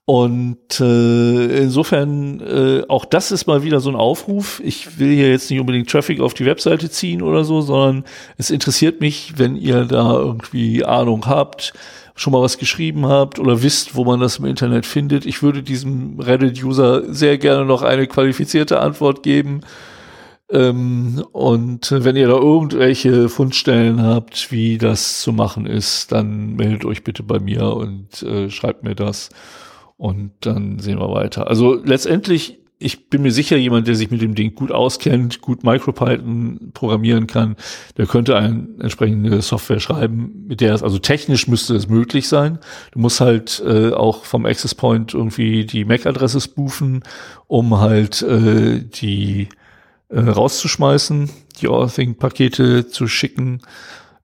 Und 0.10 0.80
äh, 0.80 1.64
insofern, 1.64 2.40
äh, 2.40 2.84
auch 2.88 3.04
das 3.04 3.34
ist 3.34 3.46
mal 3.46 3.64
wieder 3.64 3.82
so 3.82 3.90
ein 3.90 3.98
Aufruf. 3.98 4.62
Ich 4.64 5.00
will 5.00 5.14
hier 5.14 5.30
jetzt 5.30 5.52
nicht 5.52 5.60
unbedingt 5.60 5.90
Traffic 5.90 6.22
auf 6.22 6.34
die 6.34 6.46
Webseite 6.46 6.90
ziehen 6.90 7.22
oder 7.22 7.44
so, 7.44 7.60
sondern 7.60 8.06
es 8.38 8.50
interessiert 8.50 9.02
mich, 9.02 9.34
wenn 9.36 9.58
ihr 9.58 9.84
da 9.84 10.14
irgendwie 10.14 10.86
Ahnung 10.86 11.26
habt, 11.26 11.74
schon 12.16 12.32
mal 12.32 12.42
was 12.42 12.58
geschrieben 12.58 13.06
habt 13.06 13.38
oder 13.38 13.62
wisst, 13.62 13.96
wo 13.96 14.06
man 14.06 14.22
das 14.22 14.38
im 14.38 14.46
Internet 14.46 14.86
findet. 14.86 15.26
Ich 15.26 15.44
würde 15.44 15.62
diesem 15.62 16.18
Reddit-User 16.22 17.14
sehr 17.14 17.38
gerne 17.38 17.66
noch 17.66 17.82
eine 17.82 18.08
qualifizierte 18.08 18.80
Antwort 18.80 19.24
geben. 19.24 19.60
Ähm, 20.50 21.24
und 21.32 21.92
wenn 21.92 22.16
ihr 22.16 22.28
da 22.28 22.36
irgendwelche 22.36 23.28
Fundstellen 23.30 24.02
habt, 24.02 24.52
wie 24.52 24.78
das 24.78 25.22
zu 25.22 25.34
machen 25.34 25.66
ist, 25.66 26.12
dann 26.12 26.56
meldet 26.56 26.86
euch 26.86 27.04
bitte 27.04 27.24
bei 27.24 27.40
mir 27.40 27.76
und 27.76 28.24
äh, 28.24 28.50
schreibt 28.50 28.84
mir 28.84 28.96
das. 28.96 29.30
Und 29.98 30.32
dann 30.42 30.80
sehen 30.80 31.00
wir 31.00 31.12
weiter. 31.12 31.48
Also 31.48 31.74
letztendlich, 31.84 32.60
ich 32.80 33.10
bin 33.10 33.24
mir 33.24 33.32
sicher, 33.32 33.58
jemand, 33.58 33.88
der 33.88 33.96
sich 33.96 34.12
mit 34.12 34.22
dem 34.22 34.36
Ding 34.36 34.54
gut 34.54 34.72
auskennt, 34.72 35.42
gut 35.42 35.64
MicroPython 35.64 36.72
programmieren 36.74 37.26
kann, 37.26 37.56
der 37.98 38.06
könnte 38.06 38.38
eine 38.38 38.68
entsprechende 38.80 39.42
Software 39.42 39.80
schreiben, 39.80 40.46
mit 40.48 40.62
der 40.62 40.76
es, 40.76 40.84
also 40.84 41.00
technisch 41.00 41.48
müsste 41.48 41.76
es 41.76 41.90
möglich 41.90 42.28
sein. 42.28 42.60
Du 42.92 43.00
musst 43.00 43.20
halt 43.20 43.62
äh, 43.66 43.92
auch 43.92 44.24
vom 44.24 44.46
Access 44.46 44.76
Point 44.76 45.14
irgendwie 45.14 45.66
die 45.66 45.84
MAC-Adresse 45.84 46.40
spoofen, 46.40 47.04
um 47.48 47.80
halt 47.80 48.22
äh, 48.22 48.80
die 48.82 49.50
äh, 50.10 50.20
rauszuschmeißen, 50.20 51.30
die 51.62 51.68
Orthing-Pakete 51.68 52.88
zu 52.88 53.08
schicken. 53.08 53.62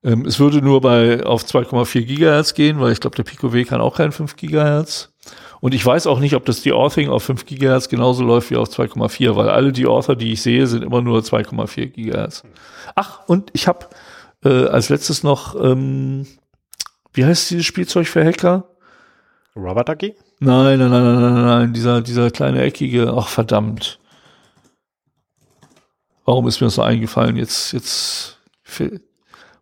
Ähm, 0.02 0.26
es 0.26 0.38
würde 0.38 0.62
nur 0.62 0.80
bei 0.80 1.24
auf 1.24 1.44
2,4 1.44 2.02
Gigahertz 2.02 2.54
gehen, 2.54 2.80
weil 2.80 2.92
ich 2.92 3.00
glaube, 3.00 3.16
der 3.16 3.24
Pico 3.24 3.52
W 3.52 3.64
kann 3.64 3.80
auch 3.80 3.96
kein 3.96 4.12
5 4.12 4.36
Gigahertz. 4.36 5.10
Und 5.60 5.74
ich 5.74 5.84
weiß 5.84 6.06
auch 6.06 6.20
nicht, 6.20 6.34
ob 6.34 6.44
das 6.44 6.60
die 6.60 6.72
Orthing 6.72 7.08
auf 7.08 7.22
5 7.24 7.46
Gigahertz 7.46 7.88
genauso 7.88 8.22
läuft 8.22 8.50
wie 8.50 8.56
auf 8.56 8.68
2,4, 8.68 9.34
weil 9.34 9.48
alle 9.48 9.72
die 9.72 9.86
Author, 9.86 10.14
die 10.14 10.32
ich 10.32 10.42
sehe, 10.42 10.66
sind 10.66 10.84
immer 10.84 11.00
nur 11.00 11.20
2,4 11.20 11.86
Gigahertz. 11.86 12.42
Ach, 12.94 13.20
und 13.26 13.50
ich 13.54 13.66
habe 13.66 13.86
äh, 14.44 14.66
als 14.66 14.90
letztes 14.90 15.22
noch, 15.22 15.54
ähm, 15.58 16.26
wie 17.14 17.24
heißt 17.24 17.50
dieses 17.50 17.64
Spielzeug 17.64 18.06
für 18.06 18.24
Hacker? 18.24 18.68
Rubber 19.56 19.84
Ducky? 19.84 20.14
Nein, 20.40 20.78
nein, 20.78 20.90
nein, 20.90 21.04
nein, 21.04 21.22
nein, 21.22 21.44
nein, 21.44 21.72
dieser, 21.72 22.02
dieser 22.02 22.30
kleine 22.30 22.60
eckige, 22.62 23.14
ach 23.16 23.28
verdammt. 23.28 23.98
Warum 26.24 26.48
ist 26.48 26.60
mir 26.60 26.66
das 26.68 26.74
so 26.74 26.82
eingefallen? 26.82 27.36
Jetzt, 27.36 27.72
jetzt, 27.72 28.38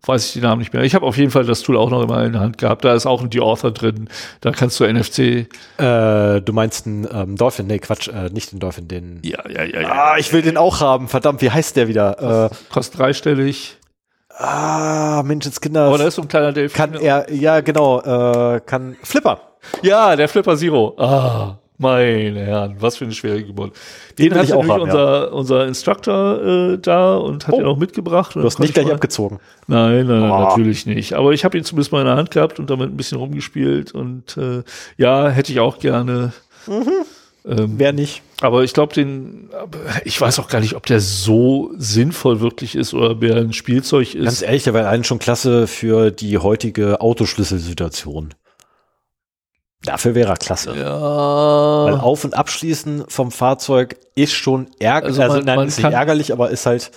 weiß 0.06 0.26
ich 0.26 0.32
die 0.32 0.40
Namen 0.40 0.60
nicht 0.60 0.72
mehr. 0.72 0.82
Ich 0.82 0.94
habe 0.94 1.06
auf 1.06 1.16
jeden 1.16 1.30
Fall 1.30 1.44
das 1.44 1.62
Tool 1.62 1.76
auch 1.76 1.90
noch 1.90 2.02
immer 2.02 2.24
in 2.24 2.32
der 2.32 2.40
Hand 2.40 2.58
gehabt. 2.58 2.84
Da 2.84 2.94
ist 2.94 3.06
auch 3.06 3.22
ein 3.22 3.40
Author 3.40 3.70
drin. 3.70 4.08
Da 4.40 4.50
kannst 4.50 4.80
du 4.80 4.84
NFC. 4.84 5.18
Äh, 5.18 6.40
du 6.40 6.52
meinst 6.52 6.86
einen 6.86 7.06
ähm, 7.12 7.36
Dolphin? 7.36 7.66
Nee, 7.66 7.78
Quatsch, 7.78 8.08
äh, 8.08 8.30
nicht 8.30 8.52
den 8.52 8.58
Dolphin, 8.58 8.88
den. 8.88 9.20
Ja, 9.24 9.48
ja, 9.48 9.64
ja, 9.64 9.80
ja. 9.82 9.92
Ah, 9.92 10.18
ich 10.18 10.32
will 10.32 10.42
den 10.42 10.56
auch 10.56 10.80
haben. 10.80 11.08
Verdammt, 11.08 11.40
wie 11.42 11.50
heißt 11.50 11.76
der 11.76 11.88
wieder? 11.88 12.50
Äh, 12.50 12.54
Kostet 12.72 12.98
dreistellig. 12.98 13.78
ah, 14.36 15.22
Menschenskinder. 15.24 15.86
Aber 15.86 15.98
da 15.98 16.04
ist 16.06 16.16
so 16.16 16.22
ein 16.22 16.28
kleiner 16.28 16.52
Delfin. 16.52 16.76
kann 16.76 16.94
er, 16.94 17.32
ja, 17.32 17.60
genau, 17.60 18.00
äh, 18.00 18.60
kann 18.60 18.96
Flipper. 19.02 19.40
Ja, 19.82 20.16
der 20.16 20.28
Flipper 20.28 20.56
Zero. 20.56 20.96
Ah, 20.98 21.58
meine 21.82 22.40
Herren, 22.40 22.76
was 22.80 22.96
für 22.96 23.04
eine 23.04 23.12
schwere 23.12 23.42
Geburt. 23.42 23.74
Den, 24.18 24.34
hat 24.34 24.44
ich 24.44 24.54
auch 24.54 24.66
haben, 24.66 24.80
unser, 24.82 25.32
unser 25.34 25.66
Instructor 25.66 26.72
äh, 26.72 26.78
da 26.78 27.16
und 27.16 27.46
hat 27.46 27.54
Oh. 27.54 27.60
ihn 27.60 27.66
auch 27.66 27.76
mitgebracht. 27.76 28.34
Du 28.34 28.42
hast 28.42 28.58
nicht 28.58 28.72
gleich 28.72 28.90
abgezogen. 28.90 29.38
Nein, 29.66 30.06
nein, 30.06 30.22
Oh. 30.30 30.38
natürlich 30.40 30.86
nicht. 30.86 31.12
Aber 31.12 31.32
ich 31.32 31.44
habe 31.44 31.58
ihn 31.58 31.64
zumindest 31.64 31.92
mal 31.92 32.00
in 32.00 32.06
der 32.06 32.16
Hand 32.16 32.30
gehabt 32.30 32.58
und 32.58 32.70
damit 32.70 32.88
ein 32.90 32.96
bisschen 32.96 33.18
rumgespielt 33.18 33.92
und 33.92 34.36
äh, 34.38 34.62
ja, 34.96 35.28
hätte 35.28 35.52
ich 35.52 35.60
auch 35.60 35.78
gerne. 35.78 36.32
Ähm, 37.44 37.74
Wer 37.76 37.92
nicht? 37.92 38.22
aber 38.40 38.62
ich 38.62 38.72
glaube, 38.72 38.94
den, 38.94 39.50
ich 40.04 40.20
weiß 40.20 40.38
auch 40.38 40.48
gar 40.48 40.60
nicht, 40.60 40.74
ob 40.76 40.86
der 40.86 41.00
so 41.00 41.70
sinnvoll 41.76 42.40
wirklich 42.40 42.76
ist 42.76 42.94
oder 42.94 43.20
wer 43.20 43.34
ein 43.36 43.52
Spielzeug 43.52 44.14
ist. 44.14 44.24
Ganz 44.24 44.42
ehrlich, 44.42 44.62
der 44.62 44.74
wäre 44.74 44.88
einen 44.88 45.02
schon 45.02 45.18
klasse 45.18 45.66
für 45.66 46.12
die 46.12 46.38
heutige 46.38 47.00
Autoschlüsselsituation. 47.00 48.34
Dafür 49.84 50.14
wäre 50.14 50.30
er 50.30 50.36
klasse. 50.36 50.70
Weil 50.70 50.80
ja. 50.80 52.00
auf- 52.00 52.24
und 52.24 52.34
abschließen 52.34 53.04
vom 53.08 53.30
Fahrzeug 53.32 53.96
ist 54.14 54.32
schon 54.32 54.68
ärgerlich. 54.78 55.18
Also 55.18 55.22
Also, 55.22 55.36
man- 55.38 55.44
nein, 55.44 55.56
man 55.56 55.68
ist 55.68 55.78
nicht 55.78 55.92
ärgerlich, 55.92 56.32
aber 56.32 56.50
ist 56.50 56.66
halt, 56.66 56.92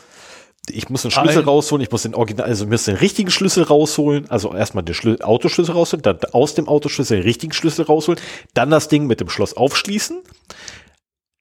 ich 0.69 0.89
muss 0.89 1.01
den 1.01 1.11
Schlüssel 1.11 1.39
Ein- 1.39 1.45
rausholen, 1.45 1.81
ich 1.83 1.91
muss 1.91 2.03
den 2.03 2.13
Original, 2.15 2.47
also 2.47 2.65
ich 2.65 2.69
muss 2.69 2.85
den 2.85 2.95
richtigen 2.97 3.31
Schlüssel 3.31 3.63
rausholen, 3.63 4.29
also 4.29 4.53
erstmal 4.53 4.83
den 4.83 4.93
Schlü 4.93 5.17
Autoschlüssel 5.21 5.73
rausholen, 5.73 6.03
dann 6.03 6.19
aus 6.31 6.53
dem 6.53 6.67
Autoschlüssel 6.67 7.17
den 7.17 7.23
richtigen 7.23 7.53
Schlüssel 7.53 7.85
rausholen, 7.85 8.19
dann 8.53 8.69
das 8.69 8.87
Ding 8.87 9.07
mit 9.07 9.19
dem 9.19 9.29
Schloss 9.29 9.55
aufschließen. 9.57 10.21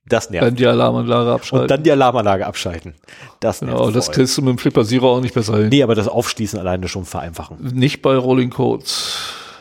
Das 0.07 0.29
nervt. 0.29 0.47
Dann 0.47 0.55
die 0.57 0.67
Alarmanlage 0.67 1.31
abschalten. 1.33 1.63
und 1.63 1.71
dann 1.71 1.83
die 1.83 1.91
Alarmanlage 1.91 2.47
abschalten. 2.47 2.95
Das 3.41 3.63
nervt. 3.63 3.79
genau, 3.79 3.91
das 3.91 4.11
kriegst 4.13 4.37
du 4.37 4.43
mit 4.43 4.51
dem 4.51 4.59
Flipper 4.59 4.85
Zero 4.85 5.17
auch 5.17 5.21
nicht 5.21 5.33
besser 5.35 5.57
hin. 5.57 5.71
Nee, 5.71 5.83
aber 5.83 5.95
das 5.95 6.09
Aufschließen 6.09 6.59
alleine 6.59 6.89
schon 6.89 7.07
vereinfachen. 7.07 7.57
Nicht 7.75 8.03
bei 8.03 8.15
Rolling 8.15 8.51
Codes. 8.51 9.17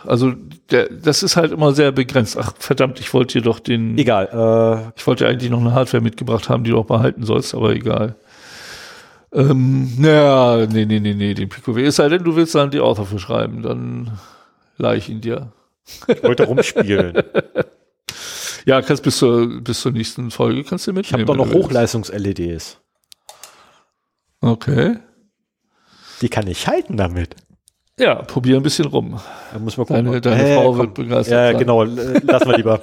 Also 0.06 0.34
der, 0.72 0.90
das 0.90 1.24
ist 1.24 1.36
halt 1.36 1.52
immer 1.52 1.74
sehr 1.74 1.92
begrenzt. 1.92 2.38
Ach 2.38 2.54
verdammt, 2.58 3.00
ich 3.00 3.14
wollte 3.14 3.40
dir 3.40 3.44
doch 3.44 3.60
den, 3.60 3.98
Egal, 3.98 4.92
ich 4.96 5.06
wollte 5.08 5.28
eigentlich 5.28 5.50
noch 5.52 5.60
eine 5.62 5.74
Hardware 5.74 6.02
mitgebracht 6.04 6.50
haben, 6.50 6.64
die 6.64 6.72
du 6.72 6.78
auch 6.80 6.86
behalten 6.86 7.24
sollst, 7.24 7.54
aber 7.56 7.72
egal. 7.72 8.16
Ähm, 9.32 9.94
naja, 9.98 10.68
nee, 10.72 10.86
nee, 10.86 11.00
nee, 11.00 11.14
nee, 11.16 11.34
den 11.34 11.50
PQW. 11.50 11.84
Es 11.86 11.96
sei 11.96 12.08
denn, 12.10 12.24
du 12.24 12.36
willst 12.36 12.54
dann 12.54 12.70
die 12.72 12.80
Author 12.80 13.06
für 13.06 13.18
schreiben, 13.20 13.64
dann 13.64 14.12
leih 14.78 14.98
ich 14.98 15.10
ihn 15.10 15.22
dir. 15.22 15.52
äh, 16.08 16.14
ich 16.14 16.24
wollte 16.24 16.44
rumspielen. 16.46 17.22
Ja, 18.66 18.82
kannst 18.82 19.04
bis 19.04 19.18
zur, 19.18 19.60
bis 19.62 19.82
zur 19.82 19.92
nächsten 19.92 20.32
Folge 20.32 20.64
kannst 20.64 20.88
du 20.88 20.92
Ich 20.92 20.96
mitnehmen. 20.96 21.28
habe 21.28 21.38
doch 21.38 21.46
noch. 21.46 21.54
Hochleistungs-LEDs. 21.54 22.78
Okay. 24.40 25.00
Die 26.22 26.30
kann 26.30 26.48
ich 26.48 26.66
halten 26.66 26.96
damit. 26.96 27.36
Ja, 28.00 28.16
probier 28.16 28.58
ein 28.58 28.64
bisschen 28.64 28.86
rum. 28.86 29.20
Da 29.52 29.60
muss 29.60 29.78
man 29.78 29.86
gucken. 29.86 30.06
Deine, 30.06 30.20
deine 30.22 30.50
Äh, 30.50 30.56
Frau 30.56 30.70
komm. 30.70 30.78
wird 30.80 30.94
begeistert 30.96 31.32
Ja, 31.32 31.48
sein. 31.52 31.60
genau. 31.60 31.84
Lassen 31.84 32.48
wir 32.50 32.58
lieber. 32.58 32.82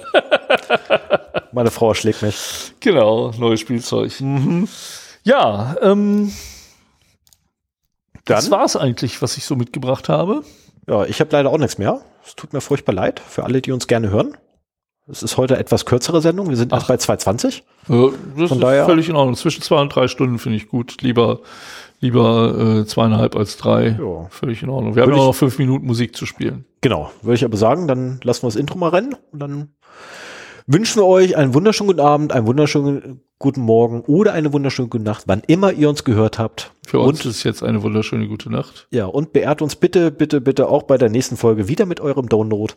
Meine 1.51 1.69
Frau 1.69 1.93
schlägt 1.93 2.21
mich. 2.21 2.73
Genau, 2.79 3.31
neues 3.37 3.59
Spielzeug. 3.59 4.13
Mhm. 4.21 4.69
Ja, 5.23 5.75
ähm, 5.81 6.31
das 8.23 8.45
Dann? 8.49 8.59
war's 8.59 8.77
eigentlich, 8.77 9.21
was 9.21 9.35
ich 9.35 9.43
so 9.43 9.55
mitgebracht 9.57 10.07
habe. 10.07 10.43
Ja, 10.87 11.03
ich 11.03 11.19
habe 11.19 11.29
leider 11.33 11.49
auch 11.49 11.57
nichts 11.57 11.77
mehr. 11.77 11.99
Es 12.25 12.35
tut 12.35 12.53
mir 12.53 12.61
furchtbar 12.61 12.93
leid 12.93 13.19
für 13.19 13.43
alle, 13.43 13.61
die 13.61 13.73
uns 13.73 13.87
gerne 13.87 14.09
hören. 14.11 14.37
Es 15.07 15.23
ist 15.23 15.35
heute 15.35 15.57
etwas 15.57 15.85
kürzere 15.85 16.21
Sendung. 16.21 16.49
Wir 16.49 16.55
sind 16.55 16.71
erst 16.71 16.85
Ach. 16.85 16.87
bei 16.87 16.95
220. 16.97 17.63
Ja, 17.89 18.05
das 18.37 18.47
Von 18.49 18.57
ist 18.59 18.63
daher- 18.63 18.85
völlig 18.85 19.09
in 19.09 19.15
Ordnung. 19.17 19.35
Zwischen 19.35 19.61
zwei 19.61 19.81
und 19.81 19.93
drei 19.93 20.07
Stunden 20.07 20.39
finde 20.39 20.57
ich 20.57 20.69
gut. 20.69 21.01
Lieber, 21.01 21.41
lieber 22.01 22.79
äh, 22.81 22.85
zweieinhalb 22.85 23.35
als 23.35 23.55
drei. 23.57 23.97
Ja. 23.99 24.27
Völlig 24.29 24.61
in 24.61 24.69
Ordnung. 24.69 24.95
Wir 24.95 25.03
haben 25.03 25.09
Würde 25.09 25.17
ja 25.19 25.23
ich- 25.23 25.27
noch 25.29 25.35
fünf 25.35 25.57
Minuten 25.57 25.85
Musik 25.85 26.15
zu 26.15 26.25
spielen. 26.25 26.65
Genau, 26.81 27.11
würde 27.21 27.35
ich 27.35 27.45
aber 27.45 27.55
sagen, 27.57 27.87
dann 27.87 28.19
lassen 28.23 28.43
wir 28.43 28.47
das 28.47 28.55
Intro 28.57 28.77
mal 28.77 28.89
rennen 28.89 29.15
und 29.31 29.39
dann 29.39 29.69
wünschen 30.67 30.99
wir 31.01 31.05
euch 31.05 31.37
einen 31.37 31.53
wunderschönen 31.53 31.87
guten 31.87 31.99
Abend, 31.99 32.31
einen 32.33 32.47
wunderschönen 32.47 33.21
guten 33.39 33.61
Morgen 33.61 34.01
oder 34.01 34.33
eine 34.33 34.51
wunderschöne 34.53 34.87
gute 34.89 35.03
Nacht, 35.03 35.23
wann 35.27 35.41
immer 35.47 35.71
ihr 35.73 35.89
uns 35.89 36.03
gehört 36.03 36.37
habt. 36.39 36.71
Für 36.85 36.99
und, 36.99 37.09
uns 37.09 37.25
ist 37.25 37.43
jetzt 37.43 37.63
eine 37.63 37.81
wunderschöne 37.83 38.27
gute 38.27 38.51
Nacht. 38.51 38.87
Ja, 38.91 39.05
und 39.05 39.33
beehrt 39.33 39.61
uns 39.61 39.75
bitte, 39.75 40.11
bitte, 40.11 40.41
bitte 40.41 40.69
auch 40.69 40.83
bei 40.83 40.97
der 40.97 41.09
nächsten 41.09 41.37
Folge 41.37 41.67
wieder 41.67 41.85
mit 41.85 41.99
eurem 41.99 42.29
Download. 42.29 42.73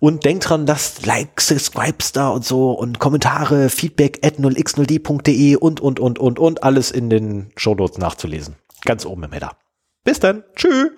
Und 0.00 0.24
denkt 0.24 0.48
dran, 0.48 0.66
lasst 0.66 1.04
Likes, 1.04 1.48
Subscribes 1.48 2.12
da 2.12 2.30
und 2.30 2.44
so 2.44 2.72
und 2.72 2.98
Kommentare, 2.98 3.68
Feedback 3.68 4.20
at 4.26 4.38
0x0d.de 4.38 5.56
und, 5.56 5.80
und, 5.80 6.00
und, 6.00 6.18
und, 6.18 6.38
und 6.38 6.62
alles 6.64 6.90
in 6.90 7.10
den 7.10 7.52
Shownotes 7.56 7.98
nachzulesen. 7.98 8.56
Ganz 8.86 9.04
oben 9.04 9.24
im 9.24 9.32
Header. 9.32 9.52
Bis 10.02 10.18
dann. 10.18 10.42
Tschüss. 10.56 10.90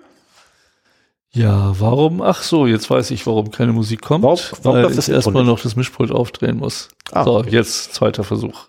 Ja, 1.31 1.73
warum? 1.79 2.21
Ach 2.21 2.43
so, 2.43 2.65
jetzt 2.67 2.89
weiß 2.89 3.11
ich, 3.11 3.25
warum 3.25 3.51
keine 3.51 3.73
Musik 3.73 4.01
kommt. 4.01 4.23
Warum- 4.23 4.39
warum 4.61 4.83
weil 4.83 4.97
ich 4.99 5.09
erstmal 5.09 5.43
noch 5.43 5.59
das 5.59 5.75
Mischpult 5.75 6.11
aufdrehen 6.11 6.57
muss. 6.57 6.89
Ah, 7.11 7.23
so, 7.25 7.39
okay. 7.39 7.49
jetzt 7.49 7.93
zweiter 7.95 8.23
Versuch. 8.23 8.67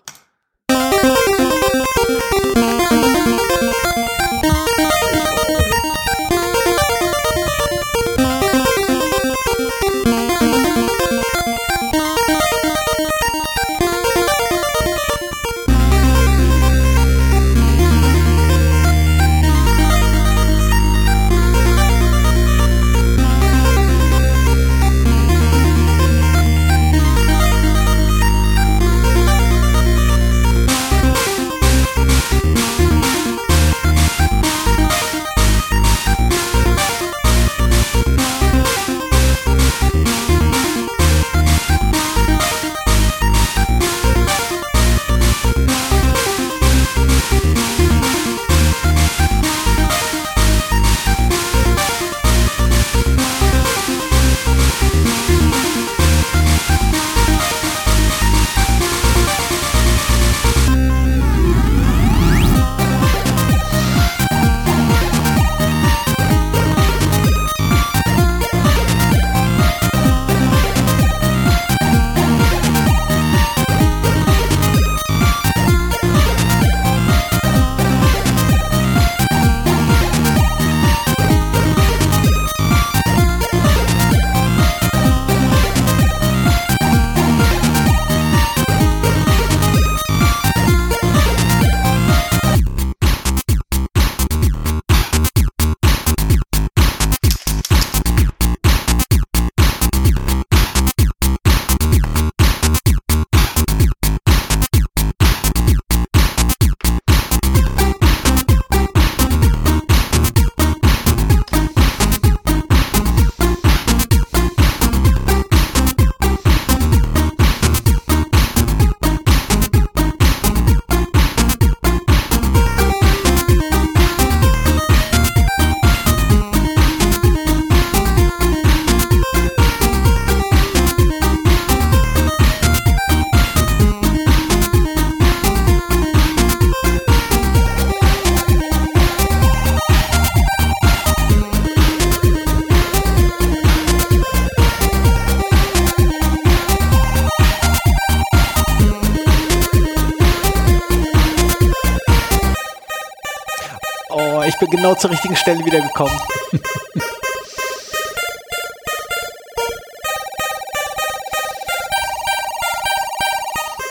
Stelle 155.45 155.63
wiedergekommen. 155.63 156.17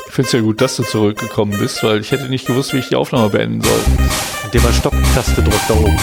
Ich 0.09 0.15
finde 0.15 0.27
es 0.27 0.33
ja 0.33 0.41
gut, 0.41 0.61
dass 0.61 0.75
du 0.75 0.83
zurückgekommen 0.83 1.57
bist, 1.57 1.85
weil 1.85 2.01
ich 2.01 2.11
hätte 2.11 2.25
nicht 2.25 2.47
gewusst, 2.47 2.73
wie 2.73 2.79
ich 2.79 2.89
die 2.89 2.97
Aufnahme 2.97 3.29
beenden 3.29 3.63
soll. 3.63 3.81
Indem 4.47 4.63
man 4.65 4.73
Stopptaste 4.75 5.45
drückt 5.45 5.71
da 5.71 5.75
oben. 5.75 5.97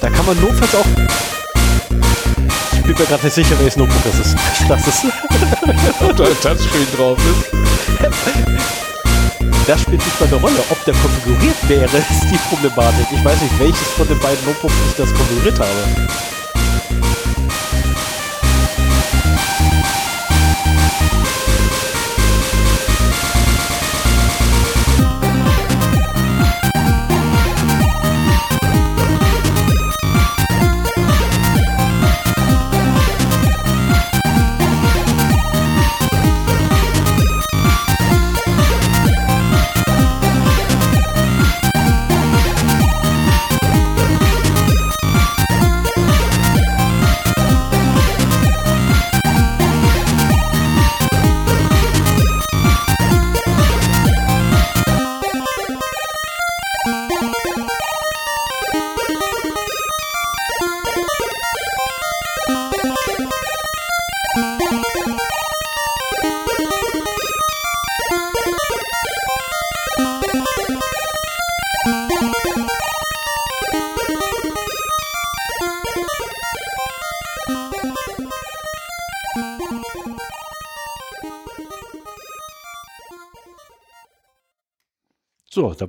Da 0.00 0.10
kann 0.10 0.26
man 0.26 0.40
notfalls 0.40 0.74
auch. 0.74 0.86
Ich 2.72 2.82
bin 2.82 2.98
mir 2.98 3.04
gerade 3.04 3.24
nicht 3.24 3.34
sicher, 3.34 3.56
welches 3.60 3.76
Notebook 3.76 4.02
das 4.02 4.18
ist. 4.18 4.36
Das 4.68 4.88
ist. 4.88 5.04
Ob 6.00 6.16
da 6.16 6.24
ein 6.24 6.40
Touchscreen 6.42 6.86
drauf 6.96 7.18
ist. 7.20 8.80
Das 9.66 9.82
spielt 9.82 10.04
nicht 10.04 10.20
mal 10.20 10.26
eine 10.26 10.36
Rolle. 10.36 10.62
Ob 10.70 10.84
der 10.84 10.94
konfiguriert 10.94 11.68
wäre, 11.68 11.96
ist 12.10 12.24
die 12.30 12.38
Problematik. 12.48 13.06
Ich 13.12 13.24
weiß 13.24 13.40
nicht, 13.40 13.58
welches 13.58 13.88
von 13.96 14.08
den 14.08 14.18
beiden 14.18 14.44
Notebooks 14.44 14.74
ich 14.88 14.96
das 14.96 15.14
konfiguriert 15.14 15.58
habe. 15.58 16.39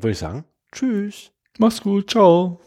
Würde 0.03 0.11
ich 0.11 0.19
sagen, 0.19 0.45
tschüss. 0.71 1.31
Mach's 1.57 1.81
gut, 1.81 2.09
ciao. 2.09 2.59